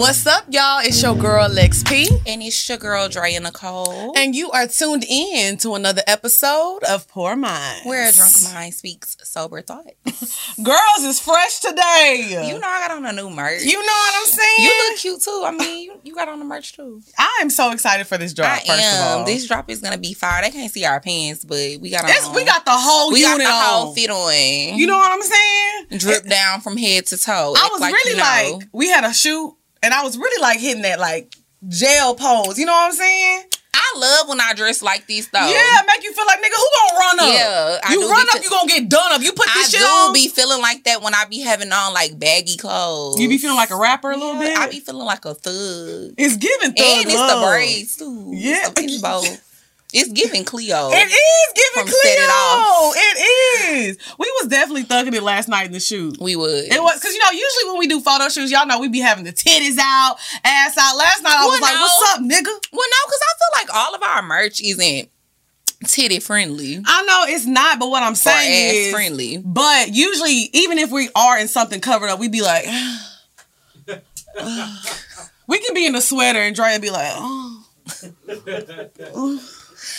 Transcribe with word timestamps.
What's 0.00 0.26
up, 0.26 0.46
y'all? 0.48 0.80
It's 0.80 1.02
your 1.02 1.14
girl 1.14 1.46
Lex 1.50 1.82
P. 1.82 2.08
And 2.26 2.42
it's 2.42 2.66
your 2.70 2.78
girl 2.78 3.10
Drea 3.10 3.38
Nicole. 3.38 4.14
And 4.16 4.34
you 4.34 4.50
are 4.50 4.66
tuned 4.66 5.04
in 5.06 5.58
to 5.58 5.74
another 5.74 6.00
episode 6.06 6.78
of 6.84 7.06
Pour 7.06 7.36
Minds. 7.36 7.84
Where 7.84 8.08
a 8.08 8.12
drunk 8.12 8.32
mind 8.44 8.72
speaks 8.72 9.18
sober 9.24 9.60
thoughts. 9.60 10.56
Girls 10.62 11.04
is 11.04 11.20
fresh 11.20 11.60
today. 11.60 12.28
You 12.48 12.58
know 12.58 12.66
I 12.66 12.88
got 12.88 12.92
on 12.92 13.04
a 13.04 13.12
new 13.12 13.28
merch. 13.28 13.62
You 13.62 13.74
know 13.74 13.80
what 13.80 14.14
I'm 14.16 14.26
saying? 14.26 14.56
You 14.60 14.88
look 14.88 14.98
cute 14.98 15.20
too. 15.20 15.42
I 15.44 15.50
mean, 15.50 15.84
you, 15.84 16.00
you 16.02 16.14
got 16.14 16.28
on 16.28 16.38
the 16.38 16.46
merch 16.46 16.74
too. 16.74 17.02
I 17.18 17.40
am 17.42 17.50
so 17.50 17.70
excited 17.70 18.06
for 18.06 18.16
this 18.16 18.32
drop. 18.32 18.52
I 18.52 18.60
first 18.60 18.70
am. 18.70 19.06
Of 19.06 19.18
all. 19.18 19.26
This 19.26 19.46
drop 19.46 19.68
is 19.68 19.82
gonna 19.82 19.98
be 19.98 20.14
fire. 20.14 20.42
They 20.42 20.50
can't 20.50 20.72
see 20.72 20.86
our 20.86 21.00
pants, 21.00 21.44
but 21.44 21.78
we 21.78 21.90
got 21.90 22.04
on. 22.04 22.10
It's- 22.10 22.34
we 22.34 22.44
got 22.44 22.64
the 22.64 22.72
whole 22.72 23.12
we 23.12 23.20
got 23.20 23.36
the 23.36 23.44
whole 23.46 23.90
on. 23.90 23.94
fit 23.94 24.08
on. 24.08 24.78
You 24.78 24.86
know 24.86 24.96
what 24.96 25.12
I'm 25.12 25.22
saying? 25.22 25.98
drip 25.98 26.24
down 26.24 26.60
from 26.62 26.76
head 26.76 27.04
to 27.06 27.18
toe. 27.18 27.54
I 27.56 27.68
was 27.72 27.80
like 27.80 27.92
really 27.92 28.12
you 28.12 28.16
know. 28.16 28.58
like, 28.58 28.68
we 28.72 28.88
had 28.88 29.04
a 29.04 29.12
shoot, 29.12 29.54
and 29.82 29.94
I 29.94 30.02
was 30.02 30.16
really 30.16 30.40
like 30.42 30.60
hitting 30.60 30.82
that 30.82 30.98
like 31.00 31.34
jail 31.68 32.14
pose. 32.14 32.58
You 32.58 32.66
know 32.66 32.72
what 32.72 32.86
I'm 32.86 32.92
saying? 32.92 33.44
I 33.72 33.98
love 33.98 34.28
when 34.28 34.40
I 34.40 34.52
dress 34.54 34.82
like 34.82 35.06
these 35.06 35.28
though. 35.30 35.38
Yeah, 35.38 35.82
make 35.86 36.02
you 36.02 36.12
feel 36.12 36.26
like 36.26 36.38
nigga, 36.40 36.56
who 36.56 36.68
gonna 36.76 36.98
run 36.98 37.20
up? 37.20 37.34
Yeah, 37.34 37.78
I 37.84 37.92
you 37.94 38.10
run 38.10 38.26
up, 38.34 38.42
you 38.42 38.50
gonna 38.50 38.68
get 38.68 38.88
done 38.88 39.12
up. 39.12 39.22
You 39.22 39.32
put 39.32 39.48
I 39.48 39.54
this 39.54 39.70
shit 39.70 39.80
I 39.80 39.84
do 39.84 40.08
on. 40.08 40.12
be 40.12 40.28
feeling 40.28 40.60
like 40.60 40.84
that 40.84 41.02
when 41.02 41.14
I 41.14 41.24
be 41.26 41.40
having 41.40 41.70
on 41.72 41.94
like 41.94 42.18
baggy 42.18 42.56
clothes. 42.56 43.20
you 43.20 43.28
be 43.28 43.38
feeling 43.38 43.56
like 43.56 43.70
a 43.70 43.76
rapper 43.76 44.10
a 44.10 44.16
little 44.16 44.34
Yeah, 44.34 44.40
bit. 44.40 44.58
I 44.58 44.68
be 44.68 44.80
feeling 44.80 45.06
like 45.06 45.24
a 45.24 45.34
thug. 45.34 46.14
it's 46.18 46.36
giving 46.36 46.72
thug 46.72 46.86
and 46.86 47.10
it's 47.10 47.14
the 47.34 47.46
braids 47.48 47.96
too. 47.96 48.30
Yeah. 48.34 48.68
It's 48.76 49.00
both. 49.02 49.46
It's 49.92 50.10
giving 50.12 50.44
Cleo. 50.44 50.90
It 50.92 51.08
is 51.08 51.52
giving 51.54 51.86
Cleo. 51.88 52.92
It 52.94 53.16
It 53.18 53.70
is. 53.88 53.98
We 54.18 54.32
was 54.40 54.48
definitely 54.48 54.84
thugging 54.84 55.14
it 55.14 55.22
last 55.22 55.48
night 55.48 55.66
in 55.66 55.72
the 55.72 55.80
shoot. 55.80 56.16
we 56.20 56.36
would. 56.36 56.64
It 56.72 56.80
was 56.82 56.94
because 57.00 57.12
you 57.14 57.20
know 57.20 57.30
usually 57.30 57.70
when 57.70 57.78
we 57.78 57.86
do 57.88 58.00
photo 58.00 58.28
shoots, 58.28 58.50
y'all 58.52 58.66
know 58.66 58.78
we 58.80 58.88
be 58.88 59.00
having 59.00 59.24
the 59.24 59.32
titties 59.32 59.78
out, 59.80 60.16
ass 60.44 60.76
out. 60.78 60.96
Last 60.96 61.22
night 61.22 61.34
I 61.36 61.46
was 61.46 61.60
Well, 61.60 61.70
like, 61.70 61.74
no. 61.74 61.80
"What's 61.82 62.12
up, 62.14 62.20
nigga?" 62.20 62.68
Well, 62.72 62.88
no, 62.88 63.00
because 63.06 63.20
I 63.22 63.32
feel 63.38 63.52
like 63.56 63.74
all 63.74 63.94
of 63.94 64.02
our 64.02 64.22
merch 64.22 64.60
isn't 64.60 65.08
titty 65.86 66.20
friendly 66.20 66.78
I 66.84 67.02
know 67.04 67.24
it's 67.34 67.46
not, 67.46 67.78
but 67.78 67.88
what 67.88 68.02
I'm 68.02 68.14
saying 68.14 68.76
is, 68.88 68.92
friendly. 68.92 69.38
but 69.38 69.88
usually 69.94 70.50
even 70.52 70.76
if 70.78 70.90
we 70.90 71.08
are 71.16 71.38
in 71.38 71.48
something 71.48 71.80
covered 71.80 72.08
up, 72.10 72.18
we'd 72.20 72.30
be 72.30 72.42
like, 72.42 72.66
we 75.46 75.58
can 75.58 75.74
be 75.74 75.86
in 75.86 75.94
a 75.96 76.00
sweater 76.00 76.38
and 76.38 76.54
Dre 76.54 76.68
and 76.74 76.82
be 76.82 76.90
like, 76.90 77.12
"Oh." 77.16 77.64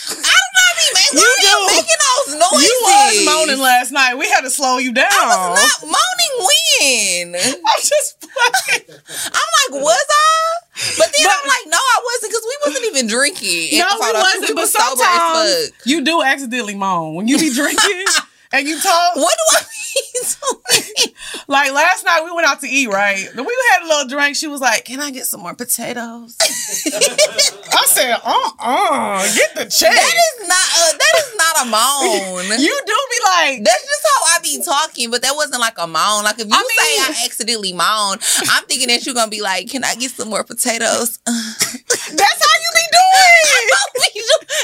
I 0.08 0.14
don't 0.14 0.52
know, 0.56 0.70
I 0.72 0.92
man, 0.94 1.10
why 1.12 1.20
You 1.20 1.26
are 1.26 1.40
you 1.42 1.52
do. 1.52 1.76
making 1.76 2.00
those 2.02 2.30
noises? 2.40 2.68
You 2.68 2.76
was 2.82 3.24
moaning 3.26 3.60
last 3.62 3.90
night. 3.92 4.14
We 4.14 4.28
had 4.28 4.40
to 4.42 4.50
slow 4.50 4.78
you 4.78 4.92
down. 4.92 5.06
I 5.12 5.50
was 5.50 5.60
not 5.60 5.90
moaning 5.90 6.34
when. 6.42 7.34
I'm 7.66 7.80
just 7.80 8.20
playing. 8.20 8.84
I'm 8.88 9.48
like, 9.70 9.82
was 9.82 10.06
I? 10.10 10.58
But 10.98 11.08
then 11.16 11.26
I'm 11.28 11.46
like, 11.48 11.66
no, 11.66 11.76
I 11.76 12.00
wasn't 12.04 12.32
because 12.32 12.44
we 12.48 12.56
wasn't 12.66 12.86
even 12.86 13.06
drinking. 13.06 13.78
No, 13.78 13.86
we 14.00 14.12
wasn't. 14.12 14.54
But 14.54 14.62
was 14.62 14.72
sober 14.72 15.02
as 15.02 15.08
sometimes 15.08 15.72
you 15.84 16.02
do 16.04 16.22
accidentally 16.22 16.74
moan 16.74 17.14
when 17.14 17.28
you 17.28 17.38
be 17.38 17.52
drinking 17.52 18.04
and 18.52 18.68
you 18.68 18.80
talk. 18.80 19.16
What 19.16 19.34
do 19.34 19.56
I 19.56 19.62
mean? 19.62 21.12
Like 21.48 21.72
last 21.72 22.04
night, 22.04 22.22
we 22.24 22.32
went 22.32 22.46
out 22.46 22.60
to 22.60 22.68
eat. 22.68 22.88
Right, 22.88 23.28
we 23.34 23.56
had 23.72 23.82
a 23.82 23.86
little 23.86 24.08
drink. 24.08 24.36
She 24.36 24.46
was 24.46 24.60
like, 24.60 24.84
"Can 24.84 25.00
I 25.00 25.10
get 25.10 25.26
some 25.26 25.40
more 25.40 25.54
potatoes?" 25.54 26.36
I 26.40 27.84
said, 27.88 28.16
"Uh, 28.24 28.50
uh 28.58 29.34
get 29.34 29.54
the 29.54 29.64
check." 29.66 29.92
that 29.92 30.14
is 30.14 30.48
not 30.48 30.68
a, 30.80 30.98
that 30.98 31.14
is 31.18 31.34
not 31.36 31.62
a 31.62 31.64
moan. 31.68 32.60
you 32.60 32.80
do 32.86 32.96
be 33.10 33.18
like, 33.26 33.64
That's 33.64 33.82
just 33.82 34.06
how 34.06 34.36
I 34.36 34.38
be 34.42 34.62
talking, 34.64 35.10
but 35.10 35.22
that 35.22 35.34
wasn't 35.34 35.60
like 35.60 35.76
a 35.78 35.86
moan. 35.86 36.24
Like 36.24 36.38
if 36.38 36.46
you 36.46 36.54
I 36.54 36.62
say 36.62 37.12
I 37.12 37.24
accidentally 37.26 37.72
moan, 37.72 38.18
I'm 38.48 38.64
thinking 38.64 38.88
that 38.88 39.04
you're 39.04 39.14
gonna 39.14 39.30
be 39.30 39.42
like, 39.42 39.68
"Can 39.68 39.84
I 39.84 39.94
get 39.94 40.12
some 40.12 40.30
more 40.30 40.44
potatoes?" 40.44 41.18
"That's 41.26 42.40
how 42.46 42.54
you 42.62 42.70
be 42.74 42.86
doing." 42.92 43.42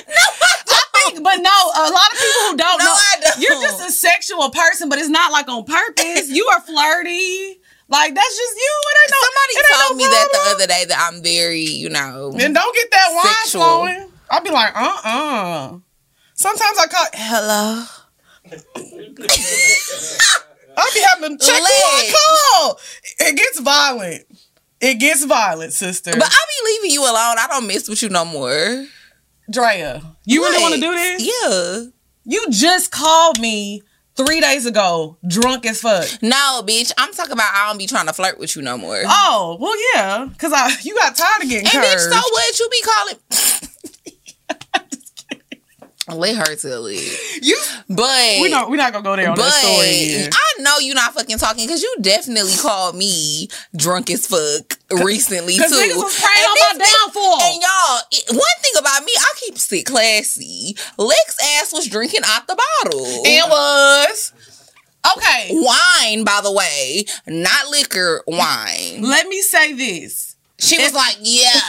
no, 0.08 0.24
I 0.40 0.58
I 0.68 0.87
think, 1.10 1.24
but 1.24 1.36
no, 1.36 1.50
a 1.76 1.88
lot 1.90 2.08
of 2.12 2.18
people 2.18 2.42
who 2.50 2.56
don't 2.56 2.78
No, 2.78 2.84
know, 2.84 2.96
don't. 3.22 3.38
you're 3.40 3.60
just 3.62 3.80
a 3.88 3.90
sexual 3.90 4.50
person, 4.50 4.88
but 4.88 4.98
it's 4.98 5.08
not 5.08 5.32
like 5.32 5.48
on 5.48 5.64
purpose. 5.64 6.28
you 6.30 6.46
are 6.54 6.60
flirty. 6.60 7.60
Like 7.90 8.14
that's 8.14 8.36
just 8.36 8.56
you. 8.56 8.74
It 8.90 8.98
ain't 9.00 9.14
Somebody 9.24 9.54
told 9.72 9.92
no 9.92 9.96
me 9.96 10.04
that 10.04 10.28
the 10.32 10.50
other 10.54 10.66
day 10.66 10.84
that 10.88 11.10
I'm 11.10 11.22
very, 11.22 11.60
you 11.62 11.88
know. 11.88 12.32
Then 12.32 12.52
don't 12.52 12.74
get 12.74 12.90
that 12.90 13.08
wine 13.14 13.34
Sexual. 13.44 13.62
flowing. 13.62 14.10
I'll 14.30 14.42
be 14.42 14.50
like, 14.50 14.72
uh 14.76 15.00
uh 15.04 15.78
Sometimes 16.34 16.78
I 16.78 16.86
call 16.86 17.06
hello. 17.14 17.84
I'll 20.76 20.94
be 20.94 21.00
having 21.00 21.38
to 21.38 21.44
check 21.44 21.56
who 21.56 21.64
I 21.64 22.12
call. 22.60 22.78
It 23.18 23.36
gets 23.36 23.60
violent. 23.60 24.24
It 24.80 25.00
gets 25.00 25.24
violent, 25.24 25.72
sister. 25.72 26.12
But 26.12 26.22
I 26.22 26.28
be 26.28 26.70
leaving 26.70 26.90
you 26.92 27.02
alone. 27.02 27.36
I 27.38 27.46
don't 27.48 27.66
mess 27.66 27.88
with 27.88 28.02
you 28.02 28.08
no 28.10 28.24
more. 28.24 28.86
Drea, 29.50 30.02
you 30.24 30.42
really 30.42 30.60
want 30.62 30.74
to 30.74 30.80
do 30.80 30.92
this? 30.92 31.22
Yeah. 31.42 31.90
You 32.24 32.46
just 32.50 32.90
called 32.90 33.40
me 33.40 33.82
three 34.16 34.40
days 34.40 34.66
ago, 34.66 35.16
drunk 35.26 35.64
as 35.64 35.80
fuck. 35.80 36.06
No, 36.22 36.62
bitch. 36.66 36.92
I'm 36.98 37.12
talking 37.14 37.32
about 37.32 37.50
I 37.54 37.68
don't 37.68 37.78
be 37.78 37.86
trying 37.86 38.06
to 38.06 38.12
flirt 38.12 38.38
with 38.38 38.54
you 38.56 38.62
no 38.62 38.76
more. 38.76 39.00
Oh, 39.06 39.56
well, 39.60 39.74
yeah, 39.94 40.26
because 40.30 40.52
I 40.52 40.70
you 40.82 40.94
got 40.96 41.16
tired 41.16 41.42
of 41.44 41.48
getting 41.48 41.66
and 41.66 41.72
curved. 41.72 41.86
bitch, 41.86 42.10
so 42.10 42.20
what? 42.20 42.58
You 42.58 42.68
be 42.70 42.82
calling. 42.82 43.16
Let 46.10 46.36
her 46.36 46.56
tell 46.56 46.86
it. 46.86 47.42
you, 47.42 47.58
But 47.86 48.40
we 48.40 48.48
not 48.48 48.70
we 48.70 48.78
not 48.78 48.92
gonna 48.94 49.04
go 49.04 49.14
there 49.14 49.28
on 49.28 49.36
But 49.36 49.42
that 49.44 49.52
story 49.62 50.14
again. 50.14 50.30
I 50.32 50.62
know 50.62 50.78
you're 50.78 50.94
not 50.94 51.12
fucking 51.12 51.36
talking 51.36 51.66
because 51.66 51.82
you 51.82 51.96
definitely 52.00 52.56
called 52.56 52.96
me 52.96 53.48
drunk 53.76 54.08
as 54.10 54.26
fuck 54.26 54.77
recently 54.90 55.54
too. 55.56 55.62
Niggas 55.62 55.96
was 55.96 56.18
praying 56.20 56.46
on 56.46 56.78
this 56.78 56.88
my 56.88 56.96
downfall. 57.04 57.42
And 57.42 57.62
y'all, 57.62 58.00
it- 58.10 58.30
one 58.30 58.58
thing 58.62 58.72
about 58.78 59.04
me, 59.04 59.12
I 59.18 59.32
keep 59.36 59.56
it 59.56 59.84
classy. 59.84 60.76
Lex 60.96 61.36
ass 61.60 61.72
was 61.72 61.86
drinking 61.88 62.22
out 62.24 62.46
the 62.46 62.56
bottle. 62.56 63.04
It 63.24 63.48
was 63.48 64.32
okay. 65.16 65.48
wine, 65.50 66.24
by 66.24 66.40
the 66.42 66.52
way, 66.52 67.04
not 67.26 67.68
liquor, 67.68 68.22
wine. 68.26 69.02
Let 69.02 69.28
me 69.28 69.42
say 69.42 69.72
this, 69.74 70.36
She 70.58 70.82
was 70.82 70.92
like, 70.92 71.16
"Yeah, 71.20 71.60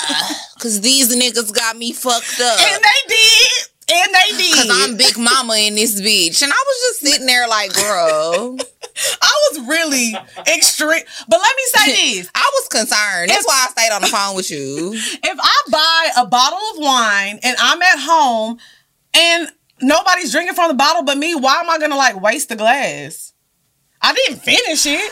cause 0.60 0.82
these 0.82 1.16
niggas 1.16 1.54
got 1.54 1.78
me 1.78 1.94
fucked 1.94 2.40
up." 2.42 2.60
and 2.60 2.84
they 2.84 3.16
did, 3.16 3.68
and 3.92 4.14
they 4.14 4.38
did. 4.38 4.56
Cause 4.56 4.70
I'm 4.72 4.98
Big 4.98 5.18
Mama 5.18 5.56
in 5.56 5.76
this 5.76 6.00
bitch, 6.02 6.42
and 6.44 6.52
I 6.52 6.64
was 6.68 6.78
just 6.90 7.00
sitting 7.12 7.26
there 7.28 7.48
like, 7.48 7.74
"Girl." 7.74 8.58
I 9.22 9.32
was 9.52 9.68
really 9.68 10.14
extreme. 10.54 11.04
But 11.28 11.40
let 11.40 11.56
me 11.56 11.64
say 11.68 11.92
this: 12.18 12.30
I 12.36 12.52
was 12.60 12.68
concerned. 12.68 13.30
That's 13.30 13.40
If- 13.42 13.46
why 13.46 13.66
I 13.68 13.72
stayed 13.72 13.94
on 13.94 14.02
the 14.02 14.08
phone 14.08 14.36
with 14.36 14.52
you. 14.52 14.92
if 14.94 15.40
I 15.42 15.62
buy 15.72 16.10
a 16.22 16.26
bottle 16.28 16.60
of 16.74 16.80
wine 16.80 17.40
and 17.44 17.56
I'm 17.60 17.82
at 17.82 18.00
home 18.00 18.58
and 19.14 19.50
nobody's 19.82 20.32
drinking 20.32 20.56
from 20.56 20.68
the 20.70 20.74
bottle 20.76 21.04
but 21.04 21.18
me, 21.18 21.34
why 21.36 21.62
am 21.62 21.70
I 21.70 21.78
gonna 21.80 21.96
like 21.96 22.20
waste 22.22 22.50
the 22.50 22.56
glass? 22.58 23.32
I 24.02 24.14
didn't 24.14 24.40
finish 24.42 24.86
it. 24.86 25.12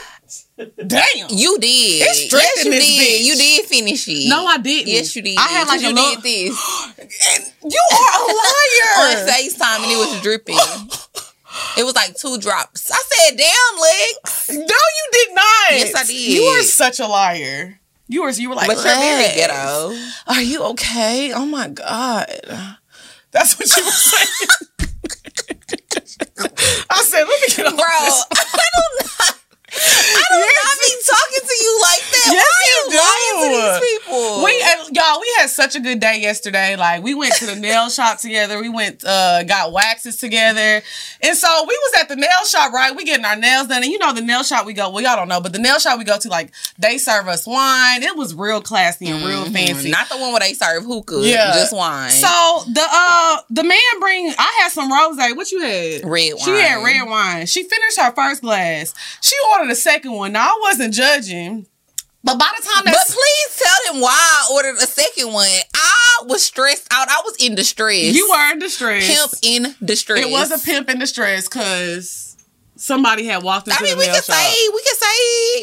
Damn. 0.58 1.30
You 1.30 1.60
did. 1.60 2.02
It's 2.02 2.24
strict 2.26 2.46
yes, 2.56 2.66
you 2.66 2.72
this 2.72 2.88
did. 2.88 2.98
bitch. 3.22 3.26
You 3.28 3.36
did 3.36 3.66
finish 3.68 4.08
it. 4.08 4.30
No, 4.30 4.46
I 4.46 4.58
didn't. 4.58 4.88
Yes, 4.88 5.16
you 5.16 5.22
did. 5.22 5.38
I 5.38 5.42
had 5.48 5.68
like 5.68 5.82
'Cause 5.82 5.84
a 5.84 5.88
you 5.90 5.94
little. 5.96 6.22
did 6.22 6.24
this 6.24 6.58
You 7.64 7.82
are 7.94 8.14
a 8.18 8.20
liar. 8.34 8.94
on. 9.22 9.28
Facetime, 9.30 9.84
and 9.84 9.92
it 9.92 9.98
was 9.98 10.22
dripping. 10.22 10.58
It 11.78 11.84
was 11.86 11.96
like 11.96 12.16
two 12.16 12.38
drops. 12.40 12.90
I 12.92 13.02
said, 13.08 13.38
"Damn, 13.38 13.80
legs." 13.82 14.50
No, 14.50 14.56
you 14.58 15.10
did 15.12 15.36
not. 15.36 15.72
Yes, 15.72 15.94
I 15.96 16.04
did. 16.06 16.16
You 16.16 16.42
are 16.44 16.64
such 16.64 17.00
a 17.00 17.08
liar. 17.08 17.80
You 18.08 18.24
were. 18.24 18.30
You 18.32 18.50
were 18.50 18.56
like, 18.56 18.68
But 18.68 18.76
you're 18.78 18.84
very 18.84 19.24
"Lex, 19.24 19.36
ghetto. 19.36 19.96
Are 20.28 20.42
you 20.42 20.64
okay? 20.72 21.34
Oh 21.34 21.46
my 21.46 21.68
god. 21.68 22.32
That's 23.32 23.58
what 23.60 23.76
you 23.78 23.84
were 23.86 23.92
saying. 23.92 24.50
I 26.90 27.02
said, 27.04 27.24
let 27.24 27.42
me 27.42 27.48
get 27.56 27.66
on 27.68 27.76
Bro, 27.76 27.86
this. 28.06 28.26
I 28.32 28.68
do 28.76 28.82
not. 29.20 29.37
I 29.78 30.24
do 30.30 30.40
not 30.42 30.76
be 30.82 30.92
talking 31.06 31.44
to 31.48 31.56
you 31.64 31.74
like 31.82 32.04
that. 32.12 32.30
Yes, 32.34 32.46
Why 32.48 32.64
you 32.68 32.78
are 32.78 32.90
you 32.90 32.98
lying 32.98 33.38
to 33.42 33.58
these 33.58 34.00
people? 34.00 34.44
We 34.44 34.64
and 34.64 34.96
y'all, 34.96 35.20
we 35.20 35.34
had 35.38 35.50
such 35.50 35.76
a 35.76 35.80
good 35.80 36.00
day 36.00 36.20
yesterday. 36.22 36.76
Like 36.76 37.04
we 37.04 37.14
went 37.14 37.34
to 37.36 37.46
the 37.46 37.56
nail 37.56 37.90
shop 37.90 38.20
together. 38.20 38.60
We 38.60 38.70
went, 38.70 39.04
uh, 39.06 39.44
got 39.44 39.72
waxes 39.72 40.18
together, 40.18 40.82
and 41.22 41.38
so 41.38 41.66
we 41.68 41.78
was 41.78 42.02
at 42.02 42.10
the 42.10 42.16
nail 42.16 42.44
shop. 42.46 42.74
Right, 42.74 42.96
we 42.96 43.04
getting 43.06 43.26
our 43.26 43.36
nails 43.36 43.68
done, 43.68 43.84
and 43.84 43.92
you 43.92 44.00
know 44.00 44.14
the 44.14 44.22
nail 44.22 44.44
shop 44.44 44.66
we 44.66 44.74
go. 44.74 44.90
Well, 44.90 45.04
y'all 45.04 45.16
don't 45.16 45.28
know, 45.28 45.42
but 45.42 45.54
the 45.54 45.60
nail 45.60 45.80
shop 45.80 45.98
we 45.98 46.04
go 46.06 46.18
to, 46.18 46.30
like 46.30 46.52
they 46.78 46.98
serve 46.98 47.28
us 47.28 47.46
wine. 47.46 48.04
It 48.04 48.16
was 48.16 48.34
real 48.34 48.62
classy 48.62 49.08
and 49.08 49.26
real 49.26 49.46
fancy. 49.46 49.90
Mm-hmm. 49.90 49.92
Not 49.92 50.10
the 50.10 50.18
one 50.18 50.32
where 50.32 50.40
they 50.40 50.54
serve 50.54 50.84
hookah. 50.84 51.22
Yeah. 51.22 51.54
Just 51.54 51.74
wine. 51.74 52.12
So 52.12 52.64
the 52.72 52.86
uh 52.90 53.38
the 53.50 53.64
man 53.64 53.78
bring 54.00 54.34
I 54.38 54.60
had 54.62 54.72
some 54.72 54.92
rose. 54.92 55.18
What 55.18 55.52
you 55.52 55.62
had? 55.62 56.02
Red 56.06 56.34
wine. 56.34 56.46
She 56.46 56.52
had 56.52 56.84
red 56.84 57.08
wine. 57.08 57.46
She 57.46 57.64
finished 57.64 58.00
her 58.00 58.12
first 58.12 58.42
glass. 58.42 58.94
She 59.22 59.36
ordered 59.52 59.67
a 59.70 59.76
second 59.76 60.12
one. 60.14 60.32
Now 60.34 60.48
I 60.48 60.60
wasn't 60.62 60.94
judging. 60.94 61.68
But 62.24 62.38
by 62.40 62.52
the 62.58 62.64
time 62.64 62.84
But 62.84 62.92
that 62.94 63.06
please 63.08 63.62
tell 63.64 63.94
them 63.94 64.02
why 64.02 64.12
I 64.12 64.50
ordered 64.54 64.76
a 64.78 64.88
second 64.88 65.32
one. 65.32 65.48
I 65.76 66.24
was 66.26 66.44
stressed 66.44 66.88
out. 66.92 67.08
I 67.10 67.22
was 67.24 67.36
in 67.40 67.56
distress. 67.56 68.14
you 68.16 68.30
were 68.30 68.52
in 68.52 68.60
distress. 68.60 69.08
pimp 69.08 69.34
in 69.44 69.76
distress. 69.86 70.20
It 70.26 70.30
was 70.32 70.52
a 70.52 70.58
pimp 70.66 70.90
in 70.90 71.00
distress 71.00 71.48
because 71.48 72.36
somebody 72.76 73.26
had 73.26 73.44
walked 73.44 73.68
into 73.68 73.80
I 73.80 73.84
mean, 73.84 73.94
the 73.94 74.00
we 74.00 74.06
nail 74.08 74.16
could 74.16 74.24
say, 74.26 74.68
we 74.74 74.82
could 74.84 74.98
say. 74.98 75.06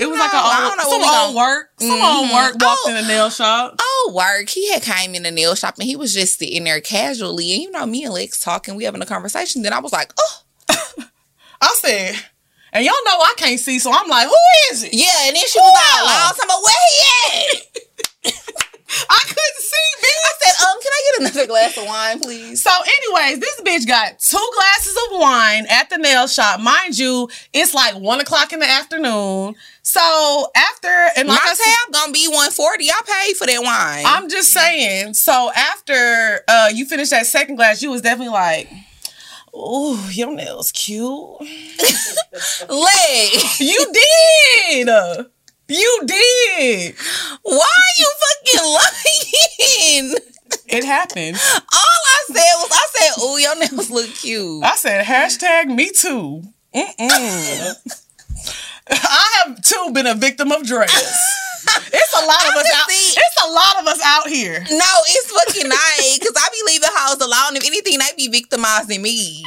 it 0.00 0.08
was 0.08 0.18
like 0.18 0.32
no, 0.32 0.38
I 0.42 0.56
an 0.56 0.62
don't 0.62 0.70
old, 0.70 0.78
know 0.78 0.84
some 0.84 1.02
old 1.02 1.34
gonna- 1.34 1.36
work. 1.36 1.70
Some 1.80 1.90
Mhm. 1.90 2.16
old 2.18 2.30
work 2.32 2.54
walked 2.60 2.80
Oh. 2.86 2.88
in 2.88 2.94
the 2.94 3.02
nail 3.02 3.30
shop. 3.30 3.76
Oh, 3.78 4.12
work. 4.14 4.48
He 4.48 4.72
had 4.72 4.82
came 4.82 5.14
in 5.14 5.22
the 5.24 5.30
nail 5.30 5.54
shop 5.54 5.74
and 5.78 5.86
he 5.86 5.96
was 5.96 6.14
just 6.14 6.38
sitting 6.38 6.64
there 6.64 6.80
casually. 6.80 7.52
And 7.52 7.62
you 7.62 7.70
know, 7.72 7.84
me 7.84 8.04
and 8.04 8.14
Lex 8.14 8.40
talking, 8.40 8.74
we 8.74 8.84
having 8.84 9.02
a 9.02 9.06
conversation. 9.06 9.62
Then 9.62 9.72
I 9.72 9.80
was 9.80 9.92
like, 9.92 10.12
oh, 10.18 10.40
I 11.60 11.74
said, 11.80 12.16
and 12.74 12.84
y'all 12.84 12.92
know 13.06 13.16
I 13.22 13.32
can't 13.36 13.58
see, 13.60 13.78
so 13.78 13.90
I'm 13.92 14.08
like, 14.08 14.26
who 14.28 14.36
is 14.72 14.84
it? 14.84 14.92
yeah. 14.92 15.26
And 15.28 15.36
then 15.36 15.42
she 15.46 15.58
was 15.58 15.72
all 15.72 16.04
Wow. 16.04 16.12
loud, 16.12 16.34
talking 16.36 16.44
about 16.44 16.62
where 16.62 16.74
he 16.90 17.50
at? 17.50 18.34
I 19.10 19.18
couldn't 19.22 19.58
see, 19.58 19.88
bitch. 20.02 20.20
I 20.24 20.32
said, 20.40 20.66
um, 20.66 20.76
can 20.80 20.92
I 20.92 21.02
get 21.10 21.20
another 21.20 21.46
glass 21.48 21.76
of 21.76 21.84
wine, 21.86 22.20
please? 22.20 22.62
So, 22.62 22.70
anyways, 22.70 23.40
this 23.40 23.60
bitch 23.62 23.88
got 23.88 24.18
two 24.20 24.50
glasses 24.54 24.96
of 25.10 25.18
wine 25.20 25.66
at 25.68 25.90
the 25.90 25.98
nail 25.98 26.28
shop. 26.28 26.60
Mind 26.60 26.96
you, 26.96 27.28
it's 27.52 27.74
like 27.74 27.96
one 27.96 28.20
o'clock 28.20 28.52
in 28.52 28.60
the 28.60 28.68
afternoon. 28.70 29.56
So 29.82 30.48
after 30.56 30.88
and 31.16 31.28
like 31.28 31.40
My 31.42 31.50
I 31.50 31.54
said, 31.54 31.64
tab 31.64 31.92
gonna 31.92 32.12
be 32.12 32.26
140. 32.28 32.88
I 32.88 33.00
paid 33.04 33.36
for 33.36 33.46
that 33.46 33.62
wine. 33.62 34.04
I'm 34.06 34.30
just 34.30 34.52
saying. 34.52 35.14
So 35.14 35.50
after 35.54 36.40
uh 36.48 36.70
you 36.72 36.86
finished 36.86 37.10
that 37.10 37.26
second 37.26 37.56
glass, 37.56 37.82
you 37.82 37.90
was 37.90 38.00
definitely 38.00 38.32
like, 38.32 38.68
"Oh, 39.54 40.10
your 40.12 40.34
nails 40.34 40.72
cute." 40.72 41.04
Lay. 42.68 43.30
You 43.58 43.86
did. 43.92 44.88
You 45.68 46.02
did. 46.04 46.94
Why 47.42 47.66
are 47.66 47.94
you 47.98 48.10
fucking 48.22 48.66
lying? 48.72 50.14
It 50.66 50.84
happened. 50.84 51.36
All 51.54 52.00
I 52.06 52.24
said 52.26 52.52
was, 52.56 52.68
I 52.72 52.86
said, 52.98 53.12
"Oh, 53.18 53.36
your 53.36 53.56
nails 53.58 53.90
look 53.90 54.08
cute." 54.14 54.62
I 54.64 54.74
said 54.76 55.04
hashtag 55.06 55.74
me 55.74 55.90
too. 55.90 56.42
Mm-mm. 56.74 57.74
I 58.90 59.44
have 59.46 59.62
too 59.62 59.90
been 59.92 60.06
a 60.06 60.14
victim 60.14 60.52
of 60.52 60.66
dress. 60.66 61.16
It's 61.66 62.12
a 62.22 62.26
lot 62.26 62.42
of 62.48 62.54
us 62.56 62.66
out. 62.74 62.90
see- 62.90 63.14
It's 63.16 63.44
a 63.44 63.48
lot 63.50 63.80
of 63.80 63.86
us 63.86 64.00
out 64.04 64.28
here. 64.28 64.60
No, 64.70 64.92
it's 65.08 65.30
fucking 65.30 65.68
night 65.68 66.18
because 66.18 66.34
I 66.36 66.48
be 66.50 66.72
leaving 66.72 66.88
house 66.94 67.20
alone. 67.20 67.56
If 67.56 67.66
anything, 67.66 67.98
they 67.98 68.12
be 68.16 68.28
victimizing 68.28 69.02
me. 69.02 69.44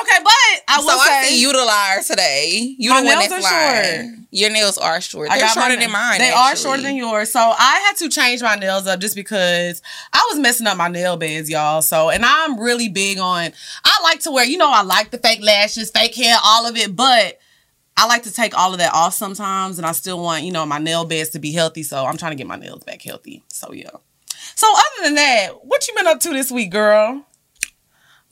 Okay, 0.00 0.18
but 0.22 0.32
I 0.68 0.78
will 0.78 0.88
so 0.90 1.04
say 1.04 1.18
I 1.18 1.24
see 1.26 1.40
you 1.40 1.52
the 1.52 1.64
liar 1.64 2.02
today. 2.02 2.74
You 2.78 2.90
the 2.90 3.06
one 3.06 3.18
that's 3.18 3.42
lying. 3.42 4.10
short. 4.10 4.18
Your 4.30 4.50
nails 4.50 4.76
are 4.76 5.00
short. 5.00 5.28
They're 5.30 5.40
got 5.40 5.54
shorter 5.54 5.76
than 5.76 5.90
mine. 5.90 6.18
They 6.18 6.30
are 6.30 6.54
shorter 6.54 6.82
than 6.82 6.96
yours. 6.96 7.32
So 7.32 7.40
I 7.40 7.80
had 7.86 7.96
to 7.98 8.08
change 8.10 8.42
my 8.42 8.56
nails 8.56 8.86
up 8.86 9.00
just 9.00 9.14
because 9.14 9.80
I 10.12 10.26
was 10.30 10.38
messing 10.38 10.66
up 10.66 10.76
my 10.76 10.88
nail 10.88 11.16
beds, 11.16 11.48
y'all. 11.48 11.80
So 11.82 12.10
and 12.10 12.24
I'm 12.24 12.60
really 12.60 12.88
big 12.90 13.18
on 13.18 13.52
I 13.84 14.00
like 14.02 14.20
to 14.20 14.30
wear, 14.30 14.44
you 14.44 14.58
know, 14.58 14.70
I 14.70 14.82
like 14.82 15.10
the 15.10 15.18
fake 15.18 15.40
lashes, 15.42 15.90
fake 15.90 16.14
hair, 16.14 16.36
all 16.44 16.66
of 16.66 16.76
it, 16.76 16.94
but 16.94 17.38
I 17.98 18.06
like 18.06 18.22
to 18.22 18.32
take 18.32 18.56
all 18.56 18.72
of 18.72 18.78
that 18.78 18.94
off 18.94 19.12
sometimes 19.14 19.78
and 19.78 19.86
I 19.86 19.92
still 19.92 20.22
want, 20.22 20.44
you 20.44 20.52
know, 20.52 20.64
my 20.64 20.78
nail 20.78 21.04
beds 21.04 21.30
to 21.30 21.38
be 21.38 21.52
healthy. 21.52 21.82
So 21.82 22.04
I'm 22.06 22.16
trying 22.16 22.32
to 22.32 22.36
get 22.36 22.46
my 22.46 22.56
nails 22.56 22.84
back 22.84 23.02
healthy. 23.02 23.42
So 23.48 23.72
yeah. 23.72 23.90
So 24.54 24.66
other 24.72 25.04
than 25.04 25.14
that, 25.16 25.64
what 25.64 25.86
you 25.88 25.94
been 25.94 26.06
up 26.06 26.20
to 26.20 26.30
this 26.30 26.50
week, 26.52 26.70
girl? 26.70 27.24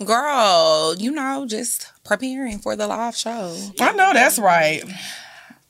Girl, 0.04 0.94
you 0.98 1.10
know, 1.10 1.46
just 1.48 1.90
preparing 2.04 2.58
for 2.58 2.76
the 2.76 2.86
live 2.86 3.16
show. 3.16 3.56
I 3.80 3.92
know 3.92 4.12
that's 4.12 4.38
right. 4.38 4.82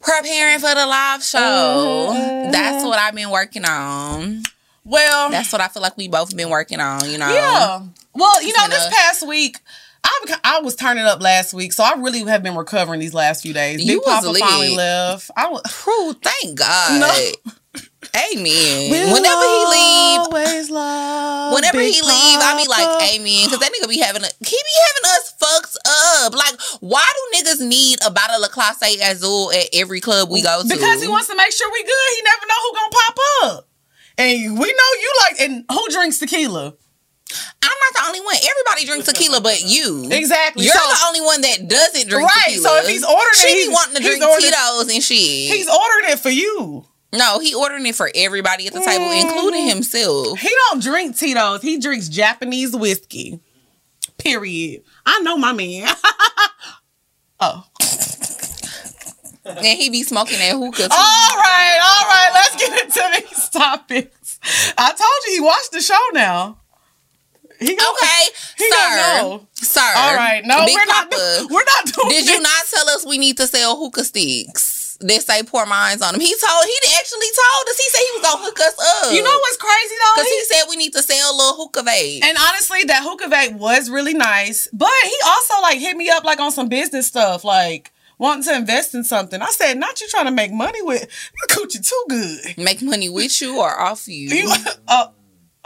Preparing 0.01 0.59
for 0.59 0.75
the 0.75 0.87
live 0.87 1.23
show. 1.23 2.11
Mhm. 2.13 2.53
That's 2.53 2.85
what 2.85 2.99
I've 2.99 3.15
been 3.15 3.31
working 3.31 3.65
on. 3.65 4.43
Well, 4.85 5.31
That's 5.31 5.51
what 5.53 5.61
I 5.61 5.69
feel 5.69 5.83
like 5.83 5.97
we 5.97 6.07
both 6.09 6.37
been 6.37 6.49
working 6.51 6.81
on, 6.81 7.09
you 7.11 7.19
know. 7.19 7.33
Yeah. 7.33 7.81
Well, 8.15 8.43
you 8.43 8.53
know, 8.57 8.69
this 8.69 8.87
a- 8.87 8.91
past 8.91 9.27
week, 9.27 9.59
I 10.07 10.37
I 10.45 10.61
was 10.61 10.77
turning 10.77 11.05
up 11.05 11.21
last 11.21 11.53
week, 11.53 11.73
so 11.73 11.83
I 11.83 11.95
really 11.99 12.23
have 12.25 12.43
been 12.43 12.57
recovering 12.57 13.01
these 13.01 13.15
last 13.15 13.43
few 13.43 13.53
days. 13.53 13.85
You 13.85 13.99
Big 13.99 14.07
was 14.07 14.25
Papa 14.25 14.39
finally 14.39 14.77
left. 14.77 15.31
I 15.37 15.49
was. 15.49 15.63
Whew, 15.85 16.15
thank 16.15 16.59
God. 16.59 17.01
No. 17.01 17.53
Amen. 18.33 18.91
Whenever 19.13 19.45
he 19.45 19.65
leave. 19.67 20.33
Whenever 21.53 21.79
Big 21.79 21.95
he 21.95 22.01
leave, 22.01 22.39
I 22.41 22.55
be 22.63 22.69
like, 22.69 23.15
amen. 23.15 23.47
Because 23.47 23.59
that 23.59 23.71
nigga 23.73 23.89
be 23.89 23.99
having 23.99 24.23
a, 24.23 24.27
he 24.27 24.57
be 24.57 24.75
having 24.87 25.05
us 25.11 25.35
fucked 25.39 25.77
up. 25.87 26.33
Like, 26.35 26.55
why 26.81 27.05
do 27.05 27.39
niggas 27.39 27.67
need 27.67 27.99
a 28.07 28.11
bottle 28.11 28.43
of 28.43 28.51
Clase 28.53 28.97
Azul 29.03 29.53
at 29.53 29.69
every 29.75 30.01
club 30.01 30.31
we 30.31 30.41
go 30.43 30.63
to? 30.63 30.69
because 30.69 31.03
he 31.03 31.09
wants 31.09 31.29
to 31.29 31.37
make 31.37 31.53
sure 31.53 31.71
we 31.73 31.83
good. 31.83 32.09
He 32.17 32.23
never 32.23 32.47
know 32.47 32.61
who 32.63 32.75
gonna 32.75 32.93
pop 32.93 33.19
up, 33.45 33.69
and 34.19 34.59
we 34.59 34.67
know 34.67 34.91
you 35.01 35.13
like. 35.23 35.41
And 35.41 35.65
who 35.71 35.89
drinks 35.91 36.19
tequila? 36.19 36.75
I'm 37.63 37.69
not 37.69 37.93
the 37.95 38.03
only 38.07 38.21
one. 38.21 38.37
Everybody 38.37 38.87
drinks 38.87 39.07
tequila 39.13 39.41
but 39.41 39.61
you. 39.63 40.09
Exactly. 40.11 40.65
You're 40.65 40.75
so 40.75 40.81
the 40.81 40.99
only 41.07 41.21
one 41.23 41.41
that 41.43 41.67
doesn't 41.69 42.09
drink 42.09 42.29
Right, 42.29 42.43
tequila. 42.47 42.63
so 42.69 42.77
if 42.79 42.89
he's 42.89 43.05
ordering 43.05 43.31
it, 43.35 43.37
she 43.49 43.67
be 43.67 43.73
wanting 43.73 43.97
to 43.97 44.03
drink 44.03 44.23
ordering- 44.23 44.53
Tito's 44.53 44.89
and 44.95 45.03
shit. 45.03 45.17
he's 45.19 45.69
ordering 45.69 46.13
it 46.13 46.21
for 46.21 46.31
you. 46.31 46.87
no, 47.13 47.39
he 47.41 47.55
ordering 47.55 47.85
it 47.87 47.95
for 47.97 48.11
everybody 48.15 48.67
at 48.69 48.73
the 48.75 48.81
table, 48.81 49.07
Mhm. 49.07 49.21
including 49.23 49.67
himself. 49.69 50.39
He 50.39 50.51
don't 50.69 50.81
drink 50.83 51.17
Tito's. 51.17 51.63
He 51.63 51.79
drinks 51.79 52.09
Japanese 52.09 52.75
whiskey. 52.77 53.41
Period. 54.19 54.83
I 55.05 55.21
know 55.21 55.37
my 55.37 55.53
man. 55.53 55.89
oh. 57.41 57.65
And 59.45 59.65
he 59.79 59.91
be 59.91 60.03
smoking 60.03 60.39
that 60.39 60.53
hookah. 60.57 60.89
too. 60.89 60.89
All 60.91 61.37
right, 61.37 61.79
all 61.83 62.07
right. 62.09 62.31
Let's 62.35 62.57
get 62.57 62.85
into 62.85 63.29
these 63.29 63.49
topics. 63.49 64.41
I 64.77 64.89
told 64.91 65.27
you 65.27 65.33
he 65.35 65.41
watched 65.41 65.73
the 65.73 65.81
show 65.81 66.01
now. 66.13 66.59
He 67.59 67.75
go, 67.77 67.85
Okay, 67.93 68.23
He 68.59 68.71
sir. 68.71 69.21
don't. 69.23 69.47
Sir. 69.57 69.81
All 69.97 70.15
right. 70.15 70.45
No, 70.45 70.65
Big 70.67 70.75
we're 70.75 70.85
not. 70.87 71.11
Papa. 71.11 71.17
do- 71.49 71.49
We're 71.55 71.65
not 71.65 71.85
doing. 71.93 72.09
Did 72.11 72.27
you 72.29 72.41
not 72.41 72.65
tell 72.75 72.89
us 72.91 73.07
we 73.07 73.19
need 73.19 73.37
to 73.39 73.47
sell 73.47 73.77
hookah 73.77 74.05
sticks? 74.05 74.99
That 75.01 75.23
say 75.23 75.43
Pour 75.43 75.67
Minds 75.67 76.01
on 76.03 76.13
them. 76.13 76.21
He 76.23 76.29
told 76.35 76.65
he 76.65 76.79
actually 76.97 77.27
told 77.27 77.69
us. 77.69 77.77
He 77.77 77.89
said 77.91 78.01
he 78.01 78.19
was 78.19 78.23
gonna 78.23 78.45
hook 78.45 78.59
us 78.61 79.05
up. 79.05 79.13
You 79.13 79.23
know 79.23 79.39
what's 79.39 79.57
crazy 79.59 79.95
though? 80.01 80.13
Because 80.23 80.31
he 80.31 80.45
said 80.45 80.63
we 80.71 80.77
need 80.77 80.93
to 80.95 81.03
sell 81.03 81.33
a 81.33 81.37
little 81.37 81.55
hookah 81.65 81.83
vape. 81.83 82.25
And 82.25 82.39
honestly, 82.49 82.85
that 82.85 83.03
hookah 83.03 83.29
vape 83.29 83.59
was 83.59 83.91
really 83.91 84.15
nice. 84.15 84.69
But 84.73 84.89
he 85.05 85.15
also 85.27 85.61
like 85.61 85.79
hit 85.79 85.99
me 85.99 86.09
up 86.09 86.25
like 86.25 86.41
on 86.41 86.51
some 86.51 86.71
business 86.71 87.07
stuff, 87.07 87.45
like 87.45 87.93
wanting 88.19 88.45
to 88.45 88.55
invest 88.57 88.95
in 88.95 89.05
something. 89.05 89.43
I 89.43 89.51
said, 89.51 89.77
not 89.79 90.01
you 90.01 90.09
trying 90.09 90.25
to 90.25 90.31
make 90.31 90.51
money 90.51 90.81
with 90.81 91.03
your 91.03 91.59
coochie 91.59 91.87
too 91.87 92.05
good. 92.09 92.57
Make 92.57 92.81
money 92.81 93.11
with 93.11 93.39
you 93.43 93.59
or 93.61 93.79
off 93.79 94.09
you. 94.09 94.31
You, 94.35 94.51
uh, 94.89 95.09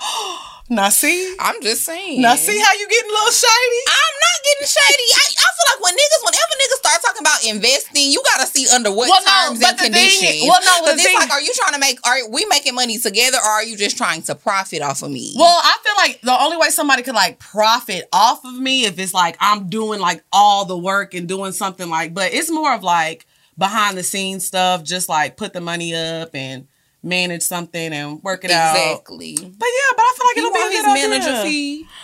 now 0.70 0.88
see, 0.88 1.34
I'm 1.38 1.60
just 1.62 1.82
saying. 1.84 2.22
now 2.22 2.36
see 2.36 2.58
how 2.58 2.72
you 2.74 2.88
getting 2.88 3.10
a 3.10 3.12
little 3.12 3.32
shady. 3.32 3.80
I'm 3.90 4.14
not 4.22 4.38
getting 4.44 4.68
shady. 4.70 5.06
I, 5.12 5.24
I 5.36 5.48
feel 5.52 5.66
like 5.74 5.82
when 5.84 5.94
niggas, 5.94 6.22
whenever 6.24 6.54
niggas 6.62 6.78
start 6.78 7.02
talking 7.02 7.20
about 7.20 7.44
investing, 7.44 8.12
you 8.12 8.22
gotta 8.32 8.46
see 8.46 8.66
under 8.74 8.90
what 8.90 9.08
Well, 9.10 9.20
terms 9.48 9.60
but 9.60 9.70
and 9.70 9.78
conditions. 9.80 10.42
well, 10.48 10.60
no, 10.64 10.80
Because 10.86 10.94
it's 10.94 11.02
thing- 11.04 11.16
like, 11.16 11.30
are 11.30 11.40
you 11.42 11.52
trying 11.54 11.74
to 11.74 11.80
make? 11.80 11.98
Are 12.06 12.28
we 12.30 12.44
making 12.46 12.74
money 12.74 12.98
together, 12.98 13.38
or 13.38 13.50
are 13.50 13.64
you 13.64 13.76
just 13.76 13.96
trying 13.98 14.22
to 14.22 14.34
profit 14.34 14.80
off 14.82 15.02
of 15.02 15.10
me? 15.10 15.34
Well, 15.36 15.60
I 15.62 15.76
feel 15.82 15.94
like 15.98 16.20
the 16.22 16.40
only 16.40 16.56
way 16.56 16.70
somebody 16.70 17.02
could 17.02 17.14
like 17.14 17.38
profit 17.38 18.08
off 18.12 18.44
of 18.44 18.54
me 18.56 18.84
if 18.86 18.98
it's 18.98 19.12
like 19.12 19.36
I'm 19.40 19.68
doing 19.68 20.00
like 20.00 20.22
all 20.32 20.64
the 20.64 20.78
work 20.78 21.14
and 21.14 21.28
doing 21.28 21.52
something 21.52 21.88
like, 21.90 22.14
but 22.14 22.32
it's 22.32 22.50
more 22.50 22.72
of 22.74 22.82
like 22.82 23.26
behind 23.58 23.98
the 23.98 24.02
scenes 24.02 24.46
stuff, 24.46 24.82
just 24.84 25.08
like 25.08 25.36
put 25.36 25.52
the 25.52 25.60
money 25.60 25.94
up 25.94 26.30
and 26.34 26.66
manage 27.02 27.42
something 27.42 27.92
and 27.92 28.22
work 28.22 28.44
it 28.44 28.50
out. 28.50 28.76
exactly. 28.76 29.34
But 29.36 29.42
yeah, 29.44 29.96
but 29.96 30.02
I 30.02 30.14
feel 30.16 30.26
like 30.26 30.36
it'll 30.36 30.50
be 30.50 30.58
want 30.58 30.72
a 30.72 30.76
his 30.76 30.84
good 30.84 30.94
manager 31.10 31.30
idea. 31.40 31.44
fee. 31.44 31.86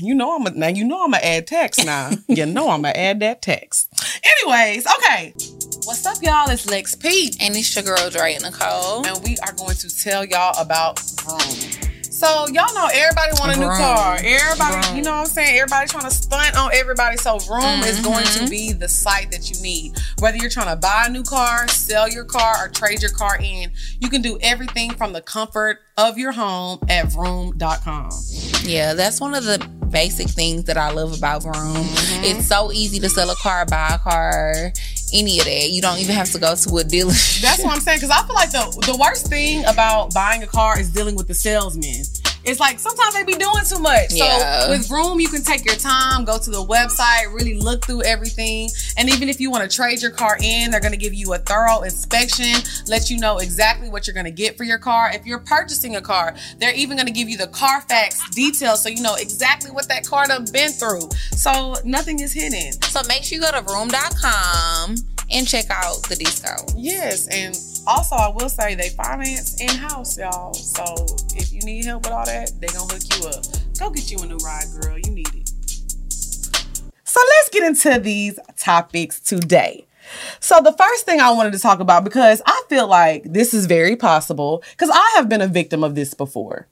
You 0.00 0.14
know 0.14 0.36
I'm 0.36 0.46
a, 0.46 0.50
now. 0.50 0.68
You 0.68 0.84
know 0.84 1.02
I'm 1.02 1.10
gonna 1.10 1.24
add 1.24 1.48
tax 1.48 1.84
now. 1.84 2.10
you 2.28 2.46
know 2.46 2.70
I'm 2.70 2.82
gonna 2.82 2.94
add 2.96 3.18
that 3.20 3.42
tax. 3.42 3.88
Anyways, 4.44 4.86
okay. 4.86 5.32
What's 5.84 6.06
up, 6.06 6.18
y'all? 6.22 6.48
It's 6.50 6.70
Lex 6.70 6.94
P. 6.94 7.32
And 7.40 7.56
it's 7.56 7.74
your 7.74 7.82
girl 7.82 8.08
Drea 8.08 8.38
Nicole. 8.38 9.04
and 9.04 9.20
we 9.24 9.36
are 9.38 9.52
going 9.54 9.74
to 9.74 9.88
tell 10.02 10.24
y'all 10.24 10.54
about 10.60 11.00
Vroom. 11.00 11.97
So 12.18 12.48
y'all 12.48 12.74
know 12.74 12.88
everybody 12.92 13.30
want 13.38 13.56
a 13.56 13.60
new 13.60 13.68
car. 13.68 14.18
Everybody, 14.20 14.96
you 14.96 15.04
know 15.04 15.12
what 15.12 15.20
I'm 15.20 15.26
saying? 15.26 15.56
Everybody 15.56 15.86
trying 15.86 16.02
to 16.02 16.10
stunt 16.10 16.56
on 16.56 16.72
everybody. 16.74 17.16
So 17.16 17.38
Vroom 17.38 17.84
is 17.84 18.00
going 18.00 18.24
to 18.24 18.48
be 18.48 18.72
the 18.72 18.88
site 18.88 19.30
that 19.30 19.48
you 19.48 19.62
need. 19.62 19.96
Whether 20.18 20.36
you're 20.38 20.50
trying 20.50 20.74
to 20.74 20.74
buy 20.74 21.04
a 21.06 21.10
new 21.10 21.22
car, 21.22 21.68
sell 21.68 22.08
your 22.08 22.24
car, 22.24 22.66
or 22.66 22.70
trade 22.70 23.02
your 23.02 23.12
car 23.12 23.38
in, 23.40 23.70
you 24.00 24.08
can 24.08 24.20
do 24.20 24.36
everything 24.40 24.90
from 24.94 25.12
the 25.12 25.20
comfort 25.20 25.78
of 25.96 26.18
your 26.18 26.32
home 26.32 26.80
at 26.88 27.12
vroom.com. 27.12 28.10
Yeah, 28.64 28.94
that's 28.94 29.20
one 29.20 29.36
of 29.36 29.44
the 29.44 29.64
basic 29.88 30.28
things 30.28 30.64
that 30.64 30.76
I 30.76 30.90
love 30.90 31.16
about 31.16 31.44
Vroom. 31.44 31.54
Mm-hmm. 31.54 32.24
It's 32.24 32.46
so 32.46 32.72
easy 32.72 32.98
to 33.00 33.08
sell 33.08 33.30
a 33.30 33.36
car, 33.36 33.64
buy 33.64 33.92
a 33.94 33.98
car, 33.98 34.72
any 35.12 35.38
of 35.38 35.44
that. 35.46 35.70
You 35.70 35.80
don't 35.82 35.98
even 35.98 36.14
have 36.14 36.30
to 36.32 36.38
go 36.38 36.54
to 36.54 36.78
a 36.78 36.84
dealership. 36.84 37.42
That's 37.42 37.62
what 37.62 37.74
I'm 37.74 37.80
saying. 37.80 37.98
Because 37.98 38.10
I 38.10 38.26
feel 38.26 38.34
like 38.34 38.50
the 38.50 38.92
the 38.92 38.96
worst 38.96 39.28
thing 39.28 39.64
about 39.64 40.14
buying 40.14 40.42
a 40.42 40.46
car 40.46 40.78
is 40.78 40.90
dealing 40.90 41.14
with 41.14 41.28
the 41.28 41.34
salesman. 41.34 42.04
It's 42.48 42.60
like 42.60 42.78
sometimes 42.78 43.14
they 43.14 43.24
be 43.24 43.34
doing 43.34 43.62
too 43.68 43.78
much. 43.78 44.12
Yeah. 44.12 44.62
So 44.62 44.70
with 44.70 44.88
Vroom, 44.88 45.20
you 45.20 45.28
can 45.28 45.42
take 45.42 45.66
your 45.66 45.76
time, 45.76 46.24
go 46.24 46.38
to 46.38 46.50
the 46.50 46.64
website, 46.64 47.32
really 47.34 47.58
look 47.58 47.84
through 47.84 48.04
everything. 48.04 48.70
And 48.96 49.10
even 49.10 49.28
if 49.28 49.38
you 49.38 49.50
want 49.50 49.70
to 49.70 49.76
trade 49.76 50.00
your 50.00 50.10
car 50.10 50.38
in, 50.42 50.70
they're 50.70 50.80
going 50.80 50.92
to 50.92 50.98
give 50.98 51.12
you 51.12 51.34
a 51.34 51.38
thorough 51.38 51.82
inspection, 51.82 52.54
let 52.86 53.10
you 53.10 53.18
know 53.18 53.38
exactly 53.38 53.90
what 53.90 54.06
you're 54.06 54.14
going 54.14 54.24
to 54.24 54.32
get 54.32 54.56
for 54.56 54.64
your 54.64 54.78
car. 54.78 55.10
If 55.12 55.26
you're 55.26 55.40
purchasing 55.40 55.96
a 55.96 56.00
car, 56.00 56.34
they're 56.58 56.74
even 56.74 56.96
going 56.96 57.06
to 57.06 57.12
give 57.12 57.28
you 57.28 57.36
the 57.36 57.48
Carfax 57.48 58.30
details 58.30 58.82
so 58.82 58.88
you 58.88 59.02
know 59.02 59.16
exactly 59.16 59.70
what 59.70 59.86
that 59.88 60.06
car 60.06 60.26
done 60.26 60.46
been 60.50 60.70
through. 60.70 61.08
So 61.32 61.74
nothing 61.84 62.20
is 62.20 62.32
hidden. 62.32 62.72
So 62.82 63.02
make 63.08 63.24
sure 63.24 63.36
you 63.36 63.44
go 63.44 63.52
to 63.52 63.60
vroom.com 63.60 64.96
and 65.30 65.46
check 65.46 65.66
out 65.70 66.02
the 66.08 66.16
discount. 66.16 66.72
Yes, 66.76 67.28
and 67.28 67.54
also 67.88 68.16
I 68.16 68.28
will 68.28 68.48
say 68.48 68.74
they 68.74 68.90
finance 68.90 69.60
in 69.60 69.68
house, 69.68 70.18
y'all. 70.18 70.52
So 70.52 70.84
if 71.34 71.52
you 71.52 71.60
need 71.62 71.86
help 71.86 72.04
with 72.04 72.12
all 72.12 72.26
that, 72.26 72.52
they 72.60 72.66
gonna 72.68 72.92
hook 72.92 73.02
you 73.16 73.28
up. 73.28 73.44
Go 73.78 73.90
get 73.90 74.10
you 74.10 74.18
a 74.18 74.26
new 74.26 74.36
ride, 74.38 74.66
girl. 74.80 74.98
You 74.98 75.10
need 75.10 75.34
it. 75.34 75.48
So 77.04 77.20
let's 77.20 77.48
get 77.50 77.64
into 77.64 77.98
these 77.98 78.38
topics 78.56 79.18
today. 79.18 79.86
So 80.40 80.60
the 80.60 80.72
first 80.72 81.06
thing 81.06 81.20
I 81.20 81.30
wanted 81.32 81.52
to 81.54 81.58
talk 81.58 81.80
about 81.80 82.04
because 82.04 82.42
I 82.46 82.62
feel 82.68 82.86
like 82.86 83.24
this 83.24 83.54
is 83.54 83.66
very 83.66 83.96
possible 83.96 84.62
because 84.70 84.90
I 84.92 85.14
have 85.16 85.28
been 85.28 85.40
a 85.40 85.46
victim 85.46 85.82
of 85.82 85.94
this 85.94 86.14
before. 86.14 86.68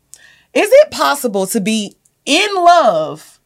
Is 0.55 0.69
it 0.71 0.91
possible 0.91 1.47
to 1.49 1.61
be 1.61 1.97
in 2.25 2.55
love, 2.55 3.41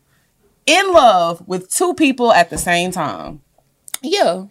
in 0.66 0.92
love 0.92 1.46
with 1.46 1.70
two 1.70 1.94
people 1.94 2.32
at 2.32 2.50
the 2.50 2.58
same 2.58 2.90
time? 2.90 3.42
Yeah. 4.02 4.46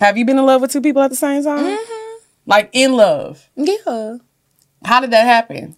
Have 0.00 0.16
you 0.16 0.24
been 0.24 0.38
in 0.38 0.46
love 0.46 0.60
with 0.60 0.72
two 0.72 0.80
people 0.80 1.02
at 1.02 1.10
the 1.10 1.16
same 1.16 1.42
time? 1.42 1.64
Mm-hmm. 1.64 1.97
Like 2.48 2.70
in 2.72 2.94
love. 2.94 3.48
Yeah. 3.56 4.16
How 4.84 5.00
did 5.00 5.10
that 5.10 5.26
happen? 5.26 5.76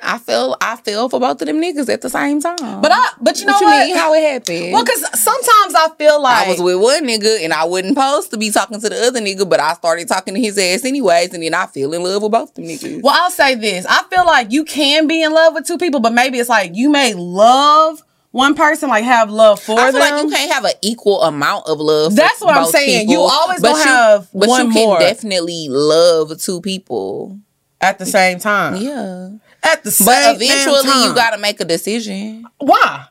I 0.00 0.18
feel 0.18 0.56
I 0.60 0.76
feel 0.76 1.08
for 1.08 1.20
both 1.20 1.40
of 1.40 1.46
them 1.46 1.60
niggas 1.60 1.88
at 1.92 2.00
the 2.00 2.10
same 2.10 2.40
time. 2.40 2.80
But 2.80 2.92
I 2.92 3.08
but 3.20 3.38
you 3.38 3.46
know 3.46 3.54
what 3.54 3.60
you 3.60 3.66
what? 3.66 3.86
mean? 3.86 3.96
How 3.96 4.14
it 4.14 4.22
happened? 4.22 4.72
well, 4.72 4.84
because 4.84 5.22
sometimes 5.22 5.74
I 5.74 5.88
feel 5.96 6.20
like 6.20 6.46
I 6.46 6.50
was 6.50 6.60
with 6.60 6.80
one 6.80 7.06
nigga 7.06 7.42
and 7.42 7.52
I 7.52 7.64
wasn't 7.64 7.96
supposed 7.96 8.30
to 8.30 8.38
be 8.38 8.50
talking 8.50 8.80
to 8.80 8.88
the 8.88 9.06
other 9.06 9.20
nigga, 9.20 9.48
but 9.48 9.60
I 9.60 9.74
started 9.74 10.08
talking 10.08 10.34
to 10.34 10.40
his 10.40 10.58
ass 10.58 10.84
anyways, 10.84 11.32
and 11.34 11.42
then 11.42 11.54
I 11.54 11.66
feel 11.66 11.92
in 11.94 12.02
love 12.02 12.22
with 12.22 12.32
both 12.32 12.50
of 12.50 12.54
them 12.54 12.64
niggas. 12.64 13.02
Well, 13.02 13.14
I'll 13.16 13.30
say 13.30 13.54
this. 13.54 13.86
I 13.88 14.02
feel 14.04 14.26
like 14.26 14.52
you 14.52 14.64
can 14.64 15.06
be 15.06 15.22
in 15.22 15.32
love 15.32 15.54
with 15.54 15.66
two 15.66 15.78
people, 15.78 16.00
but 16.00 16.12
maybe 16.12 16.38
it's 16.38 16.48
like 16.50 16.74
you 16.74 16.90
may 16.90 17.14
love 17.14 18.02
one 18.32 18.54
person, 18.54 18.88
like 18.90 19.04
have 19.04 19.30
love 19.30 19.60
for 19.62 19.78
I 19.78 19.90
feel 19.90 19.92
them. 19.92 20.00
like 20.00 20.22
you 20.24 20.30
can't 20.30 20.52
have 20.52 20.64
an 20.64 20.72
equal 20.82 21.22
amount 21.22 21.66
of 21.68 21.78
love. 21.80 22.12
for 22.12 22.16
That's 22.16 22.40
what 22.40 22.56
I'm 22.56 22.66
saying. 22.66 23.08
You 23.08 23.20
always 23.20 23.60
gonna 23.60 23.78
you- 23.78 23.84
have 23.84 24.28
but 24.34 24.48
one 24.48 24.66
you 24.66 24.72
can 24.72 24.86
more. 24.88 24.98
definitely 24.98 25.68
love 25.70 26.38
two 26.40 26.60
people. 26.60 27.38
at 27.80 27.98
the 27.98 28.06
same 28.06 28.38
time. 28.38 28.76
Yeah, 28.76 29.28
At 29.62 29.84
the 29.84 29.90
same 29.90 30.06
time. 30.06 30.34
but 30.36 30.42
eventually 30.42 30.82
time. 30.82 31.08
you 31.08 31.14
gotta 31.14 31.38
make 31.38 31.60
a 31.60 31.64
decision. 31.64 32.44
why? 32.58 33.06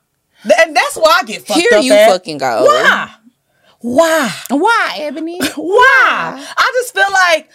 And 0.60 0.76
that's 0.76 0.96
why 0.96 1.20
I 1.22 1.24
get 1.24 1.46
fucked 1.48 1.60
Here 1.60 1.70
up 1.80 1.84
you 1.84 1.94
at. 1.94 2.10
fucking 2.10 2.38
go. 2.38 2.66
Why? 2.66 3.10
Why? 3.80 4.32
Why, 4.50 4.96
Ebony? 5.00 5.40
Why? 5.56 6.46
I 6.58 6.72
just 6.82 6.94
feel 6.94 7.12
like 7.12 7.50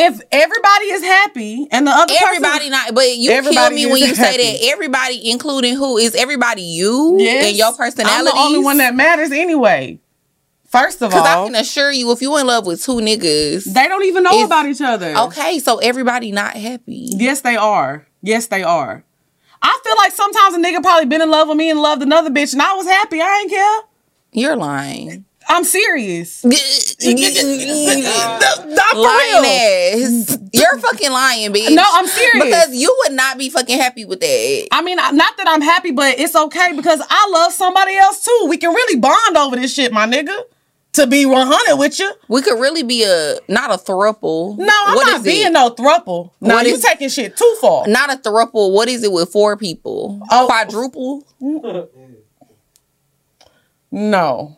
if 0.00 0.20
everybody 0.32 0.84
is 0.86 1.02
happy 1.02 1.68
and 1.70 1.86
the 1.86 1.90
other 1.90 2.14
Everybody 2.20 2.58
person, 2.58 2.70
not, 2.70 2.94
but 2.94 3.16
you 3.16 3.30
kill 3.30 3.70
me 3.70 3.86
when 3.86 3.98
you 3.98 4.14
say 4.14 4.36
that. 4.58 4.58
Everybody, 4.72 5.30
including 5.30 5.76
who 5.76 5.96
is 5.98 6.14
everybody? 6.14 6.62
You 6.62 7.16
Yes. 7.18 7.48
and 7.48 7.56
your 7.56 7.72
personality. 7.74 8.18
I'm 8.18 8.24
the 8.24 8.34
only 8.36 8.58
one 8.60 8.78
that 8.78 8.94
matters 8.94 9.30
anyway. 9.30 9.98
First 10.68 11.02
of 11.02 11.12
all, 11.12 11.20
Because 11.20 11.26
I 11.26 11.44
can 11.46 11.54
assure 11.56 11.90
you, 11.90 12.12
if 12.12 12.22
you 12.22 12.36
in 12.38 12.46
love 12.46 12.64
with 12.64 12.82
two 12.82 12.94
niggas, 12.96 13.64
they 13.72 13.88
don't 13.88 14.04
even 14.04 14.22
know 14.22 14.44
about 14.44 14.66
each 14.66 14.80
other. 14.80 15.14
okay, 15.16 15.58
so 15.58 15.78
everybody 15.78 16.30
not 16.30 16.54
happy. 16.56 17.08
Yes, 17.10 17.40
they 17.40 17.56
are. 17.56 18.06
Yes, 18.22 18.46
they 18.46 18.62
are. 18.62 19.04
I 19.62 19.80
feel 19.84 19.94
like 19.98 20.12
sometimes 20.12 20.54
a 20.54 20.58
nigga 20.58 20.80
probably 20.82 21.06
been 21.06 21.20
in 21.22 21.30
love 21.30 21.48
with 21.48 21.56
me 21.56 21.70
and 21.70 21.80
loved 21.82 22.02
another 22.02 22.30
bitch, 22.30 22.52
and 22.52 22.62
I 22.62 22.72
was 22.74 22.86
happy. 22.86 23.20
I 23.20 23.40
ain't 23.42 23.50
care. 23.50 23.80
You're 24.32 24.56
lying. 24.56 25.24
I'm 25.50 25.64
serious. 25.64 26.44
lying 26.44 26.52
Not 28.04 28.92
for 28.92 28.98
real. 28.98 29.44
ass. 29.44 30.38
You're 30.52 30.78
fucking 30.78 31.10
lying, 31.10 31.52
bitch. 31.52 31.74
No, 31.74 31.82
I'm 31.86 32.06
serious. 32.06 32.44
Because 32.44 32.74
you 32.74 32.94
would 33.04 33.12
not 33.16 33.36
be 33.38 33.50
fucking 33.50 33.78
happy 33.78 34.04
with 34.04 34.20
that. 34.20 34.68
I 34.72 34.82
mean, 34.82 34.96
not 34.96 35.16
that 35.36 35.46
I'm 35.48 35.60
happy, 35.62 35.90
but 35.90 36.18
it's 36.18 36.34
okay 36.36 36.72
because 36.76 37.00
I 37.08 37.28
love 37.32 37.52
somebody 37.52 37.96
else 37.96 38.24
too. 38.24 38.46
We 38.48 38.56
can 38.58 38.70
really 38.72 38.98
bond 39.00 39.36
over 39.36 39.56
this 39.56 39.74
shit, 39.74 39.92
my 39.92 40.06
nigga. 40.06 40.36
To 40.94 41.06
be 41.06 41.24
100 41.24 41.76
with 41.78 42.00
you. 42.00 42.12
We 42.28 42.42
could 42.42 42.58
really 42.60 42.82
be 42.82 43.04
a 43.04 43.38
not 43.48 43.70
a 43.70 43.74
thruple. 43.74 44.58
No, 44.58 44.72
I'm 44.86 44.96
What 44.96 45.06
not 45.06 45.18
is 45.18 45.22
being 45.22 45.46
it? 45.46 45.52
no 45.52 45.70
thruple. 45.70 46.32
No, 46.40 46.54
What 46.56 46.66
you 46.66 46.74
is- 46.74 46.82
taking 46.82 47.08
shit 47.08 47.36
too 47.36 47.56
far. 47.60 47.86
Not 47.86 48.12
a 48.12 48.16
thruple. 48.16 48.72
What 48.72 48.88
is 48.88 49.04
it 49.04 49.12
with 49.12 49.30
four 49.30 49.56
people? 49.56 50.20
Oh. 50.30 50.46
Quadruple? 50.48 51.24
No, 53.92 54.56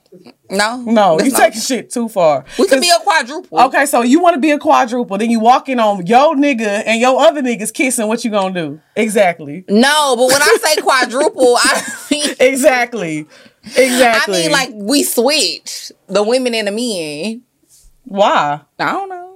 No, 0.50 0.76
no, 0.82 1.18
you 1.18 1.30
not- 1.30 1.40
taking 1.40 1.60
shit 1.62 1.90
too 1.90 2.06
far. 2.08 2.44
We 2.58 2.66
could 2.68 2.82
be 2.82 2.90
a 2.90 2.98
quadruple. 3.00 3.58
Okay, 3.60 3.86
so 3.86 4.02
you 4.02 4.20
want 4.20 4.34
to 4.34 4.40
be 4.40 4.50
a 4.50 4.58
quadruple, 4.58 5.16
then 5.16 5.30
you 5.30 5.40
walk 5.40 5.70
in 5.70 5.80
on 5.80 6.06
your 6.06 6.34
nigga 6.36 6.82
and 6.84 7.00
your 7.00 7.18
other 7.18 7.40
niggas 7.40 7.72
kissing. 7.72 8.08
What 8.08 8.22
you 8.24 8.30
gonna 8.30 8.52
do? 8.52 8.80
Exactly, 8.94 9.64
No, 9.68 10.16
but 10.16 10.26
when 10.26 10.42
I 10.42 10.56
say 10.62 10.82
quadruple, 10.82 11.56
I 11.58 11.82
mean 12.10 12.34
exactly, 12.40 13.26
Exactly. 13.64 14.38
I 14.40 14.42
mean 14.42 14.50
like 14.52 14.70
we 14.74 15.02
switch 15.02 15.92
the 16.08 16.22
women 16.22 16.54
and 16.54 16.68
the 16.68 16.72
men. 16.72 17.42
why? 18.04 18.60
I 18.78 18.92
don't 18.92 19.08
know. 19.08 19.28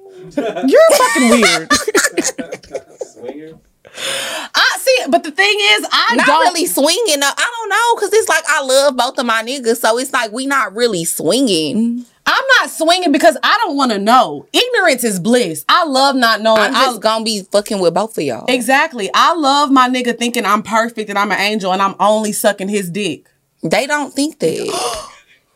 You're 0.66 0.90
fucking 0.98 1.30
weird. 1.30 1.72
Swinger. 3.00 3.60
I 3.98 4.76
see, 4.78 5.04
but 5.08 5.22
the 5.22 5.30
thing 5.30 5.56
is, 5.58 5.86
I 5.90 6.14
Not 6.16 6.26
don't 6.26 6.40
really 6.52 6.66
swinging. 6.66 7.20
though. 7.20 7.30
I 7.36 7.50
don't 7.58 7.68
know 7.68 7.94
because 7.96 8.12
it's 8.12 8.28
like 8.28 8.44
I 8.48 8.62
love 8.62 8.96
both 8.96 9.18
of 9.18 9.26
my 9.26 9.42
niggas, 9.42 9.78
so 9.78 9.98
it's 9.98 10.12
like 10.12 10.32
we 10.32 10.46
not 10.46 10.74
really 10.74 11.04
swinging. 11.04 12.04
I'm 12.28 12.44
not 12.60 12.70
swinging 12.70 13.12
because 13.12 13.36
I 13.42 13.56
don't 13.64 13.76
want 13.76 13.92
to 13.92 13.98
know. 13.98 14.46
Ignorance 14.52 15.04
is 15.04 15.20
bliss. 15.20 15.64
I 15.68 15.84
love 15.84 16.16
not 16.16 16.40
knowing. 16.42 16.60
I'm 16.60 16.74
I- 16.76 16.84
just 16.86 17.00
gonna 17.00 17.24
be 17.24 17.42
fucking 17.50 17.78
with 17.80 17.94
both 17.94 18.18
of 18.18 18.24
y'all. 18.24 18.44
exactly. 18.48 19.08
I 19.14 19.34
love 19.34 19.70
my 19.70 19.88
nigga 19.88 20.18
thinking 20.18 20.44
I'm 20.44 20.62
perfect 20.62 21.08
and 21.08 21.18
I'm 21.18 21.30
an 21.32 21.38
angel 21.38 21.72
and 21.72 21.80
I'm 21.80 21.94
only 22.00 22.32
sucking 22.32 22.68
his 22.68 22.90
dick. 22.90 23.28
They 23.62 23.86
don't 23.86 24.12
think 24.12 24.38
that. 24.40 25.02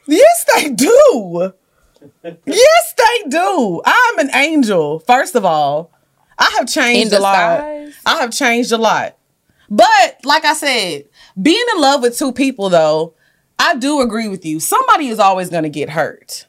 Yes, 0.06 0.44
they 0.56 0.70
do. 0.70 1.52
yes, 2.46 2.94
they 2.96 3.28
do. 3.28 3.80
I'm 3.84 4.18
an 4.18 4.30
angel. 4.34 4.98
First 5.00 5.36
of 5.36 5.44
all, 5.44 5.92
I 6.40 6.56
have 6.58 6.66
changed 6.66 7.12
a 7.12 7.20
lot. 7.20 7.60
I 8.06 8.20
have 8.20 8.32
changed 8.32 8.72
a 8.72 8.78
lot. 8.78 9.16
But 9.68 10.20
like 10.24 10.44
I 10.44 10.54
said, 10.54 11.04
being 11.40 11.64
in 11.74 11.80
love 11.80 12.02
with 12.02 12.18
two 12.18 12.32
people 12.32 12.70
though, 12.70 13.14
I 13.58 13.76
do 13.76 14.00
agree 14.00 14.26
with 14.26 14.44
you. 14.44 14.58
Somebody 14.58 15.08
is 15.08 15.18
always 15.18 15.50
going 15.50 15.64
to 15.64 15.68
get 15.68 15.90
hurt. 15.90 16.46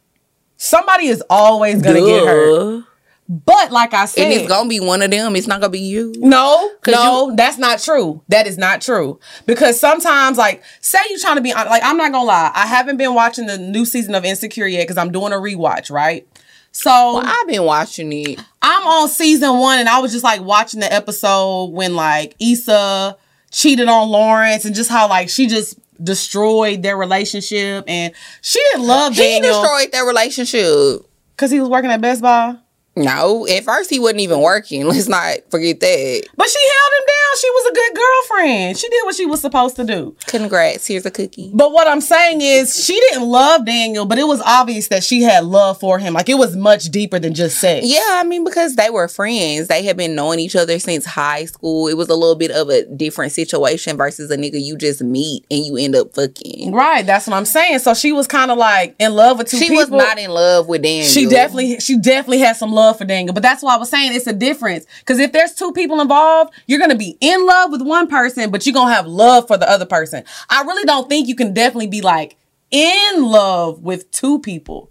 Somebody 0.57 1.07
is 1.07 1.21
always 1.29 1.81
going 1.81 1.97
to 1.97 2.09
get 2.09 2.25
hurt. 2.25 2.85
But 3.31 3.71
like 3.71 3.93
I 3.93 4.05
said, 4.05 4.25
And 4.25 4.33
it's 4.33 4.47
gonna 4.49 4.67
be 4.67 4.81
one 4.81 5.01
of 5.01 5.09
them. 5.09 5.37
It's 5.37 5.47
not 5.47 5.61
gonna 5.61 5.71
be 5.71 5.79
you. 5.79 6.13
No, 6.17 6.69
no, 6.85 7.33
that's 7.37 7.57
not 7.57 7.79
true. 7.79 8.21
That 8.27 8.45
is 8.45 8.57
not 8.57 8.81
true. 8.81 9.21
Because 9.45 9.79
sometimes, 9.79 10.37
like, 10.37 10.61
say 10.81 10.99
you 11.09 11.17
trying 11.17 11.37
to 11.37 11.41
be 11.41 11.53
like, 11.53 11.81
I'm 11.81 11.95
not 11.95 12.11
gonna 12.11 12.25
lie. 12.25 12.51
I 12.53 12.67
haven't 12.67 12.97
been 12.97 13.13
watching 13.13 13.45
the 13.45 13.57
new 13.57 13.85
season 13.85 14.15
of 14.15 14.25
Insecure 14.25 14.67
yet 14.67 14.83
because 14.83 14.97
I'm 14.97 15.13
doing 15.13 15.31
a 15.31 15.37
rewatch, 15.37 15.89
right? 15.89 16.27
So 16.71 16.89
Well, 16.89 17.23
I've 17.25 17.47
been 17.47 17.63
watching 17.63 18.11
it. 18.13 18.39
I'm 18.61 18.87
on 18.87 19.09
season 19.09 19.57
one, 19.59 19.79
and 19.79 19.89
I 19.89 19.99
was 19.99 20.11
just 20.11 20.23
like 20.23 20.41
watching 20.41 20.79
the 20.79 20.91
episode 20.91 21.71
when 21.71 21.95
like 21.95 22.35
Issa 22.39 23.17
cheated 23.51 23.87
on 23.87 24.09
Lawrence, 24.09 24.65
and 24.65 24.73
just 24.73 24.89
how 24.89 25.07
like 25.09 25.29
she 25.29 25.47
just 25.47 25.77
destroyed 26.03 26.81
their 26.81 26.97
relationship, 26.97 27.83
and 27.87 28.13
she 28.41 28.59
didn't 28.71 28.87
love 28.87 29.13
He 29.13 29.21
Daniel 29.21 29.61
destroyed 29.61 29.91
their 29.91 30.05
relationship. 30.05 31.05
because 31.35 31.51
he 31.51 31.59
was 31.59 31.69
working 31.69 31.91
at 31.91 32.01
Best 32.01 32.21
Buy. 32.21 32.55
No, 32.95 33.47
at 33.47 33.63
first 33.63 33.89
he 33.89 33.99
wasn't 33.99 34.19
even 34.19 34.41
working. 34.41 34.85
Let's 34.87 35.07
not 35.07 35.37
forget 35.49 35.79
that. 35.79 36.27
But 36.35 36.49
she 36.49 36.59
held 36.59 36.93
him 36.99 37.05
down. 37.07 37.37
She 37.39 37.49
was 37.49 37.65
a 37.65 37.73
good 37.73 37.95
girlfriend. 37.95 38.77
She 38.77 38.89
did 38.89 39.05
what 39.05 39.15
she 39.15 39.25
was 39.25 39.39
supposed 39.39 39.75
to 39.77 39.85
do. 39.85 40.15
Congrats. 40.27 40.87
Here's 40.87 41.05
a 41.05 41.11
cookie. 41.11 41.49
But 41.53 41.71
what 41.71 41.87
I'm 41.87 42.01
saying 42.01 42.41
is, 42.41 42.83
she 42.83 42.99
didn't 42.99 43.23
love 43.29 43.65
Daniel, 43.65 44.05
but 44.05 44.17
it 44.19 44.27
was 44.27 44.41
obvious 44.41 44.89
that 44.89 45.03
she 45.05 45.21
had 45.21 45.45
love 45.45 45.79
for 45.79 45.99
him. 45.99 46.13
Like 46.13 46.27
it 46.27 46.37
was 46.37 46.57
much 46.57 46.85
deeper 46.85 47.17
than 47.19 47.33
just 47.33 47.59
sex. 47.59 47.85
Yeah, 47.87 48.01
I 48.09 48.23
mean, 48.25 48.43
because 48.43 48.75
they 48.75 48.89
were 48.89 49.07
friends. 49.07 49.69
They 49.69 49.83
had 49.83 49.95
been 49.95 50.13
knowing 50.13 50.39
each 50.39 50.57
other 50.57 50.77
since 50.77 51.05
high 51.05 51.45
school. 51.45 51.87
It 51.87 51.95
was 51.95 52.09
a 52.09 52.15
little 52.15 52.35
bit 52.35 52.51
of 52.51 52.67
a 52.69 52.85
different 52.87 53.31
situation 53.31 53.95
versus 53.95 54.29
a 54.29 54.35
nigga 54.37 54.61
you 54.61 54.75
just 54.75 55.01
meet 55.01 55.45
and 55.49 55.65
you 55.65 55.77
end 55.77 55.95
up 55.95 56.13
fucking. 56.13 56.73
Right, 56.73 57.05
that's 57.05 57.25
what 57.27 57.37
I'm 57.37 57.45
saying. 57.45 57.79
So 57.79 57.93
she 57.93 58.11
was 58.11 58.27
kind 58.27 58.51
of 58.51 58.57
like 58.57 58.97
in 58.99 59.13
love 59.13 59.37
with 59.37 59.47
two 59.49 59.57
She 59.57 59.69
people. 59.69 59.77
was 59.77 59.89
not 59.89 60.17
in 60.19 60.29
love 60.31 60.67
with 60.67 60.81
Daniel. 60.81 61.07
She 61.07 61.25
definitely, 61.27 61.79
she 61.79 61.97
definitely 61.97 62.39
had 62.39 62.57
some 62.57 62.71
love 62.71 62.80
for 62.97 63.05
Daniel. 63.05 63.33
But 63.33 63.43
that's 63.43 63.63
why 63.63 63.75
I 63.75 63.77
was 63.77 63.89
saying 63.89 64.13
it's 64.13 64.27
a 64.27 64.33
difference. 64.33 64.85
Because 64.99 65.19
if 65.19 65.31
there's 65.31 65.53
two 65.53 65.71
people 65.71 66.01
involved, 66.01 66.53
you're 66.67 66.79
gonna 66.79 66.95
be 66.95 67.17
in 67.21 67.45
love 67.45 67.71
with 67.71 67.81
one 67.81 68.07
person, 68.07 68.51
but 68.51 68.65
you're 68.65 68.73
gonna 68.73 68.93
have 68.93 69.07
love 69.07 69.47
for 69.47 69.57
the 69.57 69.69
other 69.69 69.85
person. 69.85 70.23
I 70.49 70.63
really 70.63 70.83
don't 70.85 71.07
think 71.09 71.27
you 71.27 71.35
can 71.35 71.53
definitely 71.53 71.87
be 71.87 72.01
like 72.01 72.37
in 72.71 73.23
love 73.23 73.81
with 73.81 74.09
two 74.11 74.39
people, 74.39 74.89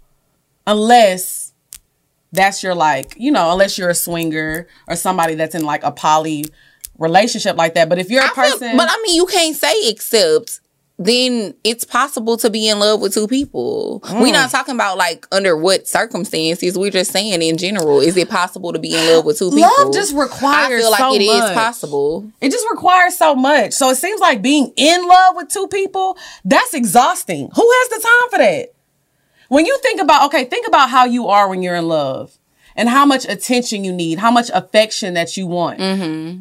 unless 0.67 1.53
that's 2.31 2.63
your 2.63 2.75
like, 2.75 3.13
you 3.17 3.31
know, 3.31 3.51
unless 3.51 3.77
you're 3.77 3.89
a 3.89 3.95
swinger 3.95 4.67
or 4.87 4.95
somebody 4.95 5.35
that's 5.35 5.55
in 5.55 5.63
like 5.65 5.83
a 5.83 5.91
poly 5.91 6.45
relationship 6.97 7.57
like 7.57 7.73
that. 7.73 7.89
But 7.89 7.99
if 7.99 8.09
you're 8.09 8.23
a 8.23 8.25
I 8.25 8.29
feel- 8.29 8.43
person, 8.59 8.77
but 8.77 8.87
I 8.89 9.01
mean, 9.03 9.15
you 9.15 9.25
can't 9.25 9.55
say 9.55 9.73
except. 9.89 10.59
Then 11.03 11.55
it's 11.63 11.83
possible 11.83 12.37
to 12.37 12.49
be 12.49 12.67
in 12.67 12.77
love 12.77 13.01
with 13.01 13.13
two 13.13 13.27
people. 13.27 14.01
Mm. 14.03 14.21
We're 14.21 14.33
not 14.33 14.51
talking 14.51 14.75
about 14.75 14.97
like 14.97 15.27
under 15.31 15.57
what 15.57 15.87
circumstances. 15.87 16.77
We're 16.77 16.91
just 16.91 17.11
saying 17.11 17.41
in 17.41 17.57
general, 17.57 17.99
is 17.99 18.15
it 18.17 18.29
possible 18.29 18.71
to 18.71 18.77
be 18.79 18.93
in 18.93 19.07
love 19.07 19.25
with 19.25 19.39
two 19.39 19.49
people? 19.49 19.69
love 19.79 19.93
just 19.93 20.13
requires 20.13 20.79
I 20.79 20.83
feel 20.83 20.91
like 20.91 20.99
so 20.99 21.15
it 21.15 21.21
is 21.21 21.41
much. 21.41 21.53
possible. 21.55 22.31
It 22.39 22.51
just 22.51 22.67
requires 22.69 23.17
so 23.17 23.33
much. 23.35 23.73
So 23.73 23.89
it 23.89 23.95
seems 23.95 24.21
like 24.21 24.41
being 24.41 24.71
in 24.75 25.07
love 25.07 25.35
with 25.37 25.49
two 25.49 25.67
people, 25.67 26.17
that's 26.45 26.73
exhausting. 26.75 27.49
Who 27.55 27.71
has 27.71 27.89
the 27.89 28.07
time 28.07 28.29
for 28.29 28.37
that? 28.37 28.73
When 29.49 29.65
you 29.65 29.77
think 29.79 29.99
about, 29.99 30.27
okay, 30.27 30.45
think 30.45 30.67
about 30.67 30.89
how 30.89 31.05
you 31.05 31.27
are 31.27 31.49
when 31.49 31.63
you're 31.63 31.75
in 31.75 31.87
love 31.87 32.37
and 32.75 32.87
how 32.87 33.05
much 33.05 33.27
attention 33.27 33.83
you 33.83 33.91
need, 33.91 34.19
how 34.19 34.31
much 34.31 34.49
affection 34.53 35.15
that 35.15 35.35
you 35.35 35.47
want. 35.47 35.79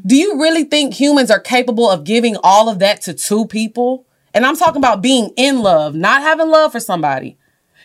Do 0.06 0.16
you 0.16 0.40
really 0.40 0.64
think 0.64 0.94
humans 0.94 1.30
are 1.30 1.40
capable 1.40 1.90
of 1.90 2.04
giving 2.04 2.36
all 2.42 2.68
of 2.68 2.78
that 2.80 3.00
to 3.02 3.14
two 3.14 3.46
people? 3.46 4.06
And 4.34 4.46
I'm 4.46 4.56
talking 4.56 4.76
about 4.78 5.02
being 5.02 5.32
in 5.36 5.60
love, 5.60 5.94
not 5.94 6.22
having 6.22 6.48
love 6.48 6.72
for 6.72 6.80
somebody. 6.80 7.36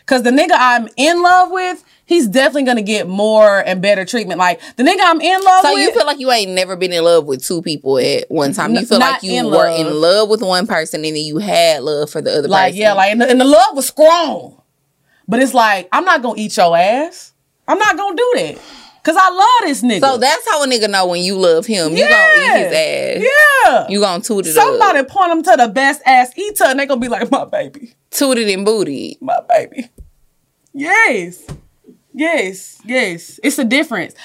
Cause 0.06 0.22
the 0.22 0.30
nigga 0.30 0.52
I'm 0.52 0.88
in 0.96 1.20
love 1.20 1.50
with, 1.50 1.82
he's 2.04 2.28
definitely 2.28 2.62
gonna 2.62 2.82
get 2.82 3.08
more 3.08 3.58
and 3.66 3.82
better 3.82 4.04
treatment. 4.04 4.38
Like 4.38 4.60
the 4.76 4.84
nigga 4.84 5.00
I'm 5.02 5.20
in 5.20 5.42
love 5.42 5.62
So 5.62 5.74
with. 5.74 5.82
So 5.82 5.88
you 5.90 5.92
feel 5.92 6.06
like 6.06 6.20
you 6.20 6.30
ain't 6.30 6.52
never 6.52 6.76
been 6.76 6.92
in 6.92 7.02
love 7.02 7.26
with 7.26 7.44
two 7.44 7.60
people 7.60 7.98
at 7.98 8.30
one 8.30 8.52
time. 8.52 8.74
You 8.74 8.86
feel 8.86 9.00
like 9.00 9.24
you 9.24 9.32
in 9.32 9.46
were 9.46 9.52
love. 9.68 9.80
in 9.80 10.00
love 10.00 10.28
with 10.28 10.42
one 10.42 10.68
person 10.68 11.04
and 11.04 11.16
then 11.16 11.24
you 11.24 11.38
had 11.38 11.82
love 11.82 12.08
for 12.10 12.20
the 12.20 12.38
other 12.38 12.46
Like, 12.46 12.70
person. 12.74 12.80
yeah, 12.82 12.92
like, 12.92 13.10
and 13.10 13.20
the, 13.20 13.28
and 13.28 13.40
the 13.40 13.44
love 13.44 13.74
was 13.74 13.88
strong. 13.88 14.62
But 15.26 15.42
it's 15.42 15.54
like, 15.54 15.88
I'm 15.90 16.04
not 16.04 16.22
gonna 16.22 16.38
eat 16.40 16.56
your 16.56 16.76
ass. 16.76 17.32
I'm 17.66 17.78
not 17.78 17.96
gonna 17.96 18.14
do 18.16 18.32
that. 18.36 18.58
Cause 19.06 19.14
I 19.16 19.30
love 19.30 19.68
this 19.68 19.82
nigga. 19.82 20.00
So 20.00 20.18
that's 20.18 20.50
how 20.50 20.64
a 20.64 20.66
nigga 20.66 20.90
know 20.90 21.06
when 21.06 21.22
you 21.22 21.36
love 21.36 21.64
him. 21.64 21.96
You 21.96 22.08
gonna 22.08 22.34
eat 22.38 22.58
his 22.58 22.72
ass. 22.72 23.30
Yeah. 23.64 23.86
You 23.88 24.00
gonna 24.00 24.20
toot 24.20 24.44
it 24.48 24.52
Somebody 24.52 24.98
up. 24.98 25.08
point 25.08 25.30
him 25.30 25.42
to 25.44 25.54
the 25.56 25.68
best 25.68 26.02
ass 26.04 26.36
eater 26.36 26.64
and 26.64 26.80
they 26.80 26.86
gonna 26.86 27.00
be 27.00 27.06
like, 27.06 27.30
my 27.30 27.44
baby, 27.44 27.94
Toot 28.10 28.36
it 28.36 28.52
and 28.52 28.64
booty. 28.64 29.16
my 29.20 29.38
baby. 29.48 29.88
Yes. 30.72 31.46
Yes. 32.12 32.80
Yes. 32.84 33.38
It's 33.44 33.60
a 33.60 33.64
difference. 33.64 34.16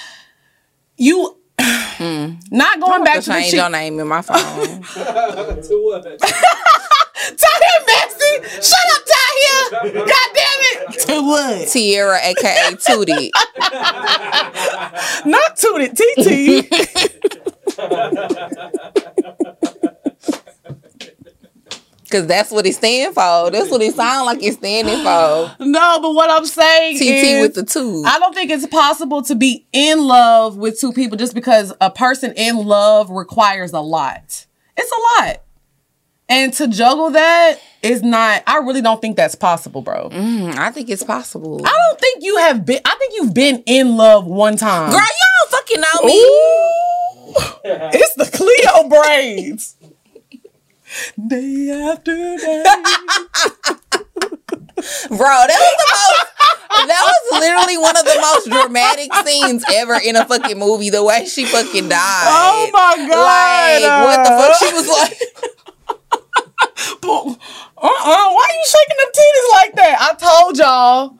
You 0.97 1.37
hmm. 1.59 2.33
not 2.51 2.79
going 2.81 3.03
back 3.03 3.17
To 3.17 3.21
to 3.21 3.29
the 3.29 3.35
change 3.35 3.53
your 3.53 3.69
name 3.69 3.99
in 3.99 4.07
my 4.07 4.23
phone. 4.23 4.35
to 4.81 5.81
what? 5.83 6.90
Tahir 7.27 7.79
Maxie! 7.87 8.37
Shut 8.61 8.87
up, 8.93 9.03
Tahir! 9.11 10.05
God 10.05 10.29
damn 10.33 10.61
it! 10.63 10.99
To 11.07 11.15
what? 11.23 11.67
Tierra, 11.67 12.19
aka 12.21 12.71
Tootie. 12.75 13.29
Not 15.25 15.55
Tootie, 15.57 15.91
TT. 15.95 16.01
Cause 22.11 22.27
that's 22.27 22.51
what 22.51 22.65
it 22.65 22.75
stand 22.75 23.15
for. 23.15 23.49
That's 23.51 23.71
what 23.71 23.81
it 23.81 23.95
sound 23.95 24.25
like 24.25 24.43
it's 24.43 24.57
standing 24.57 24.97
for. 24.97 25.55
no, 25.65 25.99
but 26.01 26.11
what 26.13 26.29
I'm 26.29 26.45
saying 26.45 26.97
TT 26.97 27.03
is, 27.03 27.41
with 27.41 27.55
the 27.55 27.63
two. 27.63 28.03
I 28.05 28.19
don't 28.19 28.35
think 28.35 28.51
it's 28.51 28.67
possible 28.67 29.21
to 29.23 29.33
be 29.33 29.65
in 29.71 29.97
love 29.99 30.57
with 30.57 30.77
two 30.77 30.91
people 30.91 31.17
just 31.17 31.33
because 31.33 31.71
a 31.79 31.89
person 31.89 32.33
in 32.35 32.57
love 32.57 33.09
requires 33.09 33.71
a 33.71 33.79
lot. 33.79 34.45
It's 34.75 34.91
a 34.91 35.21
lot. 35.21 35.41
And 36.31 36.53
to 36.53 36.67
juggle 36.69 37.09
that 37.09 37.59
is 37.83 38.01
not, 38.03 38.41
I 38.47 38.59
really 38.59 38.81
don't 38.81 39.01
think 39.01 39.17
that's 39.17 39.35
possible, 39.35 39.81
bro. 39.81 40.07
Mm, 40.09 40.55
I 40.57 40.71
think 40.71 40.89
it's 40.89 41.03
possible. 41.03 41.59
I 41.65 41.69
don't 41.69 41.99
think 41.99 42.23
you 42.23 42.37
have 42.37 42.65
been, 42.65 42.79
I 42.85 42.95
think 42.97 43.13
you've 43.15 43.33
been 43.33 43.61
in 43.65 43.97
love 43.97 44.25
one 44.25 44.55
time. 44.55 44.91
Girl, 44.91 44.99
you 45.01 45.27
don't 45.41 45.51
fucking 45.51 45.81
know 45.81 46.07
me. 46.07 46.17
Ooh. 46.21 47.33
it's 47.93 48.15
the 48.15 48.29
Cleo 48.31 48.87
braids. 49.01 49.75
Day 51.27 51.69
after 51.69 52.15
day. 52.15 52.63
Bro, 55.09 55.17
that 55.17 55.59
was 55.59 55.75
the 55.77 55.89
most 55.91 56.31
that 56.87 57.03
was 57.05 57.39
literally 57.41 57.77
one 57.77 57.95
of 57.97 58.03
the 58.05 58.17
most 58.19 58.49
dramatic 58.49 59.13
scenes 59.25 59.63
ever 59.73 59.95
in 60.03 60.15
a 60.15 60.25
fucking 60.25 60.57
movie. 60.57 60.89
The 60.89 61.03
way 61.03 61.25
she 61.25 61.45
fucking 61.45 61.89
died. 61.89 62.27
Oh 62.27 62.69
my 62.73 62.95
God. 63.07 63.81
Like, 63.81 64.05
what 64.05 64.23
the 64.23 64.29
fuck? 64.29 64.55
She 64.57 64.73
was 64.73 64.87
like, 64.97 65.19
Uh 66.61 67.35
uh 67.83 68.31
Why 68.33 68.47
are 68.49 68.55
you 68.55 68.65
shaking 68.65 68.97
them 68.99 69.11
titties 69.13 69.51
like 69.53 69.75
that? 69.75 69.95
I 69.99 70.41
told 70.41 70.57
y'all. 70.57 71.17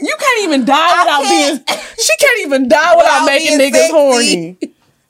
You 0.00 0.16
can't 0.18 0.42
even 0.44 0.64
die 0.64 1.02
without 1.04 1.22
can't- 1.22 1.66
being. 1.66 1.78
She 1.98 2.12
can't 2.18 2.40
even 2.46 2.68
die 2.68 2.96
without 2.96 3.24
making 3.24 3.58
niggas 3.58 3.74
sexy. 3.74 3.92
horny. 3.92 4.58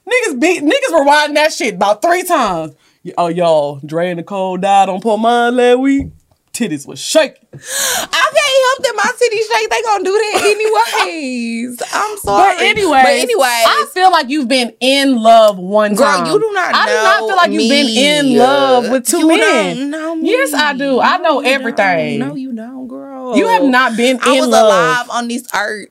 Niggas 0.06 0.40
beat 0.40 0.62
niggas 0.62 0.92
rewinding 0.92 1.34
that 1.34 1.52
shit 1.52 1.74
about 1.74 2.02
three 2.02 2.22
times. 2.24 2.74
Oh 3.16 3.28
y'all, 3.28 3.80
Drea 3.84 4.14
Nicole 4.14 4.56
died 4.58 4.88
on 4.88 5.00
Pour 5.00 5.18
Minds 5.18 5.56
last 5.56 5.78
week. 5.78 6.08
Titties 6.54 6.86
was 6.86 7.00
shaking. 7.00 7.46
I 7.52 7.56
can't 7.56 8.60
help 8.64 8.78
that 8.84 8.94
my 8.96 9.12
city 9.16 9.36
shake. 9.38 9.70
They 9.70 9.82
gonna 9.82 10.04
do 10.04 10.12
that 10.12 11.04
anyways. 11.04 11.82
I'm 11.92 12.16
sorry. 12.18 12.54
But 12.56 12.62
anyway, 12.62 13.02
but 13.02 13.12
anyways, 13.12 13.42
I 13.44 13.86
feel 13.92 14.10
like 14.12 14.28
you've 14.28 14.46
been 14.48 14.72
in 14.80 15.20
love 15.20 15.58
one 15.58 15.94
Girl, 15.94 16.06
time. 16.06 16.26
you 16.26 16.38
do 16.38 16.50
not 16.52 16.74
I 16.74 16.86
do 16.86 16.92
not 16.94 17.18
feel 17.28 17.36
like 17.36 17.50
you've 17.50 17.68
been 17.70 17.88
in 17.88 18.38
love 18.38 18.88
with 18.90 19.06
two 19.06 19.18
You 19.18 19.28
men. 19.28 19.76
don't 19.76 19.90
know 19.90 20.14
me. 20.16 20.30
Yes, 20.30 20.54
I 20.54 20.74
do. 20.74 21.00
I 21.00 21.16
know 21.18 21.40
No, 21.40 21.48
everything. 21.48 22.20
No, 22.20 22.34
you 22.36 22.52
don't, 22.52 22.86
girl. 22.86 23.36
You 23.36 23.48
have 23.48 23.64
not 23.64 23.96
been 23.96 24.18
I 24.22 24.38
was 24.40 24.48
love. 24.48 24.64
alive 24.64 25.10
on 25.10 25.28
this 25.28 25.46
earth 25.54 25.88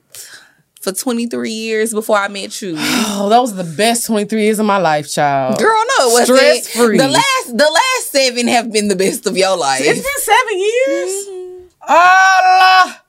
for 0.84 0.92
23 0.92 1.50
years 1.50 1.92
before 1.92 2.18
I 2.18 2.28
met 2.28 2.60
you. 2.62 2.76
Oh, 3.16 3.28
that 3.28 3.38
was 3.38 3.54
the 3.54 3.64
best 3.64 4.06
23 4.06 4.42
years 4.42 4.58
of 4.58 4.66
my 4.66 4.76
life, 4.76 5.08
child. 5.10 5.58
Girl, 5.58 5.82
no, 5.98 6.08
it 6.08 6.12
wasn't. 6.12 6.38
Stress-free. 6.38 6.98
The 6.98 7.08
last, 7.08 7.46
the 7.56 7.70
last 7.70 8.10
seven 8.10 8.48
have 8.48 8.72
been 8.72 8.88
the 8.88 8.96
best 8.96 9.24
of 9.26 9.36
your 9.36 9.56
life. 9.56 9.80
It's 9.82 10.00
been 10.00 10.20
seven 10.20 10.58
years. 10.58 11.26
Mm-hmm. 11.28 11.44
Allah. 11.88 13.02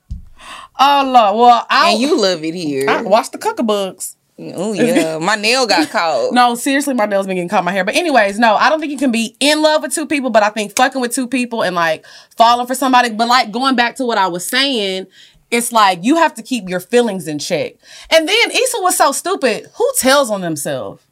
Allah. 0.77 1.35
Well, 1.35 1.65
I 1.69 1.91
and 1.91 2.01
you 2.01 2.21
love 2.21 2.43
it 2.43 2.53
here. 2.53 2.89
I 2.89 3.01
watched 3.01 3.31
the 3.31 3.37
cuckabugs. 3.39 4.15
oh 4.39 4.73
yeah, 4.73 5.17
my 5.21 5.35
nail 5.35 5.65
got 5.65 5.89
caught. 5.89 6.33
No, 6.33 6.55
seriously, 6.55 6.93
my 6.93 7.05
nails 7.05 7.25
been 7.25 7.35
getting 7.37 7.49
caught 7.49 7.59
in 7.59 7.65
my 7.65 7.71
hair. 7.71 7.83
But 7.83 7.95
anyways, 7.95 8.37
no, 8.37 8.55
I 8.55 8.69
don't 8.69 8.79
think 8.79 8.91
you 8.91 8.97
can 8.97 9.11
be 9.11 9.35
in 9.39 9.61
love 9.61 9.81
with 9.81 9.93
two 9.93 10.05
people, 10.05 10.29
but 10.29 10.43
I 10.43 10.49
think 10.49 10.75
fucking 10.75 11.01
with 11.01 11.13
two 11.13 11.27
people 11.27 11.63
and 11.63 11.75
like 11.75 12.05
falling 12.37 12.67
for 12.67 12.75
somebody. 12.75 13.09
But 13.09 13.27
like 13.27 13.51
going 13.51 13.75
back 13.75 13.95
to 13.95 14.05
what 14.05 14.17
I 14.17 14.27
was 14.27 14.45
saying, 14.45 15.07
it's 15.51 15.71
like 15.71 15.99
you 16.03 16.15
have 16.17 16.33
to 16.35 16.41
keep 16.43 16.67
your 16.69 16.79
feelings 16.79 17.27
in 17.27 17.39
check. 17.39 17.75
And 18.09 18.27
then 18.27 18.51
Issa 18.51 18.77
was 18.81 18.97
so 18.97 19.11
stupid. 19.11 19.67
Who 19.75 19.91
tells 19.97 20.29
on 20.31 20.41
themselves? 20.41 21.03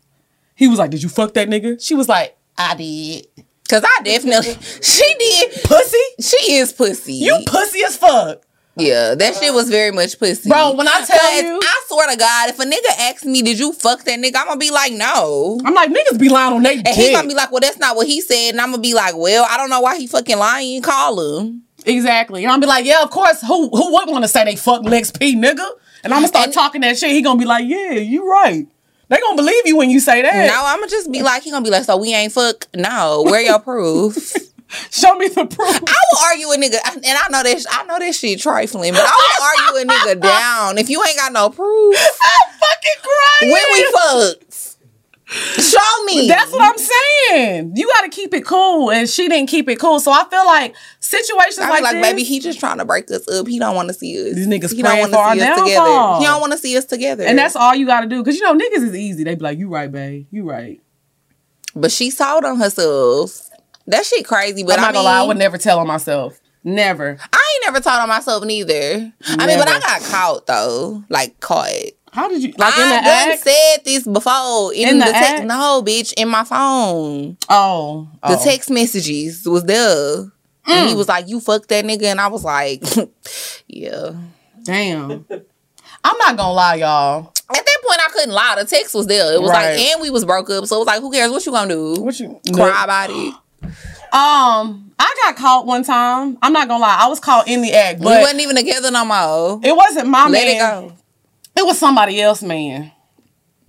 He 0.55 0.67
was 0.67 0.79
like, 0.79 0.91
"Did 0.91 1.03
you 1.03 1.09
fuck 1.09 1.33
that 1.33 1.47
nigga?" 1.49 1.83
She 1.83 1.95
was 1.95 2.07
like, 2.09 2.37
"I 2.57 2.75
did." 2.75 3.27
Cause 3.69 3.83
I 3.83 4.03
definitely, 4.03 4.53
she 4.81 5.15
did. 5.17 5.63
Pussy, 5.63 5.97
She 6.21 6.53
is 6.53 6.73
pussy. 6.73 7.13
you 7.13 7.39
pussy 7.47 7.83
as 7.83 7.95
fuck. 7.95 8.43
yeah, 8.75 9.15
that 9.15 9.35
shit 9.35 9.53
was 9.53 9.69
very 9.69 9.89
much 9.91 10.19
pussy. 10.19 10.49
Bro, 10.49 10.73
when 10.73 10.87
I 10.87 11.01
tell 11.05 11.41
you- 11.41 11.59
I 11.63 11.83
swear 11.87 12.09
to 12.11 12.17
God, 12.17 12.49
if 12.49 12.59
a 12.59 12.63
nigga 12.65 12.99
asks 12.99 13.23
me, 13.25 13.41
"Did 13.41 13.57
you 13.57 13.71
fuck 13.71 14.03
that 14.03 14.19
nigga?" 14.19 14.35
I'm 14.35 14.47
gonna 14.47 14.57
be 14.57 14.69
like, 14.69 14.93
"No." 14.93 15.59
I'm 15.65 15.73
like, 15.73 15.89
niggas 15.89 16.19
be 16.19 16.29
lying 16.29 16.53
on 16.53 16.61
they 16.63 16.75
And 16.75 16.87
he 16.89 17.11
gonna 17.13 17.27
be 17.27 17.33
like, 17.33 17.51
"Well, 17.51 17.61
that's 17.61 17.77
not 17.79 17.95
what 17.95 18.05
he 18.07 18.19
said," 18.21 18.49
and 18.51 18.61
I'm 18.61 18.71
gonna 18.71 18.81
be 18.81 18.93
like, 18.93 19.15
"Well, 19.15 19.45
I 19.49 19.57
don't 19.57 19.69
know 19.69 19.81
why 19.81 19.97
he 19.97 20.05
fucking 20.07 20.37
lying. 20.37 20.81
Call 20.81 21.39
him." 21.39 21.63
Exactly. 21.85 22.43
And 22.43 22.51
I'm 22.51 22.59
be 22.59 22.67
like, 22.67 22.85
yeah, 22.85 23.01
of 23.03 23.09
course. 23.09 23.41
Who 23.41 23.69
who 23.69 23.93
would 23.93 24.09
want 24.09 24.23
to 24.23 24.27
say 24.27 24.43
they 24.45 24.55
fuck 24.55 24.83
Lex 24.83 25.11
P, 25.11 25.35
nigga? 25.35 25.67
And 26.03 26.13
I'm 26.13 26.17
gonna 26.19 26.27
start 26.27 26.45
And- 26.45 26.53
talking 26.53 26.81
that 26.81 26.97
shit. 26.97 27.11
He 27.11 27.21
gonna 27.21 27.39
be 27.39 27.45
like, 27.45 27.65
yeah, 27.67 27.91
you 27.93 28.29
right. 28.29 28.67
They 29.09 29.17
gonna 29.19 29.35
believe 29.35 29.65
you 29.67 29.77
when 29.77 29.89
you 29.89 29.99
say 29.99 30.21
that. 30.21 30.47
No, 30.47 30.63
I'm 30.65 30.79
gonna 30.79 30.89
just 30.89 31.11
be 31.11 31.21
like, 31.21 31.43
he 31.43 31.51
gonna 31.51 31.63
be 31.63 31.69
like, 31.69 31.83
"So 31.83 31.97
we 31.97 32.13
ain't 32.15 32.31
fuck." 32.31 32.67
No, 32.73 33.21
where 33.23 33.41
your 33.41 33.59
proof? 33.59 34.15
Show 34.89 35.13
me 35.17 35.27
the 35.27 35.45
proof. 35.45 35.81
I 35.87 35.99
will 36.11 36.19
argue 36.25 36.47
a 36.51 36.55
nigga, 36.57 36.79
and 36.95 37.05
I 37.05 37.27
know 37.29 37.43
this. 37.43 37.67
I 37.69 37.83
know 37.83 37.99
that 37.99 38.15
shit 38.15 38.39
trifling, 38.39 38.93
but 38.93 39.03
I 39.03 39.11
will 39.11 39.71
argue 39.75 39.87
a 39.91 39.93
nigga 39.93 40.21
down 40.21 40.77
if 40.79 40.89
you 40.89 41.03
ain't 41.03 41.17
got 41.17 41.31
no 41.31 41.49
proof. 41.51 41.95
I'm 42.23 42.53
fucking 42.59 43.01
crying. 43.03 43.51
When 43.51 43.61
we 43.73 43.91
fucked, 43.91 44.52
show 45.33 46.03
me. 46.05 46.27
That's 46.27 46.51
what 46.51 46.61
I'm 46.61 46.77
saying. 46.77 47.73
You 47.75 47.91
gotta 47.95 48.09
keep 48.09 48.33
it 48.33 48.45
cool, 48.45 48.91
and 48.91 49.09
she 49.09 49.27
didn't 49.27 49.47
keep 49.49 49.67
it 49.69 49.79
cool. 49.79 49.99
So 49.99 50.11
I 50.11 50.25
feel 50.29 50.45
like 50.45 50.75
situations 50.99 51.59
I 51.59 51.69
like, 51.69 51.83
like, 51.83 51.93
this, 51.93 52.01
baby, 52.01 52.23
he 52.23 52.39
just 52.39 52.59
trying 52.59 52.77
to 52.77 52.85
break 52.85 53.09
us 53.11 53.27
up. 53.27 53.47
He 53.47 53.59
don't 53.59 53.75
want 53.75 53.87
to 53.89 53.93
see 53.93 54.29
us. 54.29 54.35
These 54.35 54.47
niggas 54.47 54.73
he 54.75 54.81
don't 54.81 55.09
for 55.09 55.17
our 55.17 55.35
see 55.35 55.41
us 55.41 55.49
together. 55.57 55.71
downfall. 55.75 56.19
He 56.19 56.25
don't 56.25 56.41
want 56.41 56.53
to 56.53 56.57
see 56.57 56.77
us 56.77 56.85
together. 56.85 57.23
and 57.23 57.37
that's 57.37 57.55
all 57.55 57.75
you 57.75 57.85
gotta 57.85 58.07
do. 58.07 58.23
Cause 58.23 58.35
you 58.35 58.41
know 58.43 58.53
niggas 58.53 58.83
is 58.83 58.95
easy. 58.95 59.23
They 59.23 59.35
be 59.35 59.41
like, 59.41 59.57
you 59.57 59.69
right, 59.69 59.91
babe. 59.91 60.27
You 60.31 60.49
right. 60.49 60.81
But 61.75 61.91
she 61.91 62.09
sold 62.11 62.45
on 62.45 62.57
herself. 62.59 63.49
That 63.87 64.05
shit 64.05 64.25
crazy. 64.25 64.63
But 64.63 64.73
I'm 64.73 64.79
I 64.79 64.81
not 64.87 64.93
mean, 64.93 65.03
gonna 65.03 65.15
lie. 65.17 65.23
I 65.23 65.27
would 65.27 65.37
never 65.37 65.57
tell 65.57 65.79
on 65.79 65.87
myself. 65.87 66.39
Never. 66.63 67.17
I 67.33 67.55
ain't 67.55 67.65
never 67.73 67.81
told 67.81 67.99
on 67.99 68.07
myself 68.07 68.43
neither. 68.45 69.11
I 69.25 69.47
mean, 69.47 69.57
but 69.59 69.67
I 69.67 69.79
got 69.79 70.01
caught 70.03 70.45
though, 70.47 71.03
like 71.09 71.39
caught. 71.39 71.67
How 72.13 72.29
did 72.29 72.43
you 72.43 72.53
like 72.57 72.77
in 72.77 72.83
I 72.83 72.89
the 72.99 73.05
done 73.05 73.31
act? 73.31 73.39
said 73.41 73.77
this 73.85 74.05
before 74.07 74.71
in, 74.73 74.87
In 74.89 74.99
the, 74.99 75.05
the 75.05 75.11
text. 75.11 75.43
No, 75.45 75.81
bitch, 75.83 76.13
in 76.15 76.29
my 76.29 76.43
phone. 76.43 77.37
Oh, 77.49 78.07
The 78.21 78.37
oh. 78.39 78.43
text 78.43 78.69
messages 78.69 79.43
was 79.47 79.63
there. 79.63 80.31
And 80.65 80.85
Mm. 80.85 80.89
he 80.89 80.95
was 80.95 81.07
like, 81.09 81.27
"You 81.27 81.39
fucked 81.41 81.67
that 81.69 81.83
nigga," 81.83 82.03
and 82.03 82.21
I 82.21 82.27
was 82.27 82.43
like, 82.43 82.83
"Yeah." 83.67 84.11
Damn. 84.63 85.25
I'm 86.05 86.17
not 86.19 86.37
gonna 86.37 86.53
lie, 86.53 86.75
y'all. 86.75 87.33
At 87.49 87.65
that 87.65 87.77
point, 87.85 87.99
I 87.99 88.09
couldn't 88.13 88.33
lie. 88.33 88.55
The 88.59 88.65
text 88.65 88.93
was 88.95 89.07
there. 89.07 89.33
It 89.33 89.41
was 89.41 89.49
Right. 89.51 89.75
like, 89.75 89.79
and 89.91 90.01
we 90.01 90.09
was 90.09 90.23
broke 90.23 90.49
up, 90.51 90.65
so 90.65 90.75
it 90.77 90.79
was 90.79 90.87
like, 90.87 91.01
who 91.01 91.11
cares? 91.11 91.31
What 91.31 91.45
you 91.45 91.51
gonna 91.51 91.73
do? 91.73 91.95
What 92.01 92.17
you 92.19 92.39
Cry 92.53 92.83
about 92.83 93.09
it? 93.09 93.33
Um, 94.13 94.91
I 94.99 95.11
got 95.23 95.35
caught 95.37 95.65
one 95.65 95.83
time. 95.83 96.37
I'm 96.43 96.53
not 96.53 96.67
gonna 96.67 96.81
lie, 96.83 96.97
I 97.01 97.07
was 97.07 97.19
caught 97.19 97.47
in 97.47 97.61
the 97.63 97.73
act, 97.73 97.99
we 97.99 98.05
wasn't 98.05 98.41
even 98.41 98.55
together 98.55 98.91
no 98.91 99.03
more. 99.05 99.59
it 99.63 99.75
wasn't 99.75 100.07
my 100.07 100.27
Let 100.29 100.45
man. 100.59 100.93
It 101.55 101.65
was 101.65 101.77
somebody 101.79 102.21
else, 102.21 102.41
man. 102.43 102.91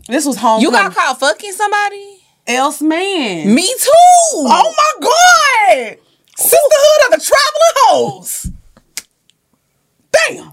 This 0.08 0.26
was 0.26 0.36
home. 0.36 0.60
You 0.60 0.70
got 0.70 0.94
caught 0.94 1.18
fucking 1.20 1.52
somebody? 1.52 2.20
else 2.46 2.82
man. 2.82 3.54
Me 3.54 3.62
too. 3.66 3.90
Oh 4.34 4.74
my 5.00 5.08
god! 5.80 5.98
Sisterhood 6.36 7.06
of 7.06 7.18
the 7.18 7.24
traveling 7.24 7.74
hoes. 7.76 8.50
Damn. 10.12 10.50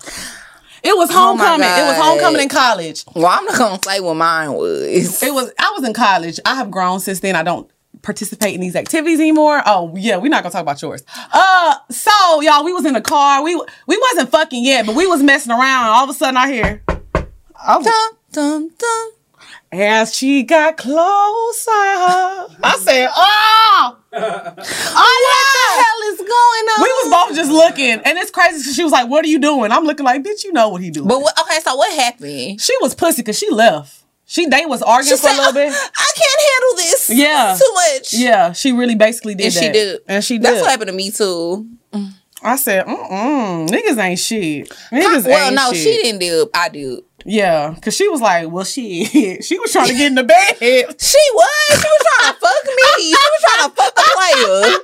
It 0.84 0.98
was 0.98 1.10
Oh 1.12 1.13
homecoming. 1.13 1.67
it 1.67 1.84
was 1.86 1.98
homecoming 1.98 2.41
in 2.44 2.50
college. 2.50 3.04
Well, 3.13 3.28
I'm 3.28 3.46
not 3.46 3.58
gonna 3.58 3.80
say 3.84 4.00
what 4.00 4.15
mine 4.15 4.54
was. 4.54 5.22
It 5.22 5.34
was. 5.34 5.52
I 5.60 5.74
was 5.78 5.88
in 5.88 5.94
college. 5.94 6.39
I 6.46 6.56
have 6.56 6.72
grown 6.72 7.00
since 7.02 7.20
then. 7.20 7.36
I 7.36 7.44
don't 7.44 7.70
participate 8.02 8.56
in 8.56 8.62
these 8.62 8.76
activities 8.76 9.20
anymore. 9.20 9.62
Oh 9.65 9.94
yeah, 9.96 10.15
we're 10.17 10.30
not 10.30 10.44
gonna 10.44 10.54
talk 10.54 10.62
about 10.62 10.82
yours. 10.82 11.04
Uh, 11.34 11.76
so 11.89 12.41
y'all, 12.41 12.63
we 12.63 12.74
was 12.74 12.86
in 12.86 12.94
the 12.94 13.02
car. 13.02 13.44
We 13.44 13.54
we 13.86 13.98
wasn't 13.98 14.32
fucking 14.32 14.63
yet, 14.63 14.86
but 14.86 14.96
we 14.96 15.06
was 15.08 15.22
messing 15.22 15.52
around. 15.52 15.88
All 15.89 16.06
of 16.06 16.10
a 16.10 16.13
sudden, 16.13 16.38
I 16.38 16.52
hear. 16.52 16.84
Oh, 17.67 17.84
Dum, 17.84 18.17
dum, 18.32 18.69
dum. 18.78 19.10
as 19.71 20.15
she 20.15 20.43
got 20.43 20.78
closer, 20.78 21.69
I 21.71 22.78
said, 22.84 23.10
"Oh, 23.15 23.97
oh 24.13 25.17
yeah." 25.28 25.84
hell 25.84 26.13
is 26.13 26.17
going 26.19 26.28
on? 26.28 26.82
We 26.84 26.89
was 26.89 27.10
both 27.28 27.36
just 27.36 27.52
looking, 27.52 28.00
and 28.06 28.17
it's 28.17 28.32
crazy 28.32 28.60
because 28.60 28.76
she 28.76 28.84
was 28.84 28.91
like, 28.91 29.08
"What 29.10 29.24
are 29.26 29.28
you 29.28 29.39
doing?" 29.39 29.71
I'm 29.71 29.84
looking 29.86 30.06
like, 30.06 30.24
"Bitch, 30.24 30.43
you 30.43 30.54
know 30.54 30.69
what 30.69 30.82
he 30.82 30.89
doing." 30.91 31.08
But 31.08 31.21
what, 31.21 31.39
okay, 31.39 31.60
so 31.60 31.76
what 31.76 31.93
happened? 32.00 32.60
she 32.62 32.76
was 32.82 32.95
pussy 32.95 33.21
because 33.21 33.38
she 33.38 33.50
left. 33.52 34.04
She 34.26 34.45
they 34.47 34.65
was 34.65 34.82
arguing 34.82 35.17
She 35.17 35.21
for 35.28 35.34
a 35.34 35.36
little 35.38 35.54
bit. 35.54 35.71
I 35.74 36.12
can't 36.15 36.41
handle 36.52 36.76
this. 36.78 37.10
Yeah. 37.10 37.58
Too 37.60 37.74
much. 37.74 38.13
Yeah, 38.13 38.54
she 38.54 38.71
really 38.71 38.95
basically 38.95 39.36
did 39.36 39.47
And 39.47 39.54
that. 39.56 39.60
she 39.62 39.71
did. 39.71 40.00
and 40.08 40.24
she 40.24 40.38
did. 40.38 40.43
That's 40.45 40.62
what 40.62 40.71
happened 40.71 40.88
to 40.89 40.95
me 40.95 41.12
too. 41.12 41.67
I 42.43 42.56
said, 42.56 42.86
"Mm, 42.88 43.67
niggas 43.69 43.97
ain't 44.02 44.17
shit. 44.19 44.69
Niggas 44.91 45.26
well, 45.28 45.45
ain't 45.47 45.56
no, 45.56 45.71
shit." 45.74 45.84
she 45.84 46.02
didn't 46.02 46.19
do. 46.21 46.50
I 46.56 46.69
do. 46.69 47.04
Yeah, 47.26 47.72
because 47.76 47.96
she 47.96 48.08
was 48.10 48.22
like, 48.22 48.50
"Well, 48.52 48.64
she 48.66 49.06
she 49.42 49.60
was 49.60 49.72
trying 49.72 49.88
to 49.90 49.94
get 49.94 50.08
in 50.08 50.16
the 50.16 50.24
bed." 50.24 50.58
She 51.02 51.24
was. 51.34 51.82
She 51.82 51.88
was 51.88 52.06
trying 52.08 52.34
to 52.34 52.40
fuck 52.40 52.66
me. 52.66 53.04
She 53.04 53.12
was 53.12 53.42
trying 53.42 53.70
to 53.70 53.76
fuck 53.76 53.94
a 53.98 54.04
player. 54.16 54.78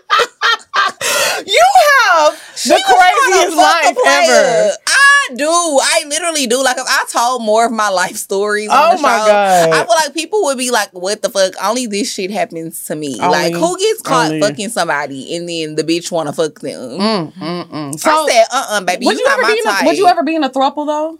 you 1.45 1.63
have 2.10 2.41
She 2.56 2.69
the 2.69 2.76
was 2.76 2.84
trying 2.84 3.13
to 3.13 3.21
craziest 3.32 3.58
life 3.58 3.97
ever. 4.08 4.71
I 4.88 5.30
do. 5.36 5.50
I 5.50 6.04
literally 6.08 6.47
do. 6.47 6.63
Like 6.63 6.78
if 6.78 6.86
I 6.88 7.06
told 7.12 7.43
more 7.43 7.65
of 7.65 7.71
my 7.71 7.89
life 7.89 8.15
stories. 8.15 8.69
On 8.69 8.76
Oh 8.78 8.95
the 8.95 9.02
my 9.02 9.17
show, 9.17 9.26
God. 9.28 9.69
I 9.73 9.86
feel 9.86 9.95
like 9.95 10.13
people 10.13 10.43
would 10.45 10.58
be 10.58 10.71
like, 10.71 10.89
"What 10.93 11.21
the 11.21 11.30
fuck?" 11.30 11.54
Only 11.63 11.86
this 11.88 12.13
shit 12.13 12.32
happens 12.32 12.86
to 12.86 12.95
me. 12.95 13.15
like 13.19 13.54
who 13.54 13.78
gets 13.78 14.02
caught 14.02 14.28
only. 14.32 14.41
fucking 14.41 14.69
somebody 14.69 15.36
and 15.36 15.47
then 15.50 15.76
the 15.76 15.84
bitch 15.84 16.12
want 16.12 16.28
to 16.30 16.34
fuck 16.34 16.60
them? 16.60 17.00
Mm-mm. 17.00 18.00
So, 18.00 18.10
I 18.10 18.28
said, 18.30 18.45
"Uh, 18.52 18.65
uh 18.71 18.82
baby, 18.82 19.06
would 19.06 19.17
you, 19.17 19.26
you 19.26 19.32
ever 19.32 19.41
my 19.41 19.54
be 19.54 19.60
in 19.60 19.67
a, 19.67 19.86
would 19.86 19.97
you 19.97 20.08
ever 20.08 20.23
be 20.23 20.36
in 20.36 20.43
a 20.43 20.50
throuple 20.50 20.86
though? 20.88 21.19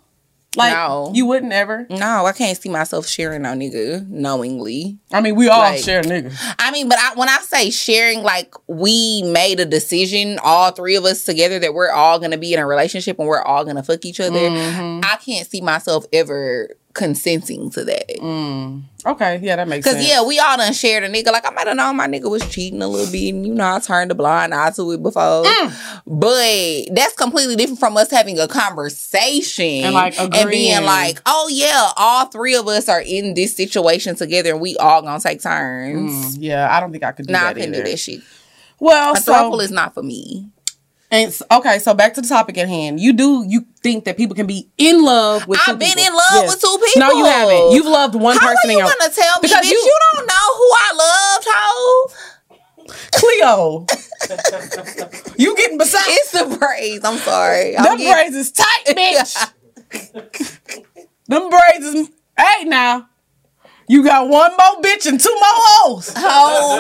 Like 0.58 0.74
No. 0.74 1.12
you 1.14 1.26
wouldn't 1.26 1.54
ever. 1.54 1.86
No, 1.90 2.26
I 2.26 2.32
can't 2.34 2.58
see 2.60 2.70
myself 2.70 3.08
sharing 3.08 3.44
no 3.44 3.50
nigga 3.54 4.08
knowingly. 4.10 4.98
I 5.14 5.22
mean, 5.22 5.36
we 5.36 5.48
all 5.48 5.60
Like- 5.60 5.84
share 5.84 6.02
niggas. 6.02 6.36
I 6.60 6.72
mean, 6.72 6.90
but 6.90 6.98
I, 7.00 7.14
when 7.16 7.30
I 7.30 7.38
say 7.44 7.70
sharing, 7.70 8.24
like 8.24 8.54
we 8.68 9.22
made 9.24 9.60
a 9.60 9.66
decision, 9.66 10.40
all 10.44 10.72
three 10.72 10.96
of 10.96 11.06
us 11.06 11.24
together, 11.24 11.60
that 11.60 11.74
we're 11.74 11.92
all 11.92 12.20
gonna 12.20 12.38
be 12.38 12.54
in 12.54 12.60
a 12.60 12.66
relationship 12.66 13.20
and 13.20 13.28
we're 13.28 13.42
all 13.42 13.64
gonna 13.66 13.84
fuck 13.84 14.04
each 14.06 14.20
other. 14.20 14.40
Mm-hmm. 14.40 15.02
I 15.04 15.18
can't 15.18 15.48
see 15.50 15.62
myself 15.62 16.06
ever 16.12 16.70
consenting 16.98 17.70
to 17.70 17.86
that. 17.86 18.10
Mm. 18.18 18.82
Okay, 19.06 19.40
yeah, 19.42 19.56
that 19.56 19.68
makes 19.68 19.86
Cause 19.86 19.94
sense. 19.94 20.06
Cause 20.06 20.12
yeah, 20.12 20.26
we 20.26 20.40
all 20.40 20.58
done 20.58 20.74
shared 20.74 21.04
a 21.04 21.10
nigga. 21.10 21.32
Like 21.32 21.46
I 21.46 21.52
might 21.52 21.68
have 21.68 21.78
known 21.78 21.96
my 21.96 22.08
nigga 22.08 22.30
was 22.30 22.46
cheating 22.50 22.82
a 22.82 22.88
little 22.88 23.10
bit, 23.10 23.30
and 23.30 23.46
you 23.48 23.54
know 23.54 23.76
I 23.76 23.80
turned 23.80 24.12
a 24.12 24.16
blind 24.16 24.54
eye 24.54 24.72
to 24.72 24.92
it 24.92 25.02
before. 25.02 25.46
Mm. 25.46 26.02
But 26.06 26.94
that's 26.96 27.14
completely 27.14 27.56
different 27.56 27.80
from 27.80 27.96
us 27.96 28.12
having 28.12 28.40
a 28.40 28.48
conversation 28.48 29.86
And, 29.86 29.94
like, 29.94 30.20
and 30.20 30.50
being 30.50 30.84
like, 30.84 31.22
oh 31.26 31.48
yeah, 31.52 31.92
all 31.96 32.26
three 32.26 32.56
of 32.56 32.68
us 32.68 32.90
are 32.90 33.02
in 33.02 33.36
this 33.36 33.56
situation 33.56 34.16
together, 34.16 34.52
and 34.52 34.60
we 34.60 34.76
all 34.78 35.02
gonna 35.04 35.20
take 35.22 35.42
turns. 35.42 36.38
Mm, 36.38 36.42
yeah, 36.42 36.76
I 36.76 36.80
don't 36.80 36.92
think 36.92 37.04
I 37.04 37.12
could 37.14 37.28
do 37.28 37.34
Nah, 37.34 37.40
I 37.40 37.50
either. 37.52 37.72
do 37.72 37.84
that 37.84 38.00
shit. 38.00 38.22
Well, 38.80 39.14
A 39.16 39.18
so 39.18 39.60
is 39.60 39.72
not 39.72 39.94
for 39.94 40.04
me. 40.04 40.50
And 41.12 41.28
s- 41.30 41.42
okay, 41.52 41.80
so 41.80 41.94
back 41.94 42.14
to 42.16 42.22
the 42.22 42.28
topic 42.28 42.58
at 42.58 42.68
hand. 42.68 43.00
You 43.00 43.14
do 43.14 43.44
you 43.48 43.66
think 43.82 44.06
that 44.06 44.18
people 44.18 44.36
can 44.36 44.46
be 44.48 44.70
in 44.78 45.04
love 45.04 45.48
with? 45.48 45.60
two 45.66 45.72
I've 45.72 45.80
been 45.80 45.90
people? 45.90 46.04
in 46.06 46.14
love 46.14 46.24
Yes. 46.34 46.50
with 46.54 46.62
two 46.62 46.78
people. 46.86 47.00
No, 47.02 47.12
you 47.12 47.26
haven't. 47.26 47.72
You've 47.72 47.86
loved 47.86 48.16
one 48.16 48.38
How 48.38 48.48
person 48.48 48.58
are 48.70 48.72
in 48.72 48.78
you 48.78 48.78
your 48.86 48.94
gonna 49.00 49.14
tell 49.14 49.34
me, 49.36 49.40
Because 49.42 49.66
bitch? 49.66 49.72
you- 49.72 49.78
You, 49.78 49.98
don't 50.16 50.28
know 50.28 50.56
who 50.58 50.70
I 50.74 50.92
loved, 50.96 51.48
hoe. 51.50 52.12
Cleo. 53.16 53.86
you 55.38 55.56
getting 55.58 55.78
beside 55.78 56.04
It's 56.08 56.32
the 56.32 56.58
braids. 56.58 57.04
I'm 57.06 57.18
sorry. 57.18 57.78
I'm 57.78 57.84
them 57.84 57.98
getting- 57.98 58.14
braids 58.14 58.36
is 58.36 58.52
tight, 58.52 58.86
bitch. 58.88 59.52
them 61.28 61.50
braids 61.50 61.86
is 61.86 62.10
hey 62.38 62.64
now. 62.66 63.08
You 63.90 64.04
got 64.04 64.28
one 64.28 64.52
more 64.52 64.82
bitch 64.82 65.06
and 65.06 65.18
two 65.20 65.34
more 65.34 65.42
hoes. 65.44 66.12
Ho, 66.18 66.80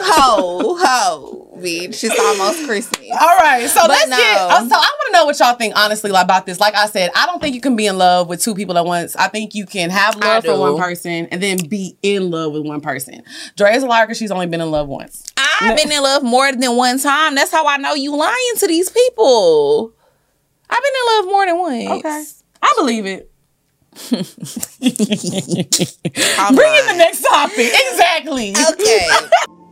ho, 0.00 0.76
ho, 0.80 1.43
bitch. 1.58 2.02
It's 2.04 2.18
almost 2.20 2.64
Christmas. 2.66 3.00
All 3.20 3.36
right, 3.38 3.66
so 3.68 3.80
But 3.82 3.90
let's 3.90 4.08
no. 4.10 4.16
get. 4.16 4.36
uh, 4.40 4.60
so 4.68 4.74
I 4.74 4.78
want 4.78 5.06
to 5.06 5.12
know 5.12 5.24
what 5.26 5.38
y'all 5.38 5.54
think 5.54 5.74
honestly 5.76 6.10
about 6.10 6.46
this. 6.46 6.60
Like 6.60 6.74
I 6.74 6.86
said, 6.86 7.10
I 7.14 7.26
don't 7.26 7.40
think 7.40 7.54
you 7.54 7.60
can 7.60 7.76
be 7.76 7.86
in 7.86 7.96
love 7.98 8.28
with 8.28 8.42
two 8.42 8.54
people 8.54 8.76
at 8.78 8.84
once. 8.84 9.16
I 9.16 9.28
think 9.28 9.54
you 9.54 9.66
can 9.66 9.90
have 9.90 10.16
love 10.16 10.44
for 10.44 10.58
one 10.58 10.76
person 10.78 11.26
and 11.30 11.42
then 11.42 11.58
be 11.68 11.96
in 12.02 12.30
love 12.30 12.52
with 12.52 12.64
one 12.66 12.80
person. 12.80 13.22
Dre 13.56 13.74
is 13.74 13.82
a 13.82 13.86
liar 13.86 14.06
because 14.06 14.18
she's 14.18 14.30
only 14.30 14.46
been 14.46 14.60
in 14.60 14.70
love 14.70 14.88
once. 14.88 15.24
I've 15.60 15.76
been 15.76 15.90
in 15.92 16.02
love 16.02 16.22
more 16.22 16.50
than 16.52 16.76
one 16.76 16.98
time. 16.98 17.34
That's 17.34 17.50
how 17.52 17.66
I 17.66 17.76
know 17.76 17.94
you 17.94 18.14
lying 18.16 18.54
to 18.58 18.66
these 18.66 18.90
people. 18.90 19.92
I've 20.68 20.80
been 20.82 20.92
in 21.00 21.16
love 21.16 21.24
more 21.32 21.46
than 21.46 21.58
once. 21.58 22.04
Okay, 22.04 22.24
I 22.62 22.72
believe 22.76 23.06
it. 23.06 23.30
Bring 24.10 24.20
in 24.90 26.86
the 26.86 26.94
next 26.96 27.22
topic. 27.22 27.70
Exactly. 27.90 28.54
Okay. 28.72 29.06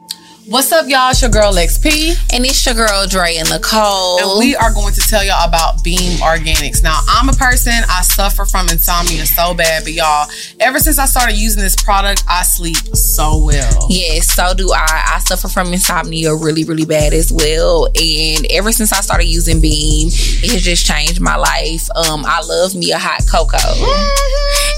What's 0.47 0.73
up, 0.73 0.89
y'all? 0.89 1.11
It's 1.11 1.23
your 1.23 1.31
girl 1.31 1.53
Lex 1.53 1.79
P. 1.79 2.15
and 2.33 2.45
it's 2.45 2.67
your 2.67 2.75
girl 2.75 3.07
Drea 3.07 3.45
Nicole. 3.45 4.19
And 4.19 4.39
we 4.41 4.57
are 4.57 4.73
going 4.75 4.93
to 4.95 5.01
tell 5.01 5.25
y'all 5.25 5.47
about 5.47 5.85
Beam 5.85 6.19
Organics. 6.19 6.83
Now, 6.83 6.99
I'm 7.09 7.29
a 7.29 7.33
person, 7.33 7.73
I 7.89 8.03
suffer 8.03 8.45
from 8.45 8.69
insomnia 8.69 9.25
so 9.25 9.55
bad, 9.55 9.85
but 9.85 9.93
y'all, 9.93 10.29
ever 10.59 10.81
since 10.81 10.99
I 10.99 11.05
started 11.07 11.37
using 11.37 11.63
this 11.63 11.77
product, 11.77 12.25
I 12.29 12.43
sleep 12.43 12.77
so 12.97 13.45
well. 13.45 13.87
Yes, 13.89 14.33
so 14.35 14.53
do 14.53 14.73
I. 14.73 15.13
I 15.15 15.21
suffer 15.21 15.47
from 15.47 15.73
insomnia 15.73 16.35
really, 16.35 16.65
really 16.65 16.87
bad 16.87 17.13
as 17.13 17.31
well. 17.33 17.87
And 17.87 18.45
ever 18.51 18.73
since 18.73 18.93
I 18.93 19.01
started 19.01 19.27
using 19.27 19.61
Beam, 19.61 20.09
it 20.09 20.51
has 20.51 20.63
just 20.63 20.85
changed 20.85 21.21
my 21.21 21.37
life. 21.37 21.89
Um, 21.95 22.25
I 22.27 22.43
love 22.43 22.75
me 22.75 22.91
a 22.91 22.99
hot 22.99 23.23
cocoa. 23.31 23.59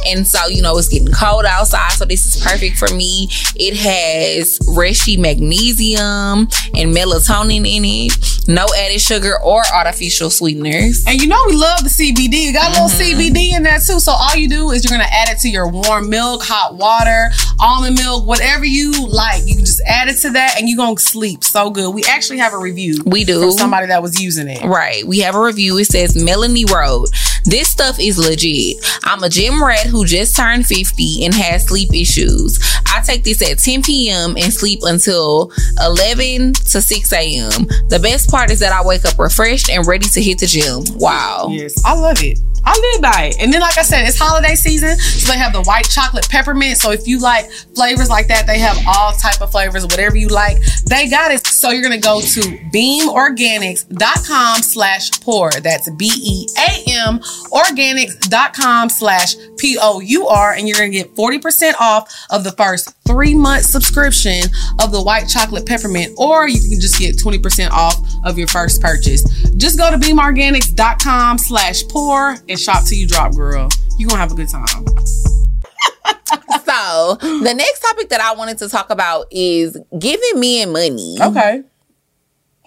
And 0.06 0.26
so, 0.26 0.46
you 0.48 0.60
know, 0.60 0.76
it's 0.76 0.88
getting 0.88 1.12
cold 1.12 1.46
outside, 1.46 1.92
so 1.92 2.04
this 2.04 2.26
is 2.26 2.42
perfect 2.44 2.76
for 2.76 2.94
me. 2.94 3.28
It 3.56 3.76
has 3.78 4.58
Reshi 4.68 5.04
reishi 5.04 5.18
magnesium 5.54 6.48
and 6.74 6.94
melatonin 6.94 7.66
in 7.66 7.84
it, 7.84 8.48
no 8.48 8.66
added 8.76 9.00
sugar 9.00 9.40
or 9.42 9.62
artificial 9.72 10.30
sweeteners. 10.30 11.04
And 11.06 11.20
you 11.20 11.28
know 11.28 11.40
we 11.46 11.54
love 11.54 11.82
the 11.82 11.90
CBD. 11.90 12.46
You 12.46 12.52
got 12.52 12.68
a 12.68 12.82
little 12.82 12.88
mm-hmm. 12.88 13.20
CBD 13.20 13.56
in 13.56 13.62
that 13.64 13.82
too. 13.86 14.00
So 14.00 14.12
all 14.12 14.34
you 14.36 14.48
do 14.48 14.70
is 14.70 14.84
you're 14.84 14.96
gonna 14.96 15.10
add 15.10 15.28
it 15.30 15.38
to 15.40 15.48
your 15.48 15.68
warm 15.68 16.10
milk, 16.10 16.42
hot 16.44 16.76
water, 16.76 17.30
almond 17.60 17.96
milk, 17.96 18.26
whatever 18.26 18.64
you 18.64 18.92
like. 19.06 19.42
You 19.46 19.56
can 19.56 19.64
just 19.64 19.82
add 19.86 20.08
it 20.08 20.16
to 20.18 20.30
that, 20.30 20.56
and 20.58 20.68
you're 20.68 20.76
gonna 20.76 20.98
sleep 20.98 21.44
so 21.44 21.70
good. 21.70 21.94
We 21.94 22.04
actually 22.04 22.38
have 22.38 22.52
a 22.52 22.58
review. 22.58 23.02
We 23.06 23.24
do. 23.24 23.40
from 23.40 23.52
somebody 23.52 23.86
that 23.86 24.02
was 24.02 24.20
using 24.20 24.48
it. 24.48 24.62
Right. 24.64 25.06
We 25.06 25.20
have 25.20 25.34
a 25.34 25.40
review. 25.40 25.78
It 25.78 25.86
says 25.86 26.22
Melanie 26.22 26.64
Road. 26.64 27.08
This 27.44 27.68
stuff 27.68 27.98
is 28.00 28.18
legit. 28.18 28.78
I'm 29.04 29.22
a 29.22 29.28
gym 29.28 29.62
rat 29.62 29.86
who 29.86 30.06
just 30.06 30.34
turned 30.34 30.66
50 30.66 31.26
and 31.26 31.34
has 31.34 31.66
sleep 31.66 31.92
issues. 31.92 32.58
I 32.86 33.02
take 33.02 33.24
this 33.24 33.42
at 33.42 33.58
10 33.58 33.82
p.m. 33.82 34.36
and 34.38 34.52
sleep 34.52 34.80
until 34.82 35.43
11 35.84 36.52
to 36.54 36.82
6 36.82 37.12
a.m. 37.12 37.66
The 37.88 37.98
best 38.02 38.30
part 38.30 38.50
is 38.50 38.60
that 38.60 38.72
I 38.72 38.84
wake 38.84 39.04
up 39.04 39.18
refreshed 39.18 39.70
and 39.70 39.86
ready 39.86 40.08
to 40.08 40.22
hit 40.22 40.38
the 40.38 40.46
gym. 40.46 40.84
Wow. 40.98 41.48
Yes, 41.50 41.82
I 41.84 41.94
love 41.94 42.22
it. 42.22 42.38
I 42.66 42.92
live 42.92 43.02
by 43.02 43.30
it. 43.30 43.36
And 43.40 43.52
then, 43.52 43.60
like 43.60 43.78
I 43.78 43.82
said, 43.82 44.06
it's 44.06 44.18
holiday 44.18 44.54
season, 44.54 44.96
so 44.98 45.32
they 45.32 45.38
have 45.38 45.52
the 45.52 45.62
white 45.62 45.88
chocolate 45.88 46.28
peppermint. 46.28 46.78
So 46.78 46.90
if 46.90 47.06
you 47.06 47.18
like 47.18 47.50
flavors 47.74 48.08
like 48.08 48.28
that, 48.28 48.46
they 48.46 48.58
have 48.58 48.76
all 48.86 49.12
type 49.12 49.40
of 49.40 49.50
flavors, 49.50 49.84
whatever 49.84 50.16
you 50.16 50.28
like. 50.28 50.58
They 50.86 51.08
got 51.08 51.30
it. 51.30 51.46
So 51.46 51.70
you're 51.70 51.82
gonna 51.82 51.98
go 51.98 52.20
to 52.20 52.40
beamorganics.com 52.72 54.62
slash 54.62 55.20
pour. 55.20 55.50
That's 55.50 55.90
B 55.90 56.10
E 56.14 56.48
A 56.58 56.90
M 57.08 57.18
organics.com 57.18 58.88
slash 58.88 59.36
P 59.58 59.78
O 59.80 60.00
U 60.00 60.26
R, 60.26 60.52
and 60.52 60.68
you're 60.68 60.76
gonna 60.76 60.90
get 60.90 61.14
40% 61.14 61.74
off 61.80 62.12
of 62.30 62.44
the 62.44 62.52
first 62.52 62.94
three 63.06 63.34
month 63.34 63.64
subscription 63.64 64.40
of 64.80 64.92
the 64.92 65.02
white 65.02 65.28
chocolate 65.28 65.66
peppermint, 65.66 66.14
or 66.18 66.48
you 66.48 66.60
can 66.60 66.80
just 66.80 66.98
get 66.98 67.16
20% 67.16 67.70
off 67.70 67.96
of 68.24 68.38
your 68.38 68.48
first 68.48 68.80
purchase. 68.80 69.22
Just 69.56 69.78
go 69.78 69.90
to 69.90 69.96
beamorganics.com 69.96 71.38
slash 71.38 71.82
pour 71.88 72.36
and 72.54 72.60
shop 72.60 72.84
till 72.84 72.96
you 72.98 73.06
drop, 73.06 73.34
girl. 73.34 73.68
You 73.98 74.06
gonna 74.08 74.20
have 74.20 74.32
a 74.32 74.34
good 74.34 74.48
time. 74.48 74.64
So 76.66 77.14
the 77.20 77.54
next 77.54 77.80
topic 77.80 78.08
that 78.08 78.20
I 78.20 78.34
wanted 78.34 78.58
to 78.58 78.68
talk 78.68 78.90
about 78.90 79.26
is 79.30 79.78
giving 79.96 80.40
men 80.40 80.72
money. 80.72 81.16
Okay. 81.20 81.62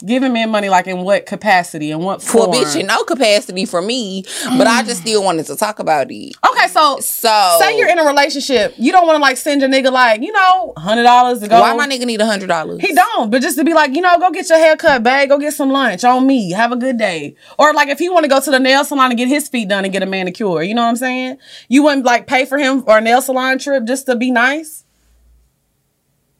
Giving 0.05 0.31
men 0.31 0.51
money, 0.51 0.69
like 0.69 0.85
in 0.85 0.99
what 0.99 1.25
capacity 1.25 1.89
and 1.89 2.03
what 2.03 2.21
For 2.21 2.45
form? 2.45 2.51
bitch, 2.51 2.79
in 2.79 2.85
no 2.85 3.03
capacity 3.03 3.65
for 3.65 3.81
me, 3.81 4.23
but 4.43 4.67
I 4.67 4.83
just 4.83 4.99
mm. 4.99 5.07
still 5.07 5.23
wanted 5.23 5.47
to 5.47 5.55
talk 5.55 5.79
about 5.79 6.11
it. 6.11 6.35
Okay, 6.47 6.67
so 6.67 6.99
So 6.99 7.57
say 7.59 7.79
you're 7.79 7.89
in 7.89 7.97
a 7.97 8.05
relationship, 8.05 8.75
you 8.77 8.91
don't 8.91 9.07
want 9.07 9.17
to 9.17 9.21
like 9.23 9.37
send 9.37 9.61
your 9.61 9.71
nigga 9.71 9.91
like 9.91 10.21
you 10.21 10.31
know 10.31 10.73
hundred 10.77 11.01
dollars 11.01 11.39
to 11.39 11.47
go. 11.47 11.59
why 11.59 11.73
my 11.73 11.87
nigga 11.87 12.05
need 12.05 12.21
a 12.21 12.27
hundred 12.27 12.45
dollars? 12.45 12.79
He 12.79 12.93
don't, 12.93 13.31
but 13.31 13.41
just 13.41 13.57
to 13.57 13.63
be 13.63 13.73
like, 13.73 13.95
you 13.95 14.01
know, 14.01 14.19
go 14.19 14.29
get 14.29 14.47
your 14.49 14.59
hair 14.59 14.77
cut, 14.77 15.01
babe. 15.01 15.29
Go 15.29 15.39
get 15.39 15.53
some 15.53 15.71
lunch 15.71 16.03
on 16.03 16.27
me. 16.27 16.51
Have 16.51 16.71
a 16.71 16.75
good 16.75 16.99
day. 16.99 17.35
Or 17.57 17.73
like 17.73 17.87
if 17.87 17.97
he 17.97 18.07
want 18.07 18.23
to 18.23 18.29
go 18.29 18.39
to 18.39 18.51
the 18.51 18.59
nail 18.59 18.85
salon 18.85 19.09
and 19.09 19.17
get 19.17 19.27
his 19.27 19.49
feet 19.49 19.67
done 19.67 19.83
and 19.83 19.91
get 19.91 20.03
a 20.03 20.05
manicure, 20.05 20.61
you 20.61 20.75
know 20.75 20.83
what 20.83 20.89
I'm 20.89 20.95
saying? 20.95 21.39
You 21.69 21.81
wouldn't 21.81 22.05
like 22.05 22.27
pay 22.27 22.45
for 22.45 22.59
him 22.59 22.83
or 22.85 22.99
a 22.99 23.01
nail 23.01 23.23
salon 23.23 23.57
trip 23.57 23.85
just 23.85 24.05
to 24.05 24.15
be 24.15 24.29
nice. 24.29 24.83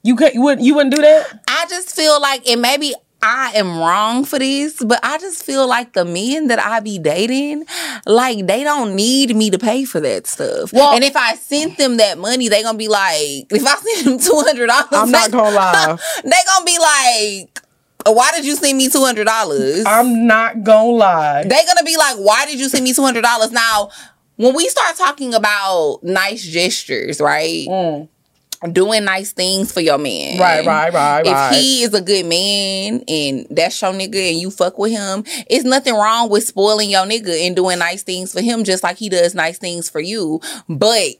You 0.04 0.16
could, 0.16 0.36
you 0.36 0.42
wouldn't, 0.44 0.66
you 0.66 0.76
wouldn't 0.76 0.94
do 0.94 1.02
that. 1.02 1.44
I 1.48 1.66
just 1.70 1.96
feel 1.96 2.22
like, 2.22 2.48
and 2.48 2.62
maybe 2.62 2.94
I 3.22 3.52
am 3.56 3.78
wrong 3.80 4.26
for 4.26 4.38
this, 4.38 4.82
but 4.84 5.00
I 5.04 5.18
just 5.18 5.44
feel 5.44 5.68
like 5.68 5.94
the 5.94 6.06
men 6.06 6.48
that 6.48 6.60
I 6.60 6.80
be 6.80 7.00
dating, 7.00 7.66
like 8.06 8.46
they 8.46 8.64
don't 8.64 8.96
need 8.96 9.36
me 9.36 9.50
to 9.50 9.58
pay 9.58 9.86
for 9.86 10.00
that 10.00 10.28
stuff. 10.28 10.72
Well- 10.72 10.94
and 10.94 11.04
if 11.04 11.16
I 11.16 11.36
sent 11.36 11.78
them 11.78 11.98
that 11.98 12.18
money, 12.20 12.48
they 12.48 12.62
gonna 12.64 12.78
be 12.78 12.88
like, 12.88 13.52
if 13.52 13.66
I 13.66 13.76
send 13.96 14.06
them 14.08 14.20
two 14.20 14.40
hundred 14.46 14.68
dollars, 14.68 14.88
I'm 14.92 15.12
not 15.12 15.32
gonna 15.32 15.56
lie. 15.56 15.98
they 16.24 16.30
gonna 16.48 16.66
be 16.66 16.78
like, 16.80 17.64
why 18.16 18.32
did 18.34 18.46
you 18.46 18.56
send 18.56 18.78
me 18.78 18.88
two 18.88 19.04
hundred 19.04 19.26
dollars? 19.26 19.84
I'm 19.86 20.28
not 20.28 20.64
gonna 20.64 20.90
lie. 20.90 21.44
They 21.44 21.62
gonna 21.66 21.84
be 21.84 21.98
like, 21.98 22.18
why 22.18 22.46
did 22.46 22.60
you 22.60 22.70
send 22.70 22.84
me 22.84 22.94
two 22.94 23.04
hundred 23.04 23.24
dollars? 23.24 23.52
Now, 23.52 23.90
when 24.36 24.56
we 24.56 24.70
start 24.70 24.96
talking 24.96 25.34
about 25.34 26.00
nice 26.04 26.44
gestures, 26.44 27.20
right? 27.20 27.66
Mm. 27.68 28.10
Doing 28.72 29.04
nice 29.06 29.34
things 29.34 29.72
for 29.72 29.82
your 29.82 30.00
man. 30.00 30.40
Right, 30.40 30.66
right, 30.66 30.92
right, 30.92 31.26
If 31.26 31.32
right. 31.32 31.52
If 31.54 31.60
he 31.60 31.84
is 31.84 31.94
a 31.94 32.02
good 32.02 32.26
man 32.26 33.04
and 33.08 33.46
that's 33.52 33.80
your 33.82 33.92
nigga 33.94 34.32
and 34.32 34.40
you 34.40 34.50
fuck 34.50 34.80
with 34.80 34.92
him, 34.92 35.24
it's 35.48 35.64
nothing 35.64 35.94
wrong 35.94 36.30
with 36.30 36.44
spoiling 36.44 36.90
your 36.90 37.06
nigga 37.06 37.46
and 37.46 37.56
doing 37.56 37.78
nice 37.78 38.02
things 38.02 38.34
for 38.34 38.42
him 38.42 38.64
just 38.64 38.82
like 38.84 38.98
he 38.98 39.10
does 39.10 39.36
nice 39.36 39.60
things 39.60 39.90
for 39.90 40.00
you. 40.00 40.42
But 40.68 41.18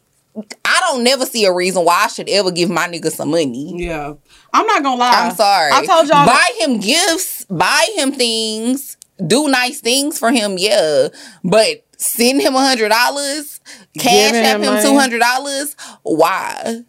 I 0.66 0.80
don't 0.90 1.04
never 1.04 1.26
see 1.26 1.46
a 1.46 1.54
reason 1.54 1.86
why 1.86 2.06
I 2.06 2.08
should 2.08 2.30
ever 2.30 2.52
give 2.52 2.70
my 2.70 2.88
nigga 2.88 3.12
some 3.12 3.30
money. 3.32 3.84
yeah, 3.84 4.14
I'm 4.54 4.66
not 4.66 4.84
gonna 4.84 5.00
lie. 5.00 5.12
I'm 5.30 5.36
sorry. 5.36 5.72
I 5.74 5.86
told 5.86 6.08
y'all. 6.08 6.26
buy 6.26 6.50
him 6.60 6.80
gifts, 6.80 7.46
buy 7.46 7.88
him 7.96 8.12
things, 8.12 8.98
do 9.26 9.48
nice 9.48 9.80
things 9.80 10.18
for 10.20 10.32
him, 10.32 10.58
yeah. 10.58 11.10
But 11.44 11.86
send 11.98 12.42
him 12.42 12.56
a 12.56 12.60
hundred 12.60 12.90
dollars, 12.90 13.60
cash 13.98 14.32
Giving 14.32 14.42
app 14.46 14.58
him 14.58 14.64
him 14.76 14.84
two 14.84 14.98
hundred 14.98 15.20
dollars. 15.20 15.76
Why? 16.04 16.84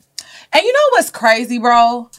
And 0.52 0.62
you 0.62 0.72
know 0.72 0.88
what's 0.92 1.11
crazy, 1.11 1.58
bro? 1.58 2.11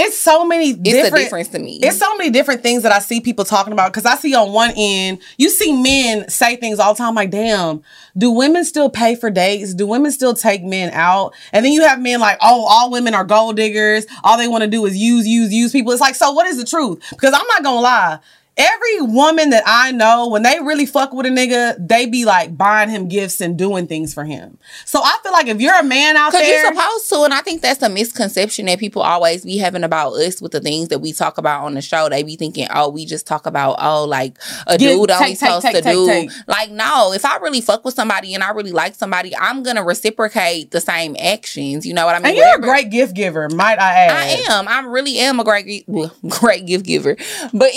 It's 0.00 0.16
so 0.16 0.44
many 0.44 0.70
It's 0.70 0.78
different. 0.78 1.14
a 1.14 1.18
difference 1.18 1.48
to 1.48 1.58
me. 1.58 1.80
It's 1.82 1.98
so 1.98 2.16
many 2.16 2.30
different 2.30 2.62
things 2.62 2.84
that 2.84 2.92
I 2.92 3.00
see 3.00 3.20
people 3.20 3.44
talking 3.44 3.72
about 3.72 3.92
because 3.92 4.06
I 4.06 4.14
see 4.14 4.32
on 4.32 4.52
one 4.52 4.72
end, 4.76 5.18
you 5.38 5.50
see 5.50 5.72
men 5.72 6.28
say 6.28 6.54
things 6.54 6.78
all 6.78 6.94
the 6.94 6.98
time 6.98 7.16
like, 7.16 7.30
damn, 7.32 7.82
do 8.16 8.30
women 8.30 8.64
still 8.64 8.90
pay 8.90 9.16
for 9.16 9.28
dates? 9.28 9.74
Do 9.74 9.88
women 9.88 10.12
still 10.12 10.34
take 10.34 10.62
men 10.62 10.92
out? 10.92 11.34
And 11.52 11.64
then 11.64 11.72
you 11.72 11.82
have 11.82 12.00
men 12.00 12.20
like, 12.20 12.38
oh, 12.40 12.64
all 12.64 12.92
women 12.92 13.12
are 13.12 13.24
gold 13.24 13.56
diggers. 13.56 14.06
All 14.22 14.38
they 14.38 14.46
want 14.46 14.62
to 14.62 14.70
do 14.70 14.86
is 14.86 14.96
use, 14.96 15.26
use, 15.26 15.52
use 15.52 15.72
people. 15.72 15.90
It's 15.90 16.00
like, 16.00 16.14
so 16.14 16.30
what 16.30 16.46
is 16.46 16.58
the 16.58 16.64
truth? 16.64 17.02
Because 17.10 17.34
I'm 17.34 17.46
not 17.48 17.64
going 17.64 17.78
to 17.78 17.80
lie. 17.80 18.18
Every 18.58 19.00
woman 19.02 19.50
that 19.50 19.62
I 19.66 19.92
know, 19.92 20.28
when 20.28 20.42
they 20.42 20.58
really 20.60 20.84
fuck 20.84 21.12
with 21.12 21.26
a 21.26 21.28
nigga, 21.28 21.76
they 21.78 22.06
be 22.06 22.24
like 22.24 22.56
buying 22.56 22.90
him 22.90 23.08
gifts 23.08 23.40
and 23.40 23.56
doing 23.56 23.86
things 23.86 24.12
for 24.12 24.24
him. 24.24 24.58
So 24.84 25.00
I 25.02 25.16
feel 25.22 25.30
like 25.32 25.46
if 25.46 25.60
you're 25.60 25.78
a 25.78 25.84
man 25.84 26.16
out 26.16 26.32
there, 26.32 26.42
you're 26.44 26.74
supposed 26.74 27.08
to, 27.10 27.22
and 27.22 27.32
I 27.32 27.40
think 27.40 27.62
that's 27.62 27.82
a 27.82 27.88
misconception 27.88 28.66
that 28.66 28.80
people 28.80 29.02
always 29.02 29.44
be 29.44 29.58
having 29.58 29.84
about 29.84 30.14
us 30.14 30.42
with 30.42 30.52
the 30.52 30.60
things 30.60 30.88
that 30.88 30.98
we 30.98 31.12
talk 31.12 31.38
about 31.38 31.64
on 31.64 31.74
the 31.74 31.80
show. 31.82 32.08
They 32.08 32.24
be 32.24 32.34
thinking, 32.34 32.66
oh, 32.74 32.88
we 32.88 33.06
just 33.06 33.26
talk 33.28 33.46
about, 33.46 33.76
oh, 33.78 34.04
like 34.04 34.36
a 34.66 34.76
Get- 34.76 34.88
dude 34.88 35.10
only 35.12 35.28
take, 35.28 35.38
supposed 35.38 35.64
take, 35.64 35.76
to 35.76 35.82
take, 35.82 35.94
do. 35.94 36.06
take. 36.06 36.30
Like, 36.48 36.70
no, 36.70 37.12
if 37.12 37.24
I 37.24 37.36
really 37.36 37.60
fuck 37.60 37.84
with 37.84 37.94
somebody 37.94 38.34
and 38.34 38.42
I 38.42 38.50
really 38.50 38.72
like 38.72 38.96
somebody, 38.96 39.36
I'm 39.36 39.62
gonna 39.62 39.84
reciprocate 39.84 40.72
the 40.72 40.80
same 40.80 41.14
actions. 41.20 41.86
You 41.86 41.94
know 41.94 42.06
what 42.06 42.16
I 42.16 42.18
mean? 42.18 42.26
and 42.30 42.36
you're 42.36 42.56
a 42.56 42.60
great 42.60 42.90
gift 42.90 43.14
giver, 43.14 43.48
might 43.50 43.78
I 43.78 43.92
add. 44.06 44.10
I 44.10 44.52
am. 44.52 44.66
I 44.66 44.80
really 44.80 45.18
am 45.18 45.38
a 45.38 45.44
great, 45.44 45.86
great 46.28 46.66
gift 46.66 46.84
giver. 46.86 47.16
But 47.52 47.70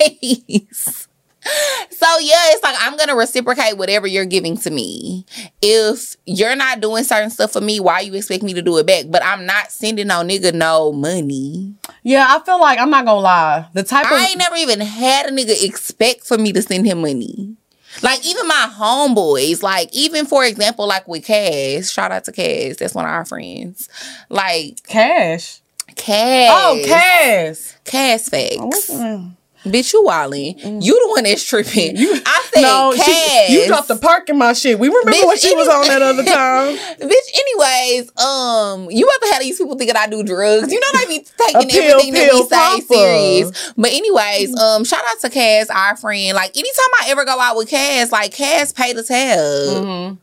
anyways, 0.00 1.08
so 1.90 2.18
yeah, 2.20 2.50
it's 2.50 2.62
like 2.62 2.76
I'm 2.78 2.96
gonna 2.96 3.14
reciprocate 3.14 3.76
whatever 3.76 4.06
you're 4.06 4.24
giving 4.24 4.56
to 4.58 4.70
me. 4.70 5.26
If 5.60 6.16
you're 6.26 6.56
not 6.56 6.80
doing 6.80 7.04
certain 7.04 7.30
stuff 7.30 7.52
for 7.52 7.60
me, 7.60 7.80
why 7.80 8.00
you 8.00 8.14
expect 8.14 8.42
me 8.42 8.54
to 8.54 8.62
do 8.62 8.78
it 8.78 8.86
back? 8.86 9.06
But 9.08 9.22
I'm 9.24 9.44
not 9.44 9.70
sending 9.70 10.06
no 10.06 10.22
nigga 10.22 10.54
no 10.54 10.92
money. 10.92 11.74
Yeah, 12.02 12.26
I 12.28 12.42
feel 12.44 12.60
like 12.60 12.78
I'm 12.78 12.90
not 12.90 13.04
gonna 13.04 13.20
lie. 13.20 13.66
The 13.74 13.82
type 13.82 14.06
of 14.06 14.12
I 14.12 14.26
ain't 14.26 14.38
never 14.38 14.56
even 14.56 14.80
had 14.80 15.26
a 15.26 15.30
nigga 15.30 15.62
expect 15.64 16.26
for 16.26 16.38
me 16.38 16.52
to 16.52 16.62
send 16.62 16.86
him 16.86 17.02
money. 17.02 17.56
Like 18.02 18.24
even 18.26 18.48
my 18.48 18.70
homeboys, 18.72 19.62
like 19.62 19.94
even 19.94 20.26
for 20.26 20.44
example, 20.44 20.86
like 20.86 21.06
with 21.06 21.24
Cass, 21.26 21.90
shout 21.90 22.10
out 22.10 22.24
to 22.24 22.32
Cass, 22.32 22.76
that's 22.76 22.94
one 22.94 23.04
of 23.04 23.10
our 23.10 23.24
friends. 23.24 23.88
Like 24.28 24.82
cash. 24.84 25.60
Cash. 25.94 26.50
Oh, 26.50 26.82
cash. 26.84 27.74
Cash 27.84 28.22
facts. 28.22 28.90
Mm. 28.90 29.36
Bitch, 29.64 29.92
you 29.94 30.02
wildin'. 30.02 30.82
You 30.82 30.92
the 31.06 31.08
one 31.10 31.24
that's 31.24 31.42
tripping. 31.42 31.96
I 31.98 32.44
said 32.52 32.60
No, 32.62 32.92
Cass. 32.94 33.46
she, 33.48 33.54
you 33.54 33.66
dropped 33.66 33.88
the 33.88 33.96
park 33.96 34.28
in 34.28 34.36
my 34.36 34.52
shit. 34.52 34.78
We 34.78 34.88
remember 34.88 35.12
Bitch, 35.12 35.26
when 35.26 35.38
she 35.38 35.54
was 35.56 35.68
on 35.68 35.86
that 35.88 36.02
other 36.02 36.22
time. 36.22 36.76
Bitch, 37.00 37.28
anyways, 37.34 38.18
um, 38.20 38.90
you 38.90 39.06
about 39.06 39.26
to 39.26 39.32
have 39.32 39.42
these 39.42 39.56
people 39.56 39.76
thinking 39.76 39.96
I 39.96 40.06
do 40.06 40.22
drugs. 40.22 40.70
You 40.70 40.80
know 40.80 40.86
they 41.00 41.06
be 41.18 41.26
taking 41.38 41.70
pill, 41.70 41.92
everything 42.00 42.12
that 42.12 42.30
we 42.34 42.42
say 42.42 42.94
serious. 42.94 43.72
But 43.76 43.90
anyways, 43.92 44.54
um, 44.60 44.84
shout 44.84 45.02
out 45.08 45.20
to 45.20 45.30
Cass, 45.30 45.70
our 45.70 45.96
friend. 45.96 46.34
Like 46.36 46.50
anytime 46.56 46.90
I 47.00 47.06
ever 47.08 47.24
go 47.24 47.40
out 47.40 47.56
with 47.56 47.68
Cass, 47.70 48.12
like 48.12 48.32
Cass 48.32 48.72
pay 48.72 48.92
the 48.92 49.02
tab. 49.02 49.38
Mm-hmm. 49.38 50.14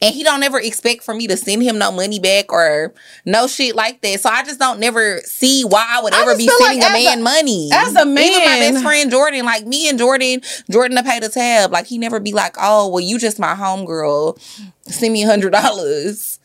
And 0.00 0.14
he 0.14 0.22
don't 0.22 0.44
ever 0.44 0.60
expect 0.60 1.02
for 1.02 1.12
me 1.12 1.26
to 1.26 1.36
send 1.36 1.60
him 1.60 1.76
no 1.78 1.90
money 1.90 2.20
back 2.20 2.52
or 2.52 2.94
no 3.24 3.48
shit 3.48 3.74
like 3.74 4.00
that. 4.02 4.20
So 4.20 4.30
I 4.30 4.44
just 4.44 4.60
don't 4.60 4.78
never 4.78 5.18
see 5.24 5.64
why 5.64 5.84
I 5.88 6.00
would 6.02 6.14
ever 6.14 6.30
just 6.36 6.38
be 6.38 6.46
sending 6.48 6.80
like 6.80 6.88
a 6.88 6.92
man 6.92 7.18
a- 7.18 7.22
money. 7.22 7.68
as 7.72 7.96
a 7.96 8.04
man. 8.06 8.24
Even 8.24 8.44
my 8.44 8.58
best 8.60 8.82
friend 8.84 9.10
Jordan, 9.10 9.44
like 9.44 9.66
me 9.66 9.88
and 9.88 9.98
Jordan, 9.98 10.40
Jordan 10.70 10.96
to 10.98 11.02
pay 11.02 11.18
the 11.18 11.28
tab. 11.28 11.72
Like 11.72 11.86
he 11.86 11.98
never 11.98 12.20
be 12.20 12.32
like, 12.32 12.54
oh, 12.60 12.88
well, 12.88 13.00
you 13.00 13.18
just 13.18 13.40
my 13.40 13.54
homegirl. 13.54 14.38
Send 14.82 15.12
me 15.12 15.24
a 15.24 15.26
hundred 15.26 15.50
dollars. 15.50 16.38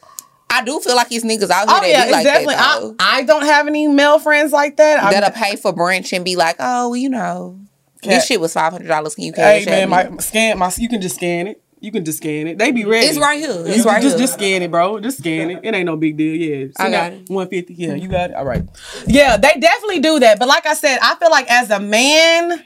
I 0.49 0.63
do 0.63 0.79
feel 0.79 0.95
like 0.95 1.09
these 1.09 1.23
niggas 1.23 1.49
out 1.49 1.67
here 1.67 1.77
Oh 1.77 1.81
that 1.81 1.87
yeah, 1.89 2.05
be 2.05 2.11
like 2.11 2.23
definitely. 2.23 2.55
that 2.55 2.79
though. 2.81 2.95
I, 2.99 3.17
I 3.19 3.23
don't 3.23 3.43
have 3.43 3.67
any 3.67 3.87
male 3.87 4.19
friends 4.19 4.51
like 4.51 4.77
that. 4.77 5.01
I'm- 5.01 5.11
That'll 5.11 5.31
pay 5.31 5.55
for 5.55 5.73
brunch 5.73 6.13
and 6.13 6.23
be 6.25 6.35
like, 6.35 6.57
oh, 6.59 6.89
well, 6.89 6.95
you 6.95 7.09
know, 7.09 7.59
Ca- 8.03 8.09
this 8.09 8.25
shit 8.27 8.39
was 8.41 8.53
five 8.53 8.71
hundred 8.71 8.87
dollars. 8.87 9.15
Can 9.15 9.23
you 9.25 9.33
Hey 9.35 9.63
cash 9.63 9.65
man, 9.65 9.89
my 9.89 10.17
scan 10.17 10.57
my. 10.59 10.71
You 10.77 10.89
can 10.89 11.01
just 11.01 11.15
scan 11.15 11.47
it. 11.47 11.62
You 11.83 11.91
can 11.91 12.05
just 12.05 12.19
scan 12.19 12.47
it. 12.47 12.57
They 12.57 12.71
be 12.71 12.85
ready. 12.85 13.07
It's 13.07 13.19
right 13.19 13.37
here. 13.37 13.51
You 13.51 13.65
It's 13.65 13.85
right 13.85 14.01
just, 14.01 14.15
here. 14.15 14.23
Just 14.23 14.35
scan 14.35 14.61
it, 14.61 14.71
bro. 14.71 15.01
Just 15.01 15.17
scan 15.17 15.51
it. 15.51 15.65
It 15.65 15.75
ain't 15.75 15.85
no 15.85 15.97
big 15.97 16.15
deal. 16.15 16.33
Yeah. 16.33 16.67
I 16.77 16.89
got 16.89 17.11
it. 17.11 17.29
One 17.29 17.49
fifty. 17.49 17.73
Yeah, 17.73 17.95
you 17.95 18.07
got 18.07 18.29
it. 18.29 18.37
All 18.37 18.45
right. 18.45 18.63
Yeah, 19.05 19.35
they 19.35 19.59
definitely 19.59 19.99
do 19.99 20.17
that. 20.21 20.39
But 20.39 20.47
like 20.47 20.65
I 20.65 20.75
said, 20.75 20.99
I 21.01 21.15
feel 21.15 21.29
like 21.29 21.51
as 21.51 21.71
a 21.71 21.81
man 21.81 22.63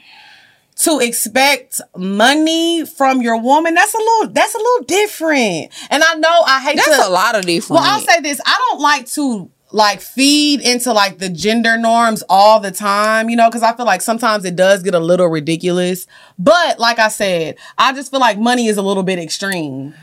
to 0.76 1.00
expect 1.00 1.80
money 1.96 2.86
from 2.86 3.20
your 3.20 3.40
woman, 3.40 3.74
that's 3.74 3.92
a 3.92 3.98
little 3.98 4.28
that's 4.28 4.54
a 4.54 4.58
little 4.58 4.84
different. 4.84 5.72
And 5.90 6.04
I 6.04 6.14
know 6.14 6.42
I 6.46 6.60
hate 6.60 6.76
That's 6.76 6.96
to 6.96 7.08
a 7.08 7.10
lot 7.10 7.34
of 7.34 7.44
different. 7.44 7.82
Well, 7.82 7.92
I'll 7.92 8.00
say 8.00 8.20
this. 8.20 8.40
I 8.46 8.56
don't 8.70 8.80
like 8.80 9.06
to 9.14 9.50
like 9.70 10.00
feed 10.00 10.60
into 10.60 10.92
like 10.92 11.18
the 11.18 11.28
gender 11.28 11.76
norms 11.76 12.22
all 12.28 12.60
the 12.60 12.70
time, 12.70 13.28
you 13.28 13.36
know, 13.36 13.48
because 13.48 13.62
I 13.62 13.76
feel 13.76 13.86
like 13.86 14.00
sometimes 14.00 14.44
it 14.44 14.56
does 14.56 14.82
get 14.82 14.94
a 14.94 14.98
little 14.98 15.28
ridiculous. 15.28 16.06
But 16.38 16.78
like 16.78 16.98
I 16.98 17.08
said, 17.08 17.56
I 17.76 17.92
just 17.92 18.10
feel 18.10 18.20
like 18.20 18.38
money 18.38 18.68
is 18.68 18.76
a 18.76 18.82
little 18.82 19.02
bit 19.02 19.18
extreme. 19.18 19.94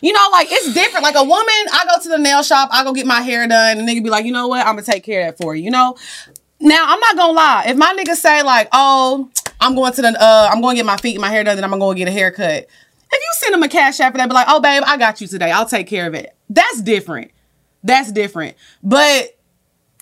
You 0.00 0.12
know, 0.12 0.28
like 0.32 0.48
it's 0.50 0.74
different. 0.74 1.02
Like 1.02 1.16
a 1.16 1.24
woman, 1.24 1.54
I 1.72 1.84
go 1.88 2.02
to 2.02 2.08
the 2.08 2.18
nail 2.18 2.42
shop, 2.42 2.68
I 2.72 2.84
go 2.84 2.92
get 2.92 3.06
my 3.06 3.20
hair 3.20 3.46
done, 3.48 3.78
and 3.78 3.88
nigga 3.88 4.02
be 4.02 4.10
like, 4.10 4.24
you 4.24 4.32
know 4.32 4.48
what, 4.48 4.60
I'm 4.66 4.74
gonna 4.74 4.82
take 4.82 5.04
care 5.04 5.28
of 5.28 5.36
that 5.36 5.42
for 5.42 5.54
you. 5.54 5.64
You 5.64 5.70
know. 5.70 5.96
Now 6.60 6.84
I'm 6.88 7.00
not 7.00 7.16
gonna 7.16 7.32
lie. 7.32 7.64
If 7.68 7.76
my 7.76 7.94
nigga 7.96 8.14
say 8.14 8.42
like, 8.42 8.68
oh, 8.72 9.30
I'm 9.60 9.74
going 9.74 9.92
to 9.92 10.02
the, 10.02 10.08
uh, 10.08 10.48
I'm 10.52 10.62
to 10.62 10.74
get 10.74 10.86
my 10.86 10.96
feet 10.96 11.14
and 11.14 11.20
my 11.20 11.30
hair 11.30 11.44
done, 11.44 11.56
then 11.56 11.64
I'm 11.64 11.70
gonna 11.70 11.80
go 11.80 11.94
get 11.94 12.08
a 12.08 12.12
haircut. 12.12 12.68
If 13.10 13.12
you 13.12 13.28
send 13.34 13.54
him 13.54 13.62
a 13.62 13.68
cash 13.68 14.00
app 14.00 14.12
for 14.12 14.18
that, 14.18 14.28
be 14.28 14.34
like, 14.34 14.46
oh 14.48 14.60
babe, 14.60 14.82
I 14.86 14.96
got 14.96 15.20
you 15.20 15.26
today. 15.26 15.50
I'll 15.50 15.66
take 15.66 15.86
care 15.86 16.06
of 16.06 16.14
it. 16.14 16.34
That's 16.50 16.82
different. 16.82 17.30
That's 17.84 18.12
different. 18.12 18.56
But 18.82 19.36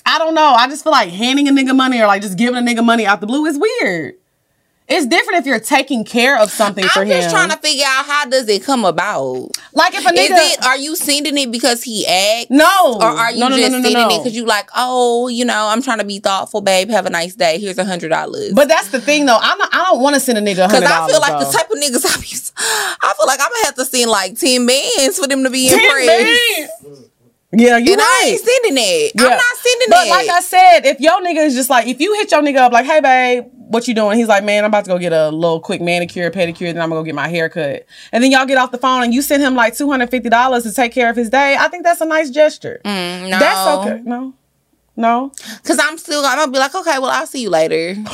I 0.05 0.19
don't 0.19 0.35
know. 0.35 0.53
I 0.53 0.69
just 0.69 0.83
feel 0.85 0.93
like 0.93 1.11
handing 1.11 1.49
a 1.49 1.53
nigga 1.53 1.75
money 1.77 2.01
or 2.01 2.07
like 2.07 2.23
just 2.23 2.39
giving 2.39 2.57
a 2.57 2.61
nigga 2.61 2.85
money 2.85 3.07
out 3.07 3.21
the 3.21 3.27
blue 3.27 3.45
is 3.47 3.59
weird. 3.59 4.15
It's 4.89 5.05
different 5.05 5.41
if 5.41 5.47
you're 5.47 5.59
taking 5.59 6.05
care 6.05 6.41
of 6.41 6.49
something 6.49 6.85
for 6.87 7.01
I'm 7.01 7.09
him. 7.09 7.21
just 7.21 7.31
trying 7.35 7.51
to 7.51 7.57
figure 7.57 7.85
out 7.85 8.07
how 8.07 8.25
does 8.27 8.49
it 8.49 8.63
come 8.63 8.85
about. 8.85 9.51
like 9.73 9.95
if 9.97 10.07
a 10.07 10.11
Is 10.15 10.31
nigga. 10.31 10.53
it? 10.55 10.65
Are 10.65 10.77
you 10.77 10.95
sending 10.95 11.37
it 11.37 11.51
because 11.51 11.83
he 11.83 12.07
asked? 12.07 12.53
no. 12.53 12.95
Or 13.01 13.03
are 13.07 13.33
you 13.33 13.41
no, 13.41 13.49
no, 13.49 13.57
just 13.57 13.73
no, 13.73 13.83
sending 13.83 14.11
it 14.13 14.19
because 14.23 14.37
you 14.37 14.45
like, 14.45 14.69
oh, 14.77 15.27
you 15.27 15.45
know, 15.45 15.67
I'm 15.67 15.83
trying 15.83 15.99
to 15.99 16.05
be 16.05 16.21
thoughtful, 16.21 16.61
babe. 16.61 16.89
Have 16.91 17.05
a 17.05 17.11
nice 17.11 17.35
day. 17.35 17.59
Here's 17.59 17.79
a 17.79 17.85
hundred 17.85 18.11
dollars. 18.11 18.53
But 18.53 18.69
that's 18.69 18.91
the 18.91 19.01
thing, 19.01 19.27
though. 19.27 19.39
I'm 19.41 19.59
not, 19.59 19.71
I 19.75 19.79
don't 19.91 20.01
want 20.03 20.15
to 20.15 20.21
send 20.21 20.39
a 20.39 20.41
nigga 20.41 20.69
Because 20.69 20.85
I 20.85 21.09
feel 21.09 21.19
like 21.19 21.31
dollars. 21.33 21.51
the 21.51 21.59
type 21.59 21.69
of 21.69 21.79
niggas 21.79 22.07
I 22.17 22.21
be, 22.21 22.97
I 23.03 23.15
feel 23.17 23.27
like 23.27 23.41
I'm 23.41 23.49
gonna 23.51 23.65
have 23.65 23.75
to 23.75 23.85
send 23.87 24.09
like 24.09 24.39
ten 24.39 24.67
bands 24.67 25.19
for 25.19 25.27
them 25.27 25.43
to 25.43 25.51
be 25.51 25.69
Ten 25.69 25.81
impressed. 25.81 26.07
bands. 26.87 27.11
Yeah, 27.57 27.79
you 27.79 27.93
And 27.93 28.01
I 28.03 28.23
ain't 28.27 28.41
sending 28.41 28.75
that. 28.75 29.11
Yeah. 29.15 29.23
I'm 29.25 29.31
not 29.31 29.57
sending 29.57 29.89
it. 29.89 29.91
But 29.91 30.05
that. 30.05 30.11
like 30.11 30.29
I 30.29 30.41
said, 30.41 30.81
if 30.87 31.01
your 31.01 31.21
nigga 31.23 31.47
is 31.47 31.55
just 31.55 31.71
like, 31.71 31.87
if 31.87 32.01
you 32.01 32.13
hit 32.15 32.31
your 32.31 32.43
nigga 32.43 32.59
up 32.59 32.73
like, 32.73 32.85
hey 32.85 33.01
babe, 33.01 33.45
what 33.53 33.89
you 33.89 33.95
doing? 33.95 34.19
He's 34.19 34.29
like, 34.29 34.45
man, 34.45 34.63
I'm 34.65 34.69
about 34.69 34.85
to 34.85 34.91
go 34.91 34.99
get 34.99 35.15
a 35.15 35.31
little 35.31 35.59
quick 35.61 35.81
manicure, 35.81 36.31
pedicure, 36.31 36.73
then 36.73 36.83
I'm 36.83 36.91
gonna 36.91 37.01
go 37.01 37.03
get 37.03 37.15
my 37.15 37.29
hair 37.29 37.49
cut. 37.49 37.87
And 38.13 38.23
then 38.23 38.31
y'all 38.31 38.45
get 38.45 38.59
off 38.59 38.73
the 38.73 38.79
phone 38.79 39.05
and 39.05 39.15
you 39.15 39.23
send 39.23 39.43
him 39.43 39.55
like 39.55 39.75
two 39.75 39.91
hundred 39.91 40.11
fifty 40.11 40.29
dollars 40.29 40.65
to 40.65 40.73
take 40.73 40.93
care 40.93 41.09
of 41.09 41.17
his 41.17 41.31
day. 41.31 41.57
I 41.59 41.69
think 41.69 41.85
that's 41.85 42.03
a 42.03 42.07
nice 42.07 42.29
gesture. 42.29 42.81
Mm, 42.85 43.31
no, 43.31 43.39
That's 43.39 43.69
okay. 43.79 44.03
No, 44.05 44.35
no. 44.95 45.33
Because 45.63 45.79
I'm 45.81 45.97
still, 45.97 46.25
I'm 46.27 46.37
gonna 46.37 46.53
be 46.53 46.59
like, 46.59 46.75
okay, 46.75 46.99
well, 46.99 47.11
I'll 47.11 47.27
see 47.27 47.41
you 47.41 47.51
later. 47.51 47.97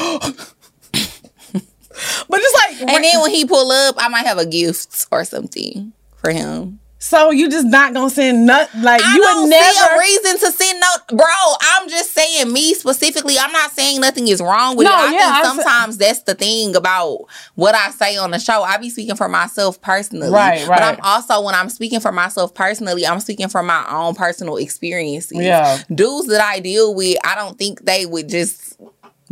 But 2.28 2.40
just 2.40 2.57
like, 2.57 2.90
and 2.90 3.05
then 3.05 3.20
when 3.20 3.31
he 3.31 3.44
pull 3.44 3.70
up, 3.70 3.96
I 3.98 4.09
might 4.09 4.24
have 4.24 4.38
a 4.38 4.46
gift 4.46 5.07
or 5.11 5.24
something 5.24 5.92
for 6.16 6.31
him. 6.31 6.81
So 7.03 7.33
you 7.33 7.51
just 7.51 7.67
not 7.67 7.93
gonna 7.93 8.09
send 8.09 8.47
nut 8.47 8.71
like 8.77 9.03
I 9.03 9.15
you 9.15 9.21
would 9.21 9.45
see 9.45 9.51
never. 9.51 9.95
a 9.95 9.99
reason 9.99 10.38
to 10.38 10.53
send 10.53 10.81
no, 10.81 11.17
bro. 11.17 11.27
I'm 11.61 11.88
just 11.88 12.12
saying 12.12 12.53
me 12.53 12.75
specifically. 12.75 13.37
I'm 13.38 13.51
not 13.53 13.73
saying 13.73 14.01
nothing 14.01 14.29
is 14.29 14.41
wrong 14.41 14.77
with 14.77 14.85
No, 14.87 14.93
it. 14.93 14.97
I 15.09 15.12
yeah, 15.12 15.43
think 15.43 15.47
sometimes 15.62 15.99
that's 15.99 16.23
the 16.23 16.35
thing 16.35 16.77
about 16.77 17.27
what 17.57 17.75
I 17.75 17.91
say 17.91 18.17
on 18.17 18.31
the 18.31 18.38
show. 18.38 18.62
I 18.62 18.77
be 18.79 18.88
speaking 18.88 19.17
for 19.17 19.29
myself 19.29 19.81
personally, 19.81 20.31
Right, 20.31 20.67
Right. 20.69 20.79
But 20.79 20.83
I'm 20.83 20.99
also 21.03 21.43
when 21.45 21.57
I'm 21.57 21.69
speaking 21.69 21.99
for 22.01 22.12
myself 22.12 22.55
personally, 22.55 23.05
I'm 23.05 23.19
speaking 23.21 23.49
from 23.49 23.67
my 23.67 23.85
own 23.91 24.15
personal 24.15 24.57
experiences. 24.57 25.33
Yeah. 25.38 25.83
dudes 25.93 26.29
that 26.29 26.41
I 26.41 26.61
deal 26.61 26.95
with, 26.95 27.19
I 27.25 27.35
don't 27.35 27.59
think 27.59 27.85
they 27.85 28.07
would 28.07 28.29
just. 28.29 28.79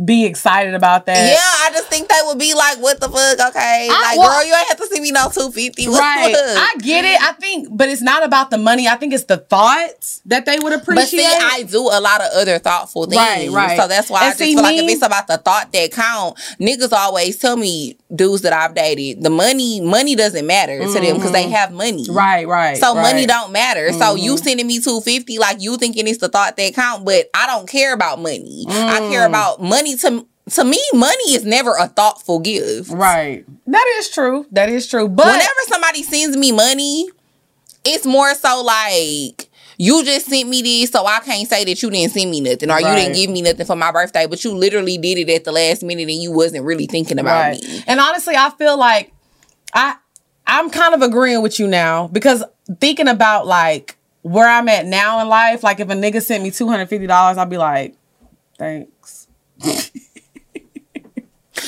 Be 0.03 0.25
excited 0.25 0.73
about 0.73 1.05
that. 1.05 1.27
Yeah, 1.29 1.67
I 1.67 1.71
just 1.71 1.87
think 1.87 2.09
they 2.09 2.15
would 2.25 2.39
be 2.39 2.53
like, 2.53 2.77
"What 2.79 2.99
the 2.99 3.07
fuck?" 3.09 3.49
Okay, 3.49 3.87
I- 3.91 4.01
like, 4.01 4.17
well- 4.17 4.29
girl, 4.39 4.45
you 4.47 4.55
ain't 4.55 4.67
have 4.69 4.77
to 4.77 4.87
see 4.87 4.99
me 4.99 5.11
no 5.11 5.29
two 5.29 5.51
fifty. 5.51 5.87
Right. 5.87 6.33
I 6.35 6.73
get 6.79 7.05
it. 7.05 7.21
I 7.21 7.33
think, 7.33 7.67
but 7.71 7.89
it's 7.89 8.01
not 8.01 8.23
about 8.23 8.49
the 8.49 8.57
money. 8.57 8.87
I 8.87 8.95
think 8.95 9.13
it's 9.13 9.25
the 9.25 9.37
thoughts 9.37 10.21
that 10.25 10.45
they 10.45 10.57
would 10.59 10.73
appreciate. 10.73 11.23
But 11.23 11.39
see, 11.41 11.59
I 11.59 11.63
do 11.63 11.81
a 11.81 11.99
lot 12.01 12.21
of 12.21 12.31
other 12.33 12.57
thoughtful 12.59 13.05
things. 13.05 13.17
Right, 13.17 13.49
right. 13.51 13.79
So 13.79 13.87
that's 13.87 14.09
why 14.09 14.19
And 14.19 14.25
I 14.27 14.29
just 14.31 14.39
see, 14.39 14.53
feel 14.55 14.63
like 14.63 14.77
me- 14.77 14.85
if 14.85 14.91
it's 14.93 15.05
about 15.05 15.27
the 15.27 15.37
thought 15.37 15.71
that 15.71 15.91
count, 15.91 16.37
niggas 16.59 16.91
always 16.93 17.37
tell 17.37 17.57
me 17.57 17.97
dudes 18.13 18.41
that 18.41 18.53
I've 18.53 18.75
dated, 18.75 19.23
the 19.23 19.29
money, 19.29 19.81
money 19.81 20.15
doesn't 20.15 20.45
matter 20.45 20.79
to 20.79 20.93
them 20.93 21.15
because 21.15 21.31
they 21.31 21.43
mm-hmm. 21.43 21.53
have 21.53 21.71
money. 21.71 22.05
right, 22.09 22.47
right. 22.47 22.77
So 22.77 22.95
right. 22.95 23.01
money 23.01 23.25
don't 23.25 23.51
matter. 23.51 23.91
So 23.93 24.15
you 24.15 24.35
mm-hmm. 24.35 24.43
sending 24.43 24.67
me 24.67 24.79
two 24.79 25.01
fifty, 25.01 25.39
like 25.39 25.61
you 25.61 25.77
thinking 25.77 26.07
it's 26.07 26.19
the 26.19 26.29
thought 26.29 26.57
that 26.57 26.73
count, 26.73 27.05
but 27.05 27.29
I 27.33 27.47
don't 27.47 27.67
care 27.67 27.93
about 27.93 28.19
money. 28.19 28.65
I 28.67 28.99
care 29.11 29.23
mm. 29.23 29.29
about 29.29 29.61
money. 29.61 29.95
To 29.97 30.25
to 30.51 30.63
me, 30.65 30.81
money 30.93 31.33
is 31.33 31.45
never 31.45 31.75
a 31.75 31.87
thoughtful 31.87 32.39
gift. 32.39 32.89
Right. 32.89 33.45
That 33.67 33.85
is 33.97 34.09
true. 34.09 34.45
That 34.51 34.69
is 34.69 34.87
true. 34.87 35.07
But 35.07 35.27
Whenever 35.27 35.49
somebody 35.67 36.03
sends 36.03 36.35
me 36.35 36.51
money, 36.51 37.09
it's 37.85 38.05
more 38.05 38.33
so 38.35 38.61
like 38.63 39.49
you 39.83 40.05
just 40.05 40.27
sent 40.27 40.47
me 40.47 40.61
this, 40.61 40.91
so 40.91 41.03
I 41.07 41.21
can't 41.21 41.49
say 41.49 41.65
that 41.65 41.81
you 41.81 41.89
didn't 41.89 42.11
send 42.11 42.29
me 42.29 42.39
nothing, 42.39 42.69
or 42.69 42.79
you 42.79 42.85
didn't 42.85 43.15
give 43.15 43.31
me 43.31 43.41
nothing 43.41 43.65
for 43.65 43.75
my 43.75 43.91
birthday, 43.91 44.27
but 44.27 44.43
you 44.43 44.53
literally 44.53 44.99
did 44.99 45.17
it 45.17 45.27
at 45.33 45.43
the 45.43 45.51
last 45.51 45.81
minute 45.81 46.07
and 46.07 46.21
you 46.21 46.31
wasn't 46.31 46.63
really 46.65 46.85
thinking 46.85 47.17
about 47.17 47.39
right. 47.39 47.63
me. 47.63 47.83
And 47.87 47.99
honestly, 47.99 48.35
I 48.35 48.51
feel 48.51 48.77
like 48.77 49.11
I 49.73 49.95
I'm 50.45 50.69
kind 50.69 50.93
of 50.93 51.01
agreeing 51.01 51.41
with 51.41 51.59
you 51.59 51.67
now 51.67 52.09
because 52.09 52.43
thinking 52.79 53.07
about 53.07 53.47
like 53.47 53.97
where 54.21 54.47
I'm 54.47 54.69
at 54.69 54.85
now 54.85 55.19
in 55.19 55.27
life, 55.27 55.63
like 55.63 55.79
if 55.79 55.89
a 55.89 55.93
nigga 55.93 56.21
sent 56.21 56.43
me 56.43 56.51
two 56.51 56.67
hundred 56.67 56.87
fifty 56.87 57.07
dollars, 57.07 57.39
I'd 57.39 57.49
be 57.49 57.57
like, 57.57 57.95
thanks. 58.59 59.29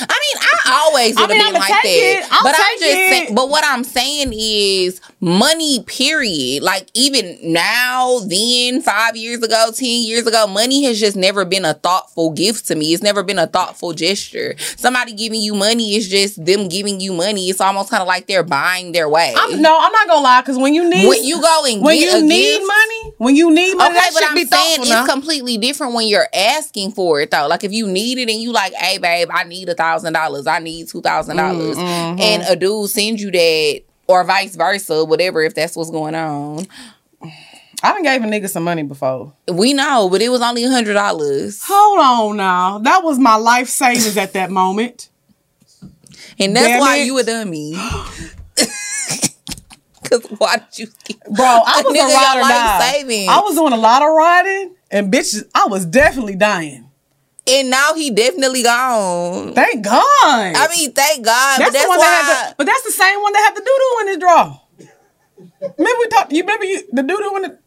mean, 0.00 0.42
I 0.66 0.82
always 0.86 1.14
would 1.16 1.20
have 1.20 1.28
mean, 1.30 1.52
been 1.52 1.54
like 1.54 1.68
that. 1.68 2.28
but 2.42 2.54
I'm 2.56 2.78
just 2.78 2.82
it. 2.82 3.10
saying, 3.10 3.34
but 3.34 3.48
what 3.48 3.64
I'm 3.66 3.84
saying 3.84 4.32
is 4.34 5.00
money, 5.20 5.82
period. 5.86 6.62
Like 6.62 6.88
even 6.94 7.38
now, 7.42 8.18
then, 8.26 8.82
five 8.82 9.16
years 9.16 9.42
ago, 9.42 9.70
ten 9.74 10.02
years 10.02 10.26
ago, 10.26 10.46
money 10.46 10.84
has 10.84 10.98
just 11.00 11.16
never 11.16 11.44
been 11.44 11.64
a 11.64 11.74
thoughtful 11.74 12.30
gift 12.32 12.66
to 12.68 12.74
me. 12.74 12.92
It's 12.94 13.02
never 13.02 13.22
been 13.22 13.38
a 13.38 13.46
thoughtful 13.46 13.92
gesture. 13.92 14.56
Somebody 14.76 15.12
giving 15.12 15.40
you 15.40 15.54
money 15.54 15.94
is 15.96 16.08
just 16.08 16.44
them 16.44 16.68
giving 16.68 17.00
you 17.00 17.12
money. 17.12 17.50
It's 17.50 17.60
almost 17.60 17.90
kind 17.90 18.00
of 18.00 18.06
like 18.08 18.26
they're 18.26 18.42
buying 18.42 18.92
their 18.92 19.08
way. 19.08 19.32
I'm 19.36 19.60
no, 19.62 19.78
I'm 19.80 19.92
not 19.92 20.08
gonna 20.08 20.20
lie, 20.20 20.40
because 20.40 20.58
when 20.58 20.74
you 20.74 20.88
need 20.88 21.06
when 21.08 21.22
you 21.24 21.40
go 21.40 21.64
and 21.66 21.82
when 21.82 21.96
you 21.98 22.22
need 22.22 22.58
gift, 22.58 22.66
money, 22.66 23.14
when 23.18 23.36
you 23.36 23.50
need 23.54 23.74
money, 23.76 23.90
Okay, 23.90 24.00
that 24.00 24.10
but 24.14 24.24
I'm 24.24 24.34
be 24.34 24.44
saying 24.44 24.50
thoughtful 24.78 24.82
it's 24.82 24.90
now. 24.90 25.06
completely 25.06 25.58
different 25.58 25.94
when 25.94 26.06
you're 26.08 26.28
asking 26.34 26.92
for 26.92 27.20
it 27.20 27.30
though. 27.30 27.46
Like 27.46 27.64
if 27.64 27.72
you 27.72 27.86
need 27.86 28.18
it 28.18 28.28
and 28.30 28.40
you 28.40 28.52
like, 28.52 28.72
hey 28.74 28.98
babe, 28.98 29.28
I 29.32 29.44
need 29.44 29.68
a 29.68 29.74
thousand 29.74 29.83
dollars, 30.12 30.46
I 30.46 30.58
need 30.58 30.88
two 30.88 31.00
thousand 31.00 31.36
dollars, 31.36 31.76
Mm-hmm. 31.76 32.20
and 32.20 32.42
a 32.44 32.56
dude 32.56 32.90
sends 32.90 33.22
you 33.22 33.30
that, 33.30 33.82
or 34.06 34.24
vice 34.24 34.56
versa, 34.56 35.04
whatever. 35.04 35.42
If 35.42 35.54
that's 35.54 35.76
what's 35.76 35.90
going 35.90 36.14
on, 36.14 36.66
I 37.82 37.92
done 37.92 38.02
gave 38.02 38.22
a 38.22 38.26
nigga 38.26 38.48
some 38.48 38.64
money 38.64 38.82
before. 38.82 39.32
we 39.50 39.72
know, 39.74 40.08
but 40.10 40.22
it 40.22 40.28
was 40.30 40.40
only 40.42 40.64
a 40.64 40.70
hundred 40.70 40.94
dollars, 40.94 41.62
Hold 41.66 41.98
on 41.98 42.36
now. 42.36 42.78
That 42.78 43.02
was 43.04 43.18
my 43.18 43.36
life 43.36 43.68
savings 43.68 44.16
at 44.16 44.32
that 44.34 44.50
moment. 44.50 45.08
and 46.38 46.54
that's 46.56 46.66
Damn 46.66 46.80
why 46.80 46.96
it. 46.98 47.06
you 47.06 47.18
a 47.18 47.22
dummy. 47.22 47.74
Cause 50.04 50.22
why 50.38 50.56
did 50.58 50.78
you? 50.78 50.86
Bro, 51.34 51.44
I 51.44 51.82
was 51.84 51.94
a 51.94 51.96
your 51.96 52.06
ride 52.06 52.36
or 52.36 52.42
die. 52.42 53.26
I 53.30 53.40
was 53.42 53.54
doing 53.56 53.72
a 53.72 53.76
lot 53.76 54.02
of 54.02 54.10
riding, 54.14 54.74
and 54.90 55.12
bitches, 55.12 55.48
I 55.54 55.66
was 55.66 55.86
definitely 55.86 56.36
dying. 56.36 56.83
And 57.46 57.68
now 57.68 57.92
he 57.94 58.10
definitely 58.10 58.62
gone. 58.62 59.52
Thank 59.52 59.84
God. 59.84 59.94
I 59.94 60.66
mean, 60.74 60.92
thank 60.92 61.24
God. 61.24 61.58
that's, 61.60 61.70
but 61.70 61.72
that's 61.74 61.84
the 61.84 61.88
one 61.90 61.98
why. 61.98 62.04
that 62.04 62.24
had 62.24 62.50
the, 62.50 62.54
but 62.56 62.66
that's 62.66 62.82
the 62.84 62.90
same 62.92 63.20
one 63.20 63.32
that 63.34 63.44
had 63.44 63.56
the 63.56 63.60
doo 63.60 63.78
doo 63.78 63.98
in 64.00 64.08
his 64.08 64.16
draw. 64.18 64.60
Remember 65.78 65.98
we 66.00 66.08
talked. 66.08 66.32
You 66.32 66.42
remember 66.42 66.64
you 66.64 66.82
the 66.92 67.02
doo 67.02 67.16
doo 67.18 67.36
in 67.36 67.42
the. 67.42 67.58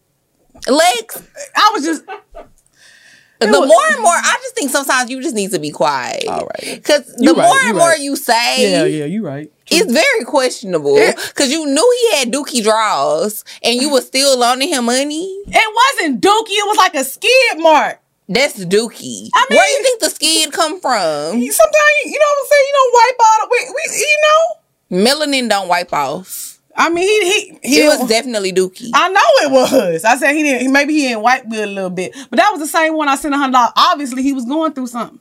Lex, 0.71 1.21
I 1.55 1.69
was 1.73 1.83
just. 1.83 2.03
the 2.05 3.47
was- 3.59 3.67
more 3.67 3.85
and 3.91 4.01
more, 4.01 4.11
I 4.11 4.37
just 4.41 4.55
think 4.55 4.71
sometimes 4.71 5.11
you 5.11 5.21
just 5.21 5.35
need 5.35 5.51
to 5.51 5.59
be 5.59 5.69
quiet. 5.69 6.25
All 6.27 6.47
right. 6.47 6.75
Because 6.75 7.05
the 7.15 7.33
right, 7.33 7.47
more 7.47 7.57
and 7.65 7.77
more 7.77 7.93
you 7.95 8.15
say, 8.15 8.71
Yeah, 8.71 8.85
yeah, 8.85 9.05
you 9.05 9.23
right. 9.23 9.51
it's 9.69 9.91
very 9.91 10.25
questionable. 10.25 10.95
Because 10.95 11.51
you 11.51 11.67
knew 11.67 11.95
he 12.11 12.17
had 12.17 12.31
dookie 12.31 12.63
draws 12.63 13.43
and 13.63 13.79
you 13.79 13.91
were 13.91 14.01
still 14.01 14.37
loaning 14.39 14.69
him 14.69 14.85
money. 14.85 15.25
It 15.47 15.75
wasn't 15.99 16.19
dookie. 16.21 16.57
It 16.57 16.67
was 16.67 16.77
like 16.77 16.95
a 16.95 17.03
skid 17.03 17.59
mark. 17.59 17.99
That's 18.29 18.63
dookie. 18.65 19.29
I 19.33 19.45
mean- 19.49 19.57
Where 19.57 19.65
do 19.65 19.71
you 19.71 19.83
think 19.83 19.99
the 20.01 20.09
skid 20.09 20.51
come 20.51 20.79
from? 20.81 20.91
Sometimes 20.91 21.95
you, 22.05 22.11
know 22.19 22.25
what 22.25 22.43
I'm 22.43 22.49
saying. 22.49 22.65
You 22.67 22.73
don't 22.73 22.93
wipe 22.93 23.19
out. 23.25 23.49
We, 23.51 23.57
we 23.69 23.97
you 23.99 24.17
know. 24.25 25.03
Melanin 25.05 25.49
don't 25.49 25.67
wipe 25.67 25.93
off. 25.93 26.59
I 26.79 26.89
mean, 26.89 27.07
he 27.07 27.31
he 27.31 27.59
he 27.63 27.81
It 27.81 27.87
was 27.87 28.07
definitely 28.07 28.53
dookie. 28.53 28.91
I 28.93 29.09
know 29.09 29.19
it 29.41 29.51
was. 29.51 30.03
I 30.03 30.15
said 30.17 30.33
he 30.33 30.43
didn't. 30.43 30.71
Maybe 30.71 30.93
he 30.93 31.01
didn't 31.07 31.23
wipe 31.23 31.49
good 31.49 31.67
a 31.67 31.71
little 31.71 31.89
bit, 31.89 32.15
but 32.29 32.37
that 32.37 32.49
was 32.51 32.59
the 32.61 32.67
same 32.67 32.95
one 32.95 33.09
I 33.09 33.15
sent 33.15 33.33
a 33.33 33.37
hundred 33.37 33.53
dollars. 33.53 33.71
Obviously, 33.75 34.21
he 34.21 34.31
was 34.33 34.45
going 34.45 34.73
through 34.73 34.85
something, 34.87 35.19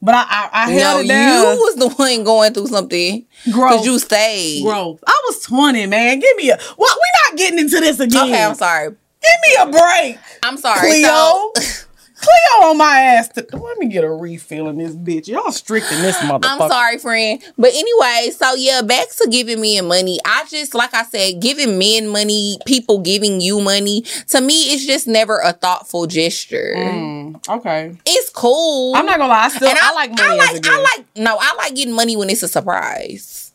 but 0.00 0.14
I 0.16 0.22
I, 0.28 0.48
I 0.52 0.74
no, 0.74 0.78
held 0.80 1.00
it 1.04 1.06
you 1.06 1.60
was 1.60 1.76
the 1.76 1.88
one 1.88 2.24
going 2.24 2.52
through 2.52 2.66
something. 2.66 3.24
Growth. 3.52 3.70
Because 3.70 3.86
you 3.86 3.98
stayed. 4.00 4.64
Growth. 4.64 5.04
I 5.06 5.22
was 5.26 5.40
twenty, 5.42 5.86
man. 5.86 6.18
Give 6.18 6.36
me 6.36 6.50
a. 6.50 6.56
What? 6.56 6.98
we 6.98 7.30
not 7.30 7.38
getting 7.38 7.58
into 7.60 7.78
this 7.78 8.00
again. 8.00 8.24
Okay, 8.24 8.42
I'm 8.42 8.56
sorry. 8.56 8.88
Give 8.88 9.66
me 9.66 9.70
a 9.70 9.78
break, 9.78 10.18
I'm 10.42 10.56
sorry. 10.56 10.80
Cleo. 10.80 11.06
So, 11.06 11.52
Cleo 12.22 12.70
on 12.70 12.78
my 12.78 13.00
ass. 13.00 13.28
To, 13.30 13.46
let 13.52 13.78
me 13.78 13.86
get 13.88 14.04
a 14.04 14.10
refill 14.10 14.68
in 14.68 14.78
this 14.78 14.94
bitch. 14.94 15.26
Y'all 15.28 15.50
strict 15.50 15.90
in 15.90 16.00
this 16.02 16.16
motherfucker. 16.18 16.60
I'm 16.60 16.70
sorry, 16.70 16.98
friend. 16.98 17.42
But 17.58 17.72
anyway, 17.74 18.30
so 18.34 18.54
yeah, 18.54 18.82
back 18.82 19.08
to 19.10 19.28
giving 19.30 19.60
men 19.60 19.86
money. 19.86 20.18
I 20.24 20.44
just, 20.48 20.74
like 20.74 20.94
I 20.94 21.02
said, 21.04 21.40
giving 21.40 21.78
men 21.78 22.08
money, 22.08 22.58
people 22.66 23.00
giving 23.00 23.40
you 23.40 23.60
money, 23.60 24.02
to 24.28 24.40
me, 24.40 24.72
it's 24.72 24.86
just 24.86 25.06
never 25.06 25.40
a 25.40 25.52
thoughtful 25.52 26.06
gesture. 26.06 26.74
Mm, 26.76 27.48
okay. 27.48 27.96
It's 28.06 28.30
cool. 28.30 28.94
I'm 28.94 29.06
not 29.06 29.18
gonna 29.18 29.32
lie. 29.32 29.44
I 29.44 29.48
still 29.48 29.68
and 29.68 29.78
I, 29.80 29.92
like 29.92 30.10
money 30.10 30.22
I 30.40 30.52
like. 30.52 30.66
I 30.66 30.78
like, 30.80 31.06
no, 31.16 31.36
I 31.40 31.54
like 31.56 31.74
getting 31.74 31.94
money 31.94 32.16
when 32.16 32.30
it's 32.30 32.42
a 32.42 32.48
surprise. 32.48 33.52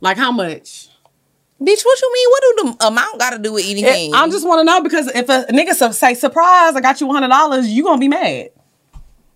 like 0.00 0.16
how 0.16 0.30
much? 0.30 0.88
Bitch, 1.60 1.84
what 1.84 2.00
you 2.00 2.10
mean? 2.14 2.28
What 2.30 2.40
do 2.42 2.49
the 2.62 2.86
amount 2.86 3.18
got 3.18 3.30
to 3.30 3.38
do 3.38 3.52
with 3.52 3.64
anything? 3.66 4.14
I 4.14 4.28
just 4.28 4.46
want 4.46 4.60
to 4.60 4.64
know 4.64 4.82
because 4.82 5.08
if 5.08 5.28
a 5.28 5.44
nigga 5.52 5.74
su- 5.74 5.92
say 5.92 6.14
surprise, 6.14 6.74
I 6.74 6.80
got 6.80 7.00
you 7.00 7.06
one 7.06 7.16
hundred 7.16 7.28
dollars, 7.28 7.68
you 7.68 7.82
gonna 7.84 7.98
be 7.98 8.08
mad. 8.08 8.50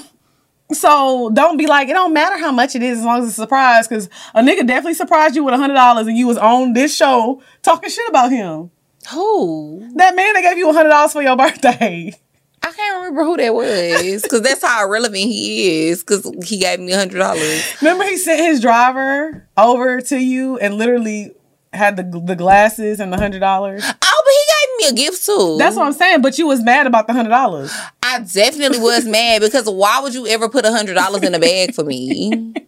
so 0.72 1.30
don't 1.34 1.58
be 1.58 1.67
like 1.67 1.89
it 1.89 1.93
don't 1.93 2.13
matter 2.13 2.38
how 2.38 2.52
much 2.52 2.76
it 2.76 2.84
is 2.84 3.00
as 3.00 3.06
long 3.06 3.22
as 3.22 3.30
it's 3.30 3.38
a 3.38 3.41
surprise 3.41 3.88
because 3.88 4.10
a 4.36 4.41
nigga 4.41 4.65
definitely 4.67 4.93
surprised 4.93 5.36
you 5.36 5.43
with 5.43 5.54
a 5.54 5.58
hundred 5.58 5.74
dollars 5.76 6.08
and 6.08 6.17
you 6.17 6.28
was 6.28 6.38
on 6.38 6.74
this 6.74 6.95
show 6.95 7.41
talking 7.62 7.89
shit 7.89 8.08
about 8.10 8.32
him. 8.32 8.72
Who? 9.12 9.91
That 9.95 10.15
man 10.15 10.34
that 10.34 10.41
gave 10.41 10.58
you 10.58 10.72
hundred 10.72 10.89
dollars 10.89 11.13
for 11.13 11.22
your 11.22 11.38
birthday. 11.38 12.13
I 12.62 12.72
can't 12.72 12.97
remember 12.97 13.24
who 13.24 13.38
that 13.38 13.53
was 13.53 14.22
because 14.22 14.41
that's 14.41 14.62
how 14.62 14.86
irrelevant 14.86 15.24
he 15.24 15.88
is. 15.88 16.03
Because 16.03 16.30
he 16.45 16.57
gave 16.60 16.80
me 16.80 16.91
a 16.91 16.97
hundred 16.97 17.20
dollars. 17.20 17.64
Remember, 17.82 18.03
he 18.03 18.18
sent 18.18 18.41
his 18.41 18.60
driver 18.60 19.47
over 19.55 20.01
to 20.01 20.18
you 20.18 20.57
and 20.57 20.76
literally 20.76 21.32
had 21.74 21.97
the 21.97 22.22
the 22.26 22.36
glasses 22.36 22.99
and 22.99 23.11
the 23.13 23.17
hundred 23.17 23.39
dollars. 23.39 23.84
Oh, 23.86 23.91
but 24.26 24.34
he 24.34 24.88
gave 24.88 24.95
me 24.95 25.01
a 25.03 25.05
gift 25.05 25.26
too. 25.26 25.55
That's 25.57 25.76
what 25.76 25.86
I'm 25.86 25.93
saying. 25.93 26.22
But 26.22 26.38
you 26.38 26.47
was 26.47 26.61
mad 26.63 26.88
about 26.88 27.07
the 27.07 27.13
hundred 27.13 27.30
dollars. 27.30 27.72
I 28.03 28.20
definitely 28.22 28.80
was 28.80 29.05
mad 29.05 29.41
because 29.41 29.70
why 29.70 29.99
would 30.01 30.13
you 30.13 30.28
ever 30.28 30.49
put 30.49 30.65
a 30.65 30.72
hundred 30.72 30.95
dollars 30.95 31.24
in 31.24 31.34
a 31.36 31.39
bag 31.39 31.74
for 31.74 31.84
me? 31.84 32.53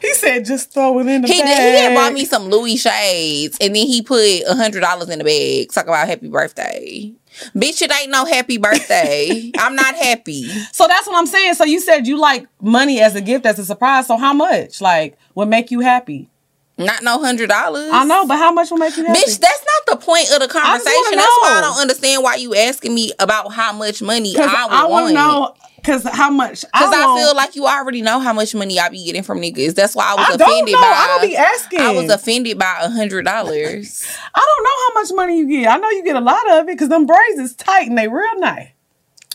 He 0.00 0.14
said, 0.14 0.46
"Just 0.46 0.72
throw 0.72 0.98
it 1.00 1.06
in 1.06 1.22
the 1.22 1.28
He 1.28 1.38
bag." 1.38 1.46
did, 1.48 1.74
he 1.74 1.82
had 1.84 1.94
bought 1.94 2.12
me 2.14 2.24
some 2.24 2.44
Louis 2.44 2.76
shades 2.76 3.58
and 3.60 3.74
then 3.76 3.86
he 3.86 4.00
put 4.00 4.20
a 4.46 4.54
hundred 4.54 4.80
dollars 4.80 5.10
in 5.10 5.18
the 5.18 5.24
bag. 5.24 5.70
Talk 5.70 5.84
about 5.84 6.06
happy 6.08 6.28
birthday. 6.28 7.12
Bitch, 7.54 7.82
it 7.82 7.92
ain't 7.94 8.10
no 8.10 8.24
happy 8.24 8.56
birthday. 8.56 9.50
I'm 9.58 9.74
not 9.76 9.94
happy. 9.94 10.44
So 10.72 10.86
that's 10.86 11.06
what 11.06 11.16
I'm 11.16 11.26
saying. 11.26 11.54
So 11.54 11.64
you 11.64 11.80
said 11.80 12.06
you 12.06 12.18
like 12.18 12.46
money 12.62 13.00
as 13.00 13.14
a 13.16 13.20
gift, 13.20 13.44
as 13.44 13.58
a 13.58 13.64
surprise. 13.66 14.06
So 14.06 14.16
how 14.16 14.32
much? 14.32 14.80
Like, 14.80 15.18
would 15.34 15.48
make 15.48 15.70
you 15.70 15.80
happy? 15.80 16.30
Not 16.78 17.02
no 17.02 17.18
hundred 17.18 17.48
dollars. 17.48 17.88
I 17.90 18.04
know, 18.04 18.26
but 18.26 18.36
how 18.36 18.52
much 18.52 18.70
will 18.70 18.76
make 18.76 18.96
you 18.96 19.04
happy? 19.06 19.18
Bitch, 19.18 19.38
that's 19.40 19.64
not 19.64 19.98
the 19.98 20.04
point 20.04 20.30
of 20.32 20.40
the 20.40 20.48
conversation. 20.48 21.16
That's 21.16 21.38
why 21.42 21.56
I 21.56 21.60
don't 21.62 21.80
understand 21.80 22.22
why 22.22 22.34
you 22.34 22.54
asking 22.54 22.94
me 22.94 23.12
about 23.18 23.52
how 23.52 23.72
much 23.72 24.02
money 24.02 24.34
I 24.36 24.66
would 24.66 24.72
I, 24.72 24.86
want 24.86 25.14
know. 25.14 25.54
Because 25.76 26.02
how 26.04 26.30
much? 26.30 26.62
Because 26.62 26.94
I, 26.94 27.06
want- 27.06 27.20
feel 27.20 27.34
like 27.34 27.56
you 27.56 27.66
already 27.66 28.02
know 28.02 28.18
how 28.20 28.34
much 28.34 28.54
money 28.54 28.78
I 28.78 28.90
be 28.90 29.02
getting 29.04 29.22
from 29.22 29.38
niggas. 29.38 29.74
That's 29.74 29.94
why 29.94 30.04
I 30.10 30.14
was 30.16 30.40
I 30.40 30.44
offended 30.44 30.74
by. 30.74 30.80
I 30.82 31.06
don't 31.06 31.30
be 31.30 31.36
asking. 31.36 31.80
I 31.80 31.92
was 31.92 32.10
offended 32.10 32.58
by 32.58 32.76
a 32.82 32.90
hundred 32.90 33.24
dollars. 33.24 34.04
I 34.34 34.46
don't 34.56 34.64
know 34.64 34.70
how 34.88 35.00
much 35.00 35.12
money 35.14 35.38
you 35.38 35.48
get. 35.48 35.68
I 35.72 35.78
know 35.78 35.88
you 35.88 36.04
get 36.04 36.16
a 36.16 36.20
lot 36.20 36.50
of 36.50 36.68
it 36.68 36.72
because 36.72 36.90
them 36.90 37.06
braids 37.06 37.38
is 37.38 37.54
tight 37.54 37.88
and 37.88 37.96
they 37.96 38.08
real 38.08 38.38
nice. 38.38 38.68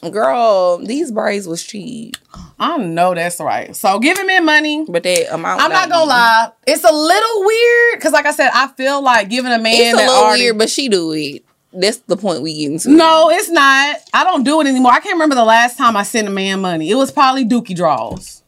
Girl, 0.10 0.80
these 0.80 1.12
braids 1.12 1.48
was 1.48 1.62
cheap, 1.64 2.18
I 2.60 2.78
know 2.78 3.14
that's 3.14 3.40
right. 3.40 3.76
So 3.76 4.00
giving 4.00 4.26
me 4.26 4.40
money. 4.40 4.86
but 4.88 5.04
that 5.04 5.34
amount. 5.34 5.62
I'm 5.62 5.72
not 5.72 5.90
gonna 5.90 6.06
lie. 6.10 6.52
It's 6.66 6.84
a 6.84 6.92
little 6.92 7.46
weird 7.46 7.96
because, 8.00 8.12
like 8.12 8.26
I 8.26 8.32
said, 8.32 8.50
I 8.54 8.68
feel 8.70 9.02
like 9.04 9.30
giving 9.30 9.52
a 9.52 9.60
man 9.60 9.74
It's 9.76 9.94
a 9.94 9.98
that 9.98 10.08
little 10.08 10.24
already- 10.24 10.44
weird, 10.44 10.58
but 10.58 10.70
she 10.70 10.90
do 10.90 11.12
it. 11.12 11.46
That's 11.74 11.98
the 12.00 12.18
point 12.18 12.42
we 12.42 12.54
getting 12.58 12.80
to. 12.80 12.90
No, 12.90 13.30
it's 13.30 13.50
not. 13.50 13.98
I 14.14 14.24
don't 14.24 14.44
do 14.44 14.60
it 14.60 14.68
anymore. 14.68 14.92
I 14.92 15.00
can't 15.00 15.14
remember 15.14 15.36
the 15.36 15.46
last 15.46 15.78
time 15.78 15.96
I 15.96 16.04
sent 16.04 16.28
a 16.28 16.32
man 16.32 16.60
money. 16.62 16.90
It 16.90 16.96
was 16.96 17.12
probably 17.12 17.46
Dookie 17.46 17.76
draws. 17.76 18.44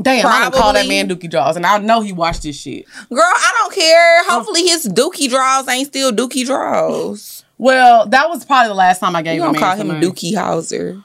Damn, 0.00 0.26
I 0.26 0.40
don't 0.42 0.54
call 0.54 0.72
that 0.72 0.86
man 0.88 1.08
Dookie 1.08 1.28
draws, 1.30 1.56
and 1.56 1.66
I 1.66 1.76
know 1.78 2.00
he 2.00 2.12
watched 2.12 2.42
this 2.44 2.58
shit. 2.58 2.86
girl, 3.10 3.20
I 3.20 3.52
don't 3.58 3.74
care. 3.74 4.24
Hopefully 4.28 4.62
his 4.66 4.86
dookie 4.88 5.28
draws 5.28 5.68
ain't 5.68 5.88
still 5.88 6.10
dookie 6.12 6.46
draws. 6.46 7.39
Well, 7.60 8.06
that 8.06 8.26
was 8.30 8.42
probably 8.46 8.68
the 8.68 8.74
last 8.74 9.00
time 9.00 9.14
I 9.14 9.20
gave 9.20 9.36
You 9.36 9.42
a 9.42 9.46
gonna 9.46 9.60
man 9.60 9.76
call 9.76 9.86
him. 9.86 10.00
Dookie 10.00 10.32
Howser? 10.32 11.04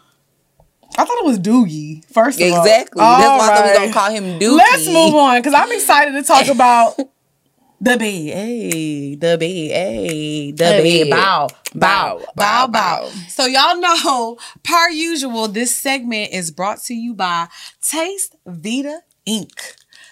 I 0.98 1.04
thought 1.04 1.18
it 1.18 1.26
was 1.26 1.38
Doogie. 1.38 2.06
First 2.14 2.40
of 2.40 2.50
all, 2.54 2.64
Exactly. 2.64 3.02
That's 3.02 3.38
why 3.38 3.50
I 3.50 3.54
thought 3.54 3.64
we 3.66 3.70
All 3.72 3.76
gonna 3.76 3.94
call 3.94 4.10
him 4.12 4.40
Doogie. 4.40 4.56
Let's 4.58 4.88
move 4.88 5.16
on 5.16 5.38
because 5.40 5.54
I'm 5.54 5.70
excited 5.74 6.14
to 6.14 6.24
talk 6.24 6.48
about 6.48 6.96
the 7.82 7.98
bed. 7.98 8.00
Hey, 8.00 9.16
the 9.16 9.38
bed. 9.38 9.40
Hey, 9.42 10.52
the 10.54 10.64
Hey. 10.64 11.04
bed. 11.04 11.10
Bow, 11.12 11.48
bow, 11.50 11.58
Bow, 11.76 12.18
bow, 12.20 12.24
bow, 12.36 12.68
bow. 12.68 13.10
bow. 13.10 13.12
So 13.28 13.46
y'all 13.48 13.76
know, 13.78 14.38
per 14.64 14.90
usual, 14.92 15.50
this 15.50 15.76
segment 15.76 16.32
is 16.32 16.52
brought 16.52 16.82
to 16.84 16.94
you 16.94 17.14
by 17.14 17.48
Taste 17.82 18.34
Vita 18.46 19.02
Inc. 19.28 19.52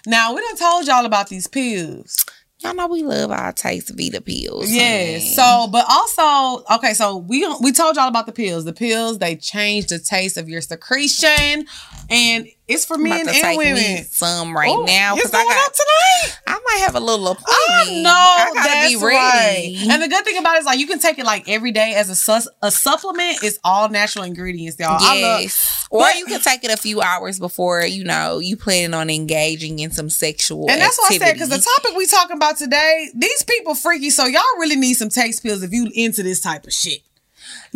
Now 0.06 0.34
we 0.34 0.42
done 0.42 0.56
told 0.56 0.86
y'all 0.86 1.06
about 1.06 1.28
these 1.30 1.46
pills. 1.46 2.23
Y'all 2.64 2.74
know 2.74 2.86
we 2.86 3.02
love 3.02 3.30
our 3.30 3.52
Taste 3.52 3.90
Vita 3.94 4.22
pills. 4.22 4.70
Yes. 4.72 5.22
honey. 5.22 5.30
So, 5.34 5.68
but 5.70 5.84
also, 5.88 6.64
okay. 6.76 6.94
So 6.94 7.18
we 7.18 7.46
we 7.60 7.72
told 7.72 7.96
y'all 7.96 8.08
about 8.08 8.24
the 8.24 8.32
pills. 8.32 8.64
The 8.64 8.72
pills 8.72 9.18
they 9.18 9.36
change 9.36 9.88
the 9.88 9.98
taste 9.98 10.38
of 10.38 10.48
your 10.48 10.62
secretion, 10.62 11.66
and 12.08 12.48
it's 12.66 12.84
for 12.86 12.96
men 12.96 13.28
and 13.28 13.56
women. 13.58 13.74
me 13.74 14.02
some 14.10 14.56
right 14.56 14.68
Oh, 14.70 14.84
now 14.84 15.14
it's 15.14 15.22
because 15.30 15.34
I 15.34 15.42
going 15.44 15.48
got 15.56 15.66
up 15.66 15.72
tonight. 15.74 16.38
I 16.46 16.52
might 16.64 16.82
have 16.86 16.94
a 16.94 17.00
little 17.00 17.26
appointment. 17.28 17.48
I 17.50 18.00
know 18.02 18.10
I 18.10 18.50
gotta 18.54 18.68
that's 18.68 18.88
be 18.94 18.96
ready. 18.96 19.14
right. 19.16 19.86
And 19.90 20.02
the 20.02 20.08
good 20.08 20.24
thing 20.24 20.38
about 20.38 20.56
it 20.56 20.60
is 20.60 20.64
like 20.64 20.78
you 20.78 20.86
can 20.86 20.98
take 20.98 21.18
it 21.18 21.26
like 21.26 21.48
every 21.48 21.72
day 21.72 21.94
as 21.94 22.08
a 22.08 22.14
sus- 22.14 22.48
a 22.62 22.70
supplement. 22.70 23.42
It's 23.42 23.58
all 23.64 23.88
natural 23.90 24.24
ingredients, 24.24 24.78
y'all. 24.78 24.96
I 24.98 25.20
love- 25.20 25.40
Yes. 25.42 25.86
Or 25.90 26.00
but- 26.00 26.16
you 26.16 26.24
can 26.26 26.40
take 26.40 26.64
it 26.64 26.70
a 26.72 26.76
few 26.76 27.00
hours 27.02 27.38
before, 27.38 27.82
you 27.84 28.02
know, 28.04 28.38
you 28.38 28.56
planning 28.56 28.94
on 28.94 29.10
engaging 29.10 29.78
in 29.78 29.90
some 29.92 30.08
sexual 30.10 30.68
and 30.70 30.80
that's 30.80 30.98
why 30.98 31.08
I 31.12 31.18
said 31.18 31.32
because 31.34 31.50
the 31.50 31.58
topic 31.82 31.96
we 31.96 32.06
talking 32.06 32.36
about 32.36 32.56
today, 32.56 33.10
these 33.14 33.42
people 33.44 33.74
freaky. 33.74 34.10
So 34.10 34.24
y'all 34.26 34.40
really 34.58 34.76
need 34.76 34.94
some 34.94 35.08
taste 35.10 35.42
pills 35.42 35.62
if 35.62 35.72
you 35.72 35.90
into 35.94 36.22
this 36.22 36.40
type 36.40 36.66
of 36.66 36.72
shit. 36.72 37.02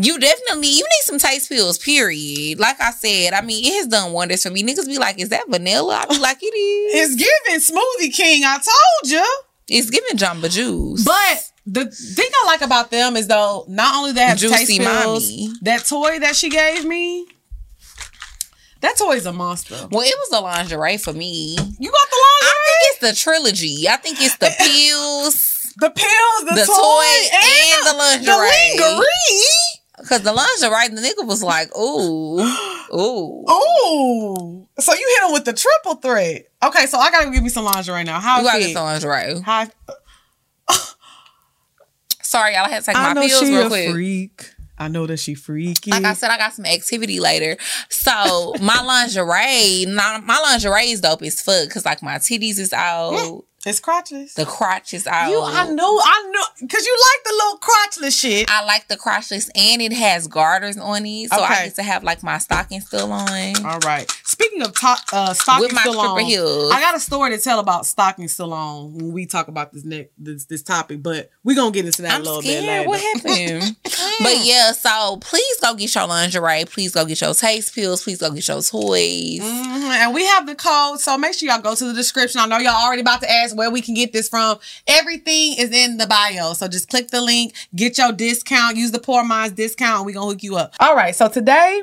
You 0.00 0.18
definitely 0.18 0.68
you 0.68 0.84
need 0.84 1.02
some 1.02 1.18
taste 1.18 1.48
pills, 1.48 1.76
period. 1.76 2.60
Like 2.60 2.80
I 2.80 2.92
said, 2.92 3.32
I 3.32 3.40
mean, 3.40 3.64
it 3.66 3.74
has 3.78 3.88
done 3.88 4.12
wonders 4.12 4.44
for 4.44 4.50
me. 4.50 4.62
Niggas 4.62 4.86
be 4.86 4.96
like, 4.96 5.18
is 5.18 5.30
that 5.30 5.48
vanilla? 5.48 5.96
I 6.02 6.06
be 6.06 6.18
like, 6.20 6.38
it 6.40 6.46
is. 6.46 7.16
It's 7.16 7.16
giving 7.16 7.60
Smoothie 7.60 8.14
King. 8.14 8.44
I 8.44 8.58
told 8.58 9.10
you. 9.10 9.26
It's 9.68 9.90
giving 9.90 10.16
Jamba 10.16 10.50
Juice. 10.50 11.04
But 11.04 11.50
the 11.66 11.86
thing 11.90 12.30
I 12.42 12.46
like 12.46 12.62
about 12.62 12.90
them 12.90 13.16
is 13.16 13.26
though, 13.26 13.64
not 13.68 13.96
only 13.96 14.12
they 14.12 14.22
have 14.22 14.38
taste 14.38 14.52
Juicy 14.54 14.78
pills, 14.78 15.28
mommy. 15.30 15.52
that 15.62 15.84
toy 15.84 16.18
that 16.20 16.36
she 16.36 16.48
gave 16.48 16.84
me, 16.84 17.26
that 18.80 18.96
toy's 18.96 19.26
a 19.26 19.32
monster. 19.32 19.74
well, 19.90 20.02
it 20.06 20.14
was 20.16 20.28
the 20.30 20.40
lingerie 20.40 20.96
for 20.96 21.12
me. 21.12 21.56
You 21.56 21.90
got 21.90 22.08
the 22.10 22.20
lingerie? 22.22 22.48
I 22.48 22.54
think 22.64 22.80
it's 22.86 23.00
the 23.00 23.22
trilogy. 23.22 23.88
I 23.88 23.96
think 23.96 24.18
it's 24.20 24.36
the 24.38 24.54
pills, 24.58 25.74
the 25.76 25.90
pills, 25.90 26.48
the, 26.48 26.54
the 26.60 26.64
toy, 26.64 26.74
toy, 26.74 27.36
and 27.42 27.86
the 27.86 27.94
lingerie. 27.98 28.24
The 28.24 28.84
lingerie. 28.86 29.67
Cause 30.06 30.22
the 30.22 30.32
lingerie, 30.32 30.70
right? 30.70 30.90
the 30.94 31.00
nigga 31.00 31.26
was 31.26 31.42
like, 31.42 31.74
ooh, 31.76 32.40
ooh. 32.94 33.44
Ooh. 33.50 34.68
So 34.78 34.92
you 34.92 35.18
hit 35.20 35.26
him 35.28 35.32
with 35.32 35.44
the 35.44 35.52
triple 35.52 35.96
threat. 35.96 36.46
Okay, 36.62 36.86
so 36.86 36.98
I 36.98 37.10
gotta 37.10 37.30
give 37.30 37.42
you 37.42 37.50
some 37.50 37.64
lingerie 37.64 38.04
now. 38.04 38.20
How 38.20 38.38
You 38.38 38.44
gotta 38.44 38.58
get 38.60 38.72
some 38.74 38.84
lingerie. 38.84 39.40
How 39.40 39.66
Sorry, 42.22 42.52
y'all. 42.54 42.64
I 42.66 42.68
had 42.68 42.80
to 42.80 42.86
take 42.86 42.96
I 42.96 43.08
my 43.08 43.12
know 43.14 43.26
pills 43.26 43.40
she 43.40 43.50
real 43.50 43.66
a 43.66 43.68
quick. 43.68 43.90
freak. 43.90 44.50
I 44.80 44.86
know 44.88 45.06
that 45.06 45.16
she 45.16 45.34
freaky. 45.34 45.90
Like 45.90 46.04
I 46.04 46.12
said, 46.12 46.30
I 46.30 46.36
got 46.38 46.52
some 46.52 46.64
activity 46.66 47.18
later. 47.18 47.56
So 47.88 48.54
my 48.60 48.80
lingerie, 48.84 49.86
not, 49.92 50.24
my 50.24 50.38
lingerie 50.38 50.90
is 50.90 51.00
dope 51.00 51.22
as 51.22 51.40
fuck. 51.40 51.70
Cause 51.70 51.84
like 51.84 52.02
my 52.02 52.16
titties 52.16 52.58
is 52.58 52.72
out, 52.72 53.44
it's 53.68 53.80
crotchless. 53.80 54.34
the 54.34 54.44
crotch 54.44 54.94
is 54.94 55.06
out. 55.06 55.30
you, 55.30 55.40
I 55.42 55.66
know, 55.70 56.00
I 56.02 56.30
know, 56.32 56.66
cause 56.68 56.84
you 56.86 56.98
like 57.14 57.24
the 57.24 57.32
little 57.32 57.58
crotchless 57.58 58.20
shit. 58.20 58.50
I 58.50 58.64
like 58.64 58.88
the 58.88 58.96
crotchless 58.96 59.50
and 59.54 59.80
it 59.82 59.92
has 59.92 60.26
garters 60.26 60.76
on 60.78 61.04
it, 61.06 61.30
so 61.30 61.40
I 61.40 61.52
Okay. 61.52 61.64
get 61.66 61.74
to 61.76 61.82
have 61.82 62.02
like 62.04 62.22
my 62.22 62.38
stocking 62.38 62.80
still 62.80 63.12
on. 63.12 63.64
All 63.66 63.78
right. 63.80 64.10
Speaking 64.24 64.62
of 64.62 64.74
top, 64.74 64.98
uh, 65.12 65.32
stocking 65.34 65.62
With 65.64 65.72
my 65.74 65.80
still 65.82 66.00
on, 66.00 66.20
heels. 66.20 66.72
I 66.72 66.80
got 66.80 66.94
a 66.96 67.00
story 67.00 67.30
to 67.36 67.38
tell 67.42 67.58
about 67.60 67.86
stocking 67.86 68.28
still 68.28 68.52
on 68.52 68.94
when 68.94 69.12
we 69.12 69.26
talk 69.26 69.48
about 69.48 69.72
this 69.72 69.84
next 69.84 70.10
this 70.18 70.44
this 70.46 70.62
topic, 70.62 71.02
but 71.02 71.30
we're 71.44 71.56
gonna 71.56 71.70
get 71.72 71.86
into 71.86 72.02
that 72.02 72.14
I'm 72.14 72.20
a 72.22 72.24
little 72.24 72.42
bit 72.42 72.64
later. 72.64 72.88
What 72.88 73.00
happened? 73.00 73.76
but 73.84 74.44
yeah, 74.44 74.72
so 74.72 75.16
please 75.20 75.60
go 75.60 75.74
get 75.74 75.94
your 75.94 76.06
lingerie. 76.06 76.64
Please 76.66 76.92
go 76.92 77.04
get 77.04 77.20
your 77.20 77.34
taste 77.34 77.74
pills. 77.74 78.02
Please 78.04 78.18
go 78.18 78.30
get 78.30 78.46
your 78.48 78.62
toys. 78.62 79.40
Mhm, 79.40 79.88
And 79.88 80.14
we 80.14 80.24
have 80.26 80.46
the 80.46 80.54
code, 80.54 81.00
so 81.00 81.16
make 81.18 81.34
sure 81.34 81.48
y'all 81.48 81.60
go 81.60 81.74
to 81.74 81.84
the 81.84 81.92
description. 81.94 82.40
I 82.40 82.46
know 82.46 82.58
y'all 82.58 82.74
already 82.84 83.02
about 83.02 83.20
to 83.22 83.30
ask 83.30 83.56
where 83.58 83.70
we 83.70 83.82
can 83.82 83.94
get 83.94 84.14
this 84.14 84.28
from. 84.28 84.58
Everything 84.86 85.56
is 85.58 85.70
in 85.70 85.98
the 85.98 86.06
bio, 86.06 86.54
so 86.54 86.66
just 86.68 86.88
click 86.88 87.08
the 87.08 87.20
link, 87.20 87.54
get 87.76 87.98
your 87.98 88.12
discount, 88.12 88.76
use 88.76 88.92
the 88.92 89.00
Pour 89.00 89.24
Minds 89.24 89.54
discount, 89.54 89.98
and 89.98 90.06
we 90.06 90.14
gonna 90.14 90.30
hook 90.30 90.42
you 90.42 90.56
up. 90.56 90.74
All 90.80 90.96
right, 90.96 91.14
so 91.14 91.28
today 91.28 91.82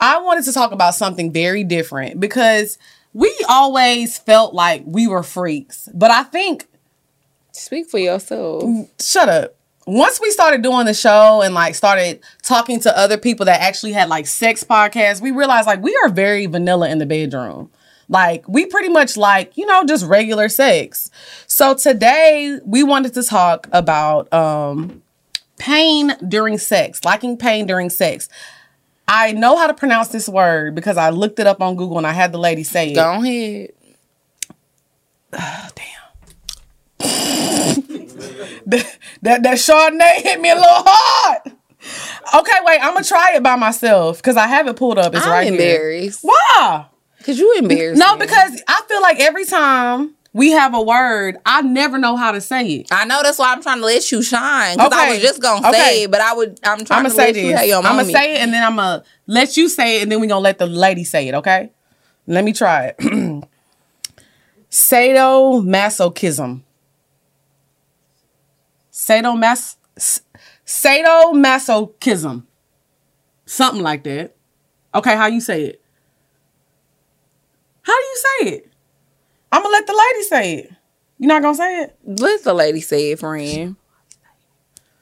I 0.00 0.18
wanted 0.18 0.44
to 0.44 0.52
talk 0.54 0.72
about 0.72 0.94
something 0.94 1.30
very 1.30 1.64
different 1.64 2.18
because 2.18 2.78
we 3.12 3.34
always 3.48 4.16
felt 4.16 4.54
like 4.54 4.84
we 4.86 5.06
were 5.06 5.22
freaks, 5.22 5.90
but 5.92 6.10
I 6.10 6.22
think 6.22 6.66
Speak 7.52 7.88
for 7.88 7.98
yourself. 7.98 8.64
Mm, 8.64 8.88
shut 9.00 9.28
up. 9.28 9.54
Once 9.86 10.20
we 10.20 10.30
started 10.30 10.62
doing 10.62 10.86
the 10.86 10.94
show 10.94 11.42
and 11.42 11.54
like 11.54 11.74
started 11.74 12.20
talking 12.42 12.80
to 12.80 12.96
other 12.96 13.18
people 13.18 13.46
that 13.46 13.60
actually 13.60 13.92
had 13.92 14.08
like 14.08 14.26
sex 14.26 14.64
podcasts, 14.64 15.20
we 15.20 15.30
realized 15.30 15.66
like 15.66 15.82
we 15.82 15.94
are 16.02 16.08
very 16.08 16.46
vanilla 16.46 16.88
in 16.88 16.98
the 16.98 17.06
bedroom. 17.06 17.70
Like 18.08 18.48
we 18.48 18.66
pretty 18.66 18.88
much 18.88 19.16
like, 19.16 19.56
you 19.56 19.66
know, 19.66 19.84
just 19.84 20.04
regular 20.04 20.48
sex. 20.48 21.10
So 21.46 21.74
today 21.74 22.58
we 22.64 22.82
wanted 22.82 23.14
to 23.14 23.22
talk 23.22 23.68
about 23.72 24.32
um 24.32 25.02
pain 25.58 26.16
during 26.26 26.58
sex, 26.58 27.04
liking 27.04 27.36
pain 27.36 27.66
during 27.66 27.90
sex. 27.90 28.28
I 29.08 29.32
know 29.32 29.56
how 29.56 29.66
to 29.66 29.74
pronounce 29.74 30.08
this 30.08 30.28
word 30.28 30.74
because 30.74 30.96
I 30.96 31.10
looked 31.10 31.38
it 31.38 31.46
up 31.46 31.60
on 31.60 31.76
Google 31.76 31.98
and 31.98 32.06
I 32.06 32.12
had 32.12 32.32
the 32.32 32.38
lady 32.38 32.62
say 32.62 32.92
it. 32.92 32.94
Go 32.94 33.22
ahead. 33.22 33.70
Oh 35.34 35.68
that, 38.66 38.98
that 39.22 39.42
that 39.42 39.56
Chardonnay 39.56 40.22
hit 40.22 40.40
me 40.40 40.50
a 40.50 40.54
little 40.54 40.68
hard. 40.68 41.52
Okay, 42.34 42.58
wait, 42.64 42.78
I'm 42.80 42.94
gonna 42.94 43.04
try 43.04 43.32
it 43.34 43.42
by 43.42 43.56
myself 43.56 44.18
because 44.18 44.36
I 44.36 44.46
have 44.46 44.68
it 44.68 44.76
pulled 44.76 44.98
up. 44.98 45.14
It's 45.14 45.24
I'm 45.24 45.30
right 45.30 45.44
here. 45.44 45.52
embarrassed. 45.52 46.20
Why? 46.22 46.86
Cause 47.24 47.38
you 47.38 47.54
embarrassed. 47.58 47.98
No, 47.98 48.16
because 48.16 48.62
I 48.68 48.82
feel 48.88 49.00
like 49.02 49.20
every 49.20 49.44
time 49.44 50.14
we 50.34 50.52
have 50.52 50.74
a 50.74 50.80
word. 50.80 51.36
I 51.44 51.60
never 51.62 51.98
know 51.98 52.16
how 52.16 52.32
to 52.32 52.40
say 52.40 52.66
it. 52.66 52.88
I 52.90 53.04
know 53.04 53.22
that's 53.22 53.38
why 53.38 53.52
I'm 53.52 53.62
trying 53.62 53.80
to 53.80 53.84
let 53.84 54.10
you 54.10 54.22
shine. 54.22 54.78
Because 54.78 54.92
I 54.92 55.08
was 55.10 55.20
just 55.20 55.42
gonna 55.42 55.68
Okay. 55.68 55.78
say 55.78 56.02
it, 56.04 56.10
but 56.10 56.20
I 56.22 56.32
would. 56.32 56.58
I'm 56.64 56.84
trying 56.84 57.00
I'm 57.00 57.04
to 57.04 57.10
say 57.10 57.26
let 57.26 57.34
this. 57.34 57.44
you 57.44 57.54
have 57.56 57.66
your 57.66 57.76
I'm 57.78 57.96
gonna 57.96 58.04
say 58.06 58.34
it, 58.36 58.38
and 58.40 58.52
then 58.52 58.64
I'm 58.64 58.76
gonna 58.76 59.04
let 59.26 59.56
you 59.56 59.68
say 59.68 59.98
it, 59.98 60.02
and 60.04 60.12
then 60.12 60.20
we're 60.20 60.28
gonna 60.28 60.40
let 60.40 60.58
the 60.58 60.66
lady 60.66 61.04
say 61.04 61.28
it. 61.28 61.34
Okay? 61.34 61.70
Let 62.26 62.44
me 62.44 62.52
try 62.52 62.94
it. 62.98 62.98
Sadomasochism. 64.70 66.62
Sadomas. 68.90 69.76
Sadomasochism. 70.66 72.44
Something 73.44 73.82
like 73.82 74.02
that. 74.04 74.34
Okay, 74.94 75.14
how 75.16 75.26
you 75.26 75.40
say 75.40 75.62
it? 75.64 75.81
How 77.82 77.92
do 77.92 78.04
you 78.04 78.16
say 78.16 78.56
it? 78.56 78.72
I'm 79.50 79.62
gonna 79.62 79.72
let 79.72 79.86
the 79.86 79.92
lady 79.92 80.22
say 80.24 80.54
it. 80.54 80.70
You 81.18 81.28
not 81.28 81.42
gonna 81.42 81.56
say 81.56 81.82
it? 81.82 81.98
Let 82.04 82.42
the 82.44 82.54
lady 82.54 82.80
say 82.80 83.12
it, 83.12 83.18
friend. 83.20 83.76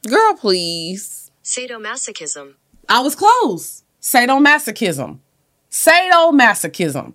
Girl, 0.06 0.34
please. 0.34 1.30
Sadomasochism. 1.44 2.54
I 2.88 3.00
was 3.00 3.14
close. 3.14 3.84
Sadomasochism. 4.00 5.18
Sadomasochism. 5.70 7.14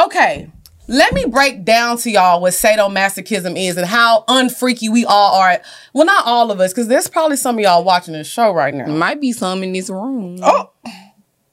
Okay, 0.00 0.50
let 0.88 1.12
me 1.12 1.24
break 1.26 1.64
down 1.64 1.98
to 1.98 2.10
y'all 2.10 2.40
what 2.40 2.52
sadomasochism 2.52 3.56
is 3.56 3.76
and 3.76 3.86
how 3.86 4.24
unfreaky 4.28 4.90
we 4.90 5.04
all 5.04 5.34
are. 5.34 5.60
Well, 5.92 6.06
not 6.06 6.26
all 6.26 6.50
of 6.50 6.60
us, 6.60 6.72
because 6.72 6.88
there's 6.88 7.08
probably 7.08 7.36
some 7.36 7.56
of 7.56 7.60
y'all 7.60 7.84
watching 7.84 8.14
this 8.14 8.26
show 8.26 8.52
right 8.52 8.74
now. 8.74 8.86
Might 8.86 9.20
be 9.20 9.32
some 9.32 9.62
in 9.62 9.72
this 9.72 9.90
room. 9.90 10.38
Oh, 10.42 10.72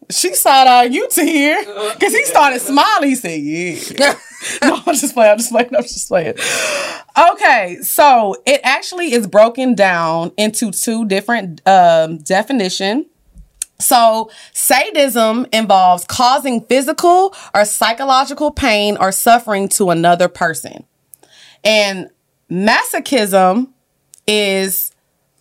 she 0.10 0.34
side 0.34 0.68
eyed 0.68 0.94
you 0.94 1.08
to 1.10 1.24
here 1.24 1.60
because 1.94 2.14
he 2.14 2.24
started 2.26 2.62
smiling. 2.62 3.10
He 3.10 3.16
said, 3.16 3.42
"Yeah." 3.42 4.16
no, 4.64 4.82
I'm 4.86 4.96
just 4.96 5.14
playing. 5.14 5.32
I'm 5.32 5.38
just 5.38 5.52
playing. 5.52 5.76
I'm 5.76 5.84
just 5.84 6.08
playing. 6.08 6.36
Okay, 7.32 7.80
so 7.82 8.36
it 8.46 8.62
actually 8.64 9.14
is 9.14 9.28
broken 9.28 9.74
down 9.76 10.32
into 10.38 10.72
two 10.72 11.06
different 11.06 11.62
um, 11.68 12.20
definition. 12.20 13.08
So, 13.80 14.32
sadism 14.54 15.46
involves 15.54 16.04
causing 16.06 16.66
physical 16.66 17.36
or 17.54 17.66
psychological 17.66 18.52
pain 18.52 18.98
or 19.00 19.12
suffering 19.12 19.70
to 19.70 19.92
another 19.92 20.28
person. 20.28 20.86
And 21.64 22.10
masochism 22.50 23.70
is 24.26 24.92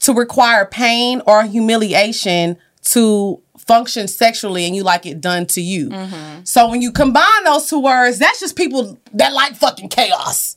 to 0.01 0.13
require 0.13 0.67
pain 0.67 1.23
or 1.27 1.45
humiliation 1.45 2.59
to 2.83 3.43
function 3.67 4.09
sexually 4.09 4.65
and 4.65 4.77
you 4.77 4.83
like 4.83 5.07
it 5.07 5.21
done 5.21 5.47
to 5.47 5.61
you. 5.61 5.91
Mm-hmm. 5.91 6.45
So 6.45 6.71
when 6.71 6.83
you 6.83 6.93
combine 6.93 7.45
those 7.45 7.69
two 7.69 7.81
words, 7.81 8.19
that's 8.19 8.41
just 8.41 8.57
people 8.57 8.99
that 9.15 9.33
like 9.33 9.57
fucking 9.57 9.89
chaos. 9.89 10.57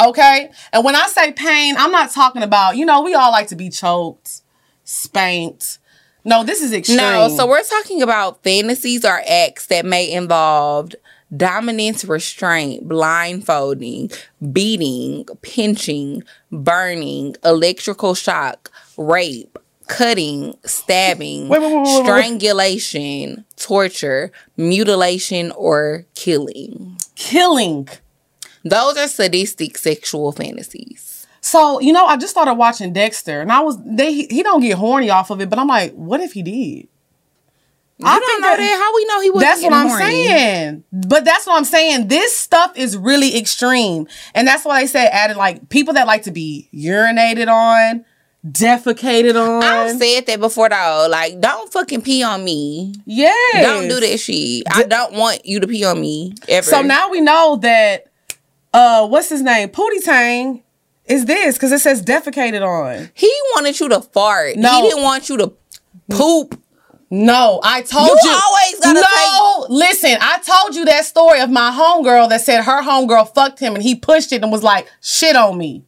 Okay? 0.00 0.50
And 0.72 0.84
when 0.84 0.96
I 0.96 1.06
say 1.06 1.32
pain, 1.32 1.76
I'm 1.76 1.92
not 1.92 2.10
talking 2.10 2.42
about, 2.42 2.76
you 2.76 2.84
know, 2.84 3.02
we 3.02 3.14
all 3.14 3.30
like 3.30 3.48
to 3.48 3.56
be 3.56 3.70
choked, 3.70 4.42
spanked. 4.84 5.78
No, 6.24 6.44
this 6.44 6.62
is 6.62 6.72
extreme. 6.72 6.98
No, 6.98 7.28
so 7.28 7.46
we're 7.46 7.62
talking 7.62 8.02
about 8.02 8.42
fantasies 8.42 9.04
or 9.04 9.22
acts 9.28 9.66
that 9.66 9.84
may 9.84 10.10
involve 10.10 10.92
dominance, 11.36 12.04
restraint, 12.04 12.88
blindfolding, 12.88 14.10
beating, 14.52 15.24
pinching, 15.42 16.22
burning, 16.50 17.36
electrical 17.44 18.14
shock, 18.14 18.70
rape, 18.96 19.58
cutting, 19.92 20.56
stabbing, 20.64 21.48
Wait, 21.48 21.60
wait, 21.60 21.74
wait, 21.74 22.04
strangulation, 22.04 23.44
torture, 23.56 24.32
mutilation, 24.56 25.52
or 25.52 26.06
killing. 26.14 26.96
killing. 27.14 27.88
Those 28.64 28.96
are 28.96 29.08
sadistic 29.08 29.76
sexual 29.76 30.32
fantasies. 30.32 31.26
So, 31.40 31.80
you 31.80 31.92
know, 31.92 32.06
I 32.06 32.16
just 32.16 32.30
started 32.30 32.54
watching 32.54 32.92
Dexter 32.92 33.40
and 33.40 33.50
I 33.50 33.60
was 33.60 33.76
they 33.84 34.12
he, 34.12 34.42
don't 34.42 34.60
get 34.60 34.78
horny 34.78 35.10
off 35.10 35.30
of 35.30 35.40
it, 35.40 35.50
but 35.50 35.58
I'm 35.58 35.66
like, 35.66 35.92
what 35.92 36.20
if 36.20 36.32
he 36.32 36.42
did? 36.42 36.88
I 38.04 38.18
don't 38.18 38.40
know 38.40 38.56
that. 38.56 38.78
How 38.78 38.94
we 38.94 39.04
know 39.06 39.20
he 39.20 39.30
was? 39.30 39.42
That's 39.42 39.62
what 39.62 39.72
I'm 39.72 39.90
saying. 39.90 40.84
But 40.92 41.24
that's 41.24 41.46
what 41.46 41.56
I'm 41.56 41.64
saying. 41.64 42.08
This 42.08 42.36
stuff 42.36 42.76
is 42.76 42.96
really 42.96 43.36
extreme. 43.36 44.08
And 44.34 44.46
that's 44.46 44.64
why 44.64 44.80
they 44.80 44.86
said 44.86 45.08
added 45.12 45.36
like 45.36 45.68
people 45.68 45.94
that 45.94 46.06
like 46.06 46.24
to 46.24 46.32
be 46.32 46.68
urinated 46.74 47.48
on, 47.48 48.04
defecated 48.46 49.34
on. 49.40 49.62
I've 49.62 49.98
said 49.98 50.26
that 50.26 50.40
before 50.40 50.68
though. 50.68 51.06
Like, 51.10 51.40
don't 51.40 51.72
fucking 51.72 52.02
pee 52.02 52.22
on 52.22 52.44
me. 52.44 52.94
Yeah. 53.04 53.32
Don't 53.54 53.88
do 53.88 54.00
that 54.00 54.18
shit. 54.18 54.64
I 54.70 54.82
don't 54.84 55.14
want 55.14 55.44
you 55.46 55.60
to 55.60 55.66
pee 55.66 55.84
on 55.84 56.00
me 56.00 56.34
ever. 56.48 56.64
So 56.68 56.82
now 56.82 57.08
we 57.10 57.20
know 57.20 57.56
that 57.62 58.06
uh 58.74 59.06
what's 59.06 59.28
his 59.28 59.42
name? 59.42 59.68
Pootie 59.68 60.02
Tang 60.04 60.62
is 61.06 61.24
this 61.26 61.56
because 61.56 61.72
it 61.72 61.80
says 61.80 62.02
defecated 62.02 62.66
on. 62.66 63.10
he 63.14 63.32
wanted 63.54 63.78
you 63.78 63.88
to 63.90 64.00
fart. 64.00 64.56
No. 64.56 64.82
He 64.82 64.88
didn't 64.88 65.02
want 65.02 65.28
you 65.28 65.36
to 65.38 65.52
poop. 66.10 66.58
No, 67.14 67.60
I 67.62 67.82
told 67.82 68.08
You 68.08 68.16
you. 68.24 68.38
always 68.42 68.80
gotta 68.80 69.00
No, 69.00 69.66
listen, 69.68 70.16
I 70.18 70.38
told 70.38 70.74
you 70.74 70.86
that 70.86 71.04
story 71.04 71.40
of 71.40 71.50
my 71.50 71.70
homegirl 71.70 72.30
that 72.30 72.40
said 72.40 72.62
her 72.62 72.82
homegirl 72.82 73.34
fucked 73.34 73.58
him 73.60 73.74
and 73.74 73.82
he 73.82 73.94
pushed 73.94 74.32
it 74.32 74.42
and 74.42 74.50
was 74.50 74.62
like, 74.62 74.90
shit 75.02 75.36
on 75.36 75.58
me. 75.58 75.84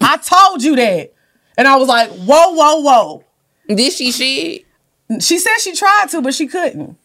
I 0.00 0.16
told 0.16 0.62
you 0.62 0.74
that. 0.76 1.12
And 1.56 1.68
I 1.68 1.76
was 1.76 1.88
like, 1.88 2.10
whoa, 2.10 2.50
whoa, 2.54 2.80
whoa. 2.80 3.24
Did 3.68 3.92
she 3.92 4.10
shit? 4.12 4.66
She 5.22 5.38
said 5.38 5.58
she 5.58 5.74
tried 5.74 6.06
to, 6.10 6.22
but 6.22 6.34
she 6.34 6.46
couldn't. 6.46 6.96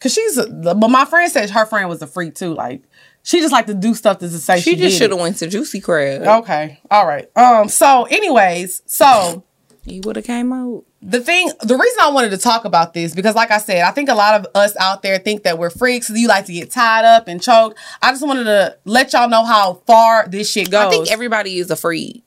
Cause 0.00 0.12
she's 0.12 0.36
a, 0.36 0.46
but 0.74 0.88
my 0.88 1.04
friend 1.06 1.30
said 1.30 1.48
her 1.50 1.64
friend 1.64 1.88
was 1.88 2.02
a 2.02 2.06
freak 2.06 2.34
too. 2.34 2.52
Like 2.52 2.82
she 3.22 3.40
just 3.40 3.52
like 3.52 3.66
to 3.66 3.74
do 3.74 3.94
stuff 3.94 4.18
to 4.18 4.28
say 4.28 4.60
she, 4.60 4.72
She 4.72 4.76
just 4.76 4.98
should 4.98 5.10
have 5.12 5.20
went 5.20 5.36
to 5.38 5.46
Juicy 5.46 5.80
Crab. 5.80 6.42
Okay. 6.42 6.80
All 6.90 7.06
right. 7.06 7.30
Um, 7.36 7.68
so 7.68 8.04
anyways, 8.10 8.82
so 8.84 9.44
He 9.84 10.00
would 10.00 10.16
have 10.16 10.26
came 10.26 10.52
out. 10.52 10.84
the 11.00 11.20
thing 11.20 11.50
the 11.62 11.76
reason 11.78 11.98
I 12.02 12.10
wanted 12.10 12.30
to 12.30 12.38
talk 12.38 12.66
about 12.66 12.92
this 12.92 13.14
because 13.14 13.34
like 13.34 13.50
I 13.50 13.58
said, 13.58 13.82
I 13.82 13.92
think 13.92 14.10
a 14.10 14.14
lot 14.14 14.38
of 14.40 14.46
us 14.54 14.76
out 14.78 15.00
there 15.02 15.16
think 15.18 15.44
that 15.44 15.58
we're 15.58 15.70
freaks. 15.70 16.10
You 16.10 16.28
like 16.28 16.44
to 16.46 16.52
get 16.52 16.70
tied 16.70 17.04
up 17.06 17.26
and 17.28 17.40
choked. 17.40 17.78
I 18.02 18.10
just 18.10 18.26
wanted 18.26 18.44
to 18.44 18.76
let 18.84 19.12
y'all 19.14 19.28
know 19.30 19.44
how 19.44 19.74
far 19.86 20.26
this 20.28 20.50
shit 20.50 20.70
goes. 20.70 20.86
I 20.86 20.90
think 20.90 21.10
everybody 21.10 21.58
is 21.58 21.70
a 21.70 21.76
freak 21.76 22.23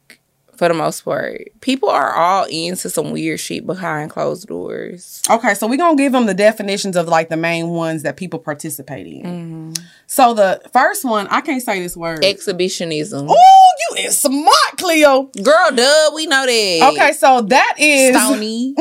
for 0.58 0.68
the 0.68 0.74
most 0.74 1.02
part. 1.06 1.48
People 1.62 1.90
are 1.90 2.14
all 2.14 2.46
into 2.46 2.90
some 2.90 3.12
weird 3.12 3.40
shit 3.40 3.66
behind 3.66 4.10
closed 4.10 4.48
doors. 4.48 5.22
Okay, 5.30 5.54
so 5.54 5.68
we're 5.68 5.78
gonna 5.78 5.96
give 5.96 6.12
them 6.12 6.26
the 6.26 6.34
definitions 6.34 6.96
of 6.96 7.08
like 7.08 7.30
the 7.30 7.38
main 7.38 7.70
ones 7.70 8.04
that 8.04 8.18
people 8.18 8.40
participate 8.40 9.06
in. 9.06 9.24
Mm-hmm. 9.24 9.74
So 10.08 10.34
the 10.34 10.62
first 10.74 11.06
one, 11.06 11.28
I 11.28 11.42
can't 11.42 11.62
say 11.62 11.80
this 11.80 11.96
word. 11.96 12.24
Exhibitionism. 12.24 13.28
Oh, 13.30 13.74
you 13.90 14.04
is 14.06 14.20
smart, 14.20 14.78
Cleo. 14.78 15.30
Girl, 15.44 15.72
duh, 15.74 16.12
we 16.16 16.26
know 16.26 16.46
that. 16.46 16.94
Okay, 16.94 17.14
so 17.14 17.42
that 17.42 17.76
is 17.78 18.16
Stony. 18.16 18.76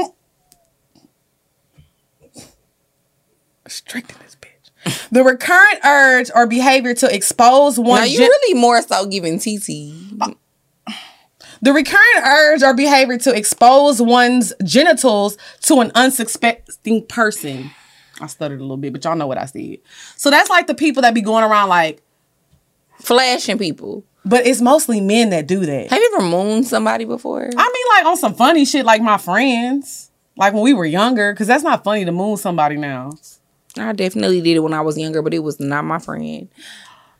Strengthen 3.68 4.16
this 4.22 4.36
bitch. 4.36 5.08
The 5.10 5.24
recurrent 5.24 5.84
urge 5.84 6.30
or 6.34 6.46
behavior 6.46 6.94
to 6.94 7.12
expose 7.12 7.78
one. 7.78 8.00
Now 8.00 8.06
you 8.06 8.18
gen- 8.18 8.28
really 8.28 8.54
more 8.54 8.80
so 8.82 9.04
giving 9.06 9.38
TT. 9.38 10.05
The 11.66 11.72
recurrent 11.72 12.24
urge 12.24 12.62
or 12.62 12.74
behavior 12.74 13.18
to 13.18 13.34
expose 13.34 14.00
one's 14.00 14.52
genitals 14.62 15.36
to 15.62 15.80
an 15.80 15.90
unsuspecting 15.96 17.04
person. 17.06 17.72
I 18.20 18.28
stuttered 18.28 18.60
a 18.60 18.62
little 18.62 18.76
bit, 18.76 18.92
but 18.92 19.02
y'all 19.02 19.16
know 19.16 19.26
what 19.26 19.36
I 19.36 19.46
said. 19.46 19.78
So 20.14 20.30
that's 20.30 20.48
like 20.48 20.68
the 20.68 20.76
people 20.76 21.02
that 21.02 21.12
be 21.12 21.22
going 21.22 21.42
around 21.42 21.68
like, 21.68 22.02
Flashing 23.00 23.58
people. 23.58 24.04
but 24.24 24.46
it's 24.46 24.60
mostly 24.60 25.00
men 25.00 25.30
that 25.30 25.48
do 25.48 25.66
that. 25.66 25.90
Have 25.90 25.98
you 25.98 26.12
ever 26.14 26.24
mooned 26.24 26.68
somebody 26.68 27.04
before? 27.04 27.42
I 27.44 27.72
mean, 27.72 27.96
like 27.96 28.06
on 28.06 28.16
some 28.16 28.34
funny 28.34 28.64
shit, 28.64 28.86
like 28.86 29.02
my 29.02 29.18
friends, 29.18 30.12
like 30.36 30.54
when 30.54 30.62
we 30.62 30.72
were 30.72 30.86
younger, 30.86 31.32
because 31.32 31.48
that's 31.48 31.64
not 31.64 31.82
funny 31.82 32.04
to 32.04 32.12
moon 32.12 32.36
somebody 32.36 32.76
now. 32.76 33.10
I 33.76 33.92
definitely 33.92 34.40
did 34.40 34.56
it 34.56 34.60
when 34.60 34.72
I 34.72 34.82
was 34.82 34.96
younger, 34.96 35.20
but 35.20 35.34
it 35.34 35.40
was 35.40 35.58
not 35.58 35.84
my 35.84 35.98
friend. 35.98 36.46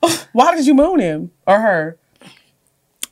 Why 0.33 0.55
did 0.55 0.69
you 0.69 0.75
moon 0.75 1.01
him 1.01 1.33
or 1.49 1.61
her? 1.61 1.99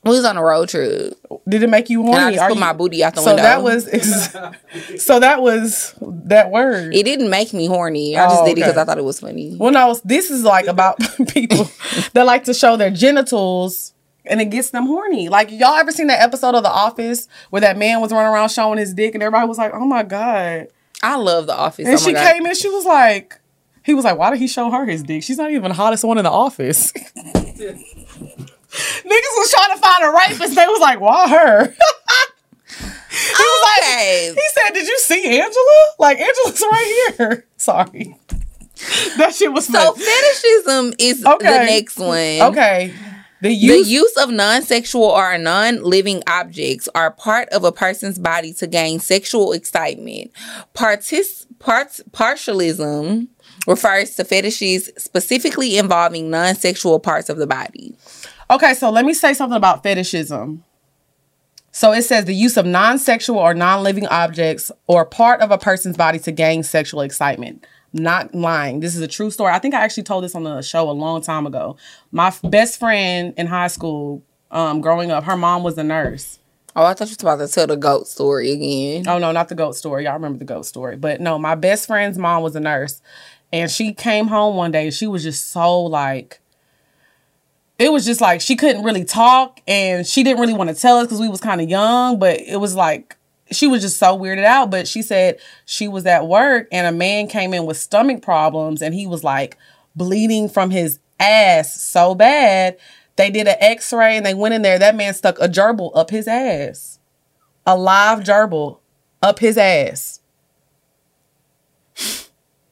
We 0.05 0.11
was 0.11 0.23
on 0.25 0.37
a 0.37 0.43
road 0.43 0.69
trip, 0.69 1.17
Did 1.49 1.63
it 1.63 1.69
make 1.69 1.89
you 1.89 2.03
horny? 2.03 2.17
and 2.17 2.25
I 2.25 2.31
just 2.31 2.41
Are 2.43 2.47
put 2.49 2.55
you- 2.55 2.59
my 2.61 2.73
booty 2.73 3.03
out 3.03 3.15
the 3.15 3.21
so 3.21 3.31
window. 3.31 3.41
that 3.43 3.63
was 3.63 3.87
ex- 3.87 5.03
so 5.03 5.19
that 5.19 5.41
was 5.41 5.95
that 6.01 6.51
word. 6.51 6.93
It 6.95 7.03
didn't 7.03 7.29
make 7.29 7.53
me 7.53 7.65
horny. 7.65 8.15
I 8.15 8.27
just 8.27 8.41
Oh, 8.41 8.45
did 8.45 8.51
it 8.51 8.55
because. 8.55 8.77
I 8.77 8.83
thought 8.85 8.97
it 8.99 9.03
was 9.03 9.19
funny. 9.19 9.55
well, 9.59 9.71
no, 9.71 9.99
this 10.05 10.29
is 10.29 10.43
like 10.43 10.67
about 10.67 10.99
people 11.29 11.69
that 12.13 12.25
like 12.25 12.43
to 12.45 12.53
show 12.53 12.77
their 12.77 12.91
genitals. 12.91 13.93
And 14.27 14.41
it 14.41 14.45
gets 14.45 14.71
them 14.71 14.87
horny. 14.87 15.29
Like 15.29 15.51
y'all 15.51 15.75
ever 15.75 15.91
seen 15.91 16.07
that 16.07 16.19
episode 16.21 16.55
of 16.55 16.63
The 16.63 16.69
Office 16.71 17.27
where 17.51 17.61
that 17.61 17.77
man 17.77 18.01
was 18.01 18.11
running 18.11 18.31
around 18.33 18.49
showing 18.49 18.79
his 18.79 18.93
dick 18.93 19.13
and 19.13 19.21
everybody 19.21 19.47
was 19.47 19.57
like, 19.59 19.71
"Oh 19.73 19.85
my 19.85 20.01
god!" 20.01 20.67
I 21.03 21.15
love 21.17 21.45
The 21.45 21.55
Office. 21.55 21.85
And 21.85 21.93
oh 21.95 21.97
she 21.99 22.11
God. 22.13 22.31
came 22.33 22.43
in, 22.45 22.55
she 22.55 22.67
was 22.69 22.85
like, 22.85 23.39
he 23.83 23.93
was 23.93 24.03
like, 24.03 24.17
"Why 24.17 24.31
did 24.31 24.39
he 24.39 24.47
show 24.47 24.71
her 24.71 24.83
his 24.85 25.03
dick? 25.03 25.21
She's 25.21 25.37
not 25.37 25.51
even 25.51 25.69
the 25.69 25.75
hottest 25.75 26.03
one 26.03 26.17
in 26.17 26.23
the 26.23 26.31
office." 26.31 26.91
Niggas 29.05 29.35
was 29.37 29.51
trying 29.51 29.75
to 29.75 29.81
find 29.81 30.03
a 30.03 30.11
rapist. 30.11 30.55
They 30.55 30.67
was 30.67 30.79
like, 30.81 30.99
"Why 30.99 31.27
her?" 31.29 31.65
he 32.69 33.43
was 33.43 33.79
Okay. 33.79 34.29
like, 34.29 34.35
he 34.37 34.43
said, 34.53 34.73
"Did 34.73 34.87
you 34.87 34.97
see 34.99 35.39
Angela? 35.39 35.85
Like 35.99 36.19
Angela's 36.19 36.61
right 36.61 37.13
here." 37.17 37.47
Sorry, 37.57 38.15
that 39.17 39.33
shit 39.35 39.51
was 39.53 39.67
So 39.67 39.93
funny. 39.93 40.05
fetishism 40.05 40.93
is 40.99 41.25
Okay. 41.25 41.45
the 41.47 41.65
next 41.65 41.97
one. 41.97 42.41
Okay, 42.51 42.93
The 43.41 43.49
The 43.49 43.53
use, 43.53 43.89
use 43.89 44.17
of 44.17 44.29
non-sexual 44.31 45.03
or 45.03 45.37
non-living 45.37 46.23
objects 46.27 46.89
are 46.95 47.11
part 47.11 47.47
of 47.49 47.63
a 47.63 47.71
person's 47.71 48.17
body 48.19 48.53
to 48.53 48.67
gain 48.67 48.99
sexual 48.99 49.53
excitement. 49.53 50.31
Partic- 50.73 51.45
part- 51.59 51.99
partialism 52.11 53.27
refers 53.67 54.15
to 54.15 54.23
fetishes 54.23 54.89
specifically 54.97 55.77
involving 55.77 56.29
non-sexual 56.29 56.99
parts 56.99 57.29
of 57.29 57.37
the 57.37 57.47
body. 57.47 57.95
Okay, 58.49 58.73
so 58.73 58.89
let 58.89 59.05
me 59.05 59.13
say 59.13 59.33
something 59.33 59.57
about 59.57 59.83
fetishism. 59.83 60.63
So 61.71 61.91
it 61.91 62.03
says 62.03 62.25
the 62.25 62.33
use 62.33 62.55
of 62.57 62.65
non-sexual 62.65 63.37
or 63.37 63.53
non-living 63.53 64.07
objects 64.07 64.71
or 64.87 65.03
part 65.05 65.41
of 65.41 65.51
a 65.51 65.57
person's 65.57 65.97
body 65.97 66.19
to 66.19 66.31
gain 66.31 66.63
sexual 66.63 67.01
excitement. 67.01 67.65
Not 67.91 68.33
lying. 68.33 68.79
This 68.79 68.95
is 68.95 69.01
a 69.01 69.07
true 69.07 69.31
story. 69.31 69.51
I 69.51 69.59
think 69.59 69.73
I 69.73 69.81
actually 69.81 70.03
told 70.03 70.23
this 70.23 70.35
on 70.35 70.43
the 70.43 70.61
show 70.61 70.89
a 70.89 70.91
long 70.91 71.21
time 71.21 71.45
ago. 71.45 71.75
My 72.11 72.27
f- 72.27 72.41
best 72.43 72.79
friend 72.79 73.33
in 73.35 73.47
high 73.47 73.67
school, 73.67 74.21
um, 74.51 74.79
growing 74.79 75.11
up, 75.11 75.23
her 75.23 75.35
mom 75.37 75.63
was 75.63 75.77
a 75.77 75.83
nurse. 75.83 76.39
Oh, 76.75 76.85
I 76.85 76.93
thought 76.93 77.09
you 77.09 77.15
were 77.21 77.33
about 77.33 77.45
to 77.45 77.53
tell 77.53 77.67
the 77.67 77.77
goat 77.77 78.07
story 78.07 78.51
again. 78.51 79.07
Oh 79.07 79.17
no, 79.17 79.31
not 79.31 79.47
the 79.47 79.55
goat 79.55 79.75
story. 79.75 80.03
Y'all 80.03 80.13
remember 80.13 80.37
the 80.37 80.45
goat 80.45 80.65
story. 80.65 80.97
But 80.97 81.21
no, 81.21 81.39
my 81.39 81.55
best 81.55 81.87
friend's 81.87 82.17
mom 82.17 82.43
was 82.43 82.55
a 82.55 82.59
nurse. 82.59 83.01
And 83.53 83.71
she 83.71 83.93
came 83.93 84.27
home 84.27 84.55
one 84.55 84.71
day 84.71 84.85
and 84.85 84.93
she 84.93 85.07
was 85.07 85.23
just 85.23 85.51
so 85.51 85.81
like 85.81 86.41
it 87.77 87.91
was 87.91 88.05
just 88.05 88.21
like 88.21 88.41
she 88.41 88.55
couldn't 88.55 88.83
really 88.83 89.03
talk 89.03 89.61
and 89.67 90.05
she 90.05 90.23
didn't 90.23 90.39
really 90.39 90.53
want 90.53 90.69
to 90.69 90.75
tell 90.75 90.97
us 90.97 91.07
because 91.07 91.19
we 91.19 91.29
was 91.29 91.41
kind 91.41 91.61
of 91.61 91.69
young, 91.69 92.19
but 92.19 92.39
it 92.39 92.59
was 92.59 92.75
like 92.75 93.15
she 93.51 93.67
was 93.67 93.81
just 93.81 93.97
so 93.97 94.17
weirded 94.17 94.45
out. 94.45 94.71
But 94.71 94.87
she 94.87 95.01
said 95.01 95.39
she 95.65 95.87
was 95.87 96.05
at 96.05 96.27
work 96.27 96.67
and 96.71 96.87
a 96.87 96.91
man 96.91 97.27
came 97.27 97.53
in 97.53 97.65
with 97.65 97.77
stomach 97.77 98.21
problems 98.21 98.81
and 98.81 98.93
he 98.93 99.07
was 99.07 99.23
like 99.23 99.57
bleeding 99.95 100.49
from 100.49 100.71
his 100.71 100.99
ass 101.19 101.79
so 101.79 102.15
bad. 102.15 102.77
They 103.17 103.29
did 103.29 103.47
an 103.47 103.55
x-ray 103.59 104.17
and 104.17 104.25
they 104.25 104.33
went 104.33 104.53
in 104.55 104.61
there. 104.61 104.77
That 104.77 104.95
man 104.95 105.13
stuck 105.13 105.39
a 105.39 105.47
gerbil 105.47 105.91
up 105.95 106.09
his 106.09 106.27
ass 106.27 106.95
a 107.65 107.75
live 107.75 108.19
gerbil 108.19 108.79
up 109.21 109.39
his 109.39 109.57
ass. 109.57 110.19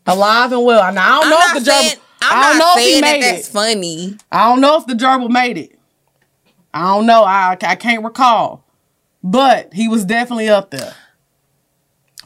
Alive 0.05 0.51
and 0.51 0.65
well. 0.65 0.93
Now 0.93 1.21
I 1.21 1.21
don't 1.21 1.23
I'm 1.23 1.29
know 1.29 1.57
if 1.59 1.65
the 1.65 1.71
gerbil. 1.71 2.02
I'm 2.31 2.37
I 2.37 2.49
don't 2.49 2.57
not 2.57 2.63
know 2.65 2.73
if 2.81 2.85
he 2.85 2.91
saying 2.91 3.01
that 3.01 3.11
made 3.13 3.23
that's 3.23 3.47
it. 3.49 3.51
funny. 3.51 4.17
I 4.31 4.49
don't 4.49 4.61
know 4.61 4.77
if 4.77 4.85
the 4.87 4.93
gerbil 4.93 5.29
made 5.29 5.57
it. 5.57 5.79
I 6.73 6.81
don't 6.95 7.05
know. 7.05 7.23
I 7.23 7.57
I 7.61 7.75
can't 7.75 8.03
recall, 8.03 8.63
but 9.23 9.73
he 9.73 9.87
was 9.87 10.05
definitely 10.05 10.49
up 10.49 10.71
there. 10.71 10.93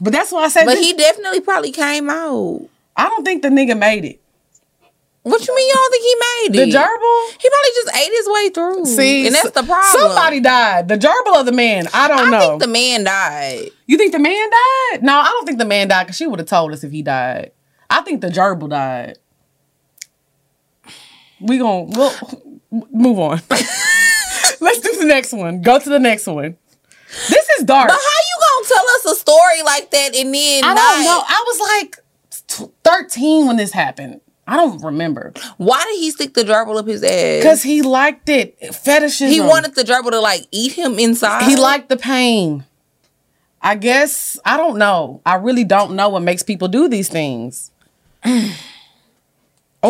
But 0.00 0.12
that's 0.12 0.30
why 0.32 0.44
I 0.44 0.48
said. 0.48 0.64
But 0.64 0.76
this- 0.76 0.86
he 0.86 0.94
definitely 0.94 1.40
probably 1.40 1.72
came 1.72 2.08
out. 2.08 2.62
I 2.96 3.08
don't 3.08 3.24
think 3.24 3.42
the 3.42 3.48
nigga 3.48 3.78
made 3.78 4.04
it. 4.04 4.20
What 5.22 5.46
you 5.46 5.54
mean 5.54 5.68
you 5.68 5.74
don't 5.74 5.90
think 5.90 6.04
he 6.04 6.14
made 6.14 6.62
it? 6.62 6.72
The 6.72 6.78
gerbil. 6.78 7.30
He 7.38 7.50
probably 7.50 7.72
just 7.74 7.96
ate 7.96 8.12
his 8.16 8.28
way 8.28 8.48
through. 8.48 8.84
See, 8.86 9.26
and 9.26 9.34
that's 9.34 9.50
the 9.50 9.62
problem. 9.62 10.00
Somebody 10.00 10.40
died. 10.40 10.88
The 10.88 10.96
gerbil 10.96 11.34
or 11.34 11.44
the 11.44 11.52
man? 11.52 11.86
I 11.92 12.08
don't 12.08 12.28
I 12.28 12.30
know. 12.30 12.36
I 12.38 12.40
think 12.48 12.62
the 12.62 12.68
man 12.68 13.04
died. 13.04 13.70
you 13.86 13.98
think 13.98 14.12
the 14.12 14.18
man 14.18 14.48
died? 14.50 15.02
No, 15.02 15.14
I 15.18 15.24
don't 15.26 15.44
think 15.44 15.58
the 15.58 15.66
man 15.66 15.88
died 15.88 16.04
because 16.04 16.16
she 16.16 16.26
would 16.26 16.38
have 16.38 16.48
told 16.48 16.72
us 16.72 16.82
if 16.82 16.92
he 16.92 17.02
died. 17.02 17.50
I 17.90 18.00
think 18.02 18.20
the 18.22 18.28
gerbil 18.28 18.70
died. 18.70 19.18
We 21.40 21.58
gon' 21.58 21.90
we'll 21.90 22.12
move 22.92 23.18
on. 23.18 23.40
Let's 24.60 24.80
do 24.80 24.96
the 24.98 25.04
next 25.06 25.32
one. 25.32 25.62
Go 25.62 25.78
to 25.78 25.88
the 25.88 25.98
next 26.00 26.26
one. 26.26 26.56
This 27.28 27.48
is 27.58 27.64
dark. 27.64 27.88
But 27.88 27.94
how 27.94 27.98
you 28.00 28.62
gonna 28.64 28.68
tell 28.74 28.84
us 28.96 29.06
a 29.06 29.20
story 29.20 29.62
like 29.64 29.90
that 29.90 30.14
and 30.16 30.34
then 30.34 30.64
I 30.64 30.74
not? 30.74 30.76
don't 30.76 31.04
know. 31.04 31.22
I 31.26 31.44
was 31.46 31.60
like 31.82 31.96
t- 32.48 32.72
13 32.84 33.46
when 33.46 33.56
this 33.56 33.72
happened. 33.72 34.20
I 34.46 34.56
don't 34.56 34.82
remember. 34.82 35.32
Why 35.58 35.84
did 35.84 36.00
he 36.00 36.10
stick 36.10 36.32
the 36.34 36.42
gerbil 36.42 36.78
up 36.78 36.86
his 36.86 37.02
ass? 37.02 37.38
Because 37.38 37.62
he 37.62 37.82
liked 37.82 38.28
it. 38.30 38.56
Fetishism. 38.74 39.28
he 39.28 39.40
wanted 39.40 39.74
the 39.74 39.82
gerbil 39.82 40.10
to 40.10 40.20
like 40.20 40.46
eat 40.50 40.72
him 40.72 40.98
inside. 40.98 41.44
He 41.44 41.56
liked 41.56 41.88
the 41.90 41.96
pain. 41.98 42.64
I 43.60 43.74
guess 43.74 44.38
I 44.44 44.56
don't 44.56 44.78
know. 44.78 45.20
I 45.26 45.34
really 45.36 45.64
don't 45.64 45.94
know 45.96 46.08
what 46.08 46.22
makes 46.22 46.42
people 46.42 46.68
do 46.68 46.88
these 46.88 47.08
things. 47.08 47.70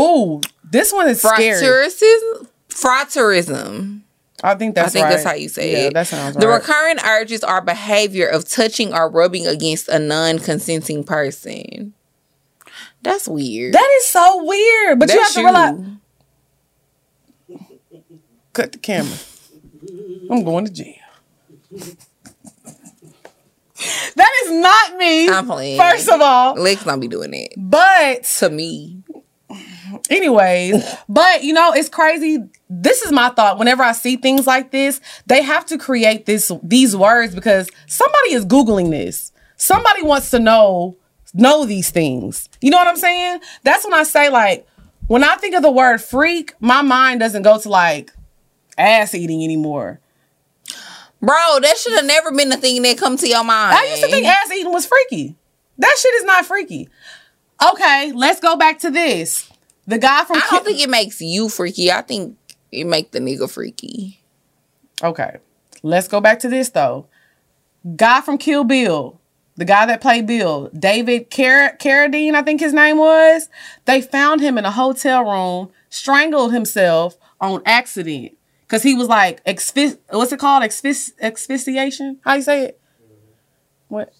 Oh, 0.01 0.41
this 0.63 0.93
one 0.93 1.09
is 1.09 1.21
scary. 1.21 1.61
frotteurism. 1.61 2.47
Frotteurism. 2.69 4.03
I 4.45 4.55
think 4.55 4.77
that's 4.77 4.91
I 4.91 4.91
think 4.91 5.05
right. 5.05 5.11
that's 5.11 5.25
how 5.25 5.35
you 5.35 5.49
say 5.49 5.73
yeah, 5.73 5.79
it. 5.89 5.95
that 5.95 6.07
sounds 6.07 6.37
the 6.37 6.47
right. 6.47 6.61
recurrent 6.61 7.05
urges 7.05 7.43
are 7.43 7.61
behavior 7.61 8.29
of 8.29 8.49
touching 8.49 8.95
or 8.95 9.11
rubbing 9.11 9.49
against 9.49 9.89
a 9.89 9.99
non-consenting 9.99 11.03
person. 11.03 11.93
That's 13.03 13.27
weird. 13.27 13.75
that 13.75 13.91
is 13.99 14.07
so 14.07 14.45
weird. 14.45 15.01
But 15.01 15.13
you 15.13 15.19
have 15.21 15.35
That's 15.35 15.77
to 15.77 15.99
you. 17.49 17.59
Cut 18.53 18.73
the 18.73 18.79
camera. 18.79 19.17
I'm 20.31 20.45
going 20.45 20.67
to 20.67 20.73
jail. 20.73 20.95
that 24.15 24.33
is 24.45 24.53
not 24.53 24.97
me. 24.97 25.29
I'm 25.29 25.47
playing. 25.47 25.81
First 25.81 26.09
of 26.09 26.21
all, 26.21 26.55
Lex 26.55 26.85
don't 26.85 27.01
be 27.01 27.09
doing 27.09 27.35
it 27.35 27.55
but 27.57 28.23
to 28.25 28.51
me. 28.51 28.98
Anyways, 30.11 30.85
but 31.09 31.45
you 31.45 31.53
know, 31.53 31.73
it's 31.73 31.89
crazy. 31.89 32.39
This 32.69 33.03
is 33.03 33.13
my 33.13 33.31
thought. 33.31 33.59
Whenever 33.59 33.83
I 33.83 33.93
see 33.93 34.17
things 34.17 34.47
like 34.47 34.71
this, 34.71 35.01
they 35.27 35.43
have 35.43 35.67
to 35.67 35.79
create 35.79 36.27
this 36.27 36.53
these 36.63 36.97
words 36.97 37.35
because 37.35 37.69
somebody 37.87 38.35
is 38.35 38.45
googling 38.45 38.91
this. 38.91 39.33
Somebody 39.57 40.03
wants 40.03 40.31
to 40.31 40.39
know 40.39 40.97
know 41.35 41.65
these 41.65 41.91
things. 41.91 42.49
You 42.61 42.71
know 42.71 42.79
what 42.79 42.89
I'm 42.89 42.97
saying? 42.97 43.41
That's 43.63 43.85
when 43.85 43.95
I 43.95 44.03
say 44.03 44.29
like 44.29 44.67
when 45.07 45.25
I 45.25 45.37
think 45.37 45.55
of 45.55 45.63
the 45.63 45.71
word 45.71 45.99
freak, 45.99 46.55
my 46.61 46.83
mind 46.83 47.21
doesn't 47.21 47.43
go 47.43 47.59
to 47.59 47.69
like 47.69 48.13
ass 48.77 49.15
eating 49.15 49.43
anymore. 49.43 50.01
Bro, 51.21 51.59
that 51.63 51.77
should 51.77 51.95
have 51.95 52.05
never 52.05 52.31
been 52.31 52.49
the 52.49 52.57
thing 52.57 52.83
that 52.83 52.97
come 52.97 53.17
to 53.17 53.29
your 53.29 53.43
mind. 53.43 53.77
I 53.77 53.87
used 53.87 54.03
to 54.03 54.09
think 54.09 54.27
ass 54.27 54.53
eating 54.53 54.73
was 54.73 54.87
freaky. 54.87 55.35
That 55.79 55.97
shit 55.99 56.15
is 56.15 56.25
not 56.25 56.47
freaky. 56.47 56.89
Okay, 57.73 58.13
let's 58.15 58.41
go 58.41 58.57
back 58.57 58.79
to 58.81 58.91
this. 58.91 59.51
The 59.87 59.99
guy 59.99 60.25
from 60.25 60.37
I 60.37 60.47
don't 60.51 60.65
Ki- 60.65 60.73
think 60.73 60.81
it 60.85 60.91
makes 60.91 61.21
you 61.21 61.49
freaky. 61.49 61.91
I 61.91 62.03
think 62.03 62.37
it 62.71 62.85
make 62.87 63.11
the 63.11 63.21
nigga 63.21 63.51
freaky. 63.51 64.21
Okay. 65.03 65.39
Let's 65.83 66.09
go 66.09 66.21
back 66.21 66.41
to 66.41 66.49
this 66.49 66.69
though. 66.71 67.07
Guy 67.97 68.21
from 68.21 68.39
Kill 68.39 68.65
Bill, 68.65 69.21
the 69.57 69.65
guy 69.65 69.87
that 69.87 70.01
played 70.01 70.27
Bill, 70.27 70.69
David 70.79 71.31
Car- 71.31 71.77
Carradine, 71.79 72.35
I 72.35 72.43
think 72.43 72.61
his 72.61 72.73
name 72.75 72.99
was. 72.99 73.49
They 73.87 74.03
found 74.03 74.41
him 74.41 74.59
in 74.59 74.65
a 74.65 74.71
hotel 74.71 75.25
room, 75.25 75.71
strangled 75.89 76.53
himself 76.53 77.17
on 77.41 77.63
accident 77.65 78.33
because 78.67 78.83
he 78.83 78.95
was 78.95 79.09
like 79.09 79.43
exfis- 79.45 79.99
what's 80.11 80.33
it 80.33 80.39
called? 80.39 80.65
Exfis- 80.65 81.13
asphyxiation? 81.21 82.19
How 82.25 82.35
you 82.35 82.43
say 82.43 82.65
it? 82.65 82.81
What? 83.89 84.13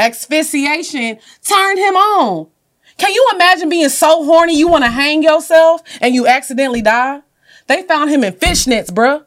Asphyxiation 0.00 1.18
turned 1.46 1.78
him 1.78 1.94
on. 1.94 2.48
Can 2.96 3.12
you 3.12 3.28
imagine 3.34 3.68
being 3.68 3.88
so 3.88 4.24
horny 4.24 4.56
you 4.56 4.66
want 4.68 4.84
to 4.84 4.90
hang 4.90 5.22
yourself 5.22 5.82
and 6.00 6.14
you 6.14 6.26
accidentally 6.26 6.82
die? 6.82 7.20
They 7.66 7.82
found 7.82 8.10
him 8.10 8.24
in 8.24 8.32
fishnets, 8.32 8.90
bruh. 8.90 9.24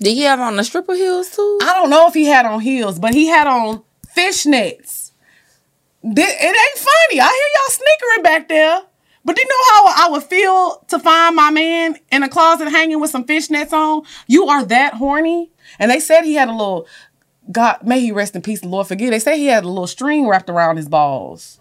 Did 0.00 0.14
he 0.14 0.22
have 0.22 0.40
on 0.40 0.56
the 0.56 0.64
stripper 0.64 0.94
heels 0.94 1.30
too? 1.30 1.58
I 1.62 1.74
don't 1.74 1.90
know 1.90 2.08
if 2.08 2.14
he 2.14 2.24
had 2.24 2.46
on 2.46 2.60
heels, 2.60 2.98
but 2.98 3.14
he 3.14 3.26
had 3.26 3.46
on 3.46 3.82
fishnets. 4.16 5.12
It 6.02 6.18
ain't 6.18 6.78
funny. 6.78 7.20
I 7.20 7.26
hear 7.26 7.48
y'all 7.54 7.68
snickering 7.68 8.22
back 8.22 8.48
there. 8.48 8.82
But 9.22 9.36
do 9.36 9.42
you 9.42 9.48
know 9.48 9.74
how 9.74 10.06
I 10.06 10.10
would 10.12 10.22
feel 10.22 10.84
to 10.88 10.98
find 10.98 11.36
my 11.36 11.50
man 11.50 11.96
in 12.10 12.22
a 12.22 12.28
closet 12.28 12.70
hanging 12.70 13.00
with 13.00 13.10
some 13.10 13.24
fishnets 13.24 13.72
on? 13.72 14.02
You 14.26 14.48
are 14.48 14.64
that 14.64 14.94
horny. 14.94 15.50
And 15.78 15.90
they 15.90 16.00
said 16.00 16.22
he 16.22 16.34
had 16.34 16.48
a 16.48 16.52
little, 16.52 16.86
God, 17.50 17.78
may 17.84 18.00
he 18.00 18.12
rest 18.12 18.36
in 18.36 18.42
peace, 18.42 18.60
the 18.60 18.68
Lord 18.68 18.86
forgive. 18.86 19.10
They 19.10 19.18
say 19.18 19.38
he 19.38 19.46
had 19.46 19.64
a 19.64 19.68
little 19.68 19.86
string 19.86 20.28
wrapped 20.28 20.48
around 20.50 20.76
his 20.76 20.88
balls. 20.88 21.58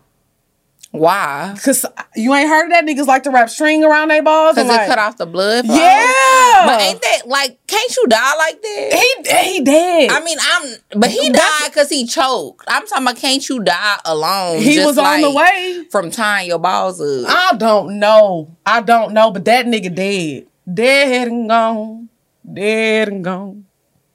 Why? 0.92 1.56
Cause 1.64 1.86
you 2.16 2.34
ain't 2.34 2.50
heard 2.50 2.66
of 2.66 2.72
that 2.72 2.84
niggas 2.86 3.06
like 3.06 3.22
to 3.24 3.30
wrap 3.30 3.50
string 3.50 3.84
around 3.84 4.08
their 4.10 4.24
balls. 4.24 4.56
Because 4.56 4.72
and 4.72 4.82
it 4.82 4.88
cut 4.88 4.98
off 4.98 5.18
the 5.18 5.28
blood. 5.28 5.66
flow? 5.68 5.76
Yeah. 5.76 6.64
But 6.66 6.82
ain't 6.82 7.02
that 7.02 7.22
like? 7.28 7.60
Can't 7.68 7.96
you 7.96 8.08
die 8.08 8.36
like 8.38 8.60
that? 8.60 8.94
he 9.24 9.52
he 9.54 9.62
dead. 9.64 10.10
I 10.12 10.24
mean, 10.24 10.38
I'm. 10.42 10.76
But 11.00 11.12
he 11.12 11.30
That's- 11.30 11.62
died 11.62 11.70
because 11.72 11.90
he 11.90 12.08
choked. 12.08 12.66
I'm 12.68 12.88
talking 12.88 13.04
about. 13.04 13.18
Can't 13.18 13.48
you 13.48 13.60
die 13.64 13.98
alone? 14.04 14.62
he 14.64 14.84
was 14.84 14.98
on 14.98 15.22
the 15.22 15.32
way. 15.32 15.86
from 15.92 16.10
tying 16.10 16.48
your 16.48 16.60
balls 16.60 17.00
up. 17.00 17.26
I 17.30 17.56
don't 17.58 18.00
know. 18.00 18.58
I 18.66 18.82
don't 18.82 19.14
know, 19.14 19.30
but 19.30 19.46
that 19.46 19.68
nigga 19.68 19.94
dead. 19.94 20.48
Dead 20.72 21.28
and 21.28 21.48
gone. 21.50 22.10
Dead 22.52 23.10
and 23.10 23.24
gone. 23.24 23.66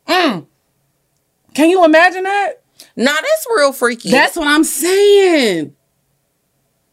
Mm. 0.08 0.46
Can 1.54 1.70
you 1.70 1.84
imagine 1.84 2.24
that? 2.24 2.62
Nah, 2.96 3.12
that's 3.12 3.46
real 3.54 3.72
freaky. 3.72 4.10
That's 4.10 4.36
what 4.36 4.46
I'm 4.46 4.64
saying. 4.64 5.74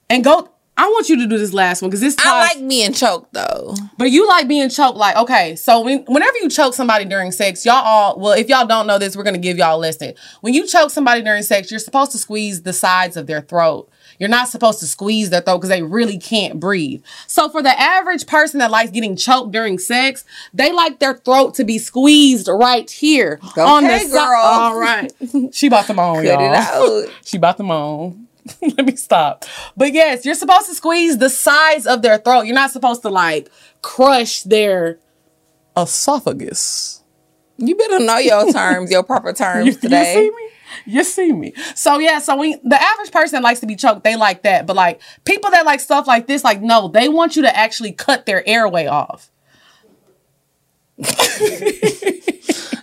And 0.10 0.24
go. 0.24 0.48
I 0.78 0.88
want 0.88 1.10
you 1.10 1.18
to 1.18 1.28
do 1.28 1.38
this 1.38 1.54
last 1.54 1.82
one 1.82 1.92
because 1.92 2.02
this. 2.02 2.16
I 2.18 2.40
like 2.40 2.68
being 2.68 2.94
choked 2.94 3.34
though. 3.34 3.76
But 3.98 4.10
you 4.10 4.28
like 4.28 4.48
being 4.48 4.70
choked, 4.70 4.98
like, 4.98 5.16
okay, 5.16 5.56
so 5.56 5.82
when, 5.82 6.06
whenever 6.06 6.38
you 6.38 6.50
choke 6.50 6.74
somebody 6.74 7.06
during 7.06 7.32
sex, 7.32 7.66
y'all 7.66 7.76
all, 7.76 8.18
well, 8.18 8.34
if 8.34 8.50
y'all 8.50 8.66
don't 8.66 8.88
know 8.88 8.98
this, 8.98 9.16
we're 9.16 9.24
gonna 9.24 9.38
give 9.38 9.58
y'all 9.58 9.78
a 9.78 9.80
lesson. 9.80 10.14
When 10.40 10.56
you 10.56 10.66
choke 10.66 10.90
somebody 10.90 11.22
during 11.22 11.44
sex, 11.44 11.70
you're 11.70 11.80
supposed 11.80 12.14
to 12.14 12.18
squeeze 12.18 12.64
the 12.64 12.74
sides 12.74 13.16
of 13.16 13.28
their 13.28 13.42
throat. 13.42 13.90
You're 14.22 14.30
not 14.30 14.48
supposed 14.48 14.80
to 14.80 14.86
squeeze 14.86 15.32
their 15.32 15.42
throat 15.42 15.58
because 15.58 15.70
they 15.70 15.82
really 15.82 16.18
can't 16.20 16.60
breathe. 16.60 17.04
So 17.26 17.50
for 17.50 17.62
the 17.64 17.78
average 17.78 18.28
person 18.28 18.60
that 18.60 18.70
likes 18.70 18.92
getting 18.92 19.16
choked 19.16 19.52
during 19.52 19.80
sex, 19.80 20.24
they 20.54 20.72
like 20.72 21.00
their 21.00 21.16
throat 21.18 21.56
to 21.56 21.64
be 21.66 21.80
squeezed 21.80 22.48
right 22.48 22.90
here 22.90 23.40
on 23.58 23.84
the 23.84 23.96
Okay, 23.96 24.10
girl. 24.12 24.40
All 24.42 24.80
right, 24.80 25.12
she 25.52 25.68
bought 25.70 25.88
them 25.88 25.98
on, 26.00 26.24
y'all. 26.24 26.40
it 26.40 26.56
out. 26.56 27.10
She 27.26 27.38
bought 27.40 27.58
them 27.58 27.72
on. 27.72 28.28
Let 28.62 28.86
me 28.86 28.96
stop. 28.96 29.46
But 29.76 29.92
yes, 29.94 30.24
you're 30.26 30.36
supposed 30.36 30.68
to 30.68 30.76
squeeze 30.76 31.18
the 31.18 31.30
sides 31.30 31.86
of 31.88 32.02
their 32.04 32.18
throat. 32.20 32.44
You're 32.44 32.56
not 32.56 32.72
supposed 32.72 33.02
to 33.02 33.10
like 33.10 33.50
crush 33.82 34.44
their 34.44 35.00
esophagus. 35.76 37.04
You 37.58 37.76
better 37.76 38.00
know 38.00 38.18
your 38.18 38.52
terms, 38.52 38.92
your 38.92 39.04
proper 39.04 39.34
terms 39.34 39.68
You, 39.68 39.74
today. 39.74 40.26
you? 40.26 40.50
You 40.86 41.04
see 41.04 41.32
me. 41.32 41.54
So 41.76 42.00
yeah, 42.00 42.20
so 42.20 42.36
we 42.36 42.56
the 42.64 42.82
average 42.82 43.12
person 43.12 43.42
likes 43.44 43.60
to 43.62 43.68
be 43.68 43.76
choked, 43.76 44.04
they 44.04 44.16
like 44.16 44.44
that. 44.44 44.66
But 44.66 44.76
like 44.76 45.02
people 45.26 45.52
that 45.52 45.66
like 45.66 45.80
stuff 45.80 46.08
like 46.08 46.28
this, 46.28 46.44
like 46.44 46.62
no, 46.62 46.88
they 46.88 47.10
want 47.10 47.36
you 47.36 47.44
to 47.44 47.56
actually 47.56 47.92
cut 47.92 48.26
their 48.26 48.48
airway 48.48 48.88
off. 48.88 49.30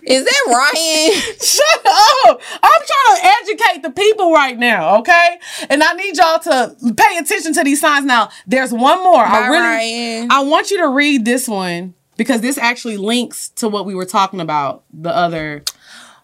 Is 0.09 0.25
that 0.25 0.43
Ryan? 0.47 1.21
Shut 1.39 1.85
up! 1.85 2.41
I'm 2.63 2.81
trying 2.87 3.21
to 3.21 3.27
educate 3.41 3.83
the 3.83 3.91
people 3.91 4.33
right 4.33 4.57
now, 4.57 4.97
okay? 4.99 5.39
And 5.69 5.83
I 5.83 5.93
need 5.93 6.17
y'all 6.17 6.39
to 6.39 6.75
pay 6.97 7.17
attention 7.17 7.53
to 7.53 7.63
these 7.63 7.79
signs. 7.79 8.05
Now, 8.05 8.29
there's 8.47 8.71
one 8.73 9.03
more. 9.03 9.23
I 9.23 9.47
really, 9.47 9.59
Ryan. 9.59 10.31
I 10.31 10.39
want 10.41 10.71
you 10.71 10.79
to 10.79 10.89
read 10.89 11.25
this 11.25 11.47
one 11.47 11.93
because 12.17 12.41
this 12.41 12.57
actually 12.57 12.97
links 12.97 13.49
to 13.49 13.69
what 13.69 13.85
we 13.85 13.93
were 13.93 14.05
talking 14.05 14.41
about 14.41 14.83
the 14.91 15.15
other 15.15 15.63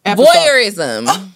episode. 0.03 0.29
Voyeurism. 0.33 1.29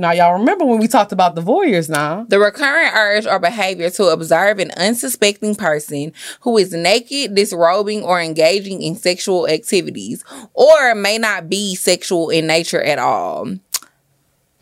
Now, 0.00 0.12
y'all 0.12 0.32
remember 0.32 0.64
when 0.64 0.78
we 0.78 0.88
talked 0.88 1.12
about 1.12 1.34
the 1.34 1.42
voyeurs? 1.42 1.90
Now, 1.90 2.24
The 2.26 2.38
recurrent 2.40 2.94
urge 2.96 3.26
or 3.26 3.38
behavior 3.38 3.90
to 3.90 4.04
observe 4.06 4.58
an 4.58 4.70
unsuspecting 4.70 5.54
person 5.54 6.14
who 6.40 6.56
is 6.56 6.72
naked, 6.72 7.34
disrobing, 7.34 8.02
or 8.02 8.18
engaging 8.18 8.80
in 8.80 8.96
sexual 8.96 9.46
activities, 9.46 10.24
or 10.54 10.94
may 10.94 11.18
not 11.18 11.50
be 11.50 11.74
sexual 11.74 12.30
in 12.30 12.46
nature 12.46 12.82
at 12.82 12.98
all. 12.98 13.56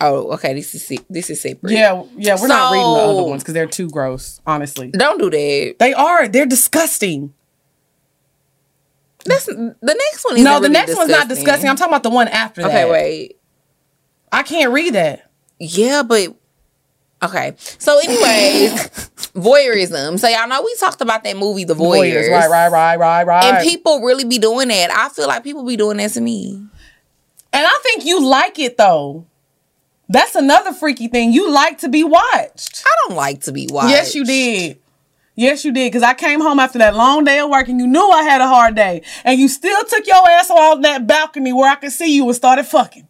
Oh, 0.01 0.33
okay. 0.33 0.53
This 0.53 0.75
is 0.75 0.99
this 1.09 1.29
is 1.29 1.39
separate. 1.41 1.71
yeah, 1.71 2.03
yeah, 2.17 2.37
we're 2.39 2.47
not 2.47 2.73
reading 2.73 2.93
the 2.93 2.99
other 2.99 3.23
ones 3.23 3.41
because 3.41 3.53
they're 3.53 3.65
too 3.65 3.89
gross. 3.89 4.41
Honestly, 4.45 4.89
Don't 4.91 5.19
do 5.19 5.29
that. 5.29 5.75
they 5.79 5.93
are. 5.93 6.27
They're 6.27 6.45
disgusting. 6.45 7.33
That's 9.23 9.45
the 9.45 9.73
next 9.83 10.25
one. 10.25 10.35
Is 10.37 10.43
no, 10.43 10.59
the 10.59 10.67
next 10.67 10.97
one's 10.97 11.11
not 11.11 11.29
disgusting. 11.29 11.69
I'm 11.69 11.77
talking 11.77 11.93
about 11.93 12.03
the 12.03 12.09
one 12.09 12.27
after 12.27 12.61
that. 12.61 12.67
Okay, 12.69 12.91
wait. 12.91 13.37
I 14.33 14.43
can't 14.43 14.73
read 14.73 14.95
that. 14.95 15.28
Yeah, 15.59 16.03
but 16.03 16.33
okay. 17.21 17.53
So, 17.57 17.99
anyways, 17.99 18.71
voyeurism. 19.35 20.19
So 20.19 20.27
y'all 20.27 20.47
know 20.47 20.61
we 20.61 20.75
talked 20.75 21.01
about 21.01 21.23
that 21.23 21.37
movie, 21.37 21.63
The 21.65 21.75
Voyeurs. 21.75 22.29
Voyeurs, 22.29 22.31
right, 22.31 22.49
right, 22.49 22.67
right, 22.69 22.95
right, 22.97 23.27
right. 23.27 23.43
And 23.45 23.67
people 23.67 24.01
really 24.01 24.25
be 24.25 24.39
doing 24.39 24.69
that. 24.69 24.91
I 24.91 25.09
feel 25.09 25.27
like 25.27 25.43
people 25.43 25.65
be 25.65 25.77
doing 25.77 25.97
that 25.97 26.11
to 26.11 26.21
me. 26.21 26.53
And 27.51 27.65
I 27.65 27.79
think 27.83 28.05
you 28.05 28.25
like 28.25 28.59
it 28.59 28.77
though. 28.77 29.25
That's 30.07 30.35
another 30.35 30.73
freaky 30.73 31.07
thing. 31.07 31.33
You 31.33 31.51
like 31.51 31.79
to 31.79 31.89
be 31.89 32.03
watched. 32.03 32.83
I 32.85 32.95
don't 33.07 33.15
like 33.15 33.41
to 33.41 33.51
be 33.51 33.67
watched. 33.69 33.89
Yes, 33.91 34.15
you 34.15 34.25
did. 34.25 34.79
Yes, 35.35 35.63
you 35.63 35.71
did. 35.71 35.91
Because 35.91 36.03
I 36.03 36.15
came 36.15 36.41
home 36.41 36.59
after 36.59 36.79
that 36.79 36.95
long 36.95 37.23
day 37.23 37.39
of 37.39 37.49
work 37.49 37.67
and 37.67 37.79
you 37.79 37.85
knew 37.87 38.09
I 38.09 38.23
had 38.23 38.41
a 38.41 38.47
hard 38.47 38.75
day. 38.75 39.03
And 39.23 39.39
you 39.39 39.47
still 39.47 39.83
took 39.85 40.05
your 40.07 40.27
ass 40.29 40.49
on 40.49 40.81
that 40.81 41.05
balcony 41.05 41.53
where 41.53 41.71
I 41.71 41.75
could 41.75 41.91
see 41.91 42.15
you 42.15 42.25
and 42.25 42.35
started 42.35 42.63
fucking. 42.65 43.07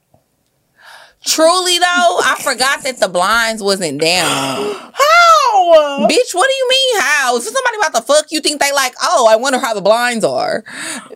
Truly 1.26 1.78
though, 1.80 1.86
I 2.24 2.38
forgot 2.42 2.84
that 2.84 2.98
the 3.00 3.10
blinds 3.10 3.62
wasn't 3.62 4.00
down. 4.02 4.74
How? 4.94 6.08
Bitch, 6.08 6.34
what 6.34 6.48
do 6.48 6.54
you 6.56 6.68
mean 6.70 7.02
how? 7.02 7.36
If 7.38 7.44
somebody 7.44 7.78
about 7.78 7.94
to 7.96 8.02
fuck, 8.02 8.32
you 8.32 8.40
think 8.40 8.62
they 8.62 8.72
like, 8.72 8.94
oh, 9.02 9.28
I 9.30 9.36
wonder 9.36 9.60
how 9.60 9.74
the 9.74 9.82
blinds 9.82 10.24
are. 10.24 10.64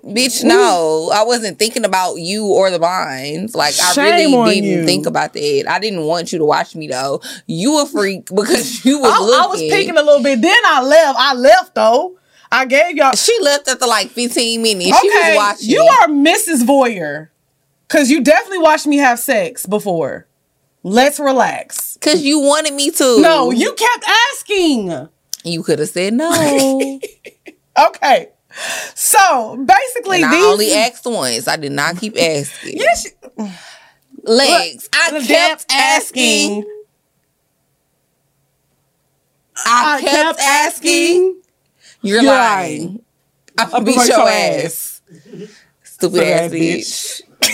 Bitch, 0.03 0.43
no. 0.43 1.09
I 1.13 1.23
wasn't 1.23 1.57
thinking 1.57 1.85
about 1.85 2.15
you 2.15 2.45
or 2.47 2.69
the 2.69 2.79
blinds. 2.79 3.55
Like 3.55 3.75
I 3.81 3.93
Shame 3.93 4.33
on 4.35 4.43
really 4.49 4.61
didn't 4.61 4.79
you. 4.81 4.85
think 4.85 5.05
about 5.05 5.33
that. 5.33 5.65
I 5.69 5.79
didn't 5.79 6.01
want 6.03 6.33
you 6.33 6.39
to 6.39 6.45
watch 6.45 6.75
me 6.75 6.87
though. 6.87 7.21
You 7.47 7.81
a 7.81 7.85
freak 7.85 8.25
because 8.35 8.83
you 8.85 8.99
was 8.99 9.11
I, 9.13 9.19
looking. 9.23 9.41
I 9.41 9.47
was 9.47 9.61
peeking 9.61 9.97
a 9.97 10.03
little 10.03 10.21
bit. 10.23 10.41
Then 10.41 10.57
I 10.65 10.81
left. 10.83 11.17
I 11.19 11.33
left 11.33 11.75
though. 11.75 12.17
I 12.51 12.65
gave 12.65 12.97
y'all. 12.97 13.13
She 13.13 13.35
left 13.41 13.67
after 13.69 13.87
like 13.87 14.09
15 14.09 14.61
minutes. 14.61 14.99
She 14.99 15.09
was 15.09 15.17
Okay, 15.17 15.35
watching. 15.37 15.69
you 15.69 15.81
are 15.81 16.07
Mrs. 16.07 16.63
Voyeur. 16.65 17.29
Because 17.93 18.09
you 18.09 18.23
definitely 18.23 18.57
watched 18.57 18.87
me 18.87 18.97
have 18.97 19.19
sex 19.19 19.67
before. 19.67 20.25
Let's 20.81 21.19
relax. 21.19 21.95
Cause 22.01 22.23
you 22.23 22.39
wanted 22.39 22.73
me 22.73 22.89
to. 22.89 23.21
No, 23.21 23.51
you 23.51 23.71
kept 23.75 24.03
asking. 24.31 25.09
You 25.43 25.61
could 25.61 25.77
have 25.77 25.89
said 25.89 26.13
no. 26.15 26.99
Okay. 27.75 28.29
So 28.93 29.65
basically, 29.65 30.21
and 30.21 30.31
these 30.31 30.43
I 30.45 30.47
only 30.47 30.71
asked 30.73 31.05
once. 31.05 31.47
I 31.47 31.55
did 31.55 31.71
not 31.71 31.97
keep 31.97 32.15
asking. 32.19 32.77
Yes, 32.77 33.07
you- 33.35 33.49
Legs. 34.23 34.89
I 34.93 35.23
kept 35.25 35.65
asking. 35.71 36.63
I, 39.65 40.01
kept, 40.01 40.39
asking. 40.39 41.41
You're, 42.03 42.21
You're 42.21 42.31
lying. 42.31 42.81
lying. 42.81 43.05
I'm 43.57 43.73
I'll 43.73 43.81
beat 43.81 43.95
your 43.95 44.05
your 44.05 44.29
ass. 44.29 45.01
Stupid 45.83 46.23
ass 46.23 46.51
bitch. 46.51 47.21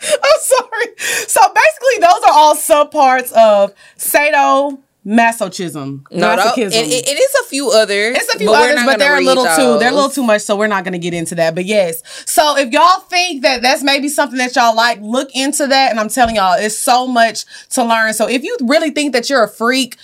I'm 0.00 0.40
sorry. 0.40 0.86
So 1.26 1.40
basically, 1.54 1.98
those 2.00 2.22
are 2.28 2.32
all 2.32 2.54
subparts 2.54 3.32
of 3.32 3.72
sadomasochism. 3.98 6.04
No, 6.12 6.20
no, 6.36 6.36
masochism. 6.42 6.72
it, 6.72 6.92
it- 6.92 7.08
it 7.08 7.18
is 7.18 7.34
a 7.40 7.44
few 7.44 7.70
others. 7.70 8.16
It's 8.16 8.34
a 8.34 8.38
few 8.38 8.48
but 8.48 8.70
others, 8.70 8.84
but 8.84 8.98
they're 8.98 9.16
a 9.16 9.20
little 9.22 9.44
too. 9.56 9.78
They're 9.78 9.90
a 9.90 9.94
little 9.94 10.10
too 10.10 10.22
much, 10.22 10.42
so 10.42 10.56
we're 10.56 10.66
not 10.68 10.84
going 10.84 10.92
to 10.92 10.98
get 10.98 11.14
into 11.14 11.34
that. 11.36 11.54
But 11.54 11.64
yes, 11.64 12.02
so 12.30 12.56
if 12.56 12.72
y'all 12.72 13.00
think 13.00 13.42
that 13.42 13.62
that's 13.62 13.82
maybe 13.82 14.08
something 14.08 14.38
that 14.38 14.54
y'all 14.54 14.76
like, 14.76 15.00
look 15.00 15.30
into 15.34 15.66
that. 15.66 15.90
And 15.90 15.98
I'm 15.98 16.08
telling 16.08 16.36
y'all, 16.36 16.54
it's 16.58 16.76
so 16.78 17.06
much 17.06 17.44
to 17.70 17.82
learn. 17.84 18.12
So 18.14 18.28
if 18.28 18.44
you 18.44 18.56
really 18.62 18.90
think 18.90 19.12
that 19.14 19.28
you're 19.30 19.42
a 19.44 19.48
freak 19.48 19.96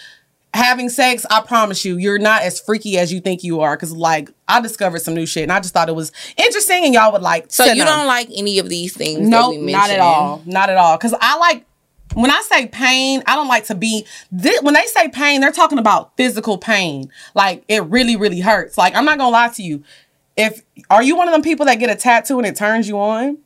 having 0.54 0.88
sex, 0.88 1.24
I 1.30 1.40
promise 1.40 1.84
you, 1.84 1.96
you're 1.96 2.18
not 2.18 2.42
as 2.42 2.60
freaky 2.60 2.98
as 2.98 3.12
you 3.12 3.20
think 3.20 3.42
you 3.42 3.60
are. 3.60 3.76
Because 3.76 3.92
like 3.92 4.30
I 4.48 4.60
discovered 4.60 5.00
some 5.00 5.14
new 5.14 5.26
shit, 5.26 5.42
and 5.44 5.52
I 5.52 5.60
just 5.60 5.74
thought 5.74 5.88
it 5.88 5.94
was 5.94 6.12
interesting, 6.36 6.84
and 6.84 6.94
y'all 6.94 7.12
would 7.12 7.22
like. 7.22 7.46
So 7.48 7.64
you 7.64 7.84
don't 7.84 8.06
like 8.06 8.28
any 8.34 8.58
of 8.58 8.68
these 8.68 8.96
things? 8.96 9.20
that 9.20 9.26
Nope, 9.28 9.60
not 9.60 9.90
at 9.90 10.00
all. 10.00 10.42
Not 10.46 10.70
at 10.70 10.76
all. 10.76 10.96
Because 10.96 11.14
I 11.20 11.36
like 11.38 11.64
when 12.14 12.30
I 12.30 12.42
say 12.42 12.66
pain, 12.66 13.22
I 13.26 13.36
don't 13.36 13.48
like 13.48 13.66
to 13.66 13.74
be. 13.74 14.06
Thi- 14.36 14.58
when 14.62 14.74
they 14.74 14.86
say 14.86 15.08
pain, 15.08 15.40
they're 15.40 15.52
talking 15.52 15.78
about 15.78 16.16
physical 16.16 16.58
pain. 16.58 17.10
Like 17.34 17.64
it 17.68 17.84
really, 17.84 18.16
really 18.16 18.40
hurts. 18.40 18.76
Like 18.76 18.94
I'm 18.94 19.04
not 19.04 19.18
gonna 19.18 19.30
lie 19.30 19.48
to 19.48 19.62
you. 19.62 19.82
If 20.36 20.62
are 20.88 21.02
you 21.02 21.16
one 21.16 21.28
of 21.28 21.32
them 21.32 21.42
people 21.42 21.66
that 21.66 21.76
get 21.76 21.90
a 21.90 21.96
tattoo 21.96 22.38
and 22.38 22.46
it 22.46 22.56
turns 22.56 22.88
you 22.88 22.98
on? 22.98 23.38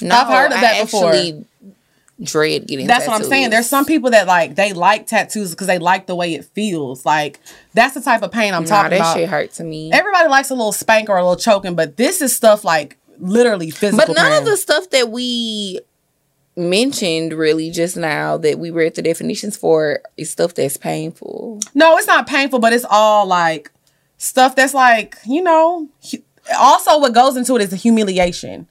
No, 0.00 0.14
I've 0.14 0.28
heard 0.28 0.52
of 0.52 0.58
I 0.58 0.60
that 0.60 0.82
before. 0.82 1.12
actually 1.12 1.44
dread 2.22 2.66
getting. 2.66 2.86
That's 2.86 3.06
what 3.06 3.16
I'm 3.20 3.24
saying. 3.24 3.50
There's 3.50 3.68
some 3.68 3.84
people 3.84 4.10
that 4.10 4.26
like 4.26 4.54
they 4.56 4.72
like 4.72 5.06
tattoos 5.06 5.50
because 5.50 5.66
they 5.66 5.78
like 5.78 6.06
the 6.06 6.14
way 6.14 6.34
it 6.34 6.44
feels. 6.44 7.06
Like 7.06 7.40
that's 7.74 7.94
the 7.94 8.00
type 8.00 8.22
of 8.22 8.32
pain 8.32 8.54
I'm 8.54 8.64
Nah, 8.64 8.68
talking 8.68 8.90
that 8.90 8.96
about. 8.96 9.14
That 9.14 9.20
shit 9.20 9.28
hurt 9.28 9.52
to 9.52 9.64
me. 9.64 9.92
Everybody 9.92 10.28
likes 10.28 10.50
a 10.50 10.54
little 10.54 10.72
spank 10.72 11.08
or 11.08 11.16
a 11.16 11.22
little 11.22 11.36
choking, 11.36 11.74
but 11.74 11.96
this 11.96 12.20
is 12.20 12.34
stuff 12.34 12.64
like 12.64 12.96
literally 13.18 13.70
physical. 13.70 14.14
But 14.14 14.20
none 14.20 14.32
pain. 14.32 14.40
of 14.40 14.44
the 14.46 14.56
stuff 14.56 14.90
that 14.90 15.10
we 15.10 15.80
mentioned 16.56 17.32
really 17.32 17.70
just 17.70 17.96
now 17.96 18.36
that 18.36 18.58
we 18.58 18.70
read 18.70 18.96
the 18.96 19.02
definitions 19.02 19.56
for 19.56 20.00
is 20.16 20.30
stuff 20.30 20.54
that's 20.54 20.76
painful. 20.76 21.60
No, 21.74 21.96
it's 21.98 22.06
not 22.06 22.26
painful, 22.26 22.58
but 22.58 22.72
it's 22.72 22.86
all 22.90 23.26
like 23.26 23.70
stuff 24.16 24.56
that's 24.56 24.74
like, 24.74 25.16
you 25.24 25.40
know, 25.42 25.88
also 26.58 26.98
what 26.98 27.14
goes 27.14 27.36
into 27.36 27.54
it 27.54 27.62
is 27.62 27.70
the 27.70 27.76
humiliation. 27.76 28.68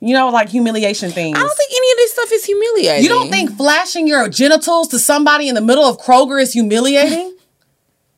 You 0.00 0.14
know, 0.14 0.28
like 0.28 0.48
humiliation 0.48 1.10
things. 1.10 1.36
I 1.36 1.40
don't 1.40 1.56
think 1.56 1.72
of 1.92 1.96
this 1.96 2.12
stuff 2.12 2.32
is 2.32 2.44
humiliating. 2.44 3.02
you 3.02 3.08
don't 3.08 3.30
think 3.30 3.56
flashing 3.56 4.06
your 4.06 4.28
genitals 4.28 4.88
to 4.88 4.98
somebody 4.98 5.48
in 5.48 5.54
the 5.54 5.60
middle 5.60 5.84
of 5.84 5.98
Kroger 5.98 6.40
is 6.40 6.52
humiliating? 6.52 7.36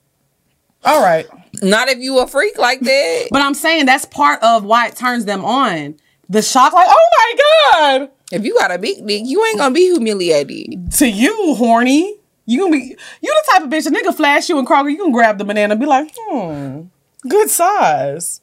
all 0.85 1.03
right. 1.03 1.27
not 1.63 1.89
if 1.89 1.99
you 1.99 2.19
a 2.19 2.27
freak 2.27 2.59
like 2.59 2.81
that. 2.81 3.29
But 3.33 3.43
I'm 3.43 3.55
saying 3.55 3.87
that's 3.87 4.05
part 4.05 4.43
of 4.43 4.65
why 4.65 4.89
it 4.89 4.97
turns 4.97 5.25
them 5.25 5.45
on. 5.45 5.97
The 6.29 6.43
shock, 6.43 6.73
like, 6.73 6.87
oh 6.89 7.09
my 7.19 7.99
God. 7.99 8.11
if 8.33 8.45
you 8.45 8.55
got 8.55 8.71
a 8.71 8.79
big 8.79 9.07
dick, 9.07 9.23
you 9.25 9.45
ain't 9.47 9.59
gonna 9.59 9.75
be 9.75 9.91
humiliated. 9.91 10.93
To 10.93 11.09
you, 11.09 11.55
horny. 11.57 12.17
You 12.47 12.59
gonna 12.61 12.73
be 12.73 12.97
you 13.21 13.35
the 13.35 13.53
type 13.53 13.63
of 13.63 13.71
bitch 13.71 13.87
a 13.87 13.91
nigga 13.91 14.15
flash 14.15 14.49
you 14.49 14.59
in 14.59 14.67
Kroger, 14.67 14.91
you 14.91 14.97
can 14.97 15.13
grab 15.13 15.39
the 15.39 15.45
banana 15.45 15.73
and 15.73 15.81
be 15.81 15.87
like, 15.87 16.13
hmm, 16.17 16.83
good 17.29 17.51
size. 17.51 18.41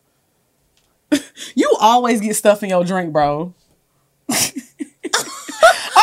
you 1.55 1.75
always 1.79 2.21
get 2.21 2.35
stuff 2.35 2.63
in 2.63 2.69
your 2.69 2.83
drink, 2.83 3.11
bro. 3.11 3.53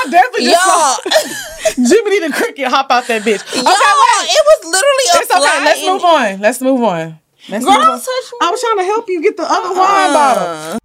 I 0.04 0.10
definitely 0.10 0.44
just 0.44 0.64
saw 0.64 0.96
Y'all, 1.04 1.88
Jiminy 1.88 2.20
the 2.20 2.32
cricket 2.34 2.68
hop 2.68 2.90
out 2.90 3.06
that 3.08 3.22
bitch. 3.22 3.40
Okay, 3.40 3.56
y'all, 3.56 3.72
wait. 3.72 4.28
it 4.28 4.44
was 4.44 4.60
literally 4.68 5.06
a 5.08 5.18
It's 5.22 5.30
okay. 5.32 5.64
Let's 5.64 5.82
move 5.82 6.04
on. 6.04 6.40
Let's 6.40 6.60
move 6.60 6.82
on. 6.82 7.18
Let's 7.48 7.64
Girl, 7.64 7.74
move 7.74 7.88
on. 7.88 7.98
touch 7.98 8.28
me. 8.32 8.38
I 8.42 8.50
was 8.50 8.60
trying 8.60 8.78
to 8.78 8.84
help 8.84 9.08
you 9.08 9.22
get 9.22 9.36
the 9.36 9.44
other 9.44 9.70
wine 9.70 10.10
uh-uh. 10.10 10.14
bottle. 10.14 10.78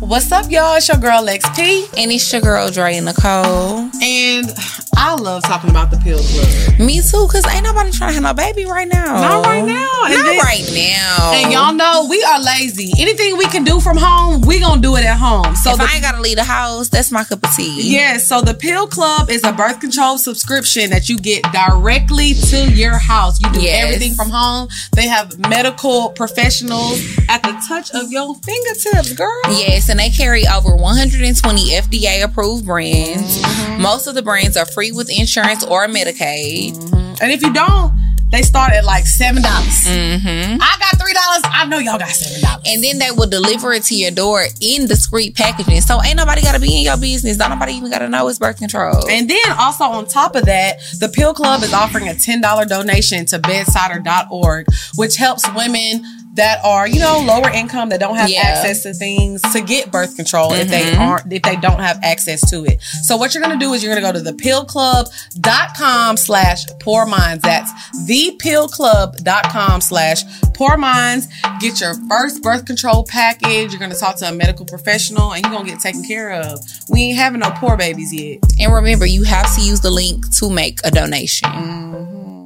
What's 0.00 0.32
up, 0.32 0.50
y'all? 0.50 0.76
It's 0.76 0.88
your 0.88 0.96
girl 0.96 1.22
Lex 1.22 1.48
P. 1.54 1.86
and 1.96 2.10
it's 2.10 2.32
your 2.32 2.40
girl 2.40 2.70
Drea 2.70 3.00
Nicole. 3.02 3.90
And 4.02 4.50
I 4.96 5.14
love 5.14 5.42
talking 5.42 5.70
about 5.70 5.90
the 5.90 5.98
pill 5.98 6.18
club. 6.18 6.78
Me 6.80 7.00
too, 7.02 7.28
cause 7.30 7.46
ain't 7.54 7.64
nobody 7.64 7.90
trying 7.92 8.10
to 8.10 8.14
have 8.14 8.22
no 8.22 8.32
baby 8.34 8.64
right 8.64 8.88
now. 8.88 9.20
Not 9.20 9.44
right 9.44 9.64
now. 9.64 9.88
And 10.06 10.14
Not 10.14 10.42
right 10.42 10.64
now. 10.74 11.32
And 11.34 11.52
y'all 11.52 11.72
know 11.74 12.06
we 12.08 12.22
are 12.24 12.40
lazy. 12.42 12.92
Anything 12.98 13.36
we 13.36 13.44
can 13.46 13.62
do 13.62 13.78
from 13.78 13.98
home, 13.98 14.40
we 14.42 14.58
gonna 14.58 14.80
do 14.80 14.96
it 14.96 15.04
at 15.04 15.16
home. 15.18 15.54
So 15.54 15.72
if 15.72 15.78
the 15.78 15.84
I 15.84 15.92
ain't 15.94 16.02
gotta 16.02 16.20
leave 16.20 16.36
the 16.36 16.44
house, 16.44 16.88
that's 16.88 17.12
my 17.12 17.22
cup 17.24 17.44
of 17.44 17.54
tea. 17.54 17.92
Yes, 17.92 18.26
so 18.26 18.40
the 18.40 18.54
Pill 18.54 18.86
Club 18.86 19.28
is 19.30 19.44
a 19.44 19.52
birth 19.52 19.80
control 19.80 20.16
subscription 20.18 20.90
that 20.90 21.08
you 21.10 21.18
get 21.18 21.44
directly 21.52 22.32
to 22.34 22.70
your 22.72 22.96
house. 22.98 23.38
You 23.40 23.50
do 23.52 23.60
Yes. 23.60 23.84
everything 23.84 24.14
from 24.14 24.30
home. 24.30 24.68
They 24.94 25.06
have 25.08 25.38
medical 25.38 26.08
professionals 26.10 27.00
at 27.28 27.42
the 27.42 27.52
touch 27.68 27.90
of 27.92 28.10
your 28.10 28.34
fingertips, 28.36 29.12
girl. 29.12 29.40
Yes, 29.50 29.88
and 29.90 29.98
they 29.98 30.10
carry 30.10 30.46
over 30.46 30.74
120 30.74 31.70
FDA 31.70 32.22
approved 32.22 32.64
brands. 32.64 33.42
Mm-hmm. 33.42 33.82
Most 33.82 34.06
of 34.06 34.14
the 34.14 34.22
brands 34.22 34.56
are 34.56 34.66
free 34.66 34.92
with 34.92 35.10
insurance 35.10 35.64
or 35.64 35.86
Medicaid. 35.88 36.78
And 37.20 37.32
if 37.32 37.42
you 37.42 37.52
don't, 37.52 37.92
they 38.30 38.42
start 38.42 38.72
at 38.72 38.84
like 38.84 39.06
seven 39.06 39.42
dollars. 39.42 39.84
Mm-hmm. 39.84 40.58
I 40.60 40.76
got 40.78 41.00
three 41.00 41.12
dollars. 41.12 41.42
I 41.44 41.66
know 41.66 41.78
y'all 41.78 41.98
got 41.98 42.10
seven 42.10 42.40
dollars. 42.40 42.62
And 42.66 42.82
then 42.82 42.98
they 42.98 43.10
will 43.10 43.28
deliver 43.28 43.72
it 43.72 43.82
to 43.84 43.96
your 43.96 44.12
door 44.12 44.42
in 44.60 44.86
discreet 44.86 45.34
packaging. 45.34 45.80
So 45.80 46.00
ain't 46.04 46.16
nobody 46.16 46.40
gotta 46.40 46.60
be 46.60 46.78
in 46.78 46.84
your 46.84 46.96
business. 46.96 47.36
Don't 47.36 47.50
nobody 47.50 47.72
even 47.72 47.90
gotta 47.90 48.08
know 48.08 48.28
it's 48.28 48.38
birth 48.38 48.58
control. 48.58 49.08
And 49.08 49.28
then 49.28 49.52
also 49.58 49.84
on 49.84 50.06
top 50.06 50.36
of 50.36 50.46
that, 50.46 50.78
the 51.00 51.08
Pill 51.08 51.34
Club 51.34 51.62
is 51.64 51.72
offering 51.72 52.08
a 52.08 52.12
$10 52.12 52.68
donation 52.68 53.26
to 53.26 53.38
bedsider.org, 53.40 54.66
which 54.94 55.16
helps 55.16 55.44
women 55.56 56.04
that 56.34 56.64
are, 56.64 56.86
you 56.86 57.00
know, 57.00 57.20
lower 57.20 57.50
income 57.50 57.88
that 57.88 57.98
don't 58.00 58.16
have 58.16 58.30
Yeah. 58.30 58.42
access 58.42 58.82
to 58.84 58.94
things 58.94 59.42
to 59.52 59.60
get 59.60 59.90
birth 59.90 60.16
control 60.16 60.52
if 60.52 60.68
they 60.68 60.82
mm-hmm. 60.82 61.00
aren't 61.00 61.32
if 61.32 61.42
they 61.42 61.56
don't 61.56 61.80
have 61.80 61.98
access 62.02 62.48
to 62.50 62.64
it. 62.64 62.80
So 63.02 63.16
what 63.16 63.34
you're 63.34 63.42
gonna 63.42 63.58
do 63.58 63.72
is 63.72 63.82
you're 63.82 63.94
gonna 63.94 64.12
go 64.12 64.18
to 64.18 64.32
thepillclub.com 64.32 66.16
slash 66.16 66.66
Pour 66.78 67.06
Minds. 67.06 67.42
That's 67.42 67.72
thepillclub.com 68.08 69.80
slash 69.80 70.22
Pour 70.54 70.76
Minds. 70.76 71.26
Get 71.60 71.80
your 71.80 71.94
first 72.08 72.42
birth 72.42 72.64
control 72.64 73.04
package. 73.04 73.72
You're 73.72 73.80
gonna 73.80 73.94
talk 73.94 74.16
to 74.16 74.28
a 74.28 74.32
medical 74.32 74.66
professional 74.66 75.32
and 75.32 75.44
you're 75.44 75.52
gonna 75.52 75.68
get 75.68 75.80
taken 75.80 76.04
care 76.04 76.32
of. 76.32 76.60
We 76.88 77.02
ain't 77.02 77.18
having 77.18 77.40
no 77.40 77.50
poor 77.56 77.76
babies 77.76 78.12
yet. 78.14 78.38
And 78.60 78.72
remember, 78.72 79.06
you 79.06 79.24
have 79.24 79.52
to 79.56 79.62
use 79.62 79.80
the 79.80 79.90
link 79.90 80.30
to 80.36 80.48
make 80.48 80.78
a 80.84 80.90
donation. 80.90 81.48
Mm-hmm. 81.48 82.39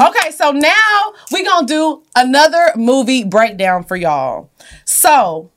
Okay, 0.00 0.30
so 0.30 0.52
now 0.52 1.12
we 1.32 1.44
gonna 1.44 1.66
do 1.66 2.02
another 2.14 2.72
movie 2.76 3.24
breakdown 3.24 3.82
for 3.82 3.96
y'all. 3.96 4.48
So 4.84 5.50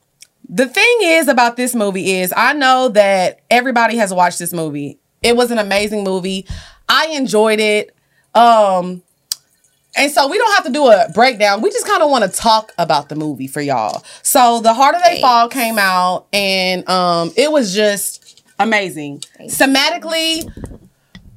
the 0.49 0.67
thing 0.67 0.97
is 1.03 1.27
about 1.27 1.57
this 1.57 1.75
movie 1.75 2.11
is 2.11 2.33
I 2.35 2.53
know 2.53 2.89
that 2.89 3.41
everybody 3.49 3.97
has 3.97 4.11
watched 4.13 4.39
this 4.39 4.51
movie. 4.51 4.99
It 5.21 5.35
was 5.35 5.51
an 5.51 5.59
amazing 5.59 6.03
movie. 6.03 6.47
I 6.89 7.07
enjoyed 7.07 7.59
it. 7.59 7.95
Um 8.33 9.03
and 9.95 10.11
so 10.11 10.27
we 10.27 10.37
don't 10.37 10.53
have 10.55 10.65
to 10.65 10.71
do 10.71 10.87
a 10.87 11.07
breakdown. 11.13 11.61
We 11.61 11.69
just 11.69 11.85
kind 11.85 12.01
of 12.01 12.09
want 12.09 12.23
to 12.23 12.29
talk 12.31 12.71
about 12.77 13.09
the 13.09 13.15
movie 13.15 13.47
for 13.47 13.61
y'all. 13.61 14.03
So 14.23 14.61
The 14.61 14.73
Harder 14.73 14.99
They 15.03 15.21
Fall 15.21 15.49
came 15.49 15.77
out 15.77 16.27
and 16.33 16.87
um 16.89 17.31
it 17.37 17.51
was 17.51 17.75
just 17.75 18.41
amazing. 18.57 19.19
Thematically, 19.41 20.49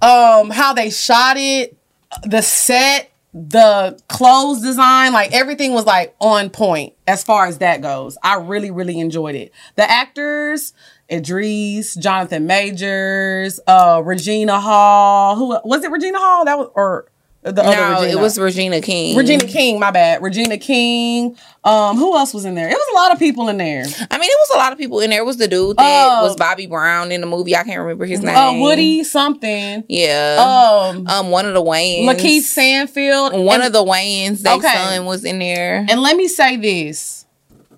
um 0.00 0.50
how 0.50 0.72
they 0.72 0.88
shot 0.90 1.36
it, 1.36 1.76
the 2.22 2.40
set, 2.40 3.10
the 3.32 3.98
clothes 4.08 4.62
design, 4.62 5.12
like 5.12 5.32
everything 5.32 5.72
was 5.72 5.86
like 5.86 6.14
on 6.20 6.50
point 6.50 6.94
as 7.06 7.24
far 7.24 7.46
as 7.46 7.58
that 7.58 7.80
goes. 7.80 8.16
I 8.22 8.36
really, 8.36 8.70
really 8.70 9.00
enjoyed 9.00 9.34
it. 9.34 9.52
The 9.74 9.90
actors, 9.90 10.72
Idris, 11.10 11.94
Jonathan 11.94 12.46
Majors, 12.46 13.60
uh, 13.66 14.02
Regina 14.04 14.60
Hall. 14.60 15.36
Who 15.36 15.58
was 15.68 15.84
it? 15.84 15.90
Regina 15.90 16.18
Hall? 16.18 16.44
That 16.44 16.58
was 16.58 16.70
or 16.74 17.08
the 17.44 17.62
other 17.62 17.76
No, 17.76 18.00
Regina? 18.00 18.18
it 18.18 18.20
was 18.22 18.38
Regina 18.38 18.80
King. 18.80 19.16
Regina 19.16 19.44
King. 19.46 19.78
My 19.78 19.90
bad. 19.90 20.22
Regina 20.22 20.56
King. 20.58 21.36
Um, 21.62 21.96
who 21.96 22.16
else 22.16 22.34
was 22.34 22.44
in 22.44 22.54
there? 22.54 22.68
It 22.68 22.72
was 22.74 22.86
a 22.92 22.94
lot 22.96 23.12
of 23.12 23.18
people 23.18 23.48
in 23.48 23.58
there. 23.58 23.80
I 24.10 24.18
mean, 24.18 24.30
it 24.30 24.38
was 24.48 24.50
a 24.54 24.56
lot 24.58 24.72
of 24.72 24.78
people 24.78 25.00
in 25.00 25.10
there. 25.10 25.20
It 25.20 25.24
was 25.26 25.36
the 25.36 25.46
dude 25.48 25.76
that 25.76 26.06
Oh. 26.20 26.24
was 26.24 26.36
Bobby 26.36 26.66
Brown 26.66 27.12
in 27.12 27.20
the 27.20 27.26
movie. 27.26 27.54
I 27.56 27.62
can't 27.62 27.80
remember 27.80 28.04
his 28.06 28.20
name. 28.20 28.34
Uh, 28.36 28.54
Woody 28.58 29.04
something. 29.04 29.84
Yeah. 29.88 30.90
Um, 30.92 31.06
um, 31.06 31.30
one 31.30 31.46
of 31.46 31.54
the 31.54 31.62
Wayans. 31.62 32.04
Lakeith 32.06 32.42
Stanfield. 32.42 33.32
One 33.34 33.56
and- 33.60 33.64
of 33.64 33.72
the 33.72 33.84
Wayans, 33.84 34.42
their 34.42 34.54
Okay. 34.54 34.72
son 34.74 35.04
was 35.06 35.24
in 35.24 35.38
there. 35.38 35.86
And 35.88 36.00
let 36.02 36.16
me 36.16 36.28
say 36.28 36.56
this. 36.56 37.24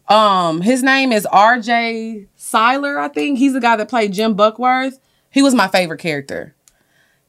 Um, 0.08 0.60
his 0.62 0.82
name 0.84 1.12
is 1.12 1.26
RJ 1.32 2.26
Cyler, 2.36 2.98
I 2.98 3.08
think. 3.08 3.38
He's 3.38 3.52
the 3.52 3.60
guy 3.60 3.76
that 3.76 3.88
played 3.88 4.12
Jim 4.12 4.34
Buckworth. 4.34 4.98
He 5.30 5.42
was 5.42 5.54
my 5.54 5.68
favorite 5.68 5.98
character. 5.98 6.54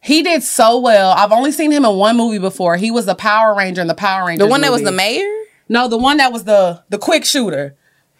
He 0.07 0.23
did 0.23 0.41
so 0.41 0.79
well. 0.79 1.11
I've 1.11 1.33
only 1.33 1.51
seen 1.51 1.69
him 1.69 1.83
in 1.83 1.95
one 1.97 2.15
movie 2.15 2.39
before. 2.39 2.77
He 2.77 2.91
was 2.91 3.05
the 3.05 3.13
Power 3.15 3.53
Ranger 3.53 3.81
in 3.81 3.87
the 3.87 3.93
Power 3.93 4.25
Ranger. 4.25 4.45
The 4.45 4.49
one 4.49 4.61
that 4.61 4.71
was 4.71 4.81
the 4.83 4.91
mayor? 4.93 5.27
No, 5.67 5.89
the 5.89 5.97
one 5.97 6.15
that 6.17 6.31
was 6.31 6.45
the 6.45 6.81
the 6.89 6.97
quick 6.97 7.25
shooter. 7.25 7.75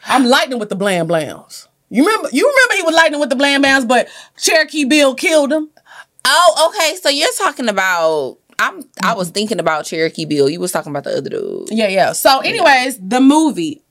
I'm 0.06 0.26
lightning 0.26 0.60
with 0.60 0.68
the 0.68 0.76
blam 0.76 1.08
blams. 1.08 1.68
You 1.90 2.06
remember? 2.06 2.28
You 2.34 2.46
remember 2.46 2.76
he 2.76 2.82
was 2.84 2.94
lightning 2.94 3.22
with 3.22 3.30
the 3.30 3.38
blam 3.38 3.64
blams, 3.64 3.88
but 3.88 4.10
Cherokee 4.38 4.84
Bill 4.84 5.16
killed 5.16 5.54
him. 5.54 5.70
Oh, 6.26 6.74
okay. 6.76 6.98
So 6.98 7.08
you're 7.08 7.32
talking 7.38 7.70
about 7.70 8.38
I'm 8.60 8.84
I 9.02 9.14
was 9.14 9.30
thinking 9.30 9.60
about 9.62 9.86
Cherokee 9.86 10.26
Bill. 10.26 10.50
You 10.50 10.60
was 10.60 10.74
talking 10.74 10.92
about 10.92 11.06
the 11.06 11.18
other 11.18 11.30
dude. 11.30 11.70
Yeah, 11.72 11.88
yeah. 11.88 12.12
So, 12.12 12.40
anyways, 12.40 13.00
the 13.00 13.22
movie. 13.22 13.82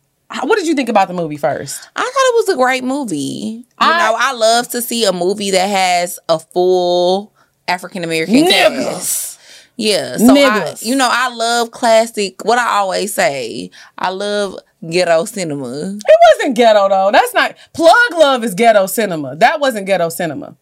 What 0.42 0.56
did 0.56 0.66
you 0.66 0.74
think 0.74 0.88
about 0.88 1.08
the 1.08 1.14
movie 1.14 1.36
first? 1.36 1.88
I 1.94 2.00
thought 2.02 2.06
it 2.10 2.34
was 2.34 2.48
a 2.50 2.56
great 2.56 2.84
movie. 2.84 3.16
You 3.16 3.64
I- 3.78 3.98
know, 3.98 4.16
I 4.18 4.32
love 4.32 4.68
to 4.70 4.82
see 4.82 5.04
a 5.04 5.12
movie 5.12 5.52
that 5.52 5.66
has 5.68 6.18
a 6.28 6.38
full 6.38 7.32
African 7.68 8.04
American 8.04 8.46
cast. 8.46 9.40
Yeah, 9.78 10.16
so 10.16 10.34
I, 10.34 10.74
you 10.80 10.96
know, 10.96 11.08
I 11.10 11.28
love 11.34 11.70
classic. 11.70 12.44
What 12.46 12.58
I 12.58 12.78
always 12.78 13.12
say, 13.12 13.70
I 13.98 14.08
love 14.08 14.58
ghetto 14.88 15.26
cinema. 15.26 15.68
It 15.68 16.20
wasn't 16.38 16.56
ghetto 16.56 16.88
though. 16.88 17.10
That's 17.12 17.34
not 17.34 17.56
plug 17.74 17.92
love 18.12 18.42
is 18.42 18.54
ghetto 18.54 18.86
cinema. 18.86 19.36
That 19.36 19.60
wasn't 19.60 19.86
ghetto 19.86 20.08
cinema. 20.08 20.56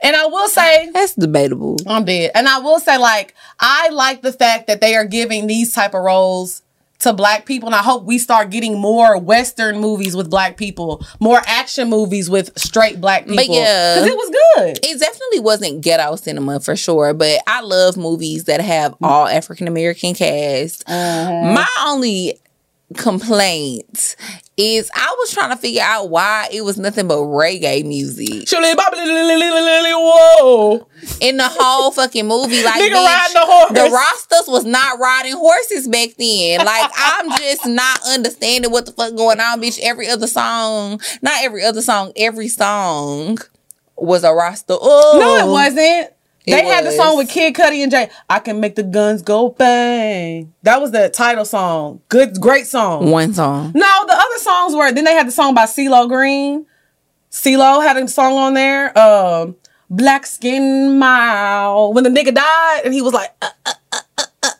And 0.00 0.16
I 0.16 0.26
will 0.26 0.48
say 0.48 0.90
That's 0.92 1.14
debatable. 1.14 1.76
I'm 1.86 2.04
dead. 2.04 2.30
And 2.34 2.48
I 2.48 2.58
will 2.60 2.80
say 2.80 2.96
like 2.96 3.34
I 3.60 3.88
like 3.90 4.22
the 4.22 4.32
fact 4.32 4.66
that 4.68 4.80
they 4.80 4.94
are 4.94 5.04
giving 5.04 5.46
these 5.46 5.72
type 5.72 5.92
of 5.94 6.02
roles 6.02 6.62
to 7.00 7.12
black 7.12 7.46
people 7.46 7.68
and 7.68 7.76
I 7.76 7.82
hope 7.82 8.04
we 8.04 8.18
start 8.18 8.50
getting 8.50 8.78
more 8.78 9.18
western 9.18 9.78
movies 9.78 10.16
with 10.16 10.28
black 10.30 10.56
people, 10.56 11.04
more 11.20 11.40
action 11.46 11.88
movies 11.88 12.28
with 12.28 12.56
straight 12.58 13.00
black 13.00 13.26
people. 13.26 13.54
yeah. 13.54 13.98
cuz 13.98 14.06
it 14.06 14.16
was 14.16 14.30
good. 14.56 14.78
It 14.82 14.98
definitely 14.98 15.40
wasn't 15.40 15.80
ghetto 15.80 16.16
cinema 16.16 16.60
for 16.60 16.74
sure, 16.76 17.14
but 17.14 17.40
I 17.46 17.60
love 17.60 17.96
movies 17.96 18.44
that 18.44 18.60
have 18.60 18.94
all 19.02 19.26
African 19.28 19.68
American 19.68 20.14
cast. 20.14 20.84
Uh-huh. 20.88 21.52
My 21.52 21.68
only 21.86 22.38
complaint 22.96 24.16
is 24.56 24.90
I 24.94 25.14
was 25.18 25.32
trying 25.32 25.50
to 25.50 25.56
figure 25.56 25.82
out 25.82 26.08
why 26.10 26.48
it 26.52 26.62
was 26.62 26.78
nothing 26.78 27.06
but 27.06 27.18
reggae 27.18 27.84
music 27.84 28.48
Whoa. 29.94 30.88
in 31.20 31.36
the 31.36 31.48
whole 31.48 31.90
fucking 31.90 32.26
movie. 32.26 32.62
Like, 32.64 32.80
Nigga 32.82 32.94
bitch, 32.94 33.06
riding 33.06 33.34
the 33.34 33.40
horse. 33.44 33.72
the 33.72 33.96
Rastas 33.96 34.50
was 34.52 34.64
not 34.64 34.98
riding 34.98 35.34
horses 35.36 35.86
back 35.88 36.10
then. 36.18 36.64
Like, 36.64 36.90
I'm 36.96 37.30
just 37.38 37.66
not 37.66 38.00
understanding 38.08 38.70
what 38.70 38.86
the 38.86 38.92
fuck 38.92 39.14
going 39.14 39.38
on, 39.40 39.60
bitch. 39.60 39.78
Every 39.82 40.08
other 40.08 40.26
song, 40.26 41.00
not 41.22 41.42
every 41.42 41.62
other 41.64 41.82
song, 41.82 42.12
every 42.16 42.48
song 42.48 43.38
was 43.96 44.24
a 44.24 44.32
Rasta. 44.32 44.76
Oh, 44.80 45.18
No, 45.20 45.36
it 45.36 45.42
oh. 45.42 45.52
wasn't. 45.52 46.12
They 46.50 46.64
had 46.66 46.84
the 46.84 46.92
song 46.92 47.16
with 47.16 47.28
Kid 47.28 47.54
Cudi 47.54 47.82
and 47.82 47.90
Jay. 47.90 48.10
I 48.28 48.38
can 48.40 48.60
make 48.60 48.74
the 48.74 48.82
guns 48.82 49.22
go 49.22 49.50
bang. 49.50 50.52
That 50.62 50.80
was 50.80 50.90
the 50.90 51.08
title 51.08 51.44
song. 51.44 52.00
Good, 52.08 52.40
great 52.40 52.66
song. 52.66 53.10
One 53.10 53.34
song. 53.34 53.72
No, 53.74 54.06
the 54.06 54.14
other 54.14 54.38
songs 54.38 54.74
were. 54.74 54.92
Then 54.92 55.04
they 55.04 55.14
had 55.14 55.26
the 55.26 55.32
song 55.32 55.54
by 55.54 55.64
CeeLo 55.64 56.08
Green. 56.08 56.66
CeeLo 57.30 57.82
had 57.82 57.96
a 57.96 58.08
song 58.08 58.34
on 58.34 58.54
there. 58.54 58.96
Um, 58.98 59.56
Black 59.90 60.26
Skin 60.26 60.98
Mile. 60.98 61.92
When 61.92 62.04
the 62.04 62.10
nigga 62.10 62.34
died, 62.34 62.82
and 62.84 62.92
he 62.94 63.02
was 63.02 63.12
like, 63.12 63.34
uh, 63.42 63.50
uh, 63.66 63.72
uh, 63.92 64.00
uh, 64.18 64.22
uh. 64.42 64.50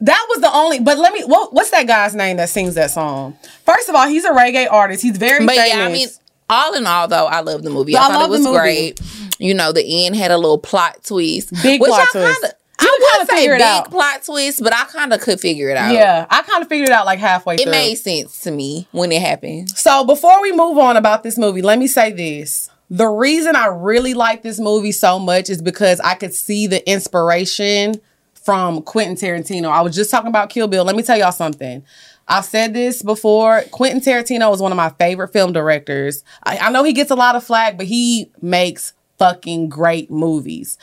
that 0.00 0.26
was 0.30 0.40
the 0.40 0.52
only. 0.54 0.80
But 0.80 0.98
let 0.98 1.12
me. 1.12 1.22
What, 1.24 1.52
what's 1.52 1.70
that 1.70 1.86
guy's 1.86 2.14
name 2.14 2.36
that 2.38 2.48
sings 2.48 2.74
that 2.74 2.90
song? 2.90 3.36
First 3.64 3.88
of 3.88 3.94
all, 3.94 4.08
he's 4.08 4.24
a 4.24 4.30
reggae 4.30 4.70
artist. 4.70 5.02
He's 5.02 5.16
very 5.16 5.44
But 5.44 5.56
famous. 5.56 5.74
yeah, 5.74 5.84
I 5.86 5.92
mean, 5.92 6.08
all 6.48 6.74
in 6.74 6.86
all, 6.86 7.08
though, 7.08 7.26
I 7.26 7.40
love 7.40 7.62
the 7.62 7.70
movie. 7.70 7.96
I 7.96 8.04
I, 8.04 8.08
thought 8.08 8.24
it 8.26 8.30
was 8.30 8.46
great. 8.46 9.00
You 9.42 9.54
know, 9.54 9.72
the 9.72 10.06
end 10.06 10.16
had 10.16 10.30
a 10.30 10.36
little 10.36 10.58
plot 10.58 11.04
twist, 11.04 11.52
Big 11.62 11.80
which 11.80 11.88
plot 11.88 12.08
I 12.14 12.18
twist. 12.18 12.40
Kinda, 12.40 12.56
I 12.78 13.16
would 13.18 13.28
say 13.28 13.48
big 13.48 13.60
out. 13.60 13.90
plot 13.90 14.24
twist, 14.24 14.62
but 14.62 14.72
I 14.74 14.84
kind 14.84 15.12
of 15.12 15.20
could 15.20 15.40
figure 15.40 15.68
it 15.68 15.76
out. 15.76 15.92
yeah, 15.92 16.26
I 16.30 16.42
kind 16.42 16.62
of 16.62 16.68
figured 16.68 16.88
it 16.88 16.92
out 16.92 17.06
like 17.06 17.18
halfway 17.18 17.56
through. 17.56 17.62
it 17.62 17.66
through. 17.66 17.72
made 17.72 17.94
sense 17.96 18.40
to 18.40 18.50
me 18.50 18.88
when 18.92 19.12
it 19.12 19.20
happened. 19.20 19.70
So 19.70 20.04
before 20.04 20.40
we 20.42 20.52
move 20.52 20.78
on 20.78 20.96
about 20.96 21.22
this 21.22 21.38
movie, 21.38 21.62
let 21.62 21.78
me 21.78 21.86
say 21.86 22.12
this. 22.12 22.70
The 22.90 23.06
reason 23.06 23.56
I 23.56 23.66
really 23.66 24.14
like 24.14 24.42
this 24.42 24.60
movie 24.60 24.92
so 24.92 25.18
much 25.18 25.48
is 25.48 25.62
because 25.62 25.98
I 26.00 26.14
could 26.14 26.34
see 26.34 26.66
the 26.66 26.88
inspiration 26.90 27.94
from 28.34 28.82
Quentin 28.82 29.16
Tarantino. 29.16 29.70
I 29.70 29.80
was 29.80 29.94
just 29.94 30.10
talking 30.10 30.28
about 30.28 30.50
Kill 30.50 30.68
Bill. 30.68 30.84
Let 30.84 30.96
me 30.96 31.02
tell 31.02 31.16
y'all 31.16 31.32
something. 31.32 31.84
I've 32.28 32.44
said 32.44 32.74
this 32.74 33.02
before. 33.02 33.62
Quentin 33.70 34.00
Tarantino 34.00 34.52
is 34.54 34.60
one 34.60 34.72
of 34.72 34.76
my 34.76 34.90
favorite 34.90 35.32
film 35.32 35.52
directors. 35.52 36.22
I, 36.44 36.58
I 36.58 36.70
know 36.70 36.84
he 36.84 36.92
gets 36.92 37.10
a 37.10 37.14
lot 37.14 37.34
of 37.36 37.44
flack, 37.44 37.76
but 37.76 37.86
he 37.86 38.30
makes 38.40 38.92
fucking 39.22 39.68
great 39.68 40.10
movies. 40.10 40.76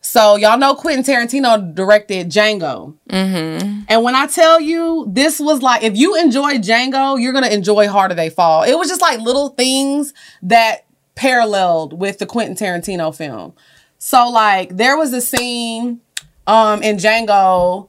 So 0.00 0.36
y'all 0.36 0.58
know 0.58 0.76
Quentin 0.76 1.02
Tarantino 1.02 1.74
directed 1.74 2.28
Django. 2.30 2.94
Mm-hmm. 3.10 3.80
And 3.88 4.02
when 4.04 4.14
I 4.14 4.28
tell 4.28 4.60
you, 4.60 5.06
this 5.08 5.40
was 5.40 5.60
like, 5.60 5.82
if 5.82 5.96
you 5.96 6.14
enjoy 6.14 6.58
Django, 6.58 7.20
you're 7.20 7.32
gonna 7.32 7.48
enjoy 7.48 7.88
Harder 7.88 8.14
They 8.14 8.30
Fall. 8.30 8.62
It 8.62 8.78
was 8.78 8.88
just 8.88 9.00
like 9.00 9.18
little 9.18 9.48
things 9.48 10.14
that 10.42 10.84
paralleled 11.16 11.98
with 11.98 12.18
the 12.18 12.26
Quentin 12.26 12.54
Tarantino 12.54 13.12
film. 13.12 13.54
So 13.98 14.28
like, 14.28 14.76
there 14.76 14.96
was 14.96 15.12
a 15.12 15.20
scene 15.20 16.00
um 16.46 16.80
in 16.82 16.96
Django 16.96 17.88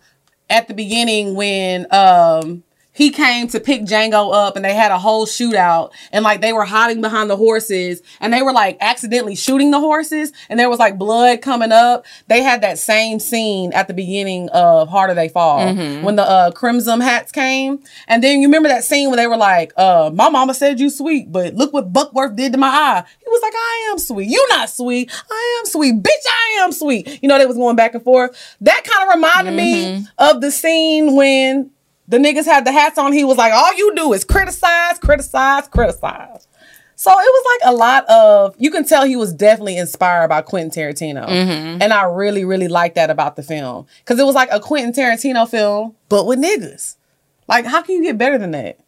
at 0.49 0.67
the 0.67 0.73
beginning 0.73 1.35
when 1.35 1.85
um 1.91 2.63
he 2.95 3.09
came 3.11 3.47
to 3.49 3.59
pick 3.59 3.81
Django 3.81 4.33
up 4.33 4.55
and 4.55 4.63
they 4.63 4.73
had 4.73 4.89
a 4.91 4.97
whole 4.97 5.25
shootout 5.27 5.91
and 6.13 6.23
like 6.23 6.39
they 6.41 6.53
were 6.53 6.63
hiding 6.63 7.01
behind 7.01 7.29
the 7.29 7.35
horses 7.35 8.01
and 8.21 8.33
they 8.33 8.41
were 8.41 8.53
like 8.53 8.77
accidentally 8.79 9.35
shooting 9.35 9.69
the 9.69 9.79
horses 9.79 10.31
and 10.49 10.57
there 10.59 10.69
was 10.69 10.79
like 10.79 10.97
blood 10.97 11.41
coming 11.41 11.73
up. 11.73 12.05
They 12.27 12.41
had 12.41 12.61
that 12.61 12.79
same 12.79 13.19
scene 13.19 13.73
at 13.73 13.89
the 13.89 13.93
beginning 13.93 14.47
of 14.49 14.87
Harder 14.87 15.13
They 15.13 15.27
Fall 15.27 15.75
when 16.03 16.15
the 16.15 16.23
uh, 16.23 16.51
Crimson 16.51 17.01
hats 17.01 17.33
came. 17.33 17.83
And 18.07 18.23
then 18.23 18.39
you 18.39 18.47
remember 18.47 18.69
that 18.69 18.85
scene 18.85 19.09
where 19.09 19.17
they 19.17 19.27
were 19.27 19.37
like, 19.37 19.73
uh, 19.75 20.09
my 20.13 20.29
mama 20.29 20.53
said 20.53 20.79
you 20.79 20.89
sweet, 20.89 21.31
but 21.31 21.53
look 21.53 21.73
what 21.73 21.91
Buckworth 21.91 22.35
did 22.37 22.53
to 22.53 22.57
my 22.57 22.67
eye. 22.67 23.03
He 23.19 23.25
was 23.27 23.41
like, 23.41 23.53
I 23.55 23.89
am 23.91 23.99
sweet. 23.99 24.29
You 24.29 24.45
not 24.51 24.69
sweet. 24.69 25.11
I 25.29 25.59
am 25.59 25.69
sweet. 25.69 25.95
Bitch, 26.01 26.25
I 26.29 26.61
am 26.63 26.71
sweet. 26.71 27.19
You 27.21 27.27
know, 27.27 27.37
they 27.37 27.45
was 27.45 27.57
going 27.57 27.75
back 27.75 27.93
and 27.93 28.03
forth. 28.03 28.55
That 28.61 28.83
kind 28.85 29.09
of 29.09 29.15
reminded 29.15 29.53
me 29.53 30.05
of 30.17 30.39
the 30.39 30.49
scene 30.51 31.15
when 31.15 31.71
the 32.07 32.17
niggas 32.17 32.45
had 32.45 32.65
the 32.65 32.71
hats 32.71 32.97
on. 32.97 33.13
He 33.13 33.23
was 33.23 33.37
like, 33.37 33.53
all 33.53 33.75
you 33.75 33.95
do 33.95 34.13
is 34.13 34.23
criticize, 34.23 34.99
criticize, 34.99 35.67
criticize. 35.67 36.47
So 36.97 37.11
it 37.11 37.13
was 37.13 37.59
like 37.59 37.73
a 37.73 37.75
lot 37.75 38.05
of, 38.05 38.55
you 38.57 38.71
can 38.71 38.85
tell 38.85 39.05
he 39.05 39.17
was 39.17 39.33
definitely 39.33 39.77
inspired 39.77 40.29
by 40.29 40.41
Quentin 40.41 40.71
Tarantino. 40.71 41.27
And 41.81 41.91
I 41.91 42.03
really, 42.03 42.45
really 42.45 42.69
like 42.69 42.95
that 42.95 43.09
about 43.09 43.35
the 43.35 43.43
film. 43.43 43.85
Because 43.99 44.17
it 44.17 44.25
was 44.25 44.35
like 44.35 44.49
a 44.51 44.61
Quentin 44.61 44.93
Tarantino 44.93 45.49
film, 45.49 45.95
but 46.07 46.25
with 46.25 46.39
niggas. 46.39 46.95
Like, 47.47 47.65
how 47.65 47.81
can 47.81 47.95
you 47.95 48.03
get 48.03 48.17
better 48.17 48.37
than 48.37 48.51
that? 48.51 48.79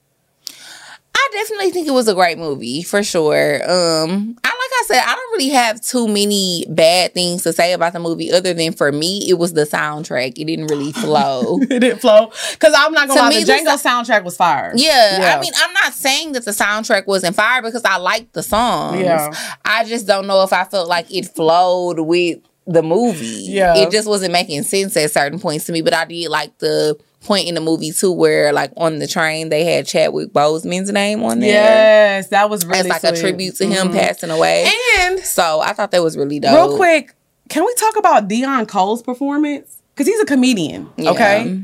I 1.13 1.29
definitely 1.33 1.71
think 1.71 1.87
it 1.87 1.91
was 1.91 2.07
a 2.07 2.13
great 2.13 2.37
movie 2.37 2.81
for 2.81 3.03
sure. 3.03 3.55
Um, 3.69 4.37
I 4.43 4.56
I 4.79 4.83
said, 4.87 5.01
I 5.03 5.15
don't 5.15 5.31
really 5.33 5.49
have 5.49 5.81
too 5.81 6.07
many 6.07 6.65
bad 6.69 7.13
things 7.13 7.43
to 7.43 7.53
say 7.53 7.73
about 7.73 7.93
the 7.93 7.99
movie, 7.99 8.31
other 8.31 8.53
than 8.53 8.73
for 8.73 8.91
me, 8.91 9.27
it 9.29 9.35
was 9.35 9.53
the 9.53 9.63
soundtrack. 9.63 10.33
It 10.37 10.45
didn't 10.45 10.67
really 10.67 10.91
flow. 11.03 11.59
It 11.61 11.79
didn't 11.79 11.99
flow. 11.99 12.31
Because 12.51 12.73
I'm 12.77 12.93
not 12.93 13.07
going 13.07 13.17
To 13.17 13.23
to 13.23 13.29
lie, 13.29 13.29
me, 13.39 13.43
the 13.43 13.51
Django 13.53 13.81
soundtrack 13.81 14.23
was 14.23 14.37
fire. 14.37 14.71
Yeah, 14.75 15.35
I 15.37 15.41
mean, 15.41 15.53
I'm 15.57 15.73
not 15.73 15.93
saying 15.93 16.33
that 16.33 16.45
the 16.45 16.51
soundtrack 16.51 17.07
wasn't 17.07 17.35
fire 17.35 17.61
because 17.61 17.83
I 17.83 17.97
liked 17.97 18.33
the 18.33 18.43
songs. 18.43 19.01
Yeah. 19.01 19.33
I 19.65 19.83
just 19.85 20.05
don't 20.07 20.27
know 20.27 20.43
if 20.43 20.53
I 20.53 20.63
felt 20.63 20.87
like 20.87 21.11
it 21.13 21.25
flowed 21.33 21.99
with 21.99 22.39
the 22.65 22.83
movie. 22.83 23.25
Yeah. 23.25 23.75
It 23.77 23.91
just 23.91 24.07
wasn't 24.07 24.33
making 24.33 24.63
sense 24.63 24.95
at 24.97 25.11
certain 25.11 25.39
points 25.39 25.65
to 25.65 25.71
me, 25.71 25.81
but 25.81 25.93
I 25.93 26.05
did 26.05 26.29
like 26.29 26.57
the 26.59 26.97
point 27.23 27.47
in 27.47 27.55
the 27.55 27.61
movie 27.61 27.91
too 27.91 28.11
where 28.11 28.53
like 28.53 28.71
on 28.77 28.99
the 28.99 29.07
train 29.07 29.49
they 29.49 29.65
had 29.65 29.85
Chadwick 29.87 30.29
Boseman's 30.31 30.91
name 30.91 31.23
on 31.23 31.39
there. 31.39 31.49
Yes, 31.49 32.27
that 32.29 32.49
was 32.49 32.65
really 32.65 32.89
As 32.91 33.03
like 33.03 33.03
a 33.03 33.15
tribute 33.19 33.55
to 33.55 33.65
him 33.65 33.89
Mhm. 33.89 33.93
passing 33.99 34.29
away. 34.29 34.69
And 34.99 35.19
so 35.19 35.59
I 35.59 35.73
thought 35.73 35.91
that 35.91 36.03
was 36.03 36.15
really 36.15 36.39
dope. 36.39 36.53
real 36.53 36.77
quick, 36.77 37.15
can 37.49 37.65
we 37.65 37.73
talk 37.75 37.95
about 37.97 38.27
Deon 38.27 38.67
Cole's 38.67 39.01
performance? 39.01 39.77
Because 39.93 40.07
he's 40.07 40.19
a 40.21 40.25
comedian, 40.25 40.89
Yeah. 40.95 41.11
okay? 41.11 41.59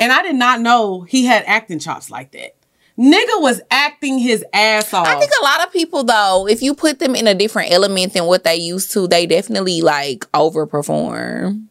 And 0.00 0.12
I 0.12 0.22
did 0.22 0.34
not 0.36 0.60
know 0.60 1.02
he 1.02 1.24
had 1.26 1.44
acting 1.46 1.78
chops 1.78 2.10
like 2.10 2.32
that. 2.32 2.54
Nigga 2.98 3.40
was 3.40 3.60
acting 3.70 4.18
his 4.18 4.44
ass 4.52 4.92
off. 4.92 5.06
I 5.06 5.18
think 5.20 5.30
a 5.40 5.44
lot 5.44 5.64
of 5.64 5.72
people 5.72 6.02
though, 6.02 6.48
if 6.48 6.60
you 6.62 6.74
put 6.74 6.98
them 6.98 7.14
in 7.14 7.28
a 7.28 7.34
different 7.34 7.70
element 7.70 8.12
than 8.14 8.24
what 8.24 8.42
they 8.42 8.56
used 8.56 8.90
to, 8.92 9.06
they 9.06 9.24
definitely 9.26 9.80
like 9.80 10.26
overperform. 10.32 11.64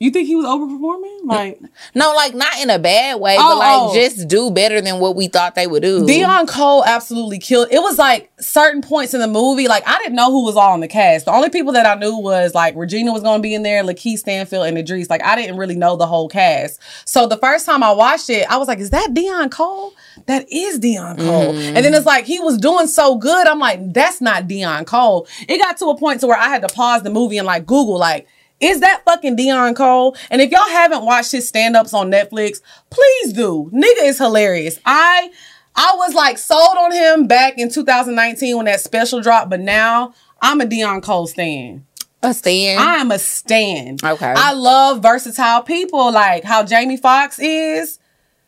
You 0.00 0.10
think 0.10 0.26
he 0.26 0.34
was 0.34 0.44
overperforming? 0.44 1.24
Like 1.24 1.60
No, 1.94 2.14
like 2.14 2.34
not 2.34 2.60
in 2.60 2.68
a 2.68 2.78
bad 2.80 3.20
way, 3.20 3.36
Oh, 3.38 3.48
but 3.50 3.58
like 3.58 3.76
oh, 3.76 3.90
oh. 3.90 3.94
just 3.94 4.26
do 4.28 4.50
better 4.50 4.80
than 4.80 4.98
what 4.98 5.14
we 5.14 5.28
thought 5.28 5.54
they 5.54 5.68
would 5.68 5.82
do. 5.82 6.04
Deon 6.04 6.48
Cole 6.48 6.84
absolutely 6.84 7.38
killed. 7.38 7.68
It 7.70 7.78
was 7.78 7.96
like 7.96 8.30
certain 8.40 8.82
points 8.82 9.14
in 9.14 9.20
the 9.20 9.28
movie, 9.28 9.68
like 9.68 9.84
I 9.86 9.96
didn't 9.98 10.16
know 10.16 10.30
who 10.32 10.44
was 10.44 10.56
all 10.56 10.74
in 10.74 10.80
the 10.80 10.88
cast. 10.88 11.26
The 11.26 11.32
only 11.32 11.48
people 11.48 11.72
that 11.74 11.86
I 11.86 11.94
knew 11.98 12.18
was 12.18 12.54
like 12.54 12.74
Regina 12.76 13.12
was 13.12 13.22
going 13.22 13.38
to 13.38 13.42
be 13.42 13.54
in 13.54 13.62
there, 13.62 13.84
Lakeith 13.84 14.18
Stanfield, 14.18 14.66
and 14.66 14.76
Idris. 14.76 15.08
Like 15.08 15.22
I 15.22 15.36
didn't 15.36 15.56
really 15.58 15.76
know 15.76 15.96
the 15.96 16.06
whole 16.06 16.28
cast. 16.28 16.80
So 17.04 17.26
the 17.26 17.38
first 17.38 17.64
time 17.64 17.82
I 17.84 17.92
watched 17.92 18.28
it, 18.30 18.50
I 18.50 18.56
was 18.56 18.66
like, 18.66 18.80
"Is 18.80 18.90
that 18.90 19.10
Deon 19.14 19.50
Cole? 19.52 19.94
That 20.26 20.44
is 20.52 20.80
Deon 20.80 21.18
Cole." 21.18 21.52
Mm-hmm. 21.54 21.76
And 21.76 21.84
then 21.84 21.94
it's 21.94 22.04
like 22.04 22.24
he 22.24 22.40
was 22.40 22.58
doing 22.58 22.88
so 22.88 23.14
good. 23.16 23.46
I'm 23.46 23.60
like, 23.60 23.92
"That's 23.94 24.20
not 24.20 24.48
Deon 24.48 24.86
Cole." 24.86 25.28
It 25.48 25.58
got 25.58 25.78
to 25.78 25.86
a 25.86 25.96
point 25.96 26.20
to 26.20 26.26
where 26.26 26.38
I 26.38 26.48
had 26.48 26.66
to 26.66 26.74
pause 26.74 27.04
the 27.04 27.10
movie 27.10 27.38
and 27.38 27.46
like 27.46 27.64
Google 27.64 27.96
like. 27.96 28.26
Is 28.64 28.80
that 28.80 29.02
fucking 29.04 29.36
Deon 29.36 29.76
Cole? 29.76 30.16
And 30.30 30.40
if 30.40 30.50
y'all 30.50 30.68
haven't 30.68 31.04
watched 31.04 31.32
his 31.32 31.46
stand-ups 31.46 31.92
on 31.94 32.10
Netflix, 32.10 32.60
please 32.90 33.32
do. 33.32 33.70
Nigga 33.72 34.04
is 34.04 34.18
hilarious. 34.18 34.78
I 34.86 35.30
I 35.76 35.94
was 35.96 36.14
like 36.14 36.38
sold 36.38 36.76
on 36.78 36.92
him 36.92 37.26
back 37.26 37.58
in 37.58 37.70
2019 37.70 38.56
when 38.56 38.66
that 38.66 38.80
special 38.80 39.20
dropped, 39.20 39.50
but 39.50 39.60
now 39.60 40.14
I'm 40.40 40.60
a 40.60 40.64
Deon 40.64 41.02
Cole 41.02 41.26
stan. 41.26 41.84
a 42.22 42.32
stand. 42.32 42.80
I 42.80 42.96
am 42.96 43.10
a 43.10 43.18
stan. 43.18 43.96
Okay. 44.02 44.34
I 44.36 44.52
love 44.52 45.02
versatile 45.02 45.62
people 45.62 46.12
like 46.12 46.44
how 46.44 46.62
Jamie 46.64 46.96
Foxx 46.96 47.38
is. 47.38 47.98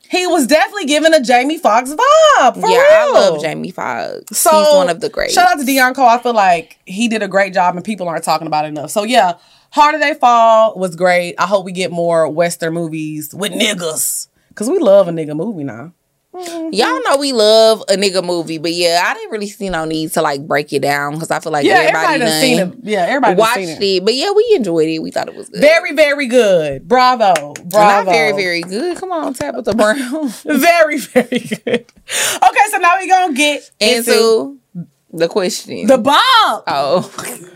He 0.09 0.25
was 0.27 0.47
definitely 0.47 0.85
giving 0.85 1.13
a 1.13 1.21
Jamie 1.21 1.59
Foxx 1.59 1.91
vibe. 1.91 2.55
For 2.61 2.69
yeah, 2.69 3.07
I 3.07 3.11
love 3.13 3.41
Jamie 3.41 3.73
Foxx. 3.73 4.39
So 4.39 4.51
He's 4.51 4.75
one 4.75 4.89
of 4.89 5.01
the 5.01 5.09
greats. 5.09 5.35
Shout 5.35 5.49
out 5.49 5.59
to 5.59 5.65
Deon 5.65 5.97
Cole. 5.97 6.07
I 6.07 6.19
feel 6.19 6.33
like 6.35 6.79
he 6.87 7.09
did 7.09 7.23
a 7.23 7.29
great 7.29 7.53
job 7.53 7.75
and 7.75 7.85
people 7.85 8.07
aren't 8.09 8.23
talking 8.23 8.47
about 8.47 8.65
it 8.67 8.69
enough. 8.69 8.93
So 8.93 9.03
yeah, 9.03 9.35
Harder 9.77 9.99
They 9.99 10.15
Fall 10.15 10.75
was 10.75 10.97
great. 10.97 11.35
I 11.39 11.47
hope 11.47 11.67
we 11.67 11.73
get 11.73 11.91
more 11.93 12.27
Western 12.31 12.73
movies 12.73 13.35
with 13.35 13.53
niggas. 13.53 14.29
Cause 14.55 14.71
we 14.71 14.79
love 14.79 15.07
a 15.07 15.11
nigga 15.11 15.37
movie 15.37 15.65
now. 15.65 15.93
Mm-hmm. 16.35 16.73
Y'all 16.73 17.03
know 17.05 17.19
we 17.19 17.33
love 17.35 17.83
a 17.91 17.93
nigga 17.95 18.25
movie, 18.25 18.57
but 18.57 18.73
yeah, 18.73 19.03
I 19.07 19.13
didn't 19.13 19.33
really 19.33 19.49
see 19.49 19.69
no 19.69 19.85
need 19.85 20.13
to 20.13 20.23
like 20.23 20.47
break 20.47 20.73
it 20.73 20.81
down 20.81 21.13
because 21.13 21.31
I 21.31 21.41
feel 21.41 21.53
like 21.53 21.67
Yeah, 21.67 21.75
everybody, 21.75 22.07
everybody, 22.23 22.41
seen 22.41 22.59
it. 22.61 22.75
Yeah, 22.85 23.01
everybody 23.03 23.35
watched 23.35 23.55
seen 23.57 23.69
it. 23.69 23.83
it. 23.83 24.05
But 24.07 24.15
yeah, 24.15 24.31
we 24.35 24.51
enjoyed 24.57 24.89
it. 24.89 25.01
We 25.01 25.11
thought 25.11 25.29
it 25.29 25.35
was 25.35 25.51
good. 25.51 25.61
Very, 25.61 25.93
very 25.93 26.27
good. 26.27 26.89
Bravo. 26.89 27.53
Bravo. 27.65 27.71
Not 27.71 28.07
very, 28.07 28.33
very 28.33 28.63
good. 28.63 28.97
Come 28.97 29.13
on, 29.13 29.35
Tabitha 29.35 29.75
Brown. 29.75 30.29
very, 30.45 30.99
very 30.99 31.39
good. 31.39 31.85
Okay, 31.85 32.65
so 32.71 32.79
now 32.79 32.93
we're 32.99 33.09
gonna 33.09 33.35
get 33.35 33.71
into 33.79 33.99
Into 34.11 34.59
the 35.13 35.29
question. 35.29 35.87
the 35.87 35.99
bomb. 35.99 36.17
oh. 36.67 37.47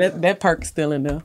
That 0.00 0.20
that 0.22 0.40
perk's 0.40 0.68
still 0.68 0.92
in 0.92 1.02
there. 1.04 1.22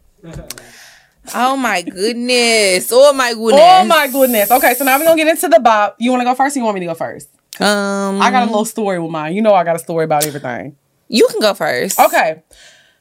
Oh 1.34 1.58
my 1.58 1.82
goodness. 1.82 2.90
Oh 2.92 3.14
my 3.14 3.34
goodness. 3.34 3.62
Oh 3.64 3.86
my 3.86 4.08
goodness. 4.08 4.52
Okay, 4.52 4.74
so 4.76 4.86
now 4.86 4.98
we're 4.98 5.06
gonna 5.06 5.18
get 5.18 5.28
into 5.28 5.48
the 5.48 5.60
bop. 5.60 5.96
You 6.00 6.12
wanna 6.12 6.24
go 6.24 6.36
first 6.36 6.56
or 6.56 6.60
you 6.60 6.64
want 6.66 6.76
me 6.76 6.82
to 6.82 6.86
go 6.88 6.94
first? 6.94 7.30
Um 7.60 8.22
I 8.22 8.30
got 8.32 8.44
a 8.44 8.46
little 8.46 8.66
story 8.66 9.00
with 9.00 9.12
mine. 9.12 9.34
You 9.34 9.42
know 9.42 9.54
I 9.54 9.64
got 9.64 9.76
a 9.76 9.80
story 9.80 10.06
about 10.06 10.26
everything. 10.26 10.76
you 11.08 11.28
can 11.32 11.40
go 11.40 11.54
first. 11.54 12.00
Okay. 12.00 12.44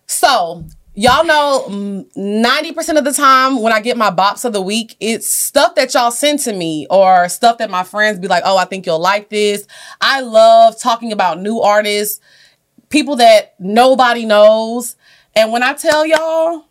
So 0.06 0.64
y'all 0.94 1.24
know 1.24 1.66
mm, 1.68 2.06
90% 2.16 2.98
of 2.98 3.04
the 3.04 3.12
time 3.12 3.60
when 3.60 3.72
I 3.72 3.80
get 3.80 3.96
my 3.96 4.10
bops 4.10 4.44
of 4.44 4.52
the 4.52 4.62
week, 4.62 4.96
it's 5.00 5.28
stuff 5.28 5.74
that 5.74 5.92
y'all 5.92 6.10
send 6.12 6.38
to 6.40 6.52
me 6.52 6.86
or 6.88 7.28
stuff 7.28 7.58
that 7.58 7.68
my 7.70 7.82
friends 7.82 8.20
be 8.20 8.28
like, 8.28 8.42
oh, 8.46 8.56
I 8.56 8.64
think 8.64 8.86
you'll 8.86 9.00
like 9.00 9.28
this. 9.28 9.66
I 10.00 10.20
love 10.20 10.78
talking 10.78 11.10
about 11.12 11.40
new 11.40 11.60
artists, 11.60 12.20
people 12.90 13.16
that 13.16 13.54
nobody 13.58 14.24
knows. 14.24 14.94
And 15.36 15.50
when 15.50 15.62
I 15.62 15.74
tell 15.74 16.06
y'all, 16.06 16.64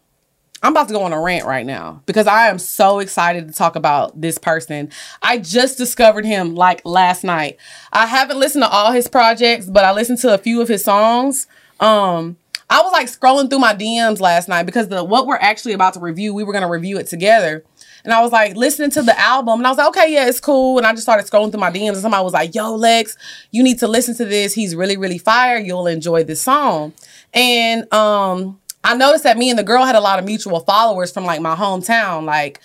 I'm 0.62 0.72
about 0.72 0.88
to 0.88 0.94
go 0.94 1.04
on 1.04 1.12
a 1.12 1.20
rant 1.20 1.46
right 1.46 1.66
now 1.66 2.02
because 2.06 2.26
I 2.26 2.48
am 2.48 2.58
so 2.58 3.00
excited 3.00 3.48
to 3.48 3.54
talk 3.54 3.76
about 3.76 4.20
this 4.20 4.38
person. 4.38 4.90
I 5.22 5.38
just 5.40 5.78
discovered 5.78 6.26
him 6.26 6.56
like 6.56 6.82
last 6.86 7.26
night. 7.26 7.58
I 7.92 8.06
haven't 8.06 8.40
listened 8.40 8.64
to 8.64 8.70
all 8.70 8.94
his 8.94 9.10
projects, 9.10 9.66
but 9.66 9.84
I 9.84 9.92
listened 9.92 10.20
to 10.20 10.34
a 10.34 10.38
few 10.38 10.62
of 10.62 10.70
his 10.70 10.84
songs. 10.84 11.48
Um, 11.82 12.38
I 12.70 12.82
was 12.82 12.94
like 12.94 13.08
scrolling 13.08 13.50
through 13.50 13.60
my 13.60 13.76
DMs 13.76 14.22
last 14.22 14.48
night 14.48 14.64
because 14.64 14.88
the 14.88 15.04
what 15.04 15.28
we're 15.28 15.36
actually 15.36 15.74
about 15.74 15.96
to 15.96 16.00
review, 16.00 16.34
we 16.34 16.46
were 16.46 16.54
gonna 16.54 16.70
review 16.70 16.98
it 16.98 17.08
together. 17.08 17.66
And 18.06 18.14
I 18.14 18.22
was 18.22 18.32
like 18.32 18.56
listening 18.56 18.90
to 18.92 19.02
the 19.02 19.18
album, 19.20 19.60
and 19.60 19.68
I 19.68 19.70
was 19.70 19.78
like, 19.78 19.88
okay, 19.90 20.14
yeah, 20.14 20.28
it's 20.28 20.40
cool. 20.40 20.78
And 20.78 20.88
I 20.88 20.92
just 20.92 21.04
started 21.04 21.30
scrolling 21.30 21.52
through 21.52 21.62
my 21.62 21.72
DMs, 21.72 21.90
and 21.90 21.98
somebody 21.98 22.24
was 22.24 22.34
like, 22.34 22.56
yo, 22.56 22.76
Lex, 22.76 23.18
you 23.52 23.64
need 23.64 23.80
to 23.80 23.88
listen 23.88 24.16
to 24.16 24.26
this. 24.26 24.54
He's 24.54 24.76
really, 24.76 24.98
really 24.98 25.18
fire. 25.18 25.58
You'll 25.58 25.88
enjoy 25.88 26.24
this 26.24 26.42
song. 26.42 26.94
And 27.34 27.92
um, 27.94 28.60
I 28.84 28.96
noticed 28.96 29.24
that 29.24 29.38
me 29.38 29.50
and 29.50 29.58
the 29.58 29.64
girl 29.64 29.86
had 29.86 29.96
a 29.96 30.02
lot 30.02 30.20
of 30.20 30.26
mutual 30.26 30.60
followers 30.60 31.12
from 31.12 31.26
like 31.26 31.42
my 31.42 31.56
hometown. 31.56 32.26
Like, 32.26 32.60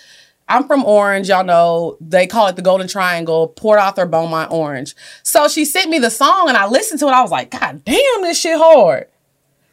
I'm 0.47 0.65
from 0.65 0.83
Orange, 0.83 1.29
y'all 1.29 1.43
know. 1.43 1.97
They 2.01 2.25
call 2.27 2.47
it 2.47 2.55
the 2.55 2.61
Golden 2.61 2.87
Triangle, 2.87 3.47
Port 3.47 3.79
Arthur, 3.79 4.05
Beaumont, 4.05 4.51
Orange. 4.51 4.95
So 5.21 5.47
she 5.47 5.63
sent 5.63 5.89
me 5.89 5.99
the 5.99 6.09
song 6.09 6.49
and 6.49 6.57
I 6.57 6.67
listened 6.67 6.99
to 7.01 7.07
it. 7.07 7.11
I 7.11 7.21
was 7.21 7.31
like, 7.31 7.51
God 7.51 7.83
damn, 7.85 8.21
this 8.21 8.39
shit 8.39 8.57
hard. 8.57 9.07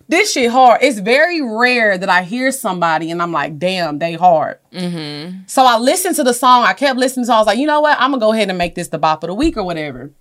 This 0.09 0.33
shit 0.33 0.51
hard. 0.51 0.83
It's 0.83 1.01
very 1.01 1.41
rare 1.41 1.99
that 1.99 2.09
I 2.09 2.23
hear 2.23 2.53
somebody 2.53 3.11
and 3.11 3.21
I'm 3.21 3.33
like, 3.33 3.59
damn, 3.59 3.99
they 3.99 4.13
hard. 4.13 4.59
So 5.47 5.65
I 5.65 5.79
listened 5.79 6.15
to 6.17 6.23
the 6.25 6.35
song. 6.35 6.63
I 6.65 6.75
kept 6.75 6.99
listening 6.99 7.27
to 7.27 7.33
it. 7.33 7.35
I 7.35 7.39
was 7.39 7.47
like, 7.47 7.59
you 7.59 7.67
know 7.67 7.81
what? 7.81 7.97
I'm 7.99 8.11
going 8.11 8.21
to 8.21 8.25
go 8.27 8.33
ahead 8.33 8.49
and 8.51 8.59
make 8.59 8.75
this 8.77 8.89
the 8.89 8.99
bop 8.99 9.25
of 9.25 9.29
the 9.29 9.35
week 9.35 9.57
or 9.57 9.65
whatever. 9.65 10.13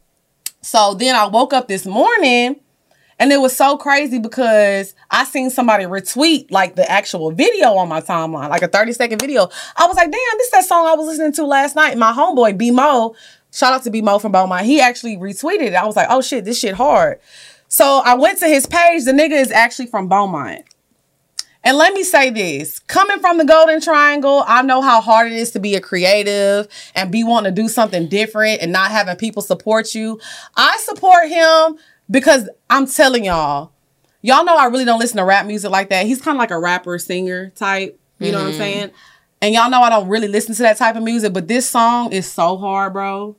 So 0.62 0.96
then 0.96 1.16
I 1.16 1.28
woke 1.28 1.54
up 1.54 1.68
this 1.68 1.86
morning 1.86 2.62
And 3.18 3.32
it 3.32 3.40
was 3.40 3.56
so 3.56 3.78
crazy 3.78 4.20
because 4.20 4.94
I 5.10 5.24
seen 5.24 5.50
somebody 5.50 5.86
retweet 5.86 6.52
like 6.52 6.76
the 6.76 6.90
actual 6.90 7.32
video 7.32 7.74
on 7.76 7.88
my 7.88 8.02
timeline, 8.02 8.50
like 8.50 8.62
a 8.62 8.68
30 8.68 8.92
second 8.94 9.22
video. 9.22 9.48
I 9.78 9.88
was 9.88 9.96
like, 9.96 10.12
damn, 10.12 10.38
this 10.38 10.48
is 10.48 10.52
that 10.52 10.66
song 10.66 10.86
I 10.86 10.96
was 10.96 11.08
listening 11.08 11.32
to 11.34 11.46
last 11.46 11.76
night. 11.76 11.98
My 11.98 12.12
homeboy, 12.12 12.58
B 12.58 12.72
Mo, 12.72 13.16
shout 13.52 13.74
out 13.74 13.84
to 13.84 13.90
B 13.90 14.02
Mo 14.02 14.20
from 14.20 14.34
Beaumont. 14.34 14.66
He 14.66 14.82
actually 14.82 15.16
retweeted 15.16 15.68
it. 15.68 15.76
I 15.76 15.86
was 15.86 15.96
like, 15.96 16.08
oh 16.10 16.22
shit, 16.22 16.44
this 16.44 16.60
shit 16.60 16.76
hard. 16.76 17.20
So 17.70 18.02
I 18.04 18.16
went 18.16 18.40
to 18.40 18.48
his 18.48 18.66
page. 18.66 19.06
The 19.06 19.12
nigga 19.12 19.40
is 19.40 19.52
actually 19.52 19.88
from 19.88 20.10
Beaumont. 20.10 20.66
And 21.64 21.78
let 21.78 21.94
me 21.94 22.04
say 22.04 22.30
this 22.30 22.78
coming 22.80 23.20
from 23.20 23.40
the 23.40 23.46
Golden 23.46 23.82
Triangle, 23.82 24.44
I 24.46 24.62
know 24.62 24.82
how 24.82 25.02
hard 25.02 25.32
it 25.32 25.36
is 25.36 25.50
to 25.52 25.60
be 25.60 25.74
a 25.74 25.82
creative 25.82 26.68
and 26.94 27.12
be 27.12 27.24
wanting 27.24 27.56
to 27.56 27.62
do 27.62 27.68
something 27.68 28.08
different 28.08 28.62
and 28.62 28.72
not 28.72 28.92
having 28.92 29.16
people 29.16 29.42
support 29.42 29.96
you. 29.96 30.20
I 30.56 30.78
support 30.84 31.28
him 31.28 31.80
because 32.10 32.50
I'm 32.70 32.88
telling 32.88 33.26
y'all, 33.26 33.72
y'all 34.22 34.46
know 34.46 34.56
I 34.56 34.66
really 34.66 34.86
don't 34.86 35.00
listen 35.00 35.18
to 35.18 35.26
rap 35.26 35.46
music 35.46 35.72
like 35.72 35.90
that. 35.90 36.06
He's 36.06 36.22
kind 36.22 36.36
of 36.36 36.40
like 36.40 36.52
a 36.52 36.60
rapper, 36.60 36.98
singer 37.00 37.52
type. 37.52 38.00
You 38.20 38.32
know 38.32 38.40
what 38.40 38.46
I'm 38.46 38.50
mm-hmm. 38.52 38.60
saying? 38.60 38.92
And 39.42 39.54
y'all 39.54 39.70
know 39.70 39.82
I 39.82 39.90
don't 39.90 40.08
really 40.08 40.28
listen 40.28 40.56
to 40.56 40.62
that 40.64 40.78
type 40.78 40.96
of 40.96 41.04
music, 41.04 41.34
but 41.34 41.48
this 41.48 41.68
song 41.68 42.12
is 42.12 42.32
so 42.32 42.58
hard, 42.58 42.94
bro. 42.94 43.36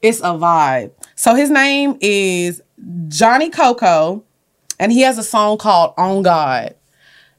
It's 0.00 0.20
a 0.20 0.34
vibe. 0.34 0.92
So 1.16 1.34
his 1.34 1.50
name 1.50 1.98
is 2.00 2.62
Johnny 3.08 3.50
Coco, 3.50 4.24
and 4.78 4.92
he 4.92 5.00
has 5.00 5.18
a 5.18 5.24
song 5.24 5.58
called 5.58 5.94
On 5.96 6.22
God. 6.22 6.76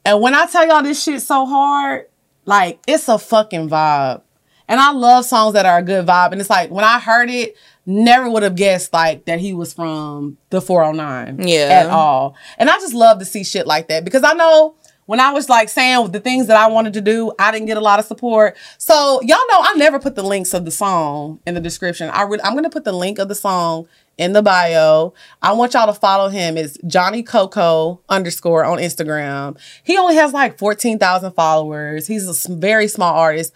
And 0.03 0.21
when 0.21 0.35
I 0.35 0.45
tell 0.45 0.67
y'all 0.67 0.83
this 0.83 1.01
shit 1.01 1.21
so 1.21 1.45
hard, 1.45 2.07
like 2.45 2.79
it's 2.87 3.07
a 3.07 3.17
fucking 3.17 3.69
vibe. 3.69 4.21
And 4.67 4.79
I 4.79 4.91
love 4.91 5.25
songs 5.25 5.53
that 5.53 5.65
are 5.65 5.79
a 5.79 5.83
good 5.83 6.05
vibe. 6.05 6.31
And 6.31 6.41
it's 6.41 6.49
like 6.49 6.69
when 6.69 6.85
I 6.85 6.99
heard 6.99 7.29
it, 7.29 7.55
never 7.89 8.29
would 8.29 8.43
have 8.43 8.55
guessed 8.55 8.93
like 8.93 9.25
that 9.25 9.39
he 9.39 9.53
was 9.53 9.73
from 9.73 10.37
the 10.51 10.61
409 10.61 11.47
Yeah. 11.47 11.57
at 11.83 11.87
all. 11.87 12.35
And 12.57 12.69
I 12.69 12.77
just 12.77 12.93
love 12.93 13.19
to 13.19 13.25
see 13.25 13.43
shit 13.43 13.65
like 13.67 13.87
that 13.89 14.05
because 14.05 14.23
I 14.23 14.33
know 14.33 14.75
when 15.07 15.19
I 15.19 15.31
was 15.31 15.49
like 15.49 15.69
saying 15.69 16.11
the 16.11 16.19
things 16.19 16.45
that 16.47 16.55
I 16.57 16.67
wanted 16.67 16.93
to 16.93 17.01
do, 17.01 17.33
I 17.39 17.51
didn't 17.51 17.65
get 17.65 17.77
a 17.77 17.81
lot 17.81 17.97
of 17.97 18.05
support. 18.05 18.55
So 18.77 19.19
y'all 19.21 19.37
know 19.49 19.57
I 19.61 19.73
never 19.75 19.99
put 19.99 20.15
the 20.15 20.21
links 20.23 20.53
of 20.53 20.65
the 20.65 20.71
song 20.71 21.39
in 21.47 21.55
the 21.55 21.59
description. 21.59 22.09
I 22.11 22.21
re- 22.23 22.39
I'm 22.43 22.53
gonna 22.53 22.69
put 22.69 22.83
the 22.83 22.91
link 22.93 23.17
of 23.17 23.27
the 23.27 23.33
song 23.35 23.87
in 24.19 24.33
the 24.33 24.43
bio. 24.43 25.13
I 25.41 25.53
want 25.53 25.73
y'all 25.73 25.91
to 25.91 25.99
follow 25.99 26.29
him. 26.29 26.57
It's 26.57 26.77
Johnny 26.85 27.23
Coco 27.23 28.01
underscore 28.07 28.65
on 28.65 28.77
Instagram. 28.77 29.57
He 29.83 29.97
only 29.97 30.13
has 30.15 30.31
like 30.31 30.59
14,000 30.59 31.31
followers. 31.31 32.05
He's 32.05 32.27
a 32.47 32.53
very 32.55 32.87
small 32.87 33.15
artist. 33.15 33.51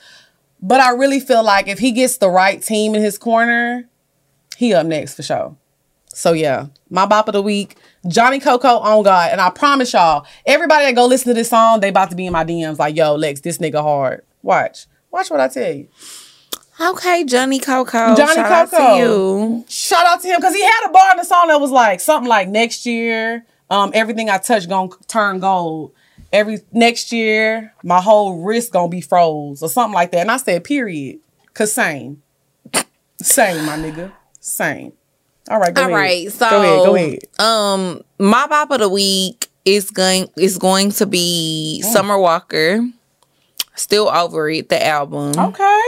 But 0.59 0.79
I 0.79 0.91
really 0.91 1.19
feel 1.19 1.43
like 1.43 1.67
if 1.67 1.77
he 1.79 1.91
gets 1.91 2.17
the 2.17 2.29
right 2.29 2.61
team 2.63 2.95
in 2.95 3.01
his 3.03 3.17
corner, 3.17 3.89
he 4.57 4.73
up 4.73 4.85
next 4.85 5.15
for 5.15 5.23
sure. 5.23 5.55
So 6.13 6.33
yeah, 6.33 6.67
my 6.89 7.05
bop 7.05 7.27
of 7.27 7.33
the 7.33 7.41
week, 7.41 7.75
Johnny 8.07 8.39
Coco 8.39 8.77
on 8.77 9.03
God. 9.03 9.31
And 9.31 9.41
I 9.41 9.49
promise 9.49 9.93
y'all, 9.93 10.25
everybody 10.45 10.85
that 10.85 10.95
go 10.95 11.05
listen 11.07 11.29
to 11.29 11.33
this 11.33 11.49
song, 11.49 11.79
they 11.79 11.89
about 11.89 12.11
to 12.11 12.15
be 12.15 12.27
in 12.27 12.33
my 12.33 12.45
DMs 12.45 12.77
like, 12.77 12.95
yo, 12.95 13.15
Lex, 13.15 13.41
this 13.41 13.57
nigga 13.57 13.81
hard. 13.81 14.23
Watch. 14.43 14.85
Watch 15.09 15.31
what 15.31 15.39
I 15.39 15.47
tell 15.47 15.71
you. 15.73 15.87
Okay, 16.79 17.23
Johnny 17.23 17.59
Coco. 17.59 18.15
Johnny 18.15 18.33
Shout 18.35 18.51
out 18.51 18.69
to 18.71 18.75
Coco. 18.77 18.97
you. 18.97 19.65
Shout 19.69 20.05
out 20.05 20.21
to 20.21 20.27
him 20.27 20.37
because 20.37 20.53
he 20.53 20.63
had 20.63 20.87
a 20.87 20.91
bar 20.91 21.11
in 21.11 21.17
the 21.17 21.23
song 21.23 21.47
that 21.47 21.61
was 21.61 21.71
like 21.71 21.99
something 21.99 22.27
like 22.27 22.47
next 22.49 22.85
year, 22.85 23.45
um, 23.69 23.91
everything 23.93 24.29
I 24.29 24.37
touch 24.39 24.67
gonna 24.67 24.89
turn 25.07 25.39
gold. 25.39 25.93
Every 26.31 26.61
next 26.71 27.11
year, 27.11 27.73
my 27.83 28.01
whole 28.01 28.41
wrist 28.43 28.71
gonna 28.73 28.89
be 28.89 29.01
froze 29.01 29.61
or 29.61 29.69
something 29.69 29.93
like 29.93 30.11
that. 30.11 30.21
And 30.21 30.31
I 30.31 30.37
said, 30.37 30.63
period. 30.63 31.19
Cause 31.53 31.71
same. 31.71 32.23
Same, 33.21 33.65
my 33.65 33.77
nigga. 33.77 34.11
Same. 34.45 34.91
All 35.49 35.57
right, 35.59 35.73
go 35.73 35.83
All 35.83 35.87
ahead. 35.87 35.99
right, 35.99 36.31
so 36.31 36.49
go 36.49 36.61
ahead, 36.61 36.85
go 36.85 36.95
ahead. 36.95 37.19
um, 37.39 38.01
my 38.19 38.45
bop 38.47 38.71
of 38.71 38.79
the 38.79 38.89
week 38.89 39.47
is 39.65 39.89
going 39.89 40.27
is 40.37 40.57
going 40.57 40.91
to 40.91 41.05
be 41.05 41.81
Mm. 41.85 41.91
Summer 41.93 42.17
Walker. 42.17 42.85
Still 43.75 44.09
over 44.09 44.49
it, 44.49 44.67
the 44.69 44.85
album, 44.85 45.31
Okay. 45.37 45.81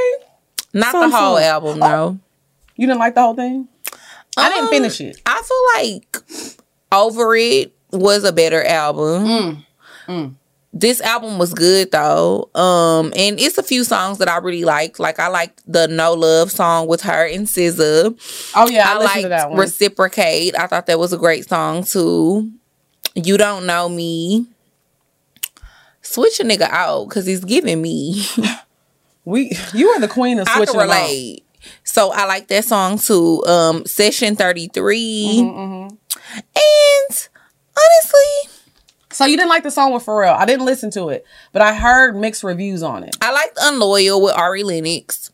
not 0.73 0.93
the 0.93 1.09
whole 1.15 1.37
album 1.37 1.79
Oh. 1.83 1.87
though. 1.87 2.17
You 2.77 2.87
didn't 2.87 2.99
like 2.99 3.13
the 3.15 3.21
whole 3.21 3.35
thing? 3.35 3.67
I 4.37 4.49
didn't 4.49 4.65
Um, 4.65 4.69
finish 4.69 4.99
it. 5.01 5.17
I 5.25 5.41
feel 5.41 5.83
like 5.83 6.17
Over 6.91 7.35
It 7.35 7.73
was 7.91 8.23
a 8.23 8.31
better 8.31 8.63
album. 8.63 9.63
Mm, 10.07 10.33
This 10.77 10.99
album 10.99 11.37
was 11.37 11.53
good 11.53 11.91
though. 11.93 12.49
Um, 12.53 13.13
and 13.15 13.39
it's 13.39 13.57
a 13.57 13.63
few 13.63 13.85
songs 13.85 14.17
that 14.17 14.27
I 14.27 14.37
really 14.37 14.65
liked. 14.65 14.99
Like 14.99 15.19
I 15.19 15.29
liked 15.29 15.63
the 15.65 15.87
No 15.87 16.13
Love 16.13 16.51
song 16.51 16.87
with 16.87 17.01
her 17.01 17.25
and 17.25 17.47
SZA. 17.47 18.51
Oh 18.57 18.69
yeah, 18.69 18.89
I, 18.89 18.95
I 18.95 18.97
listened 18.97 19.15
liked 19.23 19.29
that 19.29 19.49
one. 19.51 19.59
Reciprocate. 19.59 20.59
I 20.59 20.67
thought 20.67 20.85
that 20.87 20.99
was 20.99 21.13
a 21.13 21.17
great 21.17 21.47
song 21.47 21.85
too. 21.85 22.51
You 23.15 23.37
Don't 23.37 23.65
Know 23.65 23.87
Me. 23.87 24.47
Switch 26.01 26.41
a 26.41 26.43
nigga 26.43 26.69
out 26.69 27.05
because 27.07 27.25
he's 27.25 27.43
giving 27.45 27.81
me. 27.81 28.25
we 29.25 29.57
you 29.73 29.87
are 29.91 29.99
the 30.01 30.09
queen 30.09 30.39
of 30.39 30.47
switching. 30.49 30.75
I 30.75 30.85
can 30.87 30.89
relate. 30.89 31.45
So 31.85 32.11
I 32.11 32.25
like 32.25 32.47
that 32.49 32.65
song 32.65 32.97
too. 32.97 33.43
Um, 33.45 33.85
Session 33.85 34.35
33. 34.35 35.37
Mm-hmm, 35.41 35.95
And 36.35 37.27
honestly, 37.77 38.51
So 39.15 39.23
you 39.25 39.37
didn't 39.37 39.49
like 39.49 39.63
the 39.63 39.71
song 39.71 39.93
with 39.93 40.05
Pharrell? 40.05 40.35
I 40.35 40.45
didn't 40.45 40.65
listen 40.65 40.91
to 40.91 41.07
it, 41.07 41.25
but 41.53 41.61
I 41.61 41.73
heard 41.73 42.17
mixed 42.17 42.43
reviews 42.43 42.83
on 42.83 43.03
it. 43.03 43.15
I 43.21 43.31
liked 43.31 43.57
Unloyal 43.61 44.21
with 44.21 44.33
Ari 44.35 44.63
Lennox. 44.63 45.31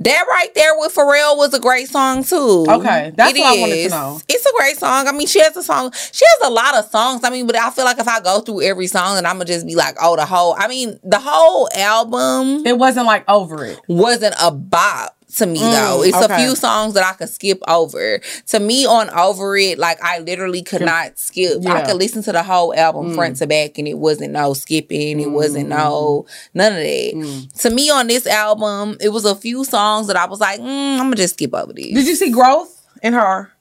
That 0.00 0.26
right 0.30 0.54
there 0.54 0.78
with 0.78 0.94
Pharrell 0.94 1.36
was 1.36 1.52
a 1.54 1.58
great 1.58 1.88
song 1.88 2.22
too. 2.22 2.64
Okay, 2.68 3.12
that's 3.16 3.36
It 3.36 3.40
what 3.40 3.56
I 3.56 3.60
wanted 3.60 3.82
to 3.82 3.88
know. 3.88 4.20
It's 4.28 4.46
a 4.46 4.52
great 4.56 4.76
song. 4.76 5.08
I 5.08 5.12
mean, 5.12 5.26
she 5.26 5.40
has 5.40 5.56
a 5.56 5.62
song. 5.64 5.90
She 6.12 6.24
has 6.24 6.48
a 6.48 6.52
lot 6.52 6.76
of 6.76 6.84
songs. 6.88 7.24
I 7.24 7.30
mean, 7.30 7.48
but 7.48 7.56
I 7.56 7.68
feel 7.70 7.84
like 7.84 7.98
if 7.98 8.06
I 8.06 8.20
go 8.20 8.38
through 8.38 8.62
every 8.62 8.86
song, 8.86 9.16
then 9.16 9.26
I'm 9.26 9.34
gonna 9.38 9.46
just 9.46 9.66
be 9.66 9.74
like, 9.74 9.96
oh, 10.00 10.14
the 10.14 10.24
whole. 10.24 10.54
I 10.56 10.68
mean, 10.68 11.00
the 11.02 11.18
whole 11.18 11.68
album 11.74 12.64
It 12.64 12.78
wasn't 12.78 13.06
like 13.06 13.24
over 13.28 13.64
it. 13.64 13.80
wasn't 13.88 14.36
a 14.40 14.52
bop 14.52 15.16
to 15.36 15.46
me 15.46 15.58
though. 15.58 16.02
It's 16.02 16.16
Mm, 16.16 16.24
okay. 16.24 16.34
a 16.34 16.38
few 16.38 16.56
songs 16.56 16.94
that 16.94 17.04
I 17.04 17.12
could 17.12 17.28
skip 17.28 17.60
over. 17.68 18.20
To 18.46 18.60
me, 18.60 18.86
on 18.86 19.10
over 19.10 19.56
it, 19.58 19.78
like 19.78 20.02
I 20.02 20.20
literally 20.20 20.62
could 20.62 20.80
not 20.80 21.18
skip. 21.18 21.58
I 21.58 21.60
Yeah. 21.60 21.82
Mm. 21.82 21.86
could 21.86 21.96
listen 21.96 22.22
to 22.22 22.32
the 22.32 22.42
whole 22.42 22.74
album 22.74 23.14
front 23.14 23.36
to 23.36 23.46
back, 23.46 23.76
and 23.78 23.86
it 23.86 23.98
wasn't 23.98 24.32
no 24.32 24.54
skipping. 24.54 25.20
It 25.20 25.30
wasn't 25.30 25.68
no 25.68 26.24
none 26.54 26.72
of 26.72 26.78
that. 26.78 27.12
Mm. 27.14 27.60
To 27.62 27.70
me, 27.70 27.90
on 27.90 28.06
this 28.06 28.26
album, 28.26 28.96
it 29.00 29.10
was 29.10 29.24
a 29.26 29.34
few 29.34 29.64
songs 29.64 30.06
that 30.06 30.16
I 30.16 30.24
was 30.26 30.40
like, 30.40 30.60
mm, 30.60 30.64
I'm 30.94 30.98
gonna 30.98 31.16
just 31.16 31.34
skip 31.34 31.54
over 31.54 31.72
these. 31.72 31.94
Did 31.94 32.06
you 32.06 32.16
see 32.16 32.30
growth 32.30 32.86
in 33.02 33.12
her 33.12 33.52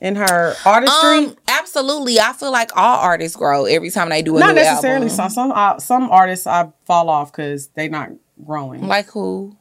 in 0.00 0.16
her 0.16 0.54
artistry? 0.64 1.18
Um, 1.26 1.36
absolutely. 1.48 2.18
I 2.18 2.32
feel 2.32 2.50
like 2.50 2.74
all 2.76 2.98
artists 3.00 3.36
grow 3.36 3.66
every 3.66 3.90
time 3.90 4.08
they 4.08 4.22
do 4.22 4.36
a 4.36 4.40
not 4.40 4.54
new 4.54 4.62
necessarily. 4.62 5.06
album. 5.08 5.16
Some 5.16 5.30
some 5.30 5.52
uh, 5.52 5.78
some 5.78 6.10
artists 6.10 6.46
I 6.46 6.70
fall 6.86 7.10
off 7.10 7.30
because 7.30 7.68
they 7.74 7.88
not 7.88 8.10
growing. 8.44 8.86
Like 8.86 9.06
who? 9.10 9.54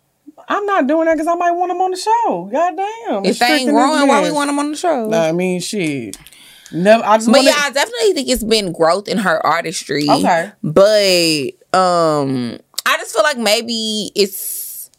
I'm 0.51 0.65
not 0.65 0.87
doing 0.87 1.05
that 1.05 1.13
because 1.13 1.27
I 1.27 1.35
might 1.35 1.51
want 1.51 1.69
them 1.69 1.79
on 1.79 1.91
the 1.91 1.97
show. 1.97 2.49
God 2.51 2.75
damn. 2.75 3.23
If 3.25 3.37
they 3.39 3.45
ain't 3.45 3.69
growing, 3.69 4.07
why 4.07 4.23
we 4.23 4.31
want 4.31 4.47
them 4.49 4.57
on 4.59 4.71
the 4.71 4.77
show? 4.77 5.07
No, 5.07 5.17
I 5.19 5.31
mean, 5.31 5.61
shit. 5.61 6.17
Never. 6.71 7.03
I 7.03 7.17
just 7.17 7.27
But 7.27 7.37
wanna- 7.37 7.49
yeah, 7.49 7.55
I 7.57 7.71
definitely 7.71 8.13
think 8.13 8.29
it's 8.29 8.43
been 8.43 8.71
growth 8.71 9.07
in 9.07 9.19
her 9.19 9.45
artistry. 9.45 10.07
Okay. 10.09 10.51
But 10.63 11.77
um 11.77 12.59
I 12.85 12.97
just 12.97 13.13
feel 13.13 13.23
like 13.23 13.37
maybe 13.37 14.11
it's 14.15 14.89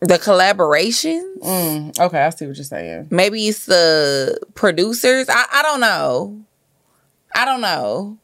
the 0.00 0.18
collaborations. 0.18 1.38
Mm, 1.42 1.98
okay, 1.98 2.20
I 2.22 2.30
see 2.30 2.46
what 2.46 2.56
you're 2.56 2.64
saying. 2.64 3.08
Maybe 3.10 3.48
it's 3.48 3.66
the 3.66 4.38
producers. 4.54 5.28
I, 5.28 5.44
I 5.52 5.62
don't 5.62 5.80
know. 5.80 6.40
I 7.34 7.44
don't 7.44 7.60
know. 7.60 8.18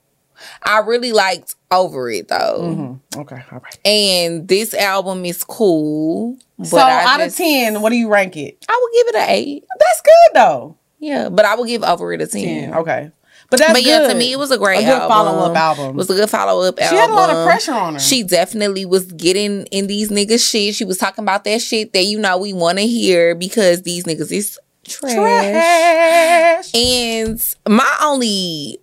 I 0.63 0.79
really 0.79 1.13
liked 1.13 1.55
Over 1.71 2.11
It 2.11 2.29
though. 2.29 2.61
Mhm. 2.61 3.21
Okay, 3.23 3.43
all 3.53 3.59
right. 3.61 3.79
And 3.85 4.47
this 4.49 4.75
album 4.75 5.25
is 5.25 5.43
cool. 5.45 6.37
But 6.59 6.67
so 6.69 6.79
out 6.79 7.19
just- 7.21 7.39
of 7.41 7.45
ten, 7.47 7.81
what 7.83 7.91
do 7.91 7.97
you 7.97 8.09
rank 8.09 8.37
it? 8.37 8.65
I 8.69 8.81
would 8.83 8.93
give 8.93 9.09
it 9.09 9.15
an 9.23 9.31
eight. 9.31 9.65
That's 9.79 10.01
good 10.03 10.41
though. 10.41 10.77
Yeah, 10.99 11.29
but 11.29 11.45
I 11.45 11.55
would 11.55 11.69
give 11.69 11.83
Over 11.85 12.13
It 12.15 12.23
a 12.23 12.27
10. 12.27 12.43
Ten. 12.45 12.75
Okay, 12.75 13.11
but 13.51 13.59
that's 13.59 13.73
But 13.73 13.83
yeah, 13.83 14.07
to 14.09 14.15
me, 14.15 14.33
it 14.33 14.39
was 14.39 14.51
a 14.51 14.57
great 14.59 14.79
a 14.79 14.81
good 14.81 14.89
album. 14.93 15.09
follow 15.09 15.51
up 15.51 15.57
album. 15.57 15.89
It 15.91 15.95
was 15.97 16.09
a 16.11 16.15
good 16.15 16.31
follow 16.31 16.67
up 16.67 16.81
album. 16.81 16.97
she 16.97 17.01
had 17.01 17.11
a 17.11 17.15
lot 17.15 17.29
of 17.31 17.47
pressure 17.47 17.73
on 17.75 17.95
her. 17.95 18.01
She 18.01 18.23
definitely 18.23 18.87
was 18.87 19.05
getting 19.13 19.65
in 19.67 19.87
these 19.89 20.09
niggas 20.11 20.49
shit. 20.51 20.75
She 20.75 20.85
was 20.87 20.97
talking 20.97 21.23
about 21.23 21.45
that 21.45 21.61
shit 21.61 21.93
that 21.93 22.05
you 22.05 22.19
know 22.19 22.39
we 22.39 22.53
want 22.55 22.79
to 22.79 22.87
hear 22.87 23.35
because 23.35 23.83
these 23.83 24.05
niggas 24.05 24.33
is 24.33 24.59
trash. 24.89 25.13
trash. 25.15 26.75
And 26.75 27.41
my 27.69 27.97
only 28.03 28.79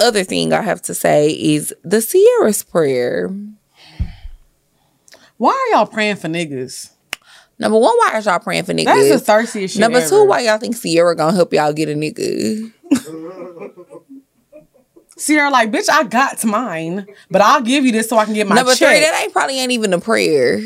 other 0.00 0.24
thing 0.24 0.52
I 0.52 0.62
have 0.62 0.82
to 0.82 0.94
say 0.94 1.30
is 1.30 1.74
the 1.82 2.00
Ciara's 2.00 2.62
prayer. 2.62 3.30
Why 5.36 5.50
are 5.52 5.76
y'all 5.76 5.86
praying 5.86 6.16
for 6.16 6.28
niggas? 6.28 6.90
Number 7.58 7.78
one, 7.78 7.94
why 7.96 8.10
are 8.14 8.20
y'all 8.20 8.38
praying 8.38 8.64
for 8.64 8.72
niggas? 8.72 8.84
That 8.86 8.96
is 8.98 9.20
the 9.20 9.24
thirstiest 9.24 9.74
shit. 9.74 9.80
Number 9.80 9.98
ever. 9.98 10.08
two, 10.08 10.24
why 10.24 10.40
y'all 10.40 10.58
think 10.58 10.80
Ciara 10.80 11.14
gonna 11.14 11.34
help 11.36 11.52
y'all 11.52 11.72
get 11.72 11.88
a 11.88 11.94
nigga? 11.94 12.72
Ciara 15.18 15.50
like, 15.50 15.70
bitch, 15.70 15.90
I 15.90 16.04
got 16.04 16.42
mine, 16.44 17.06
but 17.30 17.42
I'll 17.42 17.60
give 17.60 17.84
you 17.84 17.92
this 17.92 18.08
so 18.08 18.16
I 18.16 18.24
can 18.24 18.34
get 18.34 18.46
my 18.46 18.54
Number 18.54 18.74
check. 18.74 18.88
three, 18.88 19.00
that 19.00 19.20
ain't 19.22 19.32
probably 19.32 19.60
ain't 19.60 19.72
even 19.72 19.92
a 19.92 20.00
prayer. 20.00 20.56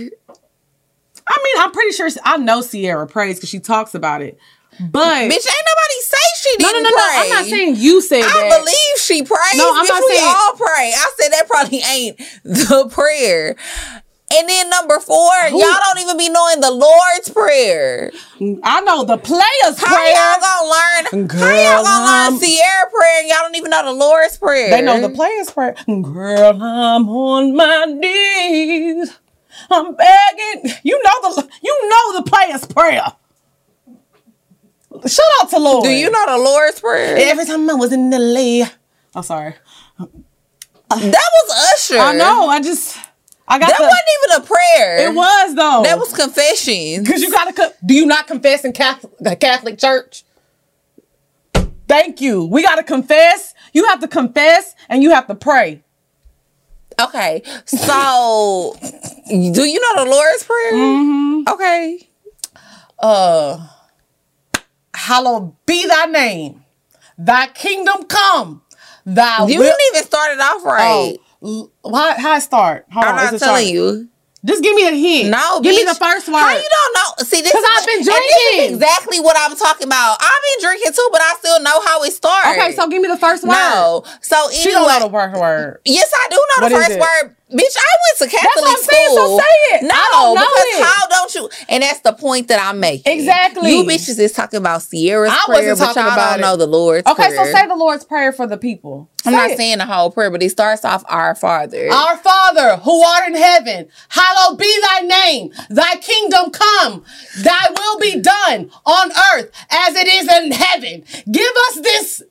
I 1.26 1.38
mean, 1.42 1.62
I'm 1.64 1.72
pretty 1.72 1.92
sure 1.92 2.08
I 2.24 2.36
know 2.36 2.62
Ciara 2.62 3.06
prays 3.06 3.36
because 3.36 3.48
she 3.48 3.58
talks 3.58 3.94
about 3.94 4.22
it. 4.22 4.38
But 4.80 5.30
Bitch, 5.30 5.46
ain't 5.46 5.66
nobody 5.70 6.00
say 6.02 6.24
she 6.42 6.56
no, 6.62 6.68
didn't 6.72 6.82
no, 6.84 6.90
no, 6.90 6.96
no. 6.96 6.96
pray. 6.96 7.16
I'm 7.22 7.28
not 7.30 7.44
saying 7.46 7.76
you 7.76 8.00
said 8.00 8.22
I 8.22 8.26
that. 8.26 8.52
I 8.52 8.58
believe 8.58 8.98
she 9.00 9.22
prays. 9.22 9.54
No, 9.56 9.70
I'm 9.74 9.84
Bitch, 9.84 9.88
not 9.88 10.02
we 10.02 10.16
saying- 10.16 10.28
all 10.28 10.52
pray. 10.56 10.92
I 10.96 11.10
said 11.20 11.28
that 11.30 11.46
probably 11.48 11.78
ain't 11.80 12.18
the 12.44 12.88
prayer. 12.92 13.56
And 14.36 14.48
then 14.48 14.68
number 14.70 14.98
four, 14.98 15.30
Who- 15.50 15.60
y'all 15.60 15.78
don't 15.86 16.00
even 16.00 16.16
be 16.16 16.28
knowing 16.28 16.60
the 16.60 16.70
Lord's 16.72 17.28
prayer. 17.28 18.10
I 18.64 18.80
know 18.80 19.04
the 19.04 19.16
players 19.18 19.78
How 19.78 19.94
prayer. 19.94 20.12
y'all 20.12 20.40
gonna 20.40 21.28
learn? 21.28 21.28
how 21.38 21.54
y'all 21.54 21.84
gonna 21.84 22.30
learn 22.32 22.40
Ciara 22.40 22.90
prayer 22.90 23.20
and 23.20 23.28
y'all 23.28 23.38
don't 23.42 23.54
even 23.54 23.70
know 23.70 23.84
the 23.84 23.92
Lord's 23.92 24.36
prayer? 24.38 24.70
They 24.70 24.80
know 24.82 25.00
the 25.00 25.10
players 25.14 25.50
prayer. 25.52 25.76
Girl, 25.86 26.60
I'm 26.62 27.08
on 27.08 27.54
my 27.54 27.84
knees. 27.84 29.16
I'm 29.70 29.94
begging. 29.94 30.72
You 30.82 31.00
know 31.04 31.34
the 31.34 31.48
you 31.62 31.88
know 31.88 32.20
the 32.20 32.28
players 32.28 32.66
prayer. 32.66 33.04
Shout 35.06 35.26
out 35.42 35.50
to 35.50 35.58
Lord. 35.58 35.84
Do 35.84 35.90
you 35.90 36.10
know 36.10 36.26
the 36.26 36.38
Lord's 36.38 36.80
prayer? 36.80 37.16
Every 37.18 37.44
time 37.44 37.68
I 37.68 37.74
was 37.74 37.92
in 37.92 38.10
the 38.10 38.18
lay. 38.18 38.64
I'm 39.14 39.22
sorry. 39.22 39.54
that 39.98 40.08
was 40.88 41.72
Usher. 41.74 41.98
I 41.98 42.14
know. 42.14 42.48
I 42.48 42.60
just 42.60 42.96
I 43.46 43.58
got 43.58 43.68
That 43.68 43.78
the, 43.78 43.84
wasn't 43.84 44.02
even 44.24 44.42
a 44.42 44.46
prayer. 44.46 45.10
It 45.10 45.14
was 45.14 45.54
though. 45.54 45.82
That 45.84 45.98
was 45.98 46.12
confession. 46.12 47.04
because 47.04 47.22
you 47.22 47.30
gotta. 47.30 47.52
Co- 47.52 47.72
do 47.84 47.94
you 47.94 48.06
not 48.06 48.26
confess 48.26 48.64
in 48.64 48.72
Catholic 48.72 49.12
the 49.18 49.36
Catholic 49.36 49.78
Church? 49.78 50.24
Thank 51.86 52.20
you. 52.20 52.44
We 52.46 52.62
gotta 52.62 52.82
confess. 52.82 53.52
You 53.72 53.86
have 53.88 54.00
to 54.00 54.08
confess 54.08 54.74
and 54.88 55.02
you 55.02 55.10
have 55.10 55.26
to 55.26 55.34
pray. 55.34 55.82
Okay, 57.00 57.42
so 57.66 58.76
do 59.28 59.64
you 59.64 59.80
know 59.80 60.04
the 60.04 60.10
Lord's 60.10 60.44
prayer? 60.44 60.72
Mm-hmm. 60.72 61.52
Okay. 61.52 62.08
uh 63.00 63.68
hallowed 65.08 65.54
be 65.66 65.86
thy 65.86 66.06
name 66.06 66.64
thy 67.18 67.46
kingdom 67.48 68.04
come 68.04 68.62
thy 69.06 69.44
You 69.46 69.58
will 69.60 69.64
didn't 69.66 69.80
even 69.94 70.04
start 70.04 70.32
it 70.32 70.40
off 70.40 70.62
oh, 70.64 70.64
right. 70.64 71.18
oh, 71.42 71.70
l- 71.84 71.94
how, 71.94 72.16
how 72.18 72.30
I 72.32 72.38
start 72.38 72.86
Hold 72.92 73.04
I'm 73.06 73.18
on, 73.18 73.32
not 73.32 73.38
telling 73.38 73.68
you. 73.68 74.08
just 74.44 74.62
give 74.62 74.74
me 74.74 74.88
a 74.88 74.92
hint 74.92 75.30
No, 75.30 75.60
give 75.60 75.74
me 75.76 75.82
bitch. 75.84 75.92
the 75.92 76.04
first 76.04 76.26
word 76.28 76.38
How 76.38 76.56
you 76.56 76.68
don't 76.78 76.94
know? 76.94 77.24
See, 77.24 77.40
this 77.42 77.52
'Cause 77.52 77.62
is- 77.62 77.68
I've 77.78 77.86
been 77.86 77.98
and 77.98 78.06
this 78.06 78.14
drinking. 78.14 78.64
is 78.64 78.72
exactly 78.80 79.20
what 79.20 79.36
I'm 79.38 79.56
talking 79.56 79.86
about. 79.86 80.16
I've 80.20 80.42
been 80.58 80.68
drinking 80.68 80.92
too, 80.92 81.08
but 81.12 81.20
I 81.22 81.34
still 81.38 81.60
know 81.60 81.80
how 81.82 82.02
it 82.02 82.12
starts. 82.12 82.48
okay 82.48 82.72
so 82.74 82.88
give 82.88 83.00
me 83.02 83.08
the 83.08 83.16
first 83.18 83.42
word 83.44 83.52
no. 83.52 84.04
So 84.22 84.36
anyway, 84.48 84.54
she 84.62 84.70
don't 84.70 84.88
know 84.88 85.06
the 85.06 85.10
first 85.12 85.40
word 85.40 85.80
yes, 85.84 86.10
I 86.12 86.26
do 86.30 86.36
know 86.36 86.62
What 86.64 86.68
the 86.70 86.76
is 86.76 86.86
first 86.86 86.96
it? 86.96 87.00
word. 87.00 87.36
Bitch, 87.54 87.76
I 87.76 87.92
went 88.04 88.18
to 88.18 88.26
Catholic 88.26 88.32
school. 88.32 88.42
That's 88.42 88.56
what 88.56 88.68
I'm 88.68 88.82
saying, 88.82 89.08
so 89.14 89.26
school. 89.26 89.38
say 89.38 89.76
it. 89.76 89.82
No, 89.84 89.94
I 89.94 90.08
don't 90.12 90.34
know 90.34 90.40
because 90.40 90.66
it. 90.80 90.84
how 90.84 91.06
don't 91.08 91.34
you? 91.36 91.50
And 91.68 91.82
that's 91.84 92.00
the 92.00 92.12
point 92.12 92.48
that 92.48 92.60
I'm 92.60 92.80
making. 92.80 93.12
Exactly. 93.18 93.70
You 93.70 93.84
bitches 93.84 94.18
is 94.18 94.32
talking 94.32 94.58
about 94.58 94.82
Ciara's 94.82 95.32
I 95.32 95.42
prayer, 95.46 95.70
wasn't 95.70 95.78
but 95.78 95.84
talking 95.94 96.02
y'all 96.02 96.12
about 96.12 96.30
don't 96.32 96.38
it. 96.40 96.42
know 96.42 96.56
the 96.56 96.66
Lord's 96.66 97.06
okay 97.08 97.26
prayer. 97.28 97.46
so 97.46 97.52
say 97.52 97.66
the 97.66 97.76
lord's 97.76 98.04
prayer 98.04 98.32
for 98.32 98.46
the 98.46 98.56
people 98.56 99.08
I'm 99.24 99.32
not 99.32 99.50
it. 99.52 99.56
saying 99.56 99.78
the 99.78 99.86
whole 99.86 100.10
prayer, 100.10 100.30
but 100.30 100.42
it 100.42 100.50
starts 100.50 100.84
off 100.84 101.04
Our 101.08 101.34
Father. 101.34 101.88
Our 101.90 102.16
Father 102.18 102.76
who 102.78 103.02
art 103.04 103.28
in 103.28 103.34
heaven, 103.36 103.88
hallowed 104.08 104.58
be 104.58 104.80
thy 104.82 105.00
name. 105.00 105.52
Thy 105.70 105.96
kingdom 105.96 106.50
come. 106.50 107.04
Thy 107.42 107.70
will 107.70 107.98
be 108.00 108.20
done 108.20 108.70
on 108.84 109.10
earth 109.34 109.50
as 109.70 109.94
it 109.96 110.06
is 110.08 110.28
in 110.28 110.50
heaven. 110.52 111.04
Give 111.30 111.52
us 111.70 111.80
this 111.80 112.22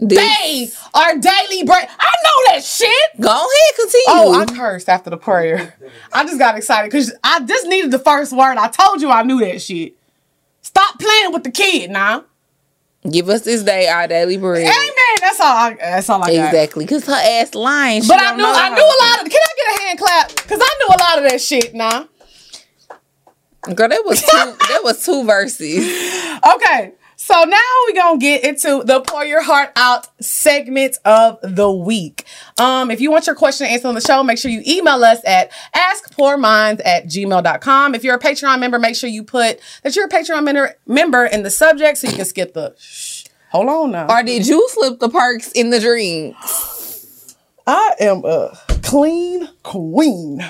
This- 0.00 0.18
day 0.18 0.70
our 0.94 1.16
daily 1.16 1.64
bread. 1.64 1.88
I 1.98 2.12
know 2.24 2.52
that 2.54 2.64
shit. 2.64 3.20
Go 3.20 3.30
ahead, 3.30 3.74
continue. 3.76 4.04
Oh, 4.08 4.34
I 4.40 4.44
cursed 4.46 4.88
after 4.88 5.10
the 5.10 5.16
prayer. 5.16 5.74
I 6.12 6.24
just 6.24 6.38
got 6.38 6.56
excited 6.56 6.90
because 6.90 7.12
I 7.24 7.40
just 7.40 7.66
needed 7.66 7.90
the 7.90 7.98
first 7.98 8.32
word. 8.32 8.56
I 8.58 8.68
told 8.68 9.00
you 9.00 9.10
I 9.10 9.22
knew 9.22 9.40
that 9.40 9.60
shit. 9.60 9.94
Stop 10.62 10.98
playing 11.00 11.32
with 11.32 11.44
the 11.44 11.50
kid 11.50 11.90
now. 11.90 12.24
Give 13.10 13.28
us 13.28 13.42
this 13.42 13.62
day 13.62 13.88
our 13.88 14.06
daily 14.06 14.36
bread. 14.36 14.62
Amen. 14.62 15.16
That's 15.20 15.40
all. 15.40 15.46
I, 15.46 15.76
that's 15.80 16.10
all 16.10 16.22
I 16.22 16.34
got. 16.34 16.46
Exactly, 16.46 16.84
because 16.84 17.04
her 17.06 17.12
ass 17.12 17.54
lying. 17.54 18.02
She 18.02 18.08
But 18.08 18.20
I 18.20 18.36
knew 18.36 18.44
I 18.44 18.68
knew 18.70 18.82
a 18.82 18.98
lot 19.04 19.24
of. 19.26 19.32
Can 19.32 19.40
I 19.42 19.54
get 19.56 19.80
a 19.80 19.82
hand 19.82 19.98
clap? 19.98 20.28
Because 20.30 20.60
I 20.62 20.76
knew 20.78 20.88
a 20.88 20.98
lot 21.00 21.18
of 21.24 21.30
that 21.30 21.40
shit 21.40 21.74
now. 21.74 22.08
Girl, 23.74 23.88
that 23.88 24.02
was 24.04 24.20
two. 24.20 24.26
that 24.36 24.80
was 24.84 25.04
two 25.04 25.24
verses. 25.24 26.14
Okay, 26.54 26.92
so 27.28 27.44
now 27.44 27.58
we're 27.86 27.94
gonna 27.94 28.18
get 28.18 28.42
into 28.42 28.82
the 28.86 29.02
pour 29.02 29.22
your 29.22 29.42
heart 29.42 29.70
out 29.76 30.08
segment 30.18 30.96
of 31.04 31.38
the 31.42 31.70
week. 31.70 32.24
Um, 32.58 32.90
if 32.90 33.02
you 33.02 33.10
want 33.10 33.26
your 33.26 33.36
question 33.36 33.66
answered 33.66 33.88
on 33.88 33.94
the 33.94 34.00
show, 34.00 34.22
make 34.22 34.38
sure 34.38 34.50
you 34.50 34.62
email 34.66 35.04
us 35.04 35.20
at 35.26 35.52
askpourminds 35.76 36.80
at 36.86 37.04
gmail.com. 37.04 37.94
If 37.94 38.02
you're 38.02 38.14
a 38.14 38.18
Patreon 38.18 38.60
member, 38.60 38.78
make 38.78 38.96
sure 38.96 39.10
you 39.10 39.22
put 39.22 39.60
that 39.82 39.94
you're 39.94 40.06
a 40.06 40.08
Patreon 40.08 40.42
member 40.42 40.74
member 40.86 41.26
in 41.26 41.42
the 41.42 41.50
subject 41.50 41.98
so 41.98 42.08
you 42.08 42.16
can 42.16 42.24
skip 42.24 42.54
the 42.54 42.74
shh. 42.78 43.26
Hold 43.50 43.68
on 43.68 43.90
now. 43.90 44.06
Or 44.08 44.22
did 44.22 44.46
you 44.46 44.66
slip 44.70 44.98
the 44.98 45.10
perks 45.10 45.52
in 45.52 45.68
the 45.68 45.80
drink? 45.80 46.34
I 47.66 47.94
am 48.00 48.24
a 48.24 48.56
clean 48.82 49.50
queen. 49.62 50.42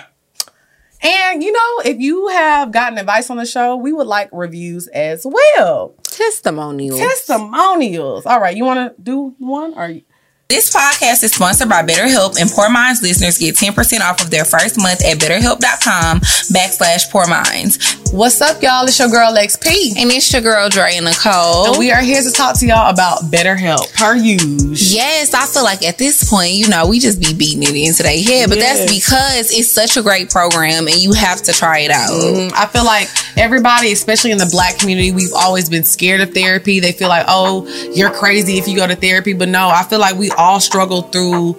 And 1.03 1.43
you 1.43 1.51
know, 1.51 1.83
if 1.85 1.99
you 1.99 2.29
have 2.29 2.71
gotten 2.71 2.99
advice 2.99 3.31
on 3.31 3.37
the 3.37 3.47
show, 3.47 3.75
we 3.75 3.93
would 3.93 4.07
like 4.07 4.29
reviews 4.33 4.87
as 4.87 5.27
well. 5.27 5.97
Testimonial. 6.19 6.99
Testimonials. 6.99 8.27
All 8.27 8.41
right, 8.41 8.57
you 8.57 8.65
want 8.65 8.97
to 8.97 9.03
do 9.03 9.35
one 9.39 9.75
or 9.75 9.95
This 10.51 10.75
podcast 10.75 11.23
is 11.25 11.33
sponsored 11.35 11.69
by 11.69 11.83
BetterHelp, 11.83 12.41
and 12.41 12.49
Pour 12.49 12.71
Minds 12.71 13.03
listeners 13.03 13.37
get 13.37 13.55
10% 13.55 14.01
off 14.01 14.23
of 14.23 14.31
their 14.31 14.47
first 14.47 14.81
month 14.81 15.05
at 15.05 15.19
betterhelp.com 15.19 16.21
backslash 16.21 17.11
Pour 17.11 17.27
Minds. 17.27 17.97
What's 18.15 18.41
up, 18.41 18.63
y'all? 18.63 18.85
It's 18.87 18.99
your 18.99 19.09
girl 19.11 19.31
Lex 19.31 19.57
P. 19.57 19.93
and 19.99 20.11
it's 20.11 20.33
your 20.33 20.41
girl 20.41 20.71
Drea 20.71 21.03
Nicole. 21.03 21.67
And 21.67 21.77
we 21.79 21.93
are 21.93 22.01
here 22.01 22.23
to 22.23 22.33
talk 22.33 22.59
to 22.61 22.67
y'all 22.67 22.89
about 22.89 23.25
BetterHelp, 23.25 23.93
per 23.95 24.17
usual. 24.17 24.71
Yes, 24.73 25.35
I 25.35 25.45
feel 25.45 25.65
like 25.65 25.85
at 25.85 25.99
this 25.99 26.25
point, 26.31 26.53
you 26.53 26.67
know, 26.71 26.89
we 26.89 26.99
just 26.99 27.21
be 27.21 27.35
beating 27.35 27.63
it 27.65 27.77
into 27.77 28.03
their 28.03 28.17
head, 28.17 28.49
but 28.49 28.57
Yes. 28.57 28.79
that's 28.79 28.91
because 28.91 29.53
it's 29.53 29.71
such 29.71 29.99
a 29.99 30.03
great 30.03 30.31
program 30.31 30.87
and 30.87 30.97
you 30.97 31.13
have 31.13 31.43
to 31.43 31.53
try 31.53 31.81
it 31.81 31.91
out. 31.91 32.09
Mm, 32.09 32.53
I 32.55 32.65
feel 32.69 32.87
like 32.87 33.11
everybody, 33.37 33.93
especially 33.93 34.31
in 34.31 34.39
the 34.39 34.49
black 34.51 34.79
community, 34.79 35.13
we've 35.13 35.35
always 35.37 35.69
been 35.69 35.85
scared 35.85 36.23
of 36.23 36.33
therapy. 36.33 36.81
They 36.81 36.93
feel 36.93 37.09
like, 37.11 37.27
oh, 37.29 37.67
you're 37.95 38.11
crazy 38.11 38.57
if 38.57 38.67
you 38.67 38.77
go 38.77 38.87
to 38.87 38.97
therapy. 38.97 39.35
But 39.35 39.51
no, 39.51 39.69
I 39.69 39.83
feel 39.83 39.99
like 39.99 40.17
we 40.17 40.31
all 40.39 40.61
struggle 40.61 41.03
through 41.03 41.55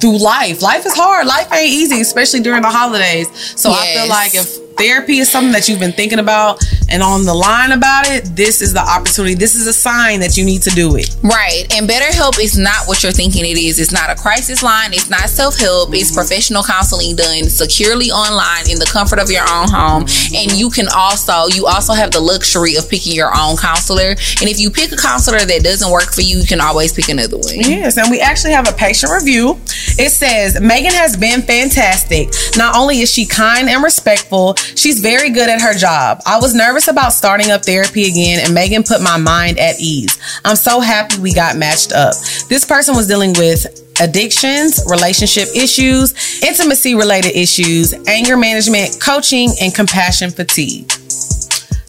through 0.00 0.18
life. 0.18 0.62
Life 0.62 0.86
is 0.86 0.94
hard. 0.94 1.26
Life 1.26 1.52
ain't 1.52 1.70
easy, 1.70 2.00
especially 2.00 2.40
during 2.40 2.62
the 2.62 2.70
holidays. 2.70 3.28
So 3.60 3.70
I 3.70 3.86
feel 3.94 4.08
like 4.08 4.34
if 4.34 4.61
therapy 4.76 5.18
is 5.18 5.30
something 5.30 5.52
that 5.52 5.68
you've 5.68 5.80
been 5.80 5.92
thinking 5.92 6.18
about 6.18 6.62
and 6.92 7.02
on 7.02 7.24
the 7.24 7.32
line 7.32 7.72
about 7.72 8.06
it, 8.06 8.36
this 8.36 8.60
is 8.60 8.74
the 8.74 8.84
opportunity. 8.84 9.34
This 9.34 9.54
is 9.54 9.66
a 9.66 9.72
sign 9.72 10.20
that 10.20 10.36
you 10.36 10.44
need 10.44 10.60
to 10.62 10.70
do 10.70 10.96
it. 10.96 11.08
Right. 11.22 11.64
And 11.72 11.88
BetterHelp 11.88 12.38
is 12.38 12.58
not 12.58 12.84
what 12.84 13.02
you're 13.02 13.16
thinking 13.16 13.46
it 13.46 13.56
is. 13.56 13.80
It's 13.80 13.92
not 13.92 14.10
a 14.10 14.14
crisis 14.14 14.62
line. 14.62 14.92
It's 14.92 15.08
not 15.08 15.32
self 15.32 15.58
help. 15.58 15.94
It's 15.94 16.10
mm-hmm. 16.10 16.20
professional 16.20 16.62
counseling 16.62 17.16
done 17.16 17.48
securely 17.48 18.10
online 18.10 18.68
in 18.70 18.78
the 18.78 18.84
comfort 18.84 19.18
of 19.18 19.30
your 19.30 19.40
own 19.48 19.72
home. 19.72 20.04
Mm-hmm. 20.04 20.36
And 20.36 20.52
you 20.52 20.68
can 20.68 20.86
also, 20.94 21.48
you 21.48 21.66
also 21.66 21.94
have 21.94 22.10
the 22.10 22.20
luxury 22.20 22.76
of 22.76 22.88
picking 22.90 23.14
your 23.14 23.32
own 23.32 23.56
counselor. 23.56 24.12
And 24.44 24.52
if 24.52 24.60
you 24.60 24.68
pick 24.68 24.92
a 24.92 24.96
counselor 24.96 25.40
that 25.40 25.64
doesn't 25.64 25.90
work 25.90 26.12
for 26.12 26.20
you, 26.20 26.44
you 26.44 26.46
can 26.46 26.60
always 26.60 26.92
pick 26.92 27.08
another 27.08 27.38
one. 27.38 27.56
Yes, 27.56 27.96
and 27.96 28.10
we 28.10 28.20
actually 28.20 28.52
have 28.52 28.68
a 28.68 28.76
patient 28.76 29.12
review. 29.12 29.56
It 29.96 30.12
says 30.12 30.60
Megan 30.60 30.92
has 30.92 31.16
been 31.16 31.40
fantastic. 31.40 32.28
Not 32.56 32.76
only 32.76 33.00
is 33.00 33.10
she 33.10 33.24
kind 33.24 33.68
and 33.68 33.82
respectful, 33.82 34.56
she's 34.76 35.00
very 35.00 35.30
good 35.30 35.48
at 35.48 35.60
her 35.60 35.74
job. 35.74 36.20
I 36.26 36.38
was 36.38 36.54
nervous 36.54 36.88
about 36.88 37.12
starting 37.12 37.50
up 37.50 37.64
therapy 37.64 38.08
again, 38.08 38.40
and 38.44 38.54
Megan 38.54 38.82
put 38.82 39.02
my 39.02 39.16
mind 39.16 39.58
at 39.58 39.80
ease. 39.80 40.18
I'm 40.44 40.56
so 40.56 40.80
happy 40.80 41.18
we 41.20 41.32
got 41.34 41.56
matched 41.56 41.92
up. 41.92 42.14
This 42.48 42.64
person 42.64 42.94
was 42.94 43.06
dealing 43.06 43.32
with 43.34 43.66
addictions, 44.00 44.82
relationship 44.88 45.48
issues, 45.54 46.42
intimacy 46.42 46.94
related 46.94 47.36
issues, 47.36 47.92
anger 48.06 48.36
management, 48.36 48.98
coaching, 49.00 49.50
and 49.60 49.74
compassion 49.74 50.30
fatigue. 50.30 50.90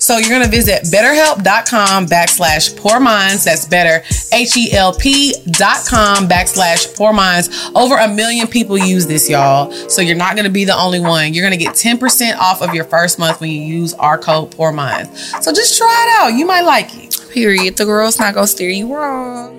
So 0.03 0.17
you're 0.17 0.37
gonna 0.37 0.51
visit 0.51 0.83
betterhelp.com 0.91 2.07
backslash 2.07 2.75
Pour 2.75 2.99
Minds. 2.99 3.45
That's 3.45 3.65
better, 3.65 4.03
H-E-L-P 4.33 5.33
dot 5.51 5.85
com 5.89 6.27
backslash 6.27 6.93
Pour 6.97 7.13
Minds. 7.13 7.71
Over 7.73 7.95
a 7.95 8.09
million 8.09 8.47
people 8.47 8.77
use 8.77 9.07
this, 9.07 9.29
y'all. 9.29 9.71
So 9.87 10.01
you're 10.01 10.17
not 10.17 10.35
gonna 10.35 10.49
be 10.49 10.65
the 10.65 10.75
only 10.75 10.99
one. 10.99 11.33
You're 11.33 11.45
gonna 11.45 11.55
get 11.55 11.75
10% 11.75 12.37
off 12.37 12.61
of 12.61 12.73
your 12.73 12.83
first 12.83 13.17
month 13.17 13.39
when 13.39 13.49
you 13.49 13.61
use 13.61 13.93
our 13.93 14.17
code 14.17 14.51
Pour 14.51 14.73
Minds. 14.73 15.41
So 15.41 15.53
just 15.53 15.77
try 15.77 16.05
it 16.05 16.21
out. 16.21 16.37
You 16.37 16.45
might 16.45 16.63
like 16.63 16.93
it. 16.97 17.25
Period. 17.31 17.77
The 17.77 17.85
girl's 17.85 18.19
not 18.19 18.33
gonna 18.33 18.47
steer 18.47 18.71
you 18.71 18.93
wrong. 18.93 19.57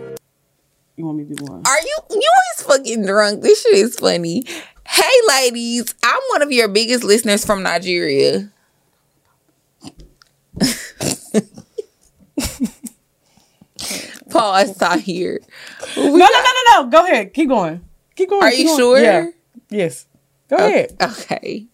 You 0.97 1.07
want 1.07 1.17
me 1.17 1.25
to 1.25 1.35
do 1.37 1.45
one? 1.45 1.63
Are 1.67 1.81
you 1.81 1.97
you 2.11 2.31
always 2.37 2.67
fucking 2.67 3.07
drunk? 3.07 3.41
This 3.41 3.63
shit 3.63 3.77
is 3.77 3.97
funny. 3.97 4.45
Hey 4.87 5.15
ladies, 5.27 5.95
I'm 6.03 6.21
one 6.33 6.43
of 6.43 6.53
your 6.53 6.69
biggest 6.69 7.03
listeners 7.03 7.47
from 7.47 7.63
Nigeria. 7.63 8.51
Pause 14.31 14.83
out 14.83 15.01
here. 15.01 15.41
No, 15.97 16.05
no, 16.05 16.17
no, 16.17 16.27
no, 16.27 16.83
no. 16.83 16.89
Go 16.91 17.05
ahead. 17.05 17.33
Keep 17.33 17.49
going. 17.49 17.85
Keep 18.17 18.31
going. 18.31 18.43
Are 18.43 18.51
keep 18.51 18.61
you 18.61 18.67
going. 18.67 18.79
sure? 18.79 18.99
Yeah. 19.01 19.27
Yes. 19.71 20.07
Go 20.49 20.57
oh, 20.59 20.67
ahead. 20.67 20.97
Okay. 21.01 21.67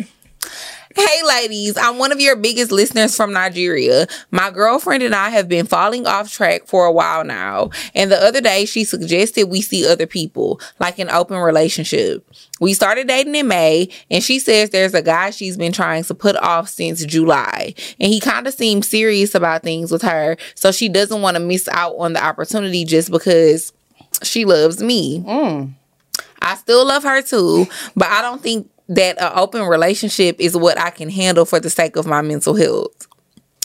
hey 1.18 1.26
ladies, 1.26 1.76
I'm 1.76 1.98
one 1.98 2.12
of 2.12 2.20
your 2.20 2.36
biggest 2.36 2.70
listeners 2.70 3.16
from 3.16 3.32
Nigeria. 3.32 4.06
My 4.30 4.50
girlfriend 4.50 5.02
and 5.02 5.14
I 5.14 5.30
have 5.30 5.48
been 5.48 5.66
falling 5.66 6.06
off 6.06 6.30
track 6.30 6.66
for 6.66 6.86
a 6.86 6.92
while 6.92 7.24
now. 7.24 7.70
And 7.94 8.12
the 8.12 8.22
other 8.22 8.40
day, 8.40 8.66
she 8.66 8.84
suggested 8.84 9.48
we 9.48 9.60
see 9.60 9.86
other 9.86 10.06
people, 10.06 10.60
like 10.78 11.00
an 11.00 11.10
open 11.10 11.38
relationship. 11.38 12.24
We 12.60 12.72
started 12.72 13.08
dating 13.08 13.34
in 13.34 13.48
May, 13.48 13.88
and 14.10 14.22
she 14.22 14.38
says 14.38 14.70
there's 14.70 14.94
a 14.94 15.02
guy 15.02 15.30
she's 15.30 15.56
been 15.56 15.72
trying 15.72 16.04
to 16.04 16.14
put 16.14 16.36
off 16.36 16.68
since 16.68 17.04
July. 17.04 17.74
And 17.98 18.12
he 18.12 18.20
kind 18.20 18.46
of 18.46 18.54
seems 18.54 18.88
serious 18.88 19.34
about 19.34 19.64
things 19.64 19.90
with 19.90 20.02
her, 20.02 20.36
so 20.54 20.70
she 20.70 20.88
doesn't 20.88 21.22
want 21.22 21.36
to 21.36 21.42
miss 21.42 21.66
out 21.68 21.96
on 21.98 22.12
the 22.12 22.24
opportunity 22.24 22.84
just 22.84 23.10
because 23.10 23.72
she 24.22 24.44
loves 24.44 24.80
me. 24.80 25.20
Mm. 25.20 25.72
I 26.40 26.54
still 26.54 26.86
love 26.86 27.02
her 27.02 27.22
too, 27.22 27.66
but 27.96 28.06
I 28.06 28.22
don't 28.22 28.40
think 28.40 28.70
that 28.88 29.20
an 29.20 29.32
open 29.34 29.62
relationship 29.64 30.36
is 30.38 30.56
what 30.56 30.78
I 30.78 30.90
can 30.90 31.10
handle 31.10 31.44
for 31.44 31.60
the 31.60 31.70
sake 31.70 31.96
of 31.96 32.06
my 32.06 32.22
mental 32.22 32.54
health. 32.54 33.06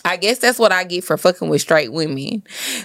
I 0.05 0.17
guess 0.17 0.39
that's 0.39 0.59
what 0.59 0.73
I 0.73 0.83
get 0.83 1.03
for 1.03 1.17
fucking 1.17 1.47
with 1.47 1.61
straight 1.61 1.93
women. 1.93 2.43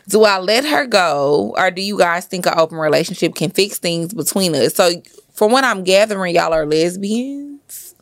Do 0.09 0.23
I 0.25 0.39
let 0.39 0.65
her 0.65 0.87
go, 0.87 1.53
or 1.57 1.71
do 1.71 1.83
you 1.83 1.99
guys 1.99 2.27
think 2.27 2.47
an 2.47 2.55
open 2.57 2.79
relationship 2.79 3.35
can 3.35 3.51
fix 3.51 3.79
things 3.79 4.15
between 4.15 4.55
us? 4.55 4.75
So, 4.75 4.91
from 5.33 5.51
what 5.51 5.65
I'm 5.65 5.83
gathering, 5.83 6.35
y'all 6.35 6.53
are 6.53 6.65
lesbians. 6.65 7.95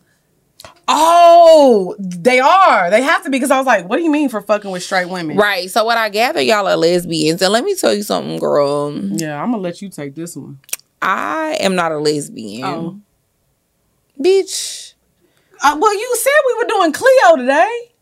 Oh, 0.87 1.97
they 1.99 2.41
are. 2.41 2.91
They 2.91 3.03
have 3.03 3.25
to 3.25 3.31
be 3.31 3.39
because 3.39 3.51
I 3.51 3.57
was 3.57 3.67
like, 3.67 3.89
what 3.89 3.97
do 3.97 4.03
you 4.03 4.11
mean 4.11 4.29
for 4.29 4.41
fucking 4.43 4.71
with 4.71 4.83
straight 4.83 5.09
women? 5.09 5.37
Right. 5.37 5.71
So, 5.71 5.83
what 5.85 5.97
I 5.97 6.11
gather, 6.11 6.43
y'all 6.43 6.69
are 6.69 6.77
lesbians. 6.77 7.41
And 7.41 7.53
let 7.55 7.65
me 7.65 7.75
tell 7.75 7.95
you 7.95 8.03
something, 8.03 8.39
girl. 8.39 8.93
Yeah, 8.93 9.43
I'm 9.43 9.51
gonna 9.51 9.63
let 9.63 9.81
you 9.81 9.89
take 9.89 10.15
this 10.15 10.37
one. 10.37 10.59
I 11.01 11.57
am 11.61 11.75
not 11.75 11.91
a 11.91 11.99
lesbian. 11.99 12.65
Oh. 12.65 13.01
Bitch. 14.21 14.95
Uh, 15.63 15.77
well, 15.81 15.95
you 15.95 16.17
said 16.17 16.31
we 16.47 16.55
were 16.63 16.69
doing 16.69 16.93
Cleo 16.93 17.37
today. 17.37 17.93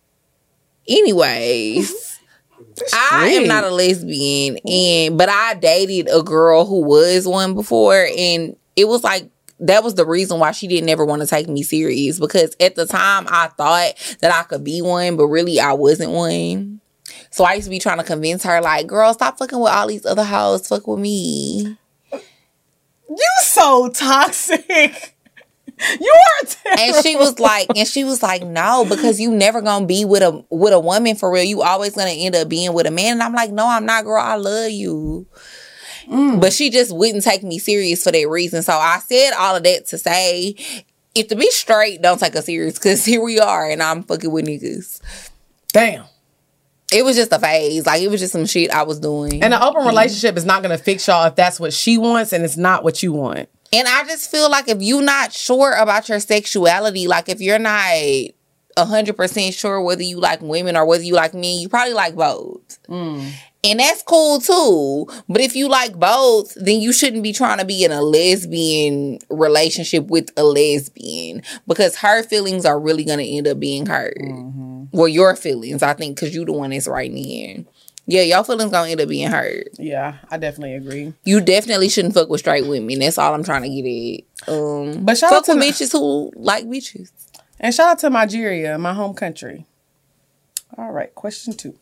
Anyways. 0.88 2.14
I 2.92 3.28
am 3.28 3.46
not 3.46 3.64
a 3.64 3.70
lesbian 3.70 4.58
and 4.68 5.16
but 5.16 5.28
I 5.28 5.54
dated 5.54 6.08
a 6.12 6.22
girl 6.22 6.66
who 6.66 6.82
was 6.82 7.26
one 7.26 7.54
before 7.54 8.08
and 8.18 8.56
it 8.74 8.88
was 8.88 9.04
like 9.04 9.30
that 9.60 9.84
was 9.84 9.94
the 9.94 10.04
reason 10.04 10.40
why 10.40 10.50
she 10.50 10.66
didn't 10.66 10.88
ever 10.88 11.04
want 11.04 11.22
to 11.22 11.28
take 11.28 11.48
me 11.48 11.62
serious 11.62 12.18
because 12.18 12.56
at 12.58 12.74
the 12.74 12.86
time 12.86 13.26
I 13.28 13.48
thought 13.48 14.16
that 14.20 14.34
I 14.34 14.42
could 14.42 14.64
be 14.64 14.82
one 14.82 15.16
but 15.16 15.26
really 15.26 15.60
I 15.60 15.72
wasn't 15.72 16.10
one. 16.10 16.80
So 17.30 17.44
I 17.44 17.54
used 17.54 17.66
to 17.66 17.70
be 17.70 17.78
trying 17.78 17.98
to 17.98 18.04
convince 18.04 18.42
her 18.44 18.60
like, 18.60 18.86
"Girl, 18.86 19.12
stop 19.12 19.38
fucking 19.38 19.58
with 19.58 19.72
all 19.72 19.86
these 19.86 20.06
other 20.06 20.24
hoes, 20.24 20.66
fuck 20.66 20.86
with 20.86 20.98
me." 20.98 21.76
You 22.12 23.32
so 23.42 23.88
toxic. 23.88 25.13
You 26.00 26.14
are 26.42 26.46
terrible. 26.46 26.82
And 26.82 27.04
she 27.04 27.16
was 27.16 27.38
like, 27.38 27.66
and 27.76 27.86
she 27.86 28.04
was 28.04 28.22
like, 28.22 28.42
"No, 28.44 28.86
because 28.88 29.20
you 29.20 29.30
never 29.30 29.60
to 29.60 29.84
be 29.86 30.04
with 30.04 30.22
a 30.22 30.44
with 30.50 30.72
a 30.72 30.80
woman 30.80 31.16
for 31.16 31.30
real. 31.30 31.44
You 31.44 31.62
always 31.62 31.94
to 31.94 32.02
end 32.02 32.36
up 32.36 32.48
being 32.48 32.72
with 32.72 32.86
a 32.86 32.90
man." 32.90 33.14
And 33.14 33.22
I'm 33.22 33.32
like, 33.32 33.50
"No, 33.50 33.66
I'm 33.66 33.84
not, 33.84 34.04
girl. 34.04 34.22
I 34.22 34.36
love 34.36 34.70
you." 34.70 35.26
Mm. 36.08 36.40
But 36.40 36.52
she 36.52 36.70
just 36.70 36.94
wouldn't 36.94 37.24
take 37.24 37.42
me 37.42 37.58
serious 37.58 38.02
for 38.02 38.12
that 38.12 38.28
reason. 38.28 38.62
So 38.62 38.72
I 38.72 38.98
said 38.98 39.32
all 39.32 39.56
of 39.56 39.62
that 39.62 39.86
to 39.86 39.98
say, 39.98 40.54
if 41.14 41.28
to 41.28 41.36
be 41.36 41.50
straight, 41.50 42.02
don't 42.02 42.18
take 42.18 42.36
us 42.36 42.46
serious 42.46 42.74
because 42.74 43.04
here 43.06 43.22
we 43.22 43.40
are 43.40 43.68
and 43.68 43.82
I'm 43.82 44.02
fucking 44.02 44.30
with 44.30 44.46
niggas. 44.46 45.00
Damn. 45.72 46.04
It 46.92 47.04
was 47.04 47.16
just 47.16 47.32
a 47.32 47.38
phase. 47.38 47.86
Like 47.86 48.02
it 48.02 48.08
was 48.08 48.20
just 48.20 48.32
some 48.32 48.46
shit 48.46 48.70
I 48.70 48.82
was 48.82 49.00
doing. 49.00 49.42
And 49.42 49.54
an 49.54 49.62
open 49.62 49.86
relationship 49.86 50.36
is 50.36 50.44
not 50.44 50.62
gonna 50.62 50.78
fix 50.78 51.06
y'all 51.06 51.26
if 51.26 51.34
that's 51.34 51.58
what 51.58 51.72
she 51.72 51.98
wants 51.98 52.32
and 52.32 52.44
it's 52.44 52.56
not 52.56 52.84
what 52.84 53.02
you 53.02 53.12
want. 53.12 53.48
And 53.72 53.88
I 53.88 54.04
just 54.04 54.30
feel 54.30 54.50
like 54.50 54.68
if 54.68 54.80
you're 54.80 55.02
not 55.02 55.32
sure 55.32 55.72
about 55.72 56.08
your 56.08 56.20
sexuality, 56.20 57.08
like 57.08 57.28
if 57.28 57.40
you're 57.40 57.58
not 57.58 57.92
hundred 58.76 59.16
percent 59.16 59.54
sure 59.54 59.80
whether 59.80 60.02
you 60.02 60.18
like 60.18 60.40
women 60.42 60.76
or 60.76 60.84
whether 60.84 61.04
you 61.04 61.14
like 61.14 61.34
men, 61.34 61.58
you 61.58 61.68
probably 61.68 61.94
like 61.94 62.14
both. 62.14 62.78
Mm. 62.88 63.32
And 63.64 63.80
that's 63.80 64.02
cool 64.02 64.40
too. 64.40 65.06
But 65.26 65.40
if 65.40 65.56
you 65.56 65.68
like 65.68 65.98
both, 65.98 66.54
then 66.54 66.80
you 66.80 66.92
shouldn't 66.92 67.22
be 67.22 67.32
trying 67.32 67.58
to 67.58 67.64
be 67.64 67.82
in 67.82 67.92
a 67.92 68.02
lesbian 68.02 69.18
relationship 69.30 70.06
with 70.08 70.30
a 70.36 70.44
lesbian 70.44 71.42
because 71.66 71.96
her 71.96 72.22
feelings 72.24 72.66
are 72.66 72.78
really 72.78 73.04
going 73.04 73.20
to 73.20 73.26
end 73.26 73.48
up 73.48 73.58
being 73.58 73.86
hurt. 73.86 74.18
Mm-hmm. 74.20 74.84
Well, 74.92 75.08
your 75.08 75.34
feelings, 75.34 75.82
I 75.82 75.94
think, 75.94 76.16
because 76.16 76.34
you're 76.34 76.44
the 76.44 76.52
one 76.52 76.70
that's 76.70 76.86
writing 76.86 77.16
in. 77.16 77.66
Yeah, 78.06 78.22
y'all 78.22 78.44
feelings 78.44 78.70
to 78.70 78.78
end 78.80 79.00
up 79.00 79.08
being 79.08 79.30
hurt. 79.30 79.68
Yeah, 79.78 80.16
I 80.30 80.36
definitely 80.36 80.74
agree. 80.74 81.14
You 81.24 81.40
definitely 81.40 81.88
shouldn't 81.88 82.14
fuck 82.14 82.28
with 82.28 82.40
straight 82.40 82.66
women. 82.66 82.98
That's 82.98 83.16
all 83.16 83.32
I'm 83.32 83.44
trying 83.44 83.62
to 83.62 83.68
get 83.70 84.24
at. 84.46 84.52
Um, 84.52 85.04
But 85.04 85.16
shout 85.16 85.30
fuck 85.30 85.38
out 85.38 85.44
to 85.46 85.54
with 85.54 85.60
the- 85.78 85.84
bitches 85.84 85.92
who 85.92 86.30
like 86.36 86.66
bitches. 86.66 87.10
And 87.60 87.74
shout 87.74 87.88
out 87.92 87.98
to 88.00 88.10
Nigeria, 88.10 88.76
my 88.78 88.92
home 88.92 89.14
country. 89.14 89.64
All 90.76 90.90
right, 90.90 91.14
question 91.14 91.54
two. 91.54 91.78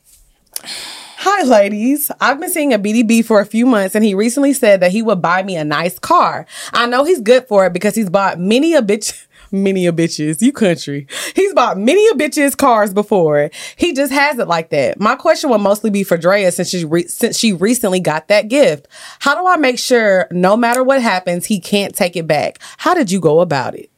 Hi, 1.24 1.44
ladies. 1.44 2.10
I've 2.20 2.38
been 2.40 2.50
seeing 2.50 2.72
a 2.72 2.78
BDB 2.78 3.24
for 3.24 3.40
a 3.40 3.46
few 3.46 3.64
months, 3.64 3.94
and 3.94 4.04
he 4.04 4.14
recently 4.14 4.52
said 4.52 4.80
that 4.80 4.90
he 4.90 5.02
would 5.02 5.22
buy 5.22 5.42
me 5.42 5.56
a 5.56 5.64
nice 5.64 5.98
car. 5.98 6.46
I 6.72 6.86
know 6.86 7.04
he's 7.04 7.20
good 7.20 7.46
for 7.46 7.64
it 7.66 7.72
because 7.72 7.94
he's 7.94 8.10
bought 8.10 8.38
many 8.38 8.74
a 8.74 8.82
bitch. 8.82 9.26
Many 9.52 9.86
a 9.86 9.92
bitches, 9.92 10.42
you 10.42 10.52
country. 10.52 11.06
He's 11.36 11.54
bought 11.54 11.78
many 11.78 12.06
a 12.08 12.14
bitches 12.14 12.56
cars 12.56 12.92
before. 12.92 13.50
He 13.76 13.92
just 13.92 14.12
has 14.12 14.38
it 14.38 14.48
like 14.48 14.70
that. 14.70 14.98
My 14.98 15.14
question 15.14 15.50
would 15.50 15.60
mostly 15.60 15.90
be 15.90 16.02
for 16.02 16.16
Drea 16.16 16.50
since 16.50 16.70
she 16.70 16.84
re- 16.84 17.06
since 17.06 17.38
she 17.38 17.52
recently 17.52 18.00
got 18.00 18.28
that 18.28 18.48
gift. 18.48 18.88
How 19.20 19.34
do 19.34 19.46
I 19.46 19.56
make 19.56 19.78
sure 19.78 20.26
no 20.30 20.56
matter 20.56 20.82
what 20.82 21.02
happens, 21.02 21.46
he 21.46 21.60
can't 21.60 21.94
take 21.94 22.16
it 22.16 22.26
back? 22.26 22.58
How 22.78 22.94
did 22.94 23.10
you 23.10 23.20
go 23.20 23.40
about 23.40 23.76
it? 23.76 23.90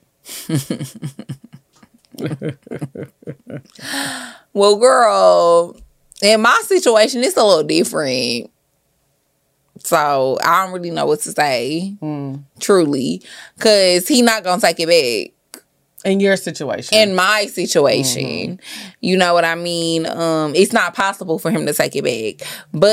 Well, 4.55 4.77
girl, 4.77 5.77
in 6.23 6.41
my 6.41 6.63
situation, 6.65 7.25
it's 7.25 7.37
a 7.37 7.45
little 7.45 7.65
different. 7.65 8.51
So 9.79 10.39
I 10.43 10.65
don't 10.65 10.73
really 10.73 10.93
know 10.93 11.07
what 11.07 11.21
to 11.23 11.33
say, 11.33 11.97
mm. 12.01 12.45
truly, 12.61 13.21
because 13.57 14.07
he 14.07 14.23
not 14.23 14.45
gonna 14.45 14.61
take 14.61 14.79
it 14.79 14.87
back. 14.87 15.34
In 16.05 16.21
your 16.21 16.37
situation, 16.37 16.97
In 16.99 17.15
my 17.15 17.47
situation, 17.47 18.61
you 19.01 19.17
know 19.17 19.33
what 19.33 19.45
I 19.45 19.55
mean. 19.55 20.07
Um, 20.07 20.55
it's 20.55 20.73
not 20.73 20.95
possible 20.95 21.39
for 21.39 21.51
him 21.51 21.65
to 21.67 21.73
take 21.73 21.97
it 21.97 22.05
back, 22.05 22.47
but 22.73 22.91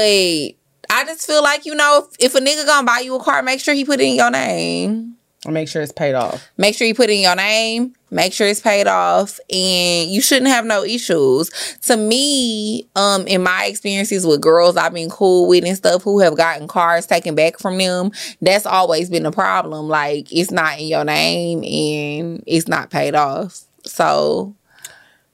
I 0.89 1.05
just 1.05 1.27
feel 1.27 1.43
like 1.43 1.65
you 1.65 1.75
know, 1.75 2.07
if, 2.19 2.33
if 2.33 2.35
a 2.35 2.39
nigga 2.39 2.65
gonna 2.65 2.85
buy 2.87 2.99
you 2.99 3.15
a 3.15 3.23
car, 3.23 3.43
make 3.43 3.59
sure 3.59 3.73
he 3.73 3.83
put 3.85 3.99
it 3.99 4.05
in 4.05 4.15
your 4.15 4.31
name. 4.31 5.15
make 5.47 5.67
sure 5.67 5.81
it's 5.81 5.91
paid 5.91 6.15
off. 6.15 6.49
Make 6.57 6.75
sure 6.75 6.87
you 6.87 6.95
put 6.95 7.09
it 7.09 7.13
in 7.13 7.21
your 7.21 7.35
name. 7.35 7.93
Make 8.11 8.33
sure 8.33 8.45
it's 8.45 8.59
paid 8.59 8.87
off, 8.87 9.39
and 9.49 10.11
you 10.11 10.21
shouldn't 10.21 10.49
have 10.49 10.65
no 10.65 10.83
issues. 10.83 11.49
To 11.83 11.95
me, 11.95 12.85
um, 12.97 13.25
in 13.25 13.41
my 13.41 13.65
experiences 13.65 14.27
with 14.27 14.41
girls 14.41 14.75
I've 14.75 14.93
been 14.93 15.09
cool 15.09 15.47
with 15.47 15.63
and 15.63 15.77
stuff 15.77 16.03
who 16.03 16.19
have 16.19 16.35
gotten 16.35 16.67
cars 16.67 17.05
taken 17.07 17.35
back 17.35 17.57
from 17.57 17.77
them, 17.77 18.11
that's 18.41 18.65
always 18.65 19.09
been 19.09 19.25
a 19.25 19.31
problem. 19.31 19.87
Like 19.87 20.31
it's 20.31 20.51
not 20.51 20.77
in 20.77 20.87
your 20.87 21.05
name 21.05 21.63
and 21.63 22.43
it's 22.45 22.67
not 22.67 22.89
paid 22.89 23.15
off. 23.15 23.61
So 23.85 24.55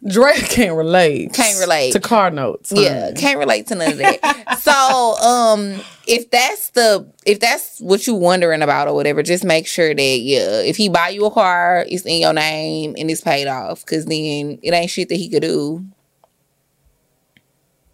Drake 0.06 0.48
can't 0.49 0.76
relate. 0.78 1.34
Can't 1.34 1.60
relate. 1.60 1.94
to 1.94 1.99
car 1.99 2.30
notes. 2.30 2.72
yeah, 2.76 3.12
can't 3.14 3.40
relate 3.40 3.68
to 3.68 3.76
none 3.76 3.94
of 3.94 3.98
that. 3.98 4.60
so, 4.60 5.28
um, 5.28 5.82
if 6.08 6.32
that's 6.32 6.70
the 6.72 7.12
if 7.26 7.40
that's 7.40 7.80
what 7.80 8.08
you're 8.08 8.16
wondering 8.16 8.62
about 8.62 8.88
or 8.88 8.96
whatever, 8.96 9.22
just 9.22 9.44
make 9.44 9.68
sure 9.68 9.94
that 9.94 10.02
yeah, 10.02 10.62
if 10.62 10.78
he 10.78 10.88
buy 10.88 11.10
you 11.10 11.26
a 11.26 11.32
car, 11.32 11.86
it's 11.88 12.06
in 12.06 12.22
your 12.22 12.34
name 12.34 12.96
and 12.98 13.12
it's 13.12 13.22
paid 13.22 13.48
off. 13.48 13.86
Cause 13.86 14.06
then 14.06 14.58
it 14.64 14.74
ain't 14.74 14.90
shit 14.90 15.10
that 15.10 15.16
he 15.16 15.30
could 15.30 15.42
do. 15.42 15.86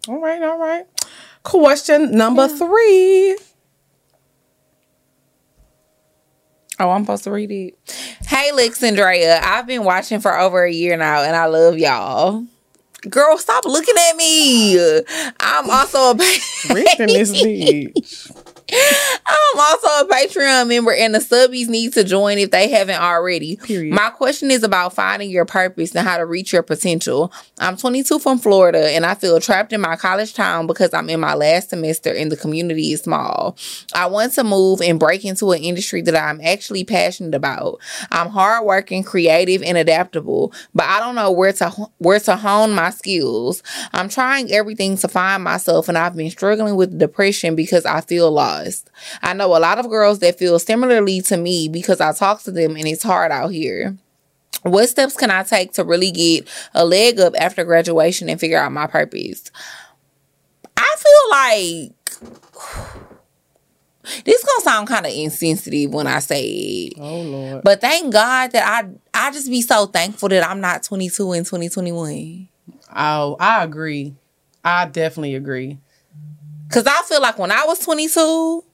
All 0.08 0.20
right, 0.20 0.42
all 0.42 0.58
right. 0.58 0.86
Question 1.42 2.12
number 2.12 2.46
three. 2.46 3.36
Oh, 6.80 6.90
I'm 6.90 7.04
supposed 7.04 7.24
to 7.24 7.30
read 7.30 7.50
it. 7.50 7.78
Hey, 8.26 8.50
Lexandria, 8.52 9.40
I've 9.42 9.66
been 9.66 9.84
watching 9.84 10.20
for 10.20 10.36
over 10.36 10.64
a 10.64 10.72
year 10.72 10.96
now, 10.96 11.22
and 11.22 11.36
I 11.36 11.46
love 11.46 11.78
y'all. 11.78 12.44
Girl, 13.10 13.36
stop 13.38 13.64
looking 13.64 13.94
at 13.96 14.16
me. 14.16 14.78
I'm 15.40 15.70
also 15.70 16.10
a 16.10 16.14
Reaching 16.14 17.06
this 17.06 17.32
bitch. 17.32 18.43
I'm 19.26 19.58
also 19.58 19.86
a 19.86 20.08
Patreon 20.08 20.68
member, 20.68 20.92
and 20.92 21.14
the 21.14 21.18
subbies 21.18 21.68
need 21.68 21.92
to 21.94 22.04
join 22.04 22.38
if 22.38 22.50
they 22.50 22.68
haven't 22.68 23.00
already. 23.00 23.56
Period. 23.56 23.94
My 23.94 24.10
question 24.10 24.50
is 24.50 24.62
about 24.62 24.94
finding 24.94 25.30
your 25.30 25.44
purpose 25.44 25.94
and 25.94 26.06
how 26.06 26.18
to 26.18 26.26
reach 26.26 26.52
your 26.52 26.62
potential. 26.62 27.32
I'm 27.58 27.76
22 27.76 28.18
from 28.18 28.38
Florida, 28.38 28.90
and 28.90 29.06
I 29.06 29.14
feel 29.14 29.38
trapped 29.40 29.72
in 29.72 29.80
my 29.80 29.96
college 29.96 30.34
town 30.34 30.66
because 30.66 30.92
I'm 30.92 31.08
in 31.08 31.20
my 31.20 31.34
last 31.34 31.70
semester 31.70 32.12
and 32.12 32.32
the 32.32 32.36
community 32.36 32.92
is 32.92 33.02
small. 33.02 33.56
I 33.94 34.06
want 34.06 34.32
to 34.34 34.44
move 34.44 34.80
and 34.80 34.98
break 34.98 35.24
into 35.24 35.52
an 35.52 35.62
industry 35.62 36.02
that 36.02 36.16
I'm 36.16 36.40
actually 36.40 36.84
passionate 36.84 37.34
about. 37.34 37.80
I'm 38.10 38.30
hardworking, 38.30 39.04
creative, 39.04 39.62
and 39.62 39.78
adaptable, 39.78 40.52
but 40.74 40.86
I 40.86 41.00
don't 41.00 41.14
know 41.14 41.30
where 41.30 41.52
to 41.54 41.70
where 41.98 42.20
to 42.20 42.36
hone 42.36 42.72
my 42.72 42.90
skills. 42.90 43.62
I'm 43.92 44.08
trying 44.08 44.50
everything 44.52 44.96
to 44.98 45.08
find 45.08 45.44
myself, 45.44 45.88
and 45.88 45.96
I've 45.96 46.16
been 46.16 46.30
struggling 46.30 46.76
with 46.76 46.98
depression 46.98 47.54
because 47.54 47.86
I 47.86 48.00
feel 48.00 48.30
lost. 48.30 48.63
I 49.22 49.32
know 49.34 49.56
a 49.56 49.58
lot 49.58 49.78
of 49.78 49.88
girls 49.88 50.18
that 50.20 50.38
feel 50.38 50.58
similarly 50.58 51.20
to 51.22 51.36
me 51.36 51.68
because 51.68 52.00
I 52.00 52.12
talk 52.12 52.42
to 52.44 52.50
them, 52.50 52.76
and 52.76 52.86
it's 52.86 53.02
hard 53.02 53.32
out 53.32 53.48
here. 53.48 53.96
What 54.62 54.88
steps 54.88 55.16
can 55.16 55.30
I 55.30 55.42
take 55.42 55.72
to 55.74 55.84
really 55.84 56.10
get 56.10 56.48
a 56.74 56.84
leg 56.86 57.20
up 57.20 57.34
after 57.38 57.64
graduation 57.64 58.28
and 58.30 58.40
figure 58.40 58.58
out 58.58 58.72
my 58.72 58.86
purpose? 58.86 59.50
I 60.76 60.94
feel 60.96 61.30
like 61.30 61.92
this 64.24 64.44
gonna 64.44 64.60
sound 64.62 64.88
kind 64.88 65.06
of 65.06 65.12
insensitive 65.12 65.92
when 65.92 66.06
I 66.06 66.20
say 66.20 66.44
it. 66.44 66.94
Oh 66.98 67.20
Lord. 67.20 67.62
But 67.62 67.80
thank 67.82 68.12
God 68.12 68.52
that 68.52 68.66
I 68.66 68.88
I 69.12 69.30
just 69.32 69.50
be 69.50 69.60
so 69.60 69.86
thankful 69.86 70.30
that 70.30 70.48
I'm 70.48 70.60
not 70.60 70.82
22 70.82 71.32
in 71.34 71.44
2021. 71.44 72.48
Oh, 72.96 73.36
I 73.38 73.64
agree. 73.64 74.14
I 74.64 74.86
definitely 74.86 75.34
agree. 75.34 75.78
Cause 76.70 76.86
I 76.86 77.02
feel 77.08 77.20
like 77.20 77.38
when 77.38 77.52
I 77.52 77.64
was 77.66 77.78
22 77.80 78.64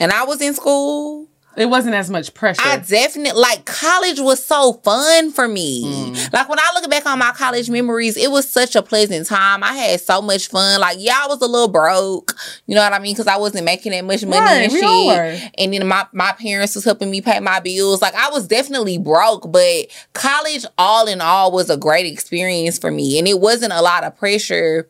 and 0.00 0.12
I 0.12 0.24
was 0.24 0.40
in 0.40 0.54
school, 0.54 1.28
It 1.56 1.66
wasn't 1.66 1.94
as 1.96 2.08
much 2.08 2.32
pressure. 2.34 2.62
I 2.64 2.78
definitely 2.78 3.40
like 3.40 3.64
college 3.64 4.18
was 4.20 4.44
so 4.44 4.74
fun 4.84 5.32
for 5.32 5.46
me. 5.48 5.84
Mm. 6.14 6.32
Like 6.32 6.48
when 6.48 6.58
I 6.58 6.70
look 6.74 6.88
back 6.88 7.04
on 7.06 7.18
my 7.18 7.32
college 7.32 7.68
memories, 7.68 8.16
it 8.16 8.30
was 8.30 8.48
such 8.48 8.76
a 8.76 8.82
pleasant 8.82 9.26
time. 9.26 9.62
I 9.64 9.72
had 9.74 10.00
so 10.00 10.22
much 10.22 10.48
fun. 10.48 10.80
Like 10.80 10.96
yeah, 11.00 11.20
I 11.22 11.26
was 11.26 11.40
a 11.42 11.46
little 11.46 11.68
broke, 11.68 12.34
you 12.66 12.74
know 12.76 12.82
what 12.82 12.92
I 12.92 12.98
mean, 13.00 13.14
because 13.14 13.26
I 13.26 13.36
wasn't 13.36 13.64
making 13.64 13.92
that 13.92 14.04
much 14.04 14.24
money 14.24 14.40
Right, 14.40 14.62
and 14.64 14.72
we 14.72 14.82
all 14.82 15.06
were. 15.08 15.36
shit. 15.36 15.50
And 15.58 15.72
then 15.74 15.86
my 15.86 16.06
my 16.12 16.32
parents 16.32 16.74
was 16.76 16.84
helping 16.84 17.10
me 17.10 17.20
pay 17.20 17.40
my 17.40 17.58
bills. 17.60 18.00
Like 18.00 18.14
I 18.14 18.30
was 18.30 18.46
definitely 18.48 18.96
broke, 18.98 19.50
but 19.50 19.86
college, 20.12 20.64
all 20.78 21.06
in 21.08 21.20
all, 21.20 21.50
was 21.52 21.70
a 21.70 21.76
great 21.76 22.06
experience 22.06 22.78
for 22.78 22.90
me, 22.90 23.18
and 23.18 23.26
it 23.28 23.38
wasn't 23.40 23.72
a 23.72 23.82
lot 23.82 24.02
of 24.04 24.16
pressure 24.16 24.88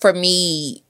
for 0.00 0.12
me 0.12 0.84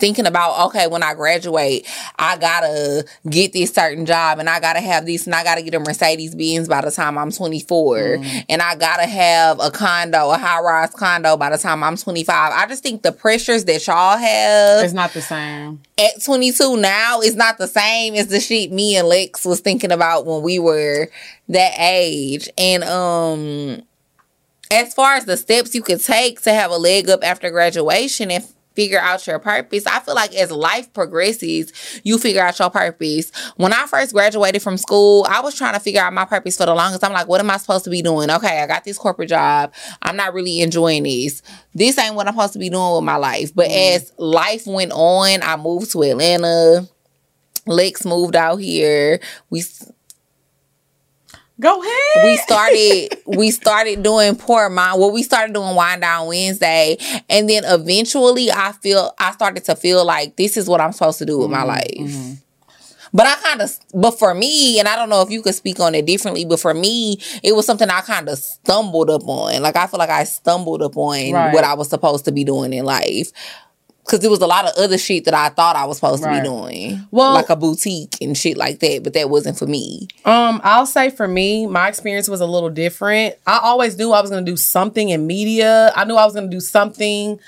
thinking 0.00 0.26
about 0.26 0.66
okay 0.66 0.86
when 0.86 1.02
i 1.02 1.14
graduate 1.14 1.86
i 2.18 2.36
gotta 2.38 3.04
get 3.28 3.52
this 3.52 3.70
certain 3.72 4.06
job 4.06 4.38
and 4.38 4.48
i 4.48 4.58
gotta 4.58 4.80
have 4.80 5.06
this 5.06 5.26
and 5.26 5.34
i 5.34 5.44
gotta 5.44 5.62
get 5.62 5.74
a 5.74 5.78
mercedes 5.80 6.34
benz 6.34 6.66
by 6.68 6.80
the 6.80 6.90
time 6.90 7.16
i'm 7.18 7.30
24 7.30 7.96
Mm. 8.00 8.44
and 8.48 8.62
i 8.62 8.74
gotta 8.74 9.06
have 9.06 9.60
a 9.60 9.70
condo 9.70 10.30
a 10.30 10.38
high-rise 10.38 10.90
condo 10.90 11.36
by 11.36 11.50
the 11.50 11.58
time 11.58 11.82
i'm 11.84 11.96
25 11.96 12.52
i 12.54 12.66
just 12.66 12.82
think 12.82 13.02
the 13.02 13.12
pressures 13.12 13.64
that 13.66 13.86
y'all 13.86 14.16
have 14.16 14.82
it's 14.84 14.92
not 14.94 15.12
the 15.12 15.20
same. 15.22 15.80
at 15.98 16.22
22 16.24 16.76
now 16.78 17.20
is 17.20 17.36
not 17.36 17.58
the 17.58 17.68
same 17.68 18.14
as 18.14 18.28
the 18.28 18.40
shit 18.40 18.72
me 18.72 18.96
and 18.96 19.06
lex 19.06 19.44
was 19.44 19.60
thinking 19.60 19.92
about 19.92 20.24
when 20.26 20.42
we 20.42 20.58
were 20.58 21.08
that 21.48 21.72
age 21.78 22.48
and 22.58 22.82
um 22.84 23.82
as 24.72 24.94
far 24.94 25.14
as 25.16 25.24
the 25.24 25.36
steps 25.36 25.74
you 25.74 25.82
could 25.82 26.00
take 26.00 26.40
to 26.42 26.52
have 26.52 26.70
a 26.70 26.76
leg 26.76 27.10
up 27.10 27.24
after 27.24 27.50
graduation 27.50 28.30
and 28.30 28.44
figure 28.74 28.98
out 28.98 29.26
your 29.26 29.38
purpose. 29.38 29.86
I 29.86 30.00
feel 30.00 30.14
like 30.14 30.34
as 30.34 30.50
life 30.50 30.92
progresses 30.92 31.72
you 32.04 32.18
figure 32.18 32.42
out 32.42 32.58
your 32.58 32.70
purpose. 32.70 33.32
When 33.56 33.72
i 33.72 33.86
first 33.86 34.12
graduated 34.12 34.62
from 34.62 34.76
school 34.76 35.26
i 35.28 35.40
was 35.40 35.56
trying 35.56 35.74
to 35.74 35.80
figure 35.80 36.00
out 36.00 36.12
my 36.12 36.24
purpose 36.24 36.56
for 36.56 36.66
the 36.66 36.74
longest. 36.74 37.04
I'm 37.04 37.12
like 37.12 37.28
what 37.28 37.40
am 37.40 37.50
i 37.50 37.56
supposed 37.56 37.84
to 37.84 37.90
be 37.90 38.02
doing? 38.02 38.30
Okay 38.30 38.62
i 38.62 38.66
got 38.66 38.84
this 38.84 38.98
corporate 38.98 39.28
job. 39.28 39.72
I'm 40.02 40.16
not 40.16 40.34
really 40.34 40.60
enjoying 40.60 41.04
this. 41.04 41.42
This 41.74 41.98
ain't 41.98 42.14
what 42.14 42.26
i'm 42.26 42.34
supposed 42.34 42.52
to 42.54 42.58
be 42.58 42.70
doing 42.70 42.94
with 42.94 43.04
my 43.04 43.16
life. 43.16 43.54
But 43.54 43.68
mm-hmm. 43.68 43.96
as 43.96 44.12
life 44.18 44.66
went 44.66 44.92
on 44.92 45.42
i 45.42 45.56
moved 45.56 45.92
to 45.92 46.02
atlanta. 46.02 46.88
Lex 47.66 48.04
moved 48.04 48.36
out 48.36 48.56
here. 48.56 49.20
We 49.50 49.62
Go 51.60 51.82
ahead. 51.82 52.24
we 52.24 52.36
started 52.38 53.08
we 53.26 53.50
started 53.50 54.02
doing 54.02 54.34
Pour 54.34 54.70
Mind 54.70 54.98
well 54.98 55.12
we 55.12 55.22
started 55.22 55.52
doing 55.52 55.74
wind 55.76 56.00
down 56.00 56.26
wednesday 56.26 56.96
and 57.28 57.48
then 57.48 57.64
eventually 57.66 58.50
i 58.50 58.72
feel 58.72 59.12
i 59.18 59.30
started 59.32 59.62
to 59.64 59.76
feel 59.76 60.04
like 60.04 60.36
this 60.36 60.56
is 60.56 60.66
what 60.68 60.80
i'm 60.80 60.92
supposed 60.92 61.18
to 61.18 61.26
do 61.26 61.38
with 61.38 61.50
my 61.50 61.58
mm-hmm, 61.58 61.68
life 61.68 62.12
mm-hmm. 62.14 62.32
but 63.12 63.26
i 63.26 63.34
kind 63.36 63.60
of 63.60 63.70
but 63.92 64.18
for 64.18 64.34
me 64.34 64.78
and 64.78 64.88
i 64.88 64.96
don't 64.96 65.10
know 65.10 65.20
if 65.20 65.30
you 65.30 65.42
could 65.42 65.54
speak 65.54 65.78
on 65.80 65.94
it 65.94 66.06
differently 66.06 66.46
but 66.46 66.58
for 66.58 66.72
me 66.72 67.18
it 67.42 67.54
was 67.54 67.66
something 67.66 67.90
i 67.90 68.00
kind 68.00 68.28
of 68.28 68.38
stumbled 68.38 69.10
upon 69.10 69.60
like 69.60 69.76
i 69.76 69.86
feel 69.86 69.98
like 69.98 70.10
i 70.10 70.24
stumbled 70.24 70.80
upon 70.82 71.32
Right. 71.32 71.52
what 71.52 71.64
i 71.64 71.74
was 71.74 71.90
supposed 71.90 72.24
to 72.24 72.32
be 72.32 72.42
doing 72.42 72.72
in 72.72 72.84
life 72.86 73.32
because 74.04 74.20
there 74.20 74.30
was 74.30 74.40
a 74.40 74.46
lot 74.46 74.64
of 74.66 74.72
other 74.76 74.98
shit 74.98 75.24
that 75.26 75.34
I 75.34 75.50
thought 75.50 75.76
I 75.76 75.84
was 75.84 75.98
supposed 75.98 76.22
to 76.24 76.30
be 76.30 76.40
doing, 76.40 77.06
Well- 77.10 77.34
like 77.34 77.48
a 77.50 77.56
boutique 77.56 78.16
and 78.20 78.36
shit 78.36 78.56
like 78.56 78.80
that. 78.80 79.02
But 79.04 79.12
that 79.12 79.30
wasn't 79.30 79.58
for 79.58 79.66
me. 79.66 80.08
Um, 80.24 80.60
I'll 80.64 80.86
say 80.86 81.10
for 81.10 81.28
me, 81.28 81.66
my 81.66 81.88
experience 81.88 82.28
was 82.28 82.40
a 82.40 82.46
little 82.46 82.70
different. 82.70 83.36
I 83.46 83.60
always 83.62 83.96
knew 83.96 84.12
I 84.12 84.20
was 84.20 84.30
gonna 84.30 84.42
do 84.42 84.56
something 84.56 85.08
in 85.10 85.26
media. 85.26 85.92
I 85.94 86.04
knew 86.04 86.16
I 86.16 86.24
was 86.24 86.34
gonna 86.34 86.48
do 86.48 86.60
something, 86.60 87.38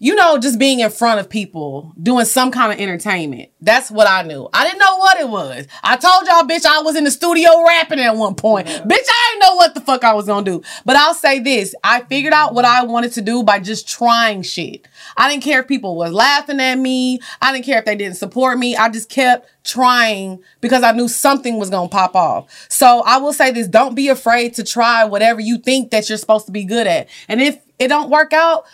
you 0.00 0.14
know, 0.14 0.38
just 0.38 0.60
being 0.60 0.78
in 0.78 0.90
front 0.90 1.18
of 1.18 1.28
people, 1.28 1.92
doing 2.00 2.24
some 2.24 2.52
kind 2.52 2.72
of 2.72 2.78
entertainment. 2.78 3.50
That's 3.60 3.90
what 3.90 4.06
I 4.06 4.22
knew. 4.22 4.48
I 4.52 4.64
didn't 4.64 4.78
know 4.78 4.96
what 4.96 5.18
it 5.18 5.28
was. 5.28 5.66
I 5.82 5.96
told 5.96 6.26
y'all, 6.26 6.42
bitch, 6.42 6.64
I 6.64 6.82
was 6.82 6.94
in 6.94 7.02
the 7.02 7.10
studio 7.10 7.64
rapping 7.66 7.98
at 7.98 8.14
one 8.14 8.36
point. 8.36 8.68
Bitch, 8.68 9.06
I 9.08 9.30
didn't 9.32 9.42
know 9.42 9.56
what 9.56 9.74
the 9.74 9.80
fuck 9.80 10.04
I 10.04 10.12
was 10.14 10.26
gonna 10.26 10.44
do. 10.44 10.62
But 10.84 10.94
I'll 10.94 11.14
say 11.14 11.40
this: 11.40 11.74
I 11.82 12.02
figured 12.02 12.32
out 12.32 12.54
what 12.54 12.64
I 12.64 12.84
wanted 12.84 13.12
to 13.12 13.22
do 13.22 13.42
by 13.42 13.58
just 13.58 13.88
trying 13.88 14.42
shit. 14.42 14.86
I 15.16 15.28
didn't 15.28 15.42
care 15.42 15.60
if 15.60 15.68
people 15.68 15.96
was 15.96 16.12
laughing 16.12 16.60
at 16.60 16.76
me. 16.76 17.18
I 17.42 17.52
didn't 17.52 17.64
care 17.64 17.80
if 17.80 17.84
they 17.84 17.96
didn't 17.96 18.16
support 18.16 18.56
me. 18.56 18.76
I 18.76 18.90
just 18.90 19.10
kept 19.10 19.50
trying 19.64 20.40
because 20.60 20.84
I 20.84 20.92
knew 20.92 21.08
something 21.08 21.58
was 21.58 21.70
gonna 21.70 21.88
pop 21.88 22.14
off. 22.14 22.66
So 22.70 23.02
I 23.04 23.16
will 23.16 23.32
say 23.32 23.50
this: 23.50 23.66
don't 23.66 23.96
be 23.96 24.08
afraid 24.08 24.54
to 24.54 24.64
try 24.64 25.04
whatever 25.04 25.40
you 25.40 25.58
think 25.58 25.90
that 25.90 26.08
you're 26.08 26.18
supposed 26.18 26.46
to 26.46 26.52
be 26.52 26.62
good 26.62 26.86
at. 26.86 27.08
And 27.26 27.42
if 27.42 27.58
it 27.80 27.88
don't 27.88 28.10
work 28.10 28.32
out, 28.32 28.64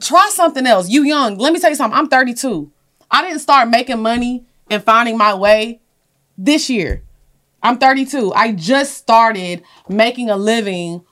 try 0.00 0.28
something 0.32 0.66
else. 0.66 0.88
You 0.88 1.04
young. 1.04 1.38
Let 1.38 1.52
me 1.52 1.60
tell 1.60 1.70
you 1.70 1.76
something. 1.76 1.98
I'm 1.98 2.08
32. 2.08 2.70
I 3.10 3.22
didn't 3.22 3.40
start 3.40 3.68
making 3.68 4.00
money 4.00 4.44
and 4.70 4.82
finding 4.82 5.16
my 5.16 5.34
way 5.34 5.80
this 6.36 6.68
year. 6.68 7.02
I'm 7.62 7.78
32. 7.78 8.32
I 8.34 8.52
just 8.52 8.96
started 8.96 9.62
making 9.88 10.30
a 10.30 10.36
living 10.36 11.02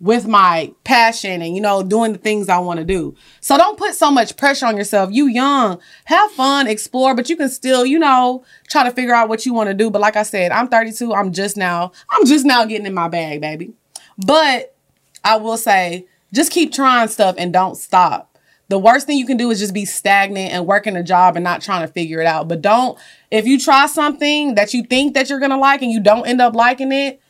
with 0.00 0.26
my 0.26 0.72
passion 0.82 1.40
and 1.42 1.54
you 1.54 1.60
know 1.60 1.80
doing 1.80 2.12
the 2.12 2.18
things 2.18 2.48
I 2.48 2.58
want 2.58 2.80
to 2.80 2.84
do. 2.84 3.14
So 3.40 3.56
don't 3.56 3.78
put 3.78 3.94
so 3.94 4.10
much 4.10 4.36
pressure 4.36 4.66
on 4.66 4.76
yourself. 4.76 5.10
You 5.12 5.28
young, 5.28 5.80
have 6.06 6.32
fun, 6.32 6.66
explore, 6.66 7.14
but 7.14 7.30
you 7.30 7.36
can 7.36 7.48
still, 7.48 7.86
you 7.86 8.00
know, 8.00 8.44
try 8.68 8.82
to 8.82 8.90
figure 8.90 9.14
out 9.14 9.28
what 9.28 9.46
you 9.46 9.54
want 9.54 9.68
to 9.68 9.74
do. 9.74 9.90
But 9.90 10.00
like 10.00 10.16
I 10.16 10.24
said, 10.24 10.50
I'm 10.50 10.66
32. 10.66 11.14
I'm 11.14 11.32
just 11.32 11.56
now 11.56 11.92
I'm 12.10 12.26
just 12.26 12.44
now 12.44 12.64
getting 12.64 12.86
in 12.86 12.94
my 12.94 13.06
bag, 13.08 13.40
baby. 13.40 13.74
But 14.18 14.74
I 15.22 15.36
will 15.36 15.56
say 15.56 16.06
just 16.32 16.52
keep 16.52 16.72
trying 16.72 17.08
stuff 17.08 17.34
and 17.38 17.52
don't 17.52 17.76
stop. 17.76 18.38
The 18.68 18.78
worst 18.78 19.06
thing 19.06 19.18
you 19.18 19.26
can 19.26 19.36
do 19.36 19.50
is 19.50 19.58
just 19.58 19.74
be 19.74 19.84
stagnant 19.84 20.52
and 20.52 20.66
working 20.66 20.96
a 20.96 21.02
job 21.02 21.36
and 21.36 21.44
not 21.44 21.60
trying 21.60 21.86
to 21.86 21.92
figure 21.92 22.20
it 22.20 22.26
out. 22.26 22.48
But 22.48 22.62
don't 22.62 22.98
if 23.30 23.46
you 23.46 23.60
try 23.60 23.86
something 23.86 24.54
that 24.54 24.72
you 24.72 24.82
think 24.82 25.14
that 25.14 25.28
you're 25.28 25.40
going 25.40 25.50
to 25.50 25.58
like 25.58 25.82
and 25.82 25.90
you 25.90 26.00
don't 26.00 26.26
end 26.26 26.40
up 26.40 26.54
liking 26.54 26.90
it, 26.90 27.20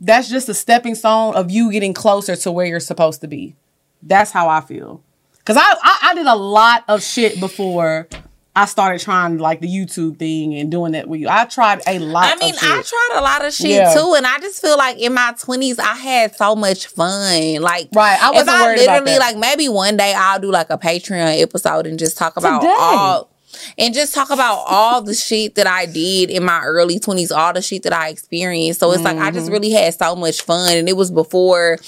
that's 0.00 0.28
just 0.28 0.48
a 0.48 0.54
stepping 0.54 0.94
stone 0.94 1.34
of 1.34 1.50
you 1.50 1.72
getting 1.72 1.94
closer 1.94 2.36
to 2.36 2.52
where 2.52 2.66
you're 2.66 2.78
supposed 2.78 3.20
to 3.22 3.26
be. 3.26 3.56
That's 4.02 4.30
how 4.30 4.48
I 4.48 4.60
feel. 4.60 5.02
Cause 5.44 5.56
I, 5.56 5.62
I 5.62 5.98
I 6.02 6.14
did 6.14 6.26
a 6.26 6.34
lot 6.34 6.84
of 6.88 7.02
shit 7.02 7.38
before 7.38 8.08
I 8.56 8.64
started 8.64 9.02
trying 9.02 9.36
like 9.36 9.60
the 9.60 9.68
YouTube 9.68 10.18
thing 10.18 10.54
and 10.54 10.70
doing 10.70 10.92
that 10.92 11.06
with 11.08 11.20
you. 11.20 11.28
I 11.28 11.44
tried 11.44 11.82
a 11.86 11.98
lot. 11.98 12.24
I 12.34 12.36
mean, 12.42 12.54
of 12.54 12.58
shit. 12.60 12.70
I 12.70 12.82
tried 12.82 13.18
a 13.18 13.20
lot 13.20 13.44
of 13.44 13.52
shit 13.52 13.68
Yeah. 13.70 13.92
too, 13.94 14.14
and 14.14 14.26
I 14.26 14.38
just 14.38 14.62
feel 14.62 14.78
like 14.78 14.96
in 14.98 15.12
my 15.12 15.34
twenties 15.38 15.78
I 15.78 15.94
had 15.94 16.34
so 16.34 16.56
much 16.56 16.86
fun. 16.86 17.60
Like, 17.60 17.90
Right, 17.94 18.18
I 18.20 18.30
wasn't 18.30 18.48
I 18.50 18.74
literally 18.74 19.18
like 19.18 19.36
maybe 19.36 19.68
one 19.68 19.98
day 19.98 20.14
I'll 20.16 20.40
do 20.40 20.50
like 20.50 20.70
a 20.70 20.78
Patreon 20.78 21.42
episode 21.42 21.86
and 21.86 21.98
just 21.98 22.16
talk 22.16 22.36
about 22.38 22.62
Today. 22.62 22.74
all. 22.76 23.28
And 23.78 23.94
just 23.94 24.14
talk 24.14 24.30
about 24.30 24.64
all 24.66 25.00
the 25.02 25.14
shit 25.14 25.54
that 25.54 25.66
I 25.66 25.86
did 25.86 26.28
in 26.30 26.44
my 26.44 26.60
early 26.62 26.98
20s, 26.98 27.30
all 27.34 27.52
the 27.54 27.62
shit 27.62 27.82
that 27.84 27.92
I 27.92 28.08
experienced. 28.08 28.80
So 28.80 28.90
it's 28.92 29.02
like 29.02 29.16
I 29.16 29.28
Mm-hmm. 29.28 29.34
just 29.38 29.50
really 29.50 29.70
had 29.70 29.94
so 29.94 30.14
much 30.16 30.42
fun. 30.42 30.76
And 30.76 30.88
it 30.88 30.96
was 30.96 31.10
before 31.10 31.78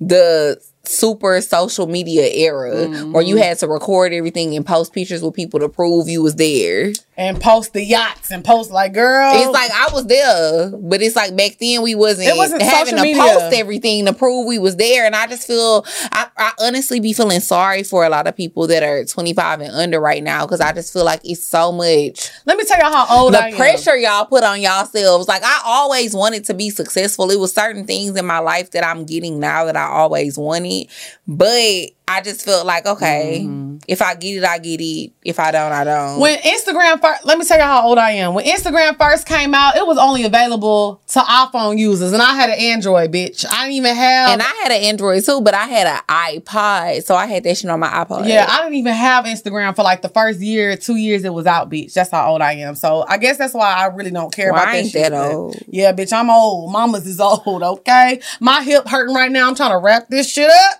the 0.00 0.60
super 0.84 1.40
social 1.40 1.86
media 1.86 2.26
era 2.26 2.88
where 3.12 3.22
you 3.22 3.36
Mm-hmm. 3.36 3.42
had 3.42 3.58
to 3.58 3.68
record 3.68 4.12
everything 4.12 4.54
and 4.56 4.66
post 4.66 4.92
pictures 4.92 5.22
with 5.22 5.34
people 5.34 5.60
to 5.60 5.68
prove 5.68 6.08
you 6.08 6.22
was 6.22 6.34
there. 6.36 6.92
And 7.16 7.38
post 7.40 7.74
the 7.74 7.84
yachts 7.84 8.30
and 8.30 8.42
post 8.42 8.70
like, 8.70 8.94
girl. 8.94 9.32
It's 9.34 9.50
like 9.50 9.70
I 9.70 9.88
was 9.92 10.06
there, 10.06 10.70
but 10.70 11.02
it's 11.02 11.14
like 11.14 11.36
back 11.36 11.58
then 11.60 11.82
we 11.82 11.94
wasn't, 11.94 12.28
It 12.28 12.36
wasn't 12.36 12.62
having 12.62 12.96
to 12.96 13.02
media. 13.02 13.20
post 13.22 13.54
everything 13.54 14.06
to 14.06 14.14
prove 14.14 14.46
we 14.46 14.58
was 14.58 14.76
there. 14.76 15.04
And 15.04 15.14
I 15.14 15.26
just 15.26 15.46
feel 15.46 15.84
I, 16.10 16.28
I 16.38 16.52
honestly 16.60 17.00
be 17.00 17.12
feeling 17.12 17.40
sorry 17.40 17.82
for 17.82 18.04
a 18.04 18.08
lot 18.08 18.26
of 18.26 18.34
people 18.34 18.66
that 18.68 18.82
are 18.82 19.04
25 19.04 19.60
and 19.60 19.74
under 19.74 20.00
right 20.00 20.22
now 20.22 20.46
because 20.46 20.60
I 20.62 20.72
just 20.72 20.92
feel 20.92 21.04
like 21.04 21.20
it's 21.24 21.46
so 21.46 21.70
much 21.70 22.30
let 22.46 22.56
me 22.56 22.64
tell 22.64 22.78
y'all 22.78 22.92
how 22.92 23.22
old 23.24 23.34
I 23.34 23.50
the 23.50 23.56
am. 23.56 23.60
pressure 23.60 23.96
y'all 23.96 24.24
put 24.24 24.42
on 24.42 24.60
yourselves. 24.62 25.28
Like 25.28 25.42
I 25.44 25.60
always 25.66 26.14
wanted 26.14 26.44
to 26.46 26.54
be 26.54 26.70
successful. 26.70 27.30
It 27.30 27.38
was 27.38 27.52
certain 27.54 27.86
things 27.86 28.16
in 28.16 28.24
my 28.24 28.38
life 28.38 28.70
that 28.70 28.84
I'm 28.86 29.04
getting 29.04 29.38
now 29.38 29.66
that 29.66 29.76
I 29.76 29.84
always 29.84 30.38
wanted. 30.38 30.88
But 31.26 31.90
I 32.08 32.20
just 32.20 32.44
felt 32.44 32.66
like, 32.66 32.84
okay, 32.84 33.40
Mm-hmm. 33.44 33.76
if 33.88 34.02
I 34.02 34.14
get 34.16 34.36
it, 34.38 34.44
I 34.44 34.58
get 34.58 34.80
it. 34.80 35.12
If 35.24 35.38
I 35.40 35.50
don't, 35.50 35.72
I 35.72 35.84
don't. 35.84 36.20
When 36.20 36.36
Instagram 36.40 37.00
first, 37.00 37.24
let 37.24 37.38
me 37.38 37.44
tell 37.44 37.56
you 37.58 37.64
how 37.64 37.86
old 37.86 37.96
I 37.96 38.10
am. 38.12 38.34
When 38.34 38.44
Instagram 38.44 38.98
first 38.98 39.26
came 39.26 39.54
out, 39.54 39.76
it 39.76 39.86
was 39.86 39.96
only 39.96 40.24
available 40.24 41.00
to 41.08 41.20
iPhone 41.20 41.78
users, 41.78 42.12
and 42.12 42.20
I 42.20 42.34
had 42.34 42.50
an 42.50 42.58
Android, 42.58 43.12
bitch. 43.12 43.46
I 43.48 43.62
didn't 43.64 43.72
even 43.76 43.94
have. 43.94 44.30
and 44.30 44.42
I 44.42 44.52
had 44.62 44.72
an 44.72 44.82
Android 44.82 45.24
too, 45.24 45.40
but 45.40 45.54
I 45.54 45.64
had 45.66 45.86
an 45.86 46.00
iPod, 46.08 47.04
so 47.04 47.14
I 47.14 47.26
had 47.26 47.44
that 47.44 47.56
shit 47.56 47.70
on 47.70 47.80
my 47.80 47.88
iPod. 47.88 48.28
yeah, 48.28 48.46
I 48.48 48.62
didn't 48.62 48.74
even 48.74 48.92
have 48.94 49.24
Instagram 49.24 49.74
for 49.74 49.82
like 49.82 50.02
the 50.02 50.08
first 50.08 50.40
year, 50.40 50.76
two 50.76 50.96
years 50.96 51.24
it 51.24 51.32
was 51.32 51.46
out, 51.46 51.70
bitch. 51.70 51.94
That's 51.94 52.10
how 52.10 52.30
old 52.30 52.42
I 52.42 52.54
am. 52.54 52.74
So 52.74 53.04
I 53.08 53.16
guess 53.16 53.38
that's 53.38 53.54
why 53.54 53.72
I 53.72 53.86
really 53.86 54.10
don't 54.10 54.32
care 54.34 54.52
Well, 54.52 54.60
about 54.60 54.68
I 54.68 54.76
that 54.76 54.82
ain't 54.84 54.90
shit. 54.92 55.10
that 55.12 55.32
old. 55.32 55.56
Yeah, 55.68 55.92
bitch, 55.92 56.12
I'm 56.12 56.28
old. 56.30 56.72
Mama's 56.72 57.06
is 57.06 57.20
old, 57.20 57.62
okay? 57.62 58.20
My 58.40 58.62
hip 58.62 58.86
hurting 58.88 59.14
right 59.14 59.30
now. 59.32 59.48
I'm 59.48 59.54
trying 59.54 59.70
to 59.72 59.78
wrap 59.78 60.08
this 60.08 60.28
shit 60.30 60.50
up. 60.50 60.78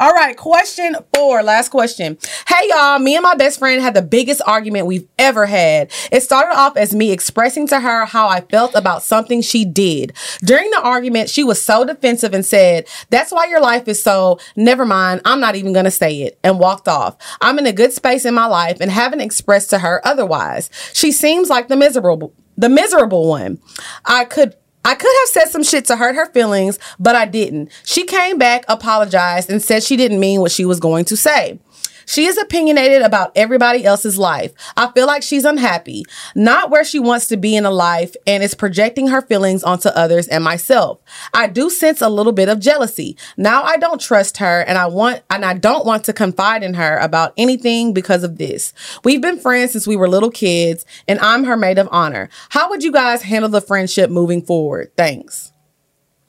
All 0.00 0.12
right, 0.12 0.36
question 0.36 0.96
four, 1.14 1.42
last 1.42 1.70
question. 1.70 2.18
Hey 2.46 2.68
y'all, 2.68 2.98
me 2.98 3.16
and 3.16 3.22
my 3.22 3.34
best 3.34 3.58
friend 3.58 3.82
had 3.82 3.94
the 3.94 4.02
biggest 4.02 4.42
argument 4.46 4.86
we've 4.86 5.08
ever 5.18 5.46
had. 5.46 5.90
It 6.12 6.22
started 6.22 6.56
off 6.56 6.76
as 6.76 6.94
me 6.94 7.10
expressing 7.12 7.66
to 7.68 7.80
her 7.80 8.04
how 8.04 8.28
I 8.28 8.40
felt 8.40 8.74
about 8.74 9.02
something 9.02 9.42
she 9.42 9.64
did. 9.64 10.12
During 10.40 10.70
the 10.70 10.80
argument, 10.80 11.30
she 11.30 11.44
was 11.44 11.62
so 11.62 11.84
defensive 11.84 12.34
and 12.34 12.44
said, 12.44 12.86
That's 13.10 13.32
why 13.32 13.46
your 13.46 13.60
life 13.60 13.88
is 13.88 14.02
so, 14.02 14.38
never 14.56 14.84
mind, 14.84 15.20
I'm 15.24 15.40
not 15.40 15.56
even 15.56 15.72
gonna 15.72 15.90
say 15.90 16.22
it, 16.22 16.38
and 16.42 16.58
walked 16.58 16.88
off. 16.88 17.16
I'm 17.40 17.58
in 17.58 17.66
a 17.66 17.72
good 17.72 17.92
space 17.92 18.24
in 18.24 18.34
my 18.34 18.46
life 18.46 18.78
and 18.80 18.90
haven't 18.90 19.20
expressed 19.20 19.70
to 19.70 19.78
her 19.80 20.00
otherwise. 20.04 20.70
She 20.92 21.12
seems 21.12 21.48
like 21.48 21.68
the 21.68 21.76
miserable 21.76 22.34
the 22.56 22.68
miserable 22.68 23.28
one. 23.28 23.58
I 24.04 24.24
could 24.24 24.54
I 24.84 24.94
could 24.94 25.12
have 25.20 25.28
said 25.28 25.44
some 25.46 25.62
shit 25.62 25.86
to 25.86 25.96
hurt 25.96 26.14
her 26.14 26.26
feelings, 26.26 26.78
but 26.98 27.16
I 27.16 27.24
didn't. 27.24 27.70
She 27.84 28.04
came 28.04 28.36
back, 28.38 28.64
apologized, 28.68 29.48
and 29.48 29.62
said 29.62 29.82
she 29.82 29.96
didn't 29.96 30.20
mean 30.20 30.40
what 30.40 30.52
she 30.52 30.64
was 30.64 30.78
going 30.78 31.06
to 31.06 31.16
say. 31.16 31.58
She 32.06 32.26
is 32.26 32.38
opinionated 32.38 33.02
about 33.02 33.32
everybody 33.36 33.84
else's 33.84 34.18
life. 34.18 34.52
I 34.76 34.90
feel 34.92 35.06
like 35.06 35.22
she's 35.22 35.44
unhappy, 35.44 36.04
not 36.34 36.70
where 36.70 36.84
she 36.84 36.98
wants 36.98 37.26
to 37.28 37.36
be 37.36 37.56
in 37.56 37.64
a 37.64 37.70
life, 37.70 38.14
and 38.26 38.42
is 38.42 38.54
projecting 38.54 39.08
her 39.08 39.22
feelings 39.22 39.62
onto 39.62 39.88
others 39.90 40.28
and 40.28 40.44
myself. 40.44 41.00
I 41.32 41.46
do 41.46 41.70
sense 41.70 42.00
a 42.00 42.08
little 42.08 42.32
bit 42.32 42.48
of 42.48 42.60
jealousy. 42.60 43.16
Now 43.36 43.62
I 43.62 43.76
don't 43.76 44.00
trust 44.00 44.38
her, 44.38 44.62
and 44.62 44.78
I 44.78 44.86
want 44.86 45.22
and 45.30 45.44
I 45.44 45.54
don't 45.54 45.86
want 45.86 46.04
to 46.04 46.12
confide 46.12 46.62
in 46.62 46.74
her 46.74 46.98
about 46.98 47.32
anything 47.36 47.92
because 47.92 48.24
of 48.24 48.38
this. 48.38 48.72
We've 49.04 49.22
been 49.22 49.38
friends 49.38 49.72
since 49.72 49.86
we 49.86 49.96
were 49.96 50.08
little 50.08 50.30
kids, 50.30 50.84
and 51.08 51.18
I'm 51.20 51.44
her 51.44 51.56
maid 51.56 51.78
of 51.78 51.88
honor. 51.90 52.28
How 52.50 52.68
would 52.70 52.82
you 52.82 52.92
guys 52.92 53.22
handle 53.22 53.50
the 53.50 53.60
friendship 53.60 54.10
moving 54.10 54.42
forward? 54.42 54.92
Thanks. 54.96 55.52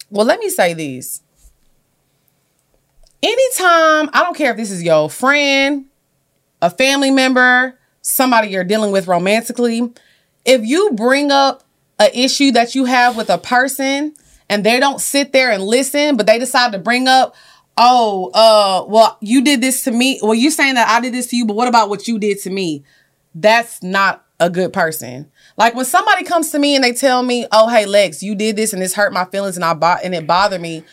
Well, 0.09 0.25
let 0.25 0.39
me 0.39 0.49
say 0.49 0.73
these 0.73 1.21
anytime, 3.21 4.09
I 4.13 4.23
don't 4.23 4.35
care 4.35 4.51
if 4.51 4.57
this 4.57 4.71
is 4.71 4.83
your 4.83 5.09
friend, 5.09 5.85
a 6.61 6.69
family 6.69 7.11
member, 7.11 7.77
somebody 8.01 8.49
you're 8.49 8.63
dealing 8.63 8.91
with 8.91 9.07
romantically, 9.07 9.91
if 10.45 10.65
you 10.65 10.91
bring 10.91 11.31
up 11.31 11.63
an 11.99 12.11
issue 12.13 12.51
that 12.51 12.75
you 12.75 12.85
have 12.85 13.17
with 13.17 13.29
a 13.29 13.37
person 13.37 14.13
and 14.49 14.63
they 14.63 14.79
don't 14.79 15.01
sit 15.01 15.31
there 15.31 15.51
and 15.51 15.63
listen, 15.63 16.17
but 16.17 16.27
they 16.27 16.37
decide 16.37 16.71
to 16.71 16.79
bring 16.79 17.07
up, 17.07 17.35
oh, 17.77 18.31
uh, 18.33 18.85
well, 18.87 19.17
you 19.21 19.43
did 19.43 19.61
this 19.61 19.83
to 19.83 19.91
me. 19.91 20.19
Well, 20.21 20.35
you 20.35 20.51
saying 20.51 20.75
that 20.75 20.87
I 20.87 21.01
did 21.01 21.13
this 21.13 21.27
to 21.27 21.35
you, 21.35 21.45
but 21.45 21.55
what 21.55 21.67
about 21.67 21.89
what 21.89 22.07
you 22.07 22.19
did 22.19 22.39
to 22.41 22.49
me? 22.49 22.83
That's 23.33 23.81
not 23.81 24.25
a 24.39 24.49
good 24.49 24.73
person. 24.73 25.31
Like 25.57 25.75
when 25.75 25.85
somebody 25.85 26.23
comes 26.23 26.51
to 26.51 26.59
me 26.59 26.75
and 26.75 26.83
they 26.83 26.91
tell 26.91 27.23
me, 27.23 27.47
"Oh, 27.51 27.69
hey 27.69 27.85
Lex, 27.85 28.21
you 28.21 28.35
did 28.35 28.55
this 28.55 28.73
and 28.73 28.81
this 28.81 28.93
hurt 28.93 29.13
my 29.13 29.25
feelings 29.25 29.55
and 29.55 29.63
I 29.63 29.73
bought 29.73 30.03
and 30.03 30.13
it 30.13 30.27
bothered 30.27 30.61
me." 30.61 30.83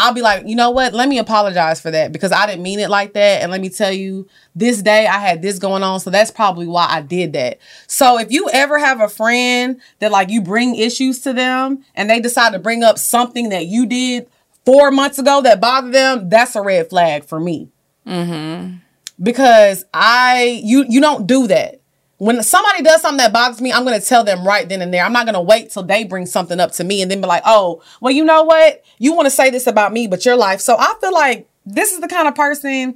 I'll 0.00 0.14
be 0.14 0.22
like, 0.22 0.48
you 0.48 0.56
know 0.56 0.70
what? 0.70 0.94
Let 0.94 1.10
me 1.10 1.18
apologize 1.18 1.78
for 1.78 1.90
that 1.90 2.10
because 2.10 2.32
I 2.32 2.46
didn't 2.46 2.62
mean 2.62 2.80
it 2.80 2.88
like 2.88 3.12
that. 3.12 3.42
And 3.42 3.52
let 3.52 3.60
me 3.60 3.68
tell 3.68 3.92
you, 3.92 4.26
this 4.54 4.80
day 4.80 5.06
I 5.06 5.18
had 5.18 5.42
this 5.42 5.58
going 5.58 5.82
on. 5.82 6.00
So 6.00 6.08
that's 6.08 6.30
probably 6.30 6.66
why 6.66 6.86
I 6.88 7.02
did 7.02 7.34
that. 7.34 7.58
So 7.86 8.18
if 8.18 8.32
you 8.32 8.48
ever 8.50 8.78
have 8.78 9.02
a 9.02 9.08
friend 9.08 9.78
that 9.98 10.10
like 10.10 10.30
you 10.30 10.40
bring 10.40 10.74
issues 10.74 11.20
to 11.20 11.34
them 11.34 11.84
and 11.94 12.08
they 12.08 12.18
decide 12.18 12.54
to 12.54 12.58
bring 12.58 12.82
up 12.82 12.98
something 12.98 13.50
that 13.50 13.66
you 13.66 13.84
did 13.84 14.26
four 14.64 14.90
months 14.90 15.18
ago 15.18 15.42
that 15.42 15.60
bothered 15.60 15.92
them, 15.92 16.30
that's 16.30 16.56
a 16.56 16.62
red 16.62 16.88
flag 16.88 17.24
for 17.24 17.38
me. 17.38 17.68
Mm-hmm. 18.06 18.76
Because 19.22 19.84
I, 19.92 20.62
you, 20.64 20.86
you 20.88 21.02
don't 21.02 21.26
do 21.26 21.46
that. 21.48 21.79
When 22.20 22.42
somebody 22.42 22.82
does 22.82 23.00
something 23.00 23.16
that 23.16 23.32
bothers 23.32 23.62
me, 23.62 23.72
I'm 23.72 23.82
going 23.82 23.98
to 23.98 24.06
tell 24.06 24.24
them 24.24 24.46
right 24.46 24.68
then 24.68 24.82
and 24.82 24.92
there. 24.92 25.02
I'm 25.02 25.12
not 25.14 25.24
going 25.24 25.34
to 25.34 25.40
wait 25.40 25.70
till 25.70 25.84
they 25.84 26.04
bring 26.04 26.26
something 26.26 26.60
up 26.60 26.70
to 26.72 26.84
me 26.84 27.00
and 27.00 27.10
then 27.10 27.22
be 27.22 27.26
like, 27.26 27.42
oh, 27.46 27.82
well, 28.02 28.12
you 28.12 28.26
know 28.26 28.42
what? 28.42 28.84
You 28.98 29.14
want 29.14 29.24
to 29.24 29.30
say 29.30 29.48
this 29.48 29.66
about 29.66 29.90
me, 29.90 30.06
but 30.06 30.26
your 30.26 30.36
life. 30.36 30.60
So 30.60 30.76
I 30.78 30.92
feel 31.00 31.14
like 31.14 31.48
this 31.64 31.92
is 31.92 32.00
the 32.00 32.08
kind 32.08 32.28
of 32.28 32.34
person 32.34 32.94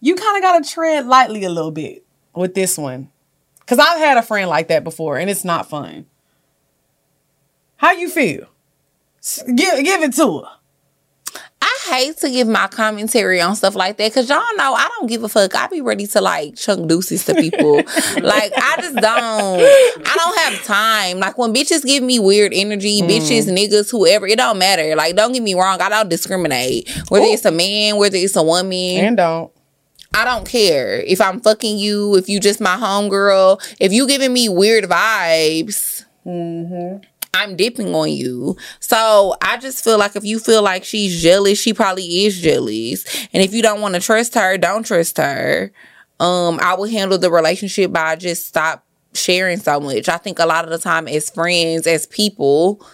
you 0.00 0.14
kind 0.14 0.36
of 0.36 0.42
got 0.42 0.62
to 0.62 0.70
tread 0.70 1.06
lightly 1.06 1.44
a 1.44 1.48
little 1.48 1.70
bit 1.70 2.04
with 2.34 2.54
this 2.54 2.76
one. 2.76 3.10
Because 3.60 3.78
I've 3.78 3.98
had 3.98 4.18
a 4.18 4.22
friend 4.22 4.50
like 4.50 4.68
that 4.68 4.84
before 4.84 5.16
and 5.16 5.30
it's 5.30 5.42
not 5.42 5.70
fun. 5.70 6.04
How 7.76 7.92
you 7.92 8.10
feel? 8.10 8.46
Give, 9.46 9.82
give 9.82 10.02
it 10.02 10.12
to 10.16 10.40
her. 10.40 10.48
Hate 11.88 12.16
to 12.18 12.30
give 12.30 12.48
my 12.48 12.66
commentary 12.68 13.40
on 13.40 13.54
stuff 13.56 13.74
like 13.74 13.96
that 13.98 14.10
because 14.10 14.28
y'all 14.28 14.42
know 14.56 14.74
I 14.74 14.88
don't 14.96 15.08
give 15.08 15.22
a 15.22 15.28
fuck. 15.28 15.54
I 15.54 15.66
be 15.68 15.80
ready 15.80 16.06
to 16.08 16.20
like 16.20 16.56
chunk 16.56 16.88
deuces 16.88 17.24
to 17.26 17.34
people. 17.34 17.76
like 17.76 18.52
I 18.56 18.76
just 18.80 18.96
don't. 18.96 19.60
I 19.60 20.14
don't 20.14 20.38
have 20.38 20.64
time. 20.64 21.18
Like 21.18 21.38
when 21.38 21.54
bitches 21.54 21.84
give 21.84 22.02
me 22.02 22.18
weird 22.18 22.52
energy, 22.54 23.00
mm. 23.00 23.08
bitches, 23.08 23.44
niggas, 23.44 23.90
whoever, 23.90 24.26
it 24.26 24.38
don't 24.38 24.58
matter. 24.58 24.96
Like 24.96 25.16
don't 25.16 25.32
get 25.32 25.42
me 25.42 25.54
wrong. 25.54 25.80
I 25.80 25.88
don't 25.88 26.08
discriminate. 26.08 26.90
Whether 27.08 27.26
Ooh. 27.26 27.32
it's 27.32 27.44
a 27.44 27.52
man, 27.52 27.96
whether 27.96 28.16
it's 28.16 28.36
a 28.36 28.42
woman, 28.42 28.74
And 28.74 29.16
don't. 29.16 29.52
I 30.14 30.24
don't 30.24 30.48
care 30.48 31.00
if 31.00 31.20
I'm 31.20 31.40
fucking 31.40 31.78
you. 31.78 32.16
If 32.16 32.28
you 32.28 32.40
just 32.40 32.60
my 32.60 32.76
homegirl, 32.76 33.76
if 33.78 33.92
you 33.92 34.08
giving 34.08 34.32
me 34.32 34.48
weird 34.48 34.84
vibes. 34.84 36.04
Mm-hmm. 36.24 37.04
I'm 37.36 37.56
dipping 37.56 37.94
on 37.94 38.10
you. 38.10 38.56
So 38.80 39.36
I 39.42 39.56
just 39.58 39.84
feel 39.84 39.98
like 39.98 40.16
if 40.16 40.24
you 40.24 40.38
feel 40.38 40.62
like 40.62 40.84
she's 40.84 41.22
jealous, 41.22 41.60
she 41.60 41.72
probably 41.72 42.24
is 42.24 42.40
jealous. 42.40 43.04
And 43.32 43.42
if 43.42 43.52
you 43.52 43.62
don't 43.62 43.80
want 43.80 43.94
to 43.94 44.00
trust 44.00 44.34
her, 44.34 44.56
don't 44.58 44.84
trust 44.84 45.18
her. 45.18 45.72
Um, 46.18 46.58
I 46.62 46.74
will 46.74 46.86
handle 46.86 47.18
the 47.18 47.30
relationship 47.30 47.92
by 47.92 48.16
just 48.16 48.46
stop 48.46 48.84
sharing 49.12 49.58
so 49.58 49.80
much. 49.80 50.08
I 50.08 50.16
think 50.16 50.38
a 50.38 50.46
lot 50.46 50.64
of 50.64 50.70
the 50.70 50.78
time 50.78 51.08
as 51.08 51.30
friends, 51.30 51.86
as 51.86 52.06
people 52.06 52.86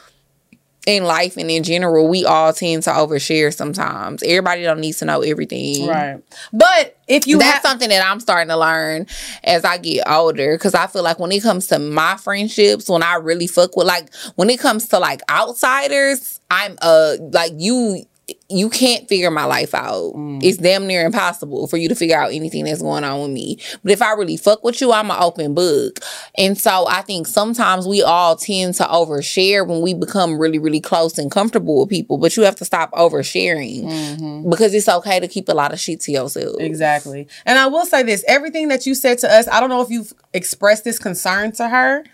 in 0.86 1.04
life 1.04 1.36
and 1.36 1.50
in 1.50 1.62
general, 1.62 2.08
we 2.08 2.24
all 2.24 2.52
tend 2.52 2.82
to 2.84 2.90
overshare 2.90 3.54
sometimes. 3.54 4.22
Everybody 4.22 4.62
don't 4.62 4.80
need 4.80 4.94
to 4.94 5.04
know 5.04 5.20
everything. 5.22 5.86
Right. 5.86 6.20
But 6.52 6.98
if 7.06 7.26
you 7.26 7.38
That's 7.38 7.52
have 7.52 7.62
something 7.62 7.88
that 7.88 8.04
I'm 8.04 8.18
starting 8.18 8.48
to 8.48 8.56
learn 8.56 9.06
as 9.44 9.64
I 9.64 9.78
get 9.78 10.08
older. 10.08 10.58
Cause 10.58 10.74
I 10.74 10.88
feel 10.88 11.02
like 11.02 11.18
when 11.18 11.30
it 11.30 11.42
comes 11.42 11.68
to 11.68 11.78
my 11.78 12.16
friendships, 12.16 12.88
when 12.88 13.02
I 13.02 13.14
really 13.14 13.46
fuck 13.46 13.76
with 13.76 13.86
like 13.86 14.12
when 14.34 14.50
it 14.50 14.58
comes 14.58 14.88
to 14.88 14.98
like 14.98 15.20
outsiders, 15.30 16.40
I'm 16.50 16.76
uh 16.82 17.16
like 17.32 17.52
you 17.56 18.04
you 18.48 18.70
can't 18.70 19.08
figure 19.08 19.30
my 19.30 19.44
life 19.44 19.74
out. 19.74 20.12
It's 20.42 20.58
damn 20.58 20.86
near 20.86 21.04
impossible 21.04 21.66
for 21.66 21.76
you 21.76 21.88
to 21.88 21.94
figure 21.94 22.16
out 22.16 22.32
anything 22.32 22.64
that's 22.64 22.80
going 22.80 23.02
on 23.02 23.20
with 23.20 23.30
me. 23.30 23.58
But 23.82 23.92
if 23.92 24.00
I 24.00 24.12
really 24.12 24.36
fuck 24.36 24.62
with 24.62 24.80
you, 24.80 24.92
I'm 24.92 25.10
an 25.10 25.16
open 25.18 25.54
book. 25.54 25.98
And 26.36 26.56
so 26.56 26.86
I 26.88 27.02
think 27.02 27.26
sometimes 27.26 27.86
we 27.86 28.02
all 28.02 28.36
tend 28.36 28.74
to 28.76 28.84
overshare 28.84 29.66
when 29.66 29.80
we 29.80 29.94
become 29.94 30.38
really, 30.38 30.58
really 30.58 30.80
close 30.80 31.18
and 31.18 31.30
comfortable 31.30 31.80
with 31.80 31.88
people. 31.88 32.18
But 32.18 32.36
you 32.36 32.44
have 32.44 32.56
to 32.56 32.64
stop 32.64 32.92
oversharing 32.92 34.48
because 34.48 34.72
it's 34.74 34.88
okay 34.88 35.18
to 35.18 35.28
keep 35.28 35.48
a 35.48 35.54
lot 35.54 35.72
of 35.72 35.80
shit 35.80 36.00
to 36.02 36.12
yourself. 36.12 36.56
Exactly. 36.60 37.26
And 37.44 37.58
I 37.58 37.66
will 37.66 37.86
say 37.86 38.02
this 38.02 38.24
everything 38.28 38.68
that 38.68 38.86
you 38.86 38.94
said 38.94 39.18
to 39.18 39.32
us, 39.32 39.48
I 39.48 39.60
don't 39.60 39.68
know 39.68 39.82
if 39.82 39.90
you've 39.90 40.12
expressed 40.32 40.84
this 40.84 40.98
concern 40.98 41.52
to 41.52 41.68
her, 41.68 42.04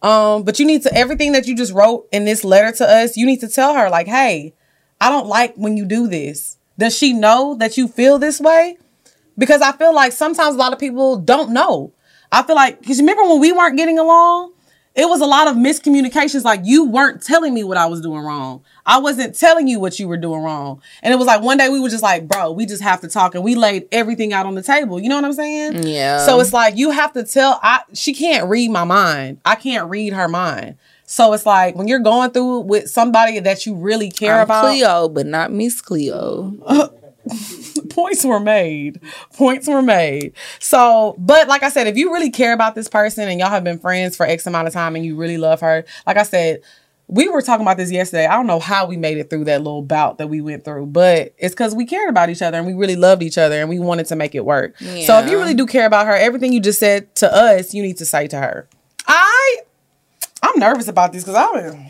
um, 0.00 0.44
but 0.44 0.58
you 0.58 0.66
need 0.66 0.82
to, 0.84 0.94
everything 0.94 1.32
that 1.32 1.46
you 1.46 1.56
just 1.56 1.72
wrote 1.72 2.08
in 2.12 2.24
this 2.24 2.44
letter 2.44 2.74
to 2.78 2.88
us, 2.88 3.16
you 3.16 3.26
need 3.26 3.40
to 3.40 3.48
tell 3.48 3.74
her, 3.74 3.90
like, 3.90 4.06
hey, 4.06 4.54
I 5.00 5.10
don't 5.10 5.26
like 5.26 5.54
when 5.54 5.76
you 5.76 5.84
do 5.84 6.08
this. 6.08 6.56
Does 6.78 6.96
she 6.96 7.12
know 7.12 7.54
that 7.56 7.76
you 7.76 7.88
feel 7.88 8.18
this 8.18 8.40
way? 8.40 8.78
Because 9.36 9.62
I 9.62 9.72
feel 9.72 9.94
like 9.94 10.12
sometimes 10.12 10.54
a 10.54 10.58
lot 10.58 10.72
of 10.72 10.78
people 10.78 11.16
don't 11.16 11.50
know. 11.50 11.92
I 12.30 12.42
feel 12.42 12.56
like, 12.56 12.80
because 12.80 12.98
remember 12.98 13.24
when 13.24 13.40
we 13.40 13.52
weren't 13.52 13.76
getting 13.76 13.98
along? 13.98 14.52
It 14.94 15.08
was 15.08 15.20
a 15.20 15.26
lot 15.26 15.46
of 15.46 15.54
miscommunications. 15.54 16.42
Like 16.42 16.62
you 16.64 16.84
weren't 16.84 17.22
telling 17.22 17.54
me 17.54 17.62
what 17.62 17.76
I 17.76 17.86
was 17.86 18.00
doing 18.00 18.20
wrong. 18.20 18.64
I 18.84 18.98
wasn't 18.98 19.36
telling 19.36 19.68
you 19.68 19.78
what 19.78 20.00
you 20.00 20.08
were 20.08 20.16
doing 20.16 20.42
wrong. 20.42 20.82
And 21.04 21.14
it 21.14 21.16
was 21.16 21.26
like 21.28 21.40
one 21.40 21.56
day 21.56 21.68
we 21.68 21.78
were 21.78 21.88
just 21.88 22.02
like, 22.02 22.26
bro, 22.26 22.50
we 22.50 22.66
just 22.66 22.82
have 22.82 23.00
to 23.02 23.08
talk. 23.08 23.36
And 23.36 23.44
we 23.44 23.54
laid 23.54 23.86
everything 23.92 24.32
out 24.32 24.44
on 24.44 24.56
the 24.56 24.62
table. 24.62 24.98
You 24.98 25.08
know 25.08 25.14
what 25.14 25.24
I'm 25.24 25.34
saying? 25.34 25.84
Yeah. 25.84 26.26
So 26.26 26.40
it's 26.40 26.52
like 26.52 26.76
you 26.76 26.90
have 26.90 27.12
to 27.12 27.22
tell 27.22 27.60
I 27.62 27.82
she 27.94 28.12
can't 28.12 28.48
read 28.48 28.72
my 28.72 28.82
mind. 28.82 29.40
I 29.44 29.54
can't 29.54 29.88
read 29.88 30.14
her 30.14 30.26
mind. 30.26 30.76
So 31.10 31.32
it's 31.32 31.46
like 31.46 31.74
when 31.74 31.88
you're 31.88 32.00
going 32.00 32.32
through 32.32 32.60
with 32.60 32.90
somebody 32.90 33.40
that 33.40 33.64
you 33.64 33.74
really 33.74 34.10
care 34.10 34.36
I'm 34.36 34.44
about. 34.44 34.66
Cleo, 34.66 35.08
but 35.08 35.24
not 35.24 35.50
Miss 35.50 35.80
Cleo. 35.80 36.54
points 37.88 38.24
were 38.26 38.38
made. 38.38 39.00
Points 39.32 39.66
were 39.66 39.80
made. 39.80 40.34
So, 40.58 41.16
but 41.18 41.48
like 41.48 41.62
I 41.62 41.70
said, 41.70 41.86
if 41.86 41.96
you 41.96 42.12
really 42.12 42.30
care 42.30 42.52
about 42.52 42.74
this 42.74 42.88
person 42.88 43.26
and 43.26 43.40
y'all 43.40 43.48
have 43.48 43.64
been 43.64 43.78
friends 43.78 44.16
for 44.16 44.26
X 44.26 44.46
amount 44.46 44.68
of 44.68 44.74
time 44.74 44.96
and 44.96 45.04
you 45.04 45.16
really 45.16 45.38
love 45.38 45.60
her, 45.62 45.86
like 46.06 46.18
I 46.18 46.24
said, 46.24 46.60
we 47.06 47.26
were 47.26 47.40
talking 47.40 47.64
about 47.64 47.78
this 47.78 47.90
yesterday. 47.90 48.26
I 48.26 48.34
don't 48.34 48.46
know 48.46 48.60
how 48.60 48.86
we 48.86 48.98
made 48.98 49.16
it 49.16 49.30
through 49.30 49.44
that 49.44 49.62
little 49.62 49.80
bout 49.80 50.18
that 50.18 50.26
we 50.26 50.42
went 50.42 50.62
through, 50.62 50.86
but 50.86 51.34
it's 51.38 51.54
because 51.54 51.74
we 51.74 51.86
cared 51.86 52.10
about 52.10 52.28
each 52.28 52.42
other 52.42 52.58
and 52.58 52.66
we 52.66 52.74
really 52.74 52.96
loved 52.96 53.22
each 53.22 53.38
other 53.38 53.58
and 53.58 53.70
we 53.70 53.78
wanted 53.78 54.04
to 54.06 54.16
make 54.16 54.34
it 54.34 54.44
work. 54.44 54.74
Yeah. 54.78 55.06
So 55.06 55.18
if 55.20 55.30
you 55.30 55.38
really 55.38 55.54
do 55.54 55.64
care 55.64 55.86
about 55.86 56.06
her, 56.06 56.14
everything 56.14 56.52
you 56.52 56.60
just 56.60 56.78
said 56.78 57.14
to 57.16 57.34
us, 57.34 57.72
you 57.72 57.82
need 57.82 57.96
to 57.96 58.04
say 58.04 58.28
to 58.28 58.38
her. 58.38 58.68
I 59.06 59.56
I'm 60.42 60.58
nervous 60.58 60.88
about 60.88 61.12
this 61.12 61.24
because 61.24 61.36
I'm 61.36 61.86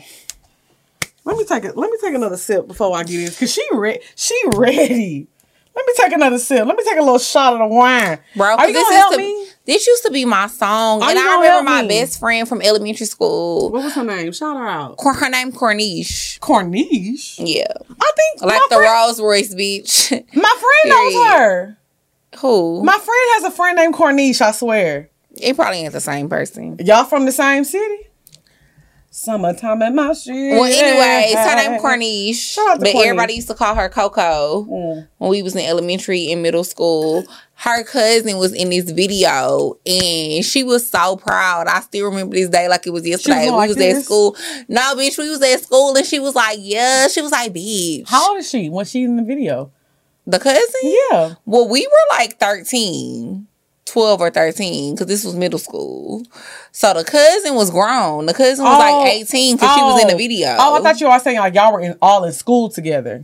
let 1.25 1.37
me 1.37 1.45
take 1.45 1.63
it. 1.63 1.77
Let 1.77 1.91
me 1.91 1.97
take 2.01 2.15
another 2.15 2.37
sip 2.37 2.67
before 2.67 2.95
I 2.95 3.03
get 3.03 3.19
in 3.19 3.29
because 3.29 3.53
she 3.53 3.63
re- 3.73 4.01
she 4.15 4.35
ready. 4.55 5.27
Let 5.75 5.85
me 5.85 5.93
take 5.95 6.11
another 6.13 6.39
sip. 6.39 6.65
Let 6.65 6.75
me 6.75 6.83
take 6.83 6.97
a 6.97 7.01
little 7.01 7.19
shot 7.19 7.53
of 7.53 7.59
the 7.59 7.67
wine. 7.67 8.17
Bro, 8.35 8.55
are 8.55 8.67
you 8.67 8.73
this 8.73 8.83
gonna 8.83 8.95
help 8.97 9.11
to, 9.13 9.17
me? 9.19 9.47
This 9.65 9.85
used 9.85 10.03
to 10.03 10.11
be 10.11 10.25
my 10.25 10.47
song, 10.47 11.03
Are 11.03 11.09
and 11.09 11.19
I 11.19 11.35
remember 11.41 11.69
my 11.69 11.81
me? 11.83 11.87
best 11.89 12.19
friend 12.19 12.47
from 12.49 12.61
elementary 12.61 13.05
school. 13.05 13.69
What 13.71 13.83
was 13.83 13.93
her 13.93 14.03
name? 14.03 14.31
Shout 14.33 14.57
her 14.57 14.67
out. 14.67 14.95
Her 15.01 15.29
name 15.29 15.51
Corniche. 15.51 16.39
Corniche. 16.39 17.35
Yeah, 17.37 17.71
I 18.01 18.11
think 18.15 18.41
like 18.41 18.61
the 18.69 18.75
friend, 18.75 18.91
Rolls 18.91 19.21
Royce 19.21 19.53
Beach. 19.53 20.11
My 20.33 20.55
friend 20.83 20.85
knows 20.85 21.27
her. 21.27 21.77
Who? 22.39 22.83
My 22.83 22.93
friend 22.97 23.27
has 23.35 23.43
a 23.45 23.51
friend 23.51 23.75
named 23.77 23.93
Corniche. 23.93 24.41
I 24.41 24.51
swear. 24.51 25.09
it 25.37 25.55
probably 25.55 25.79
ain't 25.79 25.93
the 25.93 26.01
same 26.01 26.27
person. 26.27 26.77
Y'all 26.79 27.05
from 27.05 27.25
the 27.25 27.31
same 27.31 27.63
city? 27.63 28.08
Summertime 29.11 29.81
in 29.81 29.95
my 29.95 30.13
shoes. 30.13 30.53
Well, 30.53 30.65
anyways, 30.65 31.35
her 31.35 31.55
name 31.55 31.81
Corniche, 31.81 32.35
Shout 32.35 32.67
out 32.69 32.73
to 32.75 32.79
but 32.81 32.89
Corniche. 32.93 33.03
everybody 33.05 33.33
used 33.33 33.47
to 33.47 33.55
call 33.55 33.73
her 33.73 33.89
Coco 33.89 34.65
Mm. 34.69 35.07
when 35.17 35.29
we 35.31 35.41
was 35.41 35.55
in 35.55 35.65
elementary 35.65 36.31
and 36.31 36.43
middle 36.43 36.63
school. 36.63 37.23
Her 37.55 37.83
cousin 37.83 38.37
was 38.37 38.53
in 38.53 38.69
this 38.69 38.89
video, 38.91 39.77
and 39.85 40.45
she 40.45 40.63
was 40.63 40.87
so 40.89 41.15
proud. 41.17 41.67
I 41.67 41.79
still 41.81 42.05
remember 42.05 42.35
this 42.35 42.49
day 42.49 42.67
like 42.69 42.85
it 42.87 42.91
was 42.91 43.05
yesterday. 43.05 43.45
going 43.45 43.51
we 43.53 43.57
like 43.57 43.67
was 43.69 43.77
this? 43.77 43.97
at 43.97 44.05
school. 44.05 44.35
No, 44.67 44.95
bitch, 44.95 45.17
we 45.17 45.29
was 45.29 45.41
at 45.41 45.61
school, 45.63 45.95
and 45.97 46.05
she 46.05 46.19
was 46.19 46.35
like, 46.35 46.57
"Yeah." 46.61 47.07
She 47.07 47.21
was 47.21 47.31
like, 47.31 47.51
"Bitch." 47.51 48.07
How 48.07 48.29
old 48.29 48.37
is 48.39 48.49
she 48.49 48.69
when 48.69 48.85
she's 48.85 49.05
in 49.09 49.17
the 49.17 49.23
video? 49.23 49.71
The 50.27 50.39
cousin? 50.39 50.63
Yeah. 50.83 51.33
Well, 51.45 51.67
we 51.67 51.85
were 51.85 52.15
like 52.17 52.39
13, 52.39 53.47
12 53.89 54.21
or 54.21 54.29
13, 54.29 54.95
because 54.95 55.07
this 55.07 55.23
was 55.25 55.35
middle 55.35 55.59
school. 55.59 56.23
So 56.71 56.93
the 56.93 57.03
cousin 57.03 57.55
was 57.55 57.71
grown. 57.71 58.25
The 58.25 58.33
cousin 58.33 58.63
was 58.65 58.75
Oh. 58.75 58.79
like 58.79 59.13
18 59.13 59.55
because 59.55 59.75
she 59.75 59.81
was 59.81 60.01
in 60.01 60.07
the 60.07 60.13
oh. 60.13 60.17
video. 60.17 60.55
Oh, 60.59 60.75
I 60.75 60.81
thought 60.81 61.01
you 61.01 61.09
were 61.09 61.19
saying 61.19 61.39
like 61.39 61.53
y'all 61.55 61.73
were 61.73 61.81
in 61.81 61.95
all 62.01 62.23
in 62.23 62.33
school 62.33 62.69
together. 62.69 63.23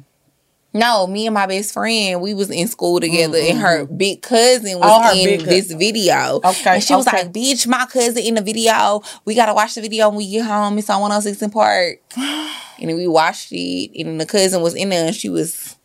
No, 0.74 1.08
me 1.08 1.26
and 1.26 1.34
my 1.34 1.46
best 1.46 1.74
friend, 1.74 2.20
we 2.20 2.34
was 2.34 2.50
in 2.52 2.68
school 2.68 3.00
together, 3.00 3.38
and 3.38 3.58
her 3.60 3.86
big 3.86 4.22
cousin 4.22 4.78
was 4.78 4.90
Oh, 4.92 5.18
in 5.18 5.46
this 5.46 5.72
video. 5.72 6.42
Okay, 6.44 6.74
And 6.76 6.84
she 6.84 6.94
was 6.94 7.06
like, 7.06 7.32
bitch, 7.32 7.66
my 7.66 7.86
cousin 7.86 8.22
in 8.22 8.34
the 8.36 8.42
video. 8.42 9.02
We 9.24 9.36
gotta 9.36 9.54
watch 9.54 9.76
the 9.76 9.82
video 9.82 10.10
when 10.10 10.18
we 10.18 10.30
get 10.30 10.44
home. 10.46 10.78
It's 10.78 10.90
on 10.90 11.00
106 11.00 11.48
& 11.48 11.54
Park. 11.54 12.00
and 12.18 12.90
then 12.90 12.96
we 12.98 13.08
watched 13.08 13.54
it, 13.54 13.92
and 14.06 14.20
the 14.20 14.26
cousin 14.26 14.62
was 14.62 14.76
in 14.76 14.90
there, 14.90 15.06
and 15.08 15.16
she 15.16 15.30
was 15.30 15.78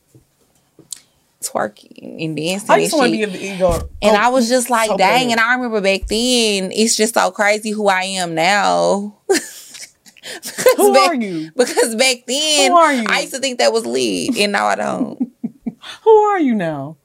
twerking 1.43 2.25
and 2.25 2.37
dancing. 2.37 2.71
I 2.71 2.75
and 2.75 2.83
just 2.85 2.97
want 2.97 3.12
to 3.12 3.17
be 3.17 3.23
a 3.25 3.55
ego. 3.55 3.73
And 4.03 4.17
oh, 4.17 4.21
I 4.21 4.29
was 4.29 4.49
just 4.49 4.71
like, 4.71 4.89
so 4.89 4.97
dang. 4.97 5.29
bad. 5.29 5.33
And 5.33 5.41
I 5.41 5.55
remember 5.55 5.81
back 5.81 6.07
then, 6.07 6.71
it's 6.73 6.97
just 6.97 7.15
so 7.15 7.31
crazy 7.31 7.71
who 7.71 7.89
I 7.89 8.03
am 8.03 8.35
now. 8.35 9.19
Who 10.77 10.93
back- 10.95 11.11
are 11.11 11.15
you? 11.15 11.51
Because 11.57 11.95
back 11.97 12.25
then, 12.27 12.71
Who 12.71 12.77
are 12.77 12.93
you? 12.93 13.05
I 13.09 13.21
used 13.21 13.35
to 13.35 13.41
think 13.41 13.59
that 13.59 13.73
was 13.73 13.87
lit, 13.87 14.37
and 14.37 14.53
now 14.53 14.67
I 14.67 14.75
don't. 14.77 15.33
Who 16.05 16.11
are 16.11 16.41
you 16.41 16.55
now? 16.55 16.97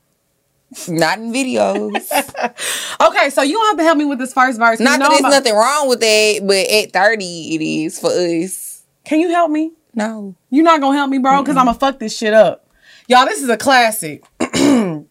Not 0.90 1.20
in 1.20 1.32
videos. 1.32 1.92
Okay, 3.02 3.30
so 3.30 3.42
you 3.42 3.54
don't 3.54 3.68
have 3.68 3.78
to 3.78 3.84
help 3.84 3.98
me 3.98 4.06
with 4.06 4.20
this 4.20 4.34
first 4.34 4.58
verse. 4.58 4.80
Not 4.80 4.94
You 4.94 4.98
know 5.00 5.06
that 5.06 5.10
there's 5.12 5.24
I'm 5.26 5.32
nothing 5.32 5.54
wrong 5.54 5.90
with 5.90 6.00
that, 6.00 6.40
but 6.46 6.56
at 6.70 6.94
30, 6.94 7.56
it 7.56 7.62
is 7.62 8.00
for 8.00 8.10
us. 8.10 8.84
Can 9.04 9.20
you 9.20 9.30
help 9.30 9.52
me? 9.52 9.74
No. 9.94 10.34
You're 10.50 10.64
not 10.64 10.80
gonna 10.82 10.98
help 10.98 11.10
me, 11.10 11.18
bro, 11.18 11.42
because 11.42 11.58
I'm 11.58 11.66
gonna 11.66 11.78
fuck 11.78 12.00
this 12.00 12.18
shit 12.18 12.34
up. 12.34 12.65
Y'all, 13.08 13.26
this 13.26 13.42
is 13.42 13.50
a 13.50 13.58
classic. 13.58 14.24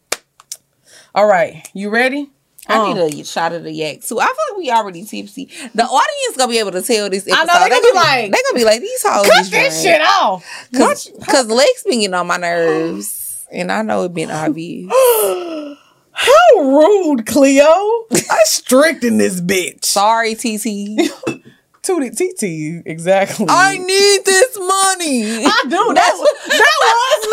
All 1.15 1.27
right, 1.27 1.69
you 1.75 1.91
ready? 1.91 2.31
I 2.66 2.79
Uh. 2.79 2.95
need 2.95 3.21
a 3.21 3.25
shot 3.25 3.53
of 3.53 3.62
the 3.62 3.71
yak 3.73 4.01
too. 4.03 4.19
I 4.19 4.25
feel 4.25 4.35
like 4.51 4.59
we 4.59 4.71
already 4.71 5.05
tipsy. 5.05 5.49
The 5.75 5.85
audience 5.85 6.37
gonna 6.37 6.51
be 6.51 6.59
able 6.59 6.73
to 6.73 6.83
tell 6.83 7.09
this 7.11 7.27
episode. 7.29 7.41
I 7.41 7.45
know, 7.45 7.62
they 7.65 7.69
gonna 7.71 7.83
be 7.83 7.93
like, 7.95 8.33
they 8.33 8.39
gonna 8.51 8.55
be 8.59 8.65
like 8.65 8.81
these 8.81 9.03
hoes. 9.07 9.27
Cut 9.29 9.41
is 9.43 9.51
this 9.51 9.83
shit 9.83 10.01
off. 10.01 10.45
Cause, 10.75 11.12
cause 11.29 11.47
Lex 11.47 11.85
been 11.85 12.01
getting 12.01 12.15
on 12.15 12.27
my 12.27 12.39
nerves. 12.39 13.47
And 13.53 13.71
I 13.71 13.83
know 13.83 14.05
it 14.05 14.15
been 14.15 14.31
obvious. 14.33 14.91
How 16.16 16.59
rude, 16.61 17.27
Cleo. 17.27 17.65
I 17.65 18.41
strict 18.45 19.05
in 19.05 19.19
this 19.19 19.41
bitch. 19.41 19.85
Sorry, 19.85 20.35
TT. 20.35 21.12
Tootie 21.85 22.11
TT, 22.16 22.82
exactly. 22.86 23.47
I 23.48 23.77
need 23.78 24.24
this 24.24 24.56
money. 24.56 25.44
I 25.47 25.61
do. 25.65 25.93
That 25.94 26.15
was, 26.16 26.28
that 26.48 26.77
was 26.81 27.27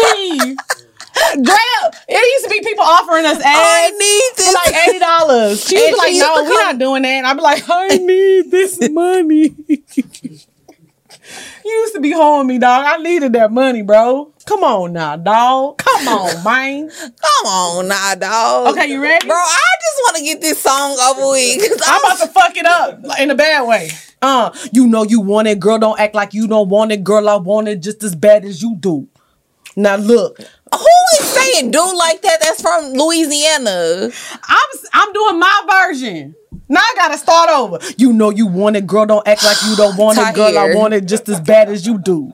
me. 0.45 0.55
Grab. 1.43 1.95
It 2.09 2.33
used 2.33 2.45
to 2.45 2.49
be 2.49 2.61
people 2.67 2.83
offering 2.83 3.25
us 3.25 3.37
ads. 3.37 3.45
I 3.45 3.91
need 3.91 4.31
this. 4.37 4.53
like 4.53 4.73
eighty 4.87 4.99
dollars. 4.99 5.63
She 5.67 5.75
was 5.75 5.97
like, 5.97 6.13
"No, 6.15 6.43
we're 6.43 6.63
not 6.63 6.77
doing 6.79 7.01
that." 7.03 7.09
And 7.09 7.27
I'd 7.27 7.35
be 7.35 7.41
like, 7.41 7.63
"I 7.69 7.87
need 7.97 8.49
this 8.51 8.79
money." 8.91 9.55
you 9.67 9.83
used 11.65 11.93
to 11.95 12.01
be 12.01 12.11
holding 12.11 12.47
me, 12.47 12.57
dog. 12.59 12.85
I 12.85 12.97
needed 12.97 13.33
that 13.33 13.51
money, 13.51 13.81
bro. 13.83 14.33
Come 14.45 14.63
on 14.63 14.93
now, 14.93 15.15
dog. 15.17 15.77
Come 15.77 16.07
on, 16.07 16.43
man. 16.43 16.89
Come 16.89 17.45
on, 17.45 17.87
now, 17.87 18.15
dog. 18.15 18.75
Okay, 18.75 18.87
you 18.91 19.01
ready? 19.01 19.25
Bro, 19.27 19.35
I 19.35 19.75
just 19.81 19.97
want 20.05 20.17
to 20.17 20.23
get 20.23 20.41
this 20.41 20.59
song 20.61 20.97
over 20.99 21.29
with. 21.31 21.81
I'm 21.85 22.01
about 22.03 22.19
to 22.19 22.27
fuck 22.27 22.55
it 22.57 22.65
up 22.65 22.99
in 23.19 23.29
a 23.31 23.35
bad 23.35 23.67
way. 23.67 23.89
Uh, 24.21 24.51
you 24.71 24.87
know 24.87 25.03
you 25.03 25.19
want 25.19 25.47
it, 25.47 25.59
girl. 25.59 25.79
Don't 25.79 25.99
act 25.99 26.13
like 26.13 26.33
you 26.33 26.47
don't 26.47 26.69
want 26.69 26.91
it, 26.91 27.03
girl. 27.03 27.27
I 27.27 27.35
want 27.37 27.67
it 27.67 27.81
just 27.81 28.03
as 28.03 28.15
bad 28.15 28.45
as 28.45 28.61
you 28.61 28.75
do. 28.79 29.07
Now 29.75 29.95
look, 29.95 30.37
Who 30.39 30.87
is 31.19 31.27
saying 31.27 31.71
do 31.71 31.79
like 31.97 32.21
that? 32.21 32.39
That's 32.41 32.61
from 32.61 32.93
Louisiana. 32.93 34.09
I'm 34.43 34.67
I'm 34.93 35.13
doing 35.13 35.39
my 35.39 35.87
version. 35.87 36.35
Now 36.69 36.79
I 36.79 36.93
gotta 36.95 37.17
start 37.17 37.49
over. 37.49 37.79
You 37.97 38.13
know 38.13 38.29
you 38.29 38.47
want 38.47 38.75
it, 38.75 38.85
girl. 38.85 39.05
Don't 39.05 39.27
act 39.27 39.43
like 39.43 39.57
you 39.67 39.75
don't 39.75 39.97
want 39.97 40.17
it, 40.19 40.35
girl. 40.35 40.57
I 40.57 40.73
want 40.75 40.93
it 40.93 41.05
just 41.05 41.27
as 41.29 41.39
bad 41.41 41.69
as 41.69 41.85
you 41.87 41.97
do. 41.97 42.33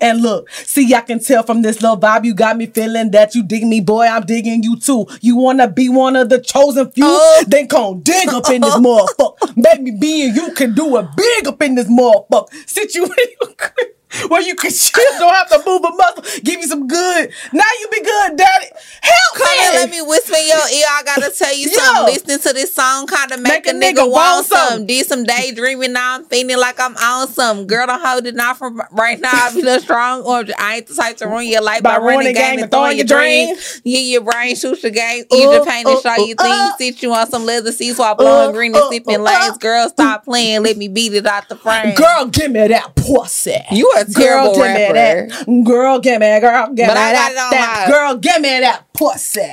And 0.00 0.22
look, 0.22 0.50
see, 0.50 0.94
I 0.94 1.00
can 1.00 1.18
tell 1.20 1.42
from 1.42 1.62
this 1.62 1.82
little 1.82 1.98
vibe 1.98 2.24
you 2.24 2.34
got 2.34 2.56
me 2.56 2.66
feeling 2.66 3.10
that 3.12 3.34
you 3.34 3.42
dig 3.42 3.64
me, 3.64 3.80
boy. 3.80 4.06
I'm 4.06 4.24
digging 4.24 4.62
you 4.62 4.78
too. 4.78 5.06
You 5.20 5.36
wanna 5.36 5.68
be 5.68 5.88
one 5.88 6.16
of 6.16 6.28
the 6.28 6.40
chosen 6.40 6.90
few? 6.90 7.04
Oh. 7.06 7.44
Then 7.46 7.68
come 7.68 8.00
dig 8.00 8.28
up 8.28 8.48
in 8.50 8.60
this 8.60 8.74
motherfucker. 8.76 9.62
Baby, 9.62 9.92
me 9.92 10.26
and 10.28 10.36
you 10.36 10.52
can 10.52 10.74
do 10.74 10.96
a 10.96 11.02
big 11.16 11.46
up 11.46 11.62
in 11.62 11.74
this 11.74 11.88
motherfucker. 11.88 12.48
Situation 12.68 13.36
where 14.28 14.42
you 14.42 14.54
can 14.54 14.70
chill, 14.70 15.02
don't 15.18 15.34
have 15.34 15.48
to 15.50 15.62
move 15.66 15.84
a 15.84 15.90
muscle. 15.90 16.24
Give 16.42 16.60
you 16.60 16.66
some 16.66 16.86
good. 16.86 17.32
Now 17.52 17.64
you 17.80 17.88
be 17.90 18.02
good, 18.02 18.36
daddy. 18.36 18.66
Help 19.02 19.34
Come 19.36 19.46
me. 19.58 19.64
and 19.66 19.74
let 19.74 19.90
me 19.90 20.02
whisper 20.02 20.36
in 20.36 20.46
your 20.46 20.68
ear. 20.68 20.86
I 20.90 21.02
gotta 21.04 21.30
tell 21.30 21.54
you 21.54 21.68
Yo. 21.70 21.76
something. 21.78 22.14
Listening 22.14 22.38
to 22.40 22.52
this 22.52 22.74
song 22.74 23.06
kind 23.06 23.32
of 23.32 23.40
make, 23.40 23.66
a 23.66 23.70
nigga, 23.72 24.08
want 24.08 24.46
some. 24.46 24.86
Did 24.86 25.06
some 25.06 25.24
daydreaming. 25.24 25.92
Now 25.92 26.16
I'm 26.16 26.24
feeling 26.24 26.58
like 26.58 26.78
I'm 26.78 26.96
on 26.96 27.28
some. 27.28 27.66
Girl, 27.66 27.86
don't 27.86 28.00
hold 28.04 28.26
it 28.26 28.34
now 28.34 28.54
from 28.54 28.80
right 28.92 29.18
now. 29.20 29.30
I 29.46 29.50
feel 29.50 29.80
strong. 29.80 30.22
Or 30.22 30.44
I 30.58 30.76
ain't 30.76 30.86
the 30.86 30.94
type 30.94 31.16
to 31.18 31.26
ruin 31.26 31.46
your 31.48 31.62
life 31.62 31.82
by, 31.82 31.98
running 31.98 32.34
game 32.34 32.58
and 32.60 32.70
throwing 32.70 32.96
your 32.98 33.06
dreams. 33.06 33.80
Yeah, 33.84 34.00
your 34.00 34.20
brain 34.22 34.54
shoots 34.56 34.82
your 34.82 34.92
game. 34.92 35.24
Your 35.30 35.60
Uh, 35.60 35.64
pain 35.64 35.86
and 35.88 35.96
uh, 35.96 36.00
show 36.00 36.24
you 36.24 36.34
uh, 36.38 36.42
things. 36.42 36.70
uh. 36.72 36.76
Sit 36.78 37.02
you 37.02 37.12
on 37.12 37.28
some 37.30 37.44
leather 37.44 37.72
seats 37.72 37.98
while 37.98 38.14
blowing 38.14 38.50
Uh, 38.50 38.52
green 38.52 38.74
and 38.74 38.84
sipping 38.90 39.22
lanes. 39.22 39.58
Girl, 39.58 39.88
stop 39.88 40.24
playing. 40.24 40.62
Let 40.62 40.76
me 40.76 40.88
beat 40.88 41.12
it 41.14 41.26
out 41.26 41.48
the 41.48 41.56
frame. 41.56 41.94
Girl, 41.94 42.26
give 42.26 42.50
me 42.50 42.66
that 42.68 42.94
pussy. 42.96 43.56
You 43.70 43.92
a 44.08 44.12
terrible 44.12 44.54
girl, 44.54 44.64
give 44.64 44.74
me 44.74 44.92
that. 44.92 45.64
Girl, 45.64 45.98
give 46.00 46.20
me, 46.20 46.40
girl, 46.40 46.66
give 46.74 46.86
But 46.88 46.94
me 46.94 47.00
I 47.00 47.12
got 47.12 47.32
that. 47.32 47.32
it 47.32 47.38
on 47.38 47.50
that. 47.50 47.84
live. 47.88 47.94
Girl, 47.94 48.16
give 48.18 48.40
me 48.42 48.60
that 48.60 48.91
pussy. 48.94 49.52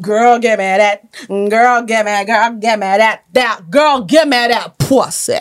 Girl, 0.00 0.38
give 0.38 0.58
me 0.58 0.64
that. 0.64 1.04
Girl, 1.28 1.82
give 1.82 2.04
me, 2.04 2.24
girl, 2.24 2.50
give 2.52 2.78
me 2.78 2.86
that. 2.86 3.24
That 3.32 3.70
girl, 3.70 4.02
give 4.02 4.26
me 4.26 4.36
that 4.48 4.78
pussy. 4.78 5.38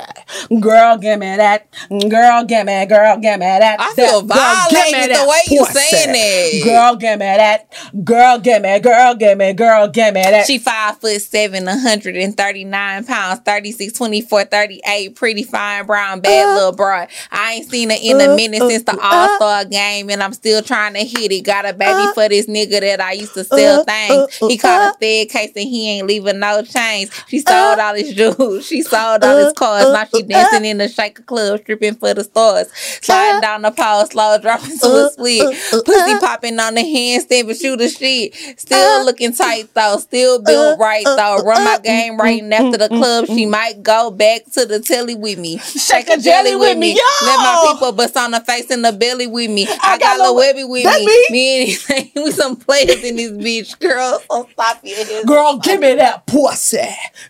Girl, 0.60 0.98
give 0.98 1.20
me 1.20 1.36
that. 1.38 1.68
Girl, 1.90 2.44
give 2.46 2.66
me, 2.66 2.86
girl, 2.86 3.18
give 3.18 3.40
me 3.40 3.46
that. 3.46 3.80
I 3.80 3.94
feel 3.94 4.22
that. 4.22 4.70
Girl, 4.70 4.80
give 4.80 4.86
me 4.86 4.92
violated 4.92 5.16
the 5.18 5.30
way 5.30 5.40
you 5.50 5.66
pussy. 5.66 5.80
saying 5.80 6.16
it. 6.16 6.64
Girl, 6.64 6.96
give 6.96 7.20
me 7.20 7.26
that. 7.26 7.74
Girl, 8.04 8.40
give 8.40 8.62
me, 8.62 8.80
girl, 8.80 9.16
give 9.16 9.38
me, 9.38 9.54
girl, 9.54 9.88
give 9.88 10.14
me 10.14 10.22
that. 10.22 10.46
She 10.46 10.60
five 10.60 10.98
foot 11.00 11.22
seven, 11.22 11.66
139 11.66 13.06
pounds, 13.06 13.40
36, 13.42 13.94
24, 13.94 14.46
38, 14.46 15.16
pretty 15.16 15.44
fine, 15.44 15.86
brown, 15.86 16.20
bad 16.22 16.46
uh, 16.46 16.54
little 16.56 16.72
broad. 16.74 17.10
I 17.32 17.54
ain't 17.54 17.70
seen 17.70 17.90
her 17.90 17.98
in 18.02 18.22
a 18.22 18.32
uh, 18.32 18.36
minute 18.36 18.62
since 18.62 18.84
the 18.84 18.94
uh, 18.94 19.00
All 19.02 19.36
Star 19.38 19.66
game, 19.66 20.10
and 20.10 20.22
I'm 20.22 20.34
still 20.34 20.62
trying 20.62 20.94
to 20.94 21.00
hit 21.00 21.32
it. 21.32 21.42
Got 21.42 21.66
a 21.66 21.74
baby 21.74 22.14
for 22.14 22.28
this 22.30 22.46
nigga 22.48 22.80
that 22.82 23.02
I 23.02 23.14
used 23.14 23.34
to 23.34 23.44
sell 23.50 23.82
uh, 23.82 23.84
things. 23.84 24.42
uh, 24.42 24.48
He 24.48 24.58
uh, 24.58 24.62
called 24.62 24.96
a 25.02 25.22
uh. 25.22 25.24
a 25.24 25.26
case 25.26 25.52
and 25.56 25.66
he 25.68 25.90
ain't 25.90 26.08
leaving 26.08 26.40
no 26.40 26.62
change. 26.62 27.10
She 27.28 27.40
sold 27.40 27.80
uh. 27.80 27.84
all 27.84 27.96
his 27.96 28.14
jewels. 28.14 28.66
She 28.66 28.82
sold 28.82 29.24
all 29.24 29.38
his 29.38 29.54
cars. 29.54 29.92
Now 29.92 30.06
she 30.06 30.24
dancing 30.24 30.66
in 30.66 30.78
the 30.78 30.88
shaker 30.88 31.24
club, 31.24 31.62
stripping 31.62 31.96
for 31.96 32.14
the 32.14 32.24
stars. 32.24 32.68
Sliding 33.02 33.42
down 33.42 33.62
the 33.62 33.72
pole, 33.72 34.06
slow 34.06 34.38
dropping 34.38 34.78
to 34.80 34.88
a 34.88 35.10
split. 35.12 35.86
Pussy 35.86 36.20
popping 36.20 36.60
on 36.60 36.76
the 36.76 36.82
handstand, 36.82 37.48
but 37.48 37.58
shoot 37.58 37.82
a 37.82 37.90
shit. 37.90 38.36
Still 38.60 39.06
looking 39.06 39.34
tight 39.34 39.74
though, 39.74 39.98
still 39.98 40.42
built 40.42 40.80
right 40.80 41.04
though. 41.06 41.44
Run 41.44 41.64
my 41.64 41.78
mm, 41.78 41.84
game 41.84 42.18
right 42.18 42.42
and 42.42 42.52
mm, 42.52 42.56
after 42.56 42.78
the 42.78 42.90
mm, 42.90 42.98
club. 42.98 43.26
She 43.28 43.46
might 43.46 43.84
go 43.84 44.12
back 44.12 44.46
to 44.54 44.66
the 44.66 44.80
telly 44.80 45.16
with 45.16 45.40
me. 45.40 45.58
Shake 45.60 46.10
a 46.10 46.18
jelly 46.18 46.56
with 46.56 46.78
me. 46.78 46.94
Yo! 46.94 47.26
Let 47.26 47.38
my 47.38 47.72
people 47.72 47.92
bust 47.94 48.18
on 48.18 48.32
the 48.32 48.40
face 48.42 48.70
and 48.70 48.84
the 48.84 48.92
belly 48.92 49.28
with 49.28 49.50
me. 49.50 49.68
I, 49.68 49.98
got 49.98 50.00
got 50.00 50.20
Lil 50.20 50.36
Lil 50.36 50.54
Webbie 50.54 50.70
with 50.70 50.86
me. 50.86 51.06
me. 51.06 51.26
Me 51.30 51.78
and 51.96 52.10
we 52.16 52.32
some 52.32 52.56
players 52.56 53.04
in 53.04 53.16
this 53.38 53.76
bitch, 53.76 53.80
girl. 53.80 54.19
So 54.30 54.47
stop 54.51 54.80
your 54.84 55.23
Girl, 55.26 55.57
give 55.57 55.80
me 55.80 55.95
that 55.95 56.26
pussy. 56.26 56.80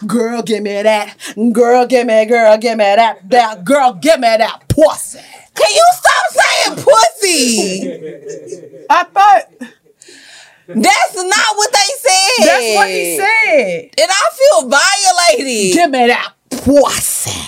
Girl, 0.05 0.41
give 0.41 0.63
me 0.63 0.81
that. 0.81 1.15
Girl, 1.53 1.85
give 1.85 2.07
me, 2.07 2.26
girl, 2.26 2.57
give 2.57 2.77
me 2.77 2.84
that. 2.84 3.30
That 3.30 3.63
girl, 3.65 3.93
give 3.93 4.19
me 4.19 4.27
that 4.27 4.67
pussy. 4.67 5.19
Can 5.55 5.71
you 5.73 5.85
stop 5.93 6.31
saying 6.31 6.76
pussy? 6.85 8.85
I 8.89 9.03
thought 9.03 9.43
That's 10.67 11.15
not 11.15 11.55
what 11.57 11.71
they 11.73 11.91
said. 11.99 12.45
that's 12.45 12.76
what 12.76 12.89
he 12.89 13.17
said. 13.17 13.89
And 13.99 14.09
I 14.09 14.30
feel 14.34 14.69
violated. 14.69 15.73
Give 15.73 15.89
me 15.91 16.07
that 16.07 16.34
pussy. 16.49 17.41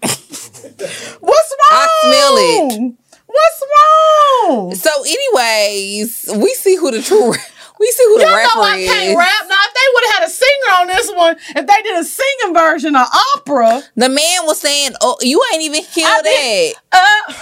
What's 0.00 1.20
wrong? 1.20 1.72
I 1.72 1.88
smell 2.02 2.34
it. 2.38 2.94
What's 3.38 3.62
wrong? 3.72 4.74
So, 4.74 4.90
anyways, 5.02 6.30
we 6.36 6.54
see 6.54 6.76
who 6.76 6.90
the 6.90 7.02
true. 7.02 7.32
We 7.80 7.86
see 7.92 8.04
who 8.06 8.18
the 8.18 8.24
Y'all 8.24 8.34
rapper 8.34 8.56
know 8.56 8.62
I 8.62 8.84
can't 8.84 9.16
rap. 9.16 9.48
Now, 9.48 9.54
if 9.60 9.74
they 9.74 9.80
would 9.94 10.04
have 10.06 10.14
had 10.18 10.26
a 10.26 10.30
singer 10.30 10.72
on 10.80 10.86
this 10.88 11.12
one, 11.14 11.36
if 11.54 11.66
they 11.66 11.82
did 11.84 11.96
a 11.96 12.04
singing 12.04 12.52
version 12.52 12.96
of 12.96 13.06
opera, 13.36 13.82
the 13.94 14.08
man 14.08 14.46
was 14.46 14.58
saying, 14.60 14.92
"Oh, 15.00 15.16
you 15.20 15.40
ain't 15.52 15.62
even 15.62 15.84
hear 15.84 16.08
I 16.08 16.22
that." 16.22 16.74
Uh, 16.90 17.32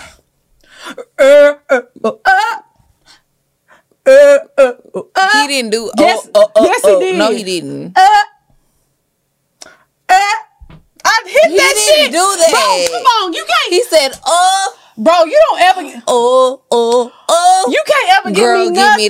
uh, 1.18 1.55
uh, 1.70 1.81
uh, 2.05 2.10
uh, 4.06 4.39
uh, 4.59 4.73
uh, 5.14 5.40
he 5.40 5.47
didn't 5.48 5.70
do. 5.70 5.89
Oh, 5.89 5.93
yes, 5.97 6.28
oh, 6.35 6.51
oh, 6.55 6.64
yes, 6.64 6.81
oh, 6.85 7.01
he 7.01 7.06
did. 7.06 7.18
No, 7.18 7.31
he 7.32 7.43
didn't. 7.43 7.97
Uh, 7.97 8.01
uh, 9.64 9.73
I 10.10 11.23
hit 11.24 11.51
he 11.51 11.56
that 11.56 11.74
didn't 11.74 12.12
do 12.12 12.18
that. 12.18 12.51
Bro, 12.51 12.98
come 12.98 13.06
on, 13.24 13.32
you 13.32 13.44
can't. 13.48 13.73
He 13.73 13.82
said, 13.85 14.12
"Uh." 14.23 14.66
Bro, 14.98 15.24
you 15.24 15.40
don't 15.51 15.60
ever. 15.60 16.02
oh, 16.06 16.62
oh, 16.70 17.12
oh." 17.28 17.64
You 17.70 17.82
can't 17.86 18.18
ever 18.18 18.31
give 18.31 18.44
me 18.44 18.44
that. 18.44 18.44
Girl, 18.44 18.70
me 18.70 18.74
give 18.77 18.97
me 18.97 19.09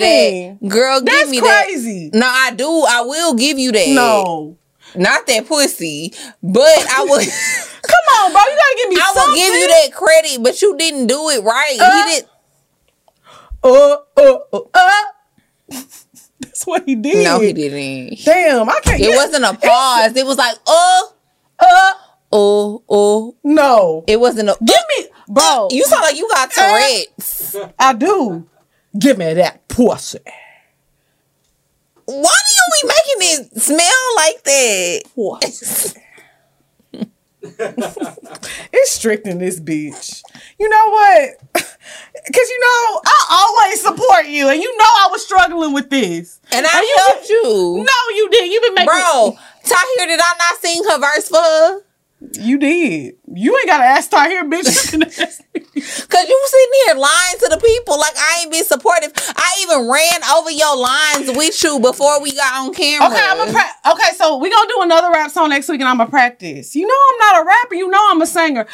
that. 0.60 0.68
Girl, 0.68 1.00
That's 1.02 1.18
give 1.22 1.30
me 1.30 1.40
crazy. 1.40 2.10
that. 2.10 2.18
No, 2.18 2.26
I 2.26 2.50
do. 2.52 2.84
I 2.88 3.02
will 3.02 3.34
give 3.34 3.58
you 3.58 3.72
that. 3.72 3.88
No, 3.88 4.56
not 4.94 5.26
that 5.26 5.46
pussy, 5.46 6.12
but 6.42 6.62
I 6.90 7.04
would. 7.08 7.20
come 7.82 8.06
on, 8.18 8.32
bro. 8.32 8.40
You 8.42 8.56
gotta 8.56 8.76
give 8.78 8.88
me. 8.90 8.96
I 9.00 9.12
will 9.14 9.34
give 9.34 9.54
you 9.54 9.68
that 9.68 9.92
credit, 9.94 10.42
but 10.42 10.62
you 10.62 10.76
didn't 10.76 11.06
do 11.06 11.28
it 11.30 11.42
right. 11.44 11.76
Uh, 11.80 12.06
he 12.06 12.14
did. 12.14 12.28
Uh, 13.62 13.96
uh, 14.16 14.38
uh, 14.52 14.60
uh. 14.74 15.02
That's 16.40 16.66
what 16.66 16.84
he 16.86 16.94
did. 16.94 17.24
No, 17.24 17.40
he 17.40 17.52
didn't. 17.52 18.18
Damn, 18.24 18.68
I 18.68 18.80
can't. 18.82 19.00
It 19.00 19.06
get- 19.06 19.16
wasn't 19.16 19.44
a 19.44 19.54
pause. 19.54 20.16
It 20.16 20.24
was 20.26 20.38
like, 20.38 20.56
oh, 20.66 21.12
Uh, 21.58 21.92
oh, 22.32 22.82
oh. 22.88 23.36
no. 23.42 24.04
It 24.06 24.20
wasn't 24.20 24.48
a. 24.50 24.56
Give 24.64 24.76
me, 24.98 25.06
bro. 25.28 25.42
Oh. 25.44 25.68
You 25.70 25.84
sound 25.84 26.02
like 26.02 26.16
you 26.16 26.28
got 26.28 26.50
Tourette's. 26.50 27.56
I 27.78 27.92
do. 27.92 28.48
Give 28.98 29.18
me 29.18 29.34
that 29.34 29.68
pussy. 29.68 30.18
Why 32.06 32.36
do 32.48 32.54
you 32.56 32.82
be 32.82 32.88
making 32.88 33.44
it 33.54 33.60
smell 33.60 34.16
like 34.16 34.42
that? 34.44 35.02
Pussy. 35.14 36.00
it's 38.72 38.90
strict 38.90 39.26
in 39.26 39.38
this 39.38 39.60
bitch. 39.60 40.22
You 40.58 40.68
know 40.68 40.90
what? 40.90 41.38
Cause 41.54 42.48
you 42.50 42.60
know 42.60 43.00
I 43.04 43.26
always 43.30 43.80
support 43.80 44.26
you, 44.26 44.48
and 44.48 44.60
you 44.60 44.76
know 44.76 44.84
I 44.84 45.08
was 45.10 45.24
struggling 45.24 45.72
with 45.72 45.88
this. 45.90 46.40
And 46.50 46.66
I 46.66 46.80
you 46.80 46.96
helped 47.06 47.28
you. 47.28 47.84
No, 47.86 48.16
you 48.16 48.28
didn't. 48.30 48.50
You've 48.50 48.62
been 48.62 48.74
making, 48.74 48.86
Bro, 48.86 49.36
Tahir, 49.64 50.06
did 50.06 50.20
I 50.20 50.34
not 50.38 50.60
sing 50.60 50.82
her 50.84 50.98
verse 50.98 51.28
for 51.28 51.38
her? 51.38 51.80
You 52.20 52.58
did. 52.58 53.16
You 53.32 53.56
ain't 53.58 53.66
gotta 53.68 53.84
ask 53.84 54.10
here, 54.10 54.42
bitch. 54.44 54.92
You 54.92 54.98
can 55.00 55.02
ask 55.02 55.42
me. 55.54 55.60
Cause 55.76 56.28
you 56.28 56.46
sitting 56.46 56.72
here 56.86 56.94
lying 56.96 57.36
to 57.40 57.48
the 57.50 57.58
people 57.62 57.98
like 57.98 58.14
I 58.16 58.38
ain't 58.40 58.50
been 58.50 58.64
supportive. 58.64 59.12
I 59.36 59.52
even 59.62 59.86
ran 59.88 60.24
over 60.34 60.50
your 60.50 60.76
lines 60.76 61.36
with 61.36 61.62
you 61.62 61.78
before 61.78 62.22
we 62.22 62.32
got 62.34 62.54
on 62.66 62.72
camera. 62.72 63.08
Okay, 63.08 63.20
I'm 63.22 63.46
a 63.48 63.52
pra- 63.52 63.92
okay. 63.92 64.16
So 64.16 64.38
we 64.38 64.50
gonna 64.50 64.68
do 64.68 64.80
another 64.82 65.10
rap 65.10 65.30
song 65.30 65.50
next 65.50 65.68
week, 65.68 65.80
and 65.80 65.88
I'm 65.88 66.00
a 66.00 66.06
practice. 66.06 66.74
You 66.74 66.86
know 66.86 66.94
I'm 67.12 67.18
not 67.18 67.42
a 67.42 67.46
rapper. 67.46 67.74
You 67.74 67.88
know 67.90 68.00
I'm 68.10 68.22
a 68.22 68.26
singer. 68.26 68.66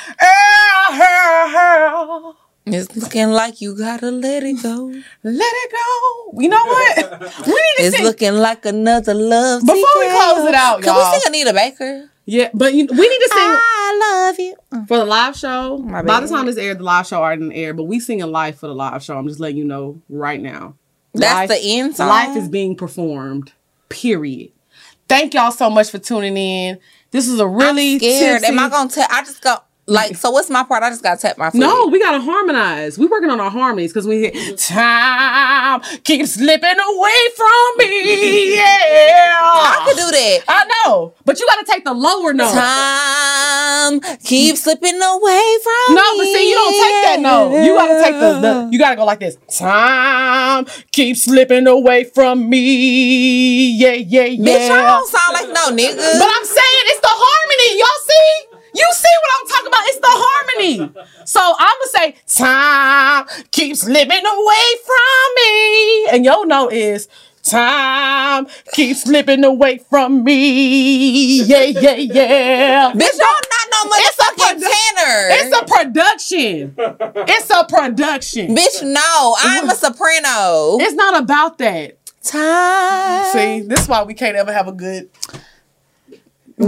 It's 2.64 2.94
looking 2.96 3.30
like 3.32 3.60
you 3.60 3.76
gotta 3.76 4.12
let 4.12 4.44
it 4.44 4.62
go. 4.62 4.86
Let 5.24 5.52
it 5.52 5.72
go. 5.72 6.40
You 6.40 6.48
know 6.48 6.64
what? 6.64 7.20
We 7.46 7.52
need 7.52 7.76
to 7.78 7.82
It's 7.82 7.96
sing. 7.96 8.04
looking 8.04 8.34
like 8.34 8.64
another 8.64 9.14
love. 9.14 9.62
Before 9.62 9.74
we 9.98 10.08
close 10.10 10.46
it 10.48 10.54
out, 10.54 10.80
can 10.82 10.94
y'all. 10.94 11.12
we 11.12 11.18
sing 11.18 11.22
Anita 11.26 11.52
Baker? 11.52 12.08
Yeah, 12.24 12.48
but 12.54 12.72
you, 12.74 12.86
we 12.86 13.08
need 13.08 13.18
to 13.18 13.28
sing 13.32 13.38
I 13.40 14.26
love 14.28 14.38
you. 14.38 14.54
Mm. 14.72 14.88
for 14.88 14.98
the 14.98 15.04
live 15.04 15.36
show. 15.36 15.78
My 15.78 16.02
By 16.02 16.20
bad. 16.20 16.28
the 16.28 16.28
time 16.34 16.46
this 16.46 16.56
aired, 16.56 16.78
the 16.78 16.84
live 16.84 17.06
show 17.06 17.18
already 17.22 17.42
in 17.44 17.52
air. 17.52 17.74
But 17.74 17.84
we 17.84 18.00
singing 18.00 18.26
live 18.30 18.56
for 18.58 18.66
the 18.68 18.74
live 18.74 19.02
show. 19.02 19.18
I'm 19.18 19.26
just 19.28 19.40
letting 19.40 19.56
you 19.58 19.64
know 19.64 20.00
right 20.08 20.40
now. 20.40 20.74
That's 21.14 21.50
Life- 21.50 21.60
the 21.60 21.78
end 21.78 21.96
song. 21.96 22.08
Life 22.08 22.36
is 22.36 22.48
being 22.48 22.74
performed. 22.76 23.52
Period. 23.88 24.52
Thank 25.08 25.34
y'all 25.34 25.50
so 25.50 25.68
much 25.68 25.90
for 25.90 25.98
tuning 25.98 26.36
in. 26.36 26.78
This 27.10 27.28
is 27.28 27.38
a 27.38 27.46
really 27.46 27.94
I'm 27.94 27.98
scared. 27.98 28.42
Am 28.44 28.58
I 28.58 28.70
gonna 28.70 28.88
tell? 28.88 29.06
I 29.10 29.20
just 29.22 29.42
go 29.42 29.56
like. 29.86 30.16
So 30.16 30.30
what's 30.30 30.50
my 30.50 30.62
part? 30.62 30.82
I 30.82 30.90
just 30.90 31.02
gotta 31.02 31.20
tap 31.20 31.38
my 31.38 31.50
foot. 31.50 31.60
No, 31.60 31.88
we 31.88 31.98
gotta 31.98 32.20
harmonize. 32.20 32.98
We 32.98 33.06
working 33.06 33.30
on 33.30 33.40
our 33.40 33.50
harmonies 33.50 33.92
because 33.92 34.06
we 34.06 34.18
hear 34.18 34.30
mm-hmm. 34.30 34.54
time 34.56 35.80
keeps 36.04 36.32
slipping 36.32 36.78
away 36.78 37.20
from 37.36 37.78
me. 37.78 38.52
Yeah, 38.62 39.32
I 39.34 39.84
could 39.86 39.96
do 39.96 40.10
that. 40.10 40.38
I 40.48 40.64
know, 40.84 41.14
but 41.24 41.38
you 41.40 41.46
gotta 41.46 41.64
take 41.70 41.84
the 41.84 41.94
lower 41.94 42.32
note. 42.32 42.52
Time 42.52 44.00
keeps 44.18 44.62
slipping 44.62 45.00
away 45.00 45.56
from 45.62 45.94
me. 45.94 45.94
No, 45.94 46.16
but 46.16 46.24
see, 46.24 46.50
you 46.50 46.56
don't 46.56 46.72
take 46.72 47.02
that 47.04 47.18
note. 47.20 47.64
You 47.64 47.76
gotta 47.76 48.02
take 48.02 48.14
the, 48.14 48.40
the 48.40 48.68
you 48.72 48.78
gotta 48.78 48.96
go 48.96 49.04
like 49.04 49.20
this. 49.20 49.36
Time 49.58 50.66
keeps 50.92 51.22
slipping 51.24 51.66
away 51.66 52.04
from 52.04 52.48
me. 52.48 53.72
Yeah, 53.76 53.92
yeah, 53.92 54.24
yeah. 54.24 54.44
Bitch, 54.44 54.70
I 54.70 54.86
don't 54.86 55.08
sound 55.10 55.32
like 55.34 55.48
no 55.48 55.70
nigga. 55.70 55.96
But 55.96 56.28
I'm 56.30 56.44
saying 56.44 56.84
it's 56.92 57.00
the 57.00 57.08
harmony. 57.10 57.78
Y'all 57.78 58.02
see? 58.06 58.51
You 58.74 58.88
see 58.92 59.14
what 59.20 59.30
I'm 59.36 59.48
talking 59.48 59.66
about? 59.68 59.82
It's 59.86 59.98
the 59.98 60.08
harmony. 60.08 61.06
So 61.26 61.40
I'ma 61.40 61.86
say 61.86 62.16
time 62.26 63.44
keeps 63.50 63.80
slipping 63.80 64.24
away 64.26 64.68
from 64.86 65.34
me. 65.36 66.06
And 66.16 66.24
your 66.24 66.46
note 66.46 66.72
is 66.72 67.08
time 67.42 68.46
keeps 68.72 69.02
slipping 69.02 69.44
away 69.44 69.78
from 69.90 70.24
me. 70.24 71.42
Yeah, 71.42 71.64
yeah, 71.64 71.94
yeah. 71.94 72.92
Bitch, 72.92 73.18
don't 73.18 73.46
not 73.50 73.88
no 73.90 73.96
It's 73.96 74.18
a 74.18 74.32
produ- 74.40 74.60
tenor. 74.60 75.28
It's 75.30 75.56
a 75.60 75.64
production. 75.66 76.74
It's 77.28 77.50
a 77.50 77.64
production. 77.64 78.54
Bitch, 78.56 78.82
no, 78.82 79.36
I'm 79.38 79.68
a 79.68 79.74
soprano. 79.74 80.78
It's 80.80 80.94
not 80.94 81.20
about 81.22 81.58
that. 81.58 81.98
Time. 82.22 83.24
See, 83.32 83.66
this 83.66 83.80
is 83.80 83.88
why 83.88 84.04
we 84.04 84.14
can't 84.14 84.36
ever 84.36 84.52
have 84.52 84.68
a 84.68 84.72
good. 84.72 85.10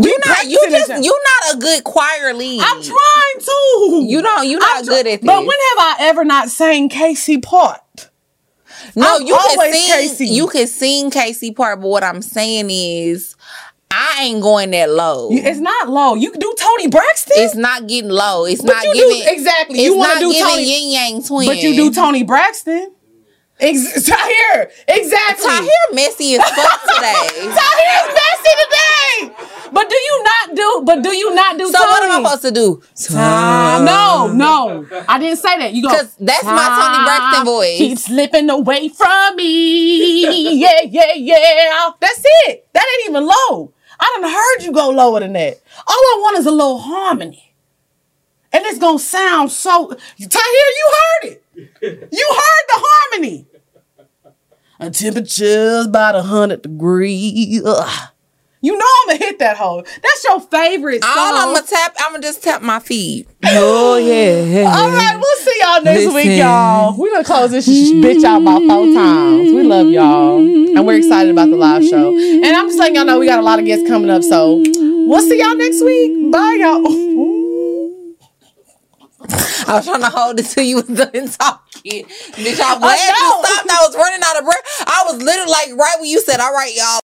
You 0.02 0.18
not 0.26 0.46
you 0.46 0.58
just 0.70 1.04
you 1.04 1.20
not 1.24 1.54
a 1.54 1.58
good 1.58 1.84
choir 1.84 2.34
lead. 2.34 2.60
I'm 2.60 2.82
trying 2.82 3.38
to. 3.40 4.04
You 4.06 4.22
don't 4.22 4.46
you 4.48 4.58
not 4.58 4.78
I'm 4.80 4.84
good 4.86 5.06
at 5.06 5.20
this. 5.20 5.26
But 5.26 5.40
when 5.40 5.56
have 5.76 5.78
I 5.78 5.96
ever 6.00 6.24
not 6.24 6.48
sang 6.50 6.88
Casey 6.88 7.38
part? 7.38 8.10
no, 8.96 9.16
I'm 9.16 9.26
you 9.26 9.36
can 9.36 9.72
sing 9.72 9.86
Casey. 9.92 10.26
you 10.26 10.48
can 10.48 10.66
sing 10.66 11.10
Casey 11.10 11.52
part, 11.52 11.80
but 11.80 11.88
what 11.88 12.02
I'm 12.04 12.22
saying 12.22 12.70
is 12.70 13.36
I 13.90 14.24
ain't 14.24 14.42
going 14.42 14.72
that 14.72 14.90
low. 14.90 15.28
It's 15.30 15.60
not 15.60 15.88
low. 15.88 16.14
You 16.16 16.30
can 16.32 16.40
do 16.40 16.54
Toni 16.58 16.88
Braxton. 16.88 17.36
it's 17.36 17.54
not 17.54 17.86
getting 17.86 18.10
low. 18.10 18.44
It's 18.44 18.60
but 18.62 18.72
not 18.72 18.84
you 18.84 18.94
giving 18.94 19.22
do 19.22 19.30
exactly. 19.30 19.78
It's 19.78 19.84
You 19.86 19.96
want 19.96 20.14
to 20.14 20.18
do 20.18 20.32
Tony, 20.38 20.62
yin 20.64 20.90
yang 20.90 21.22
twin. 21.22 21.46
but 21.46 21.58
you 21.58 21.74
do 21.74 21.92
Toni 21.92 22.24
Braxton. 22.24 22.92
Ex- 23.64 24.04
Tahir, 24.06 24.70
exactly. 24.88 25.44
Tahir 25.46 25.84
messy 25.92 26.34
as 26.36 26.42
fuck 26.50 26.80
today. 26.82 27.28
Tahir's 27.58 28.08
messy 28.18 28.52
today. 28.62 29.34
But 29.72 29.88
do 29.88 29.96
you 29.96 30.22
not 30.24 30.54
do? 30.56 30.82
But 30.84 31.02
do 31.02 31.16
you 31.16 31.34
not 31.34 31.58
do? 31.58 31.66
so 31.72 31.78
Tony? 31.78 31.88
what 31.90 32.02
am 32.04 32.10
I 32.26 32.28
supposed 32.30 32.42
to 32.42 32.50
do? 32.52 32.82
Time. 33.14 33.84
No, 33.84 34.30
no, 34.32 34.86
I 35.08 35.18
didn't 35.18 35.38
say 35.38 35.58
that. 35.58 35.72
You 35.72 35.82
go 35.82 35.88
'Cause 35.88 36.14
that's 36.20 36.44
my 36.44 36.68
Toni 36.78 37.04
Braxton 37.04 37.44
voice. 37.44 37.78
Keep 37.78 37.98
slipping 37.98 38.50
away 38.50 38.88
from 38.88 39.36
me. 39.36 40.54
Yeah, 40.60 40.82
yeah, 40.84 41.12
yeah. 41.14 41.90
That's 42.00 42.22
it. 42.46 42.68
That 42.72 42.84
ain't 43.00 43.10
even 43.10 43.26
low. 43.26 43.72
I 43.98 44.18
done 44.20 44.30
heard 44.30 44.62
you 44.66 44.72
go 44.72 44.90
lower 44.90 45.20
than 45.20 45.32
that. 45.32 45.60
All 45.86 45.94
I 45.96 46.18
want 46.20 46.38
is 46.38 46.46
a 46.46 46.50
little 46.50 46.78
harmony, 46.78 47.54
and 48.52 48.64
it's 48.66 48.78
gonna 48.78 48.98
sound 48.98 49.50
so. 49.50 49.88
Tahir, 49.88 50.68
you 50.78 50.92
heard 50.98 51.32
it. 51.32 51.40
You 52.12 52.26
heard 52.30 52.64
the 52.68 52.84
A 54.86 54.90
temperature's 54.90 55.86
about 55.86 56.14
a 56.14 56.22
hundred 56.22 56.62
degrees. 56.62 57.62
Ugh. 57.64 58.08
You 58.60 58.78
know 58.78 58.86
I'm 59.02 59.08
gonna 59.08 59.18
hit 59.26 59.38
that 59.40 59.58
hole. 59.58 59.82
That's 59.82 60.24
your 60.24 60.40
favorite 60.40 61.04
song. 61.04 61.12
All 61.14 61.36
I'm 61.36 61.54
gonna 61.54 61.66
tap, 61.66 61.94
I'm 61.98 62.12
gonna 62.12 62.22
just 62.22 62.42
tap 62.42 62.62
my 62.62 62.78
feet. 62.78 63.28
Oh 63.44 63.96
yeah. 63.98 64.62
All 64.74 64.88
right, 64.88 65.16
we'll 65.20 65.36
see 65.44 65.60
y'all 65.62 65.82
next 65.82 66.14
week, 66.14 66.38
y'all. 66.38 66.96
We're 66.96 67.10
gonna 67.12 67.24
close 67.24 67.50
this 67.50 67.66
sh- 67.66 67.92
bitch 67.92 68.24
out 68.24 68.40
about 68.40 68.60
four 68.60 68.86
times. 68.94 69.52
We 69.52 69.62
love 69.64 69.88
y'all. 69.88 70.38
And 70.38 70.86
we're 70.86 70.96
excited 70.96 71.30
about 71.30 71.50
the 71.50 71.56
live 71.56 71.84
show. 71.84 72.16
And 72.16 72.46
I'm 72.46 72.66
just 72.68 72.78
letting 72.78 72.96
y'all 72.96 73.04
know 73.04 73.18
we 73.18 73.26
got 73.26 73.38
a 73.38 73.42
lot 73.42 73.58
of 73.58 73.66
guests 73.66 73.86
coming 73.86 74.08
up. 74.08 74.22
So 74.22 74.62
we'll 74.66 75.20
see 75.20 75.40
y'all 75.40 75.54
next 75.56 75.82
week. 75.84 76.32
Bye, 76.32 76.56
y'all. 76.60 76.86
I 79.66 79.76
was 79.76 79.86
trying 79.86 80.00
to 80.00 80.08
hold 80.10 80.38
it 80.40 80.44
till 80.46 80.64
you 80.64 80.76
was 80.76 80.86
done 80.86 81.28
talking. 81.28 81.63
Bitch, 81.86 82.60
I'm 82.64 82.80
glad 82.80 83.14
you 83.18 83.30
stopped. 83.32 83.68
I 83.70 83.86
was 83.88 83.96
running 83.96 84.20
out 84.24 84.38
of 84.38 84.44
breath. 84.44 84.62
I 84.86 85.02
was 85.06 85.22
literally 85.22 85.50
like 85.50 85.70
right 85.76 85.96
when 86.00 86.08
you 86.10 86.20
said, 86.20 86.40
all 86.40 86.52
right, 86.54 86.74
y'all. 86.74 87.02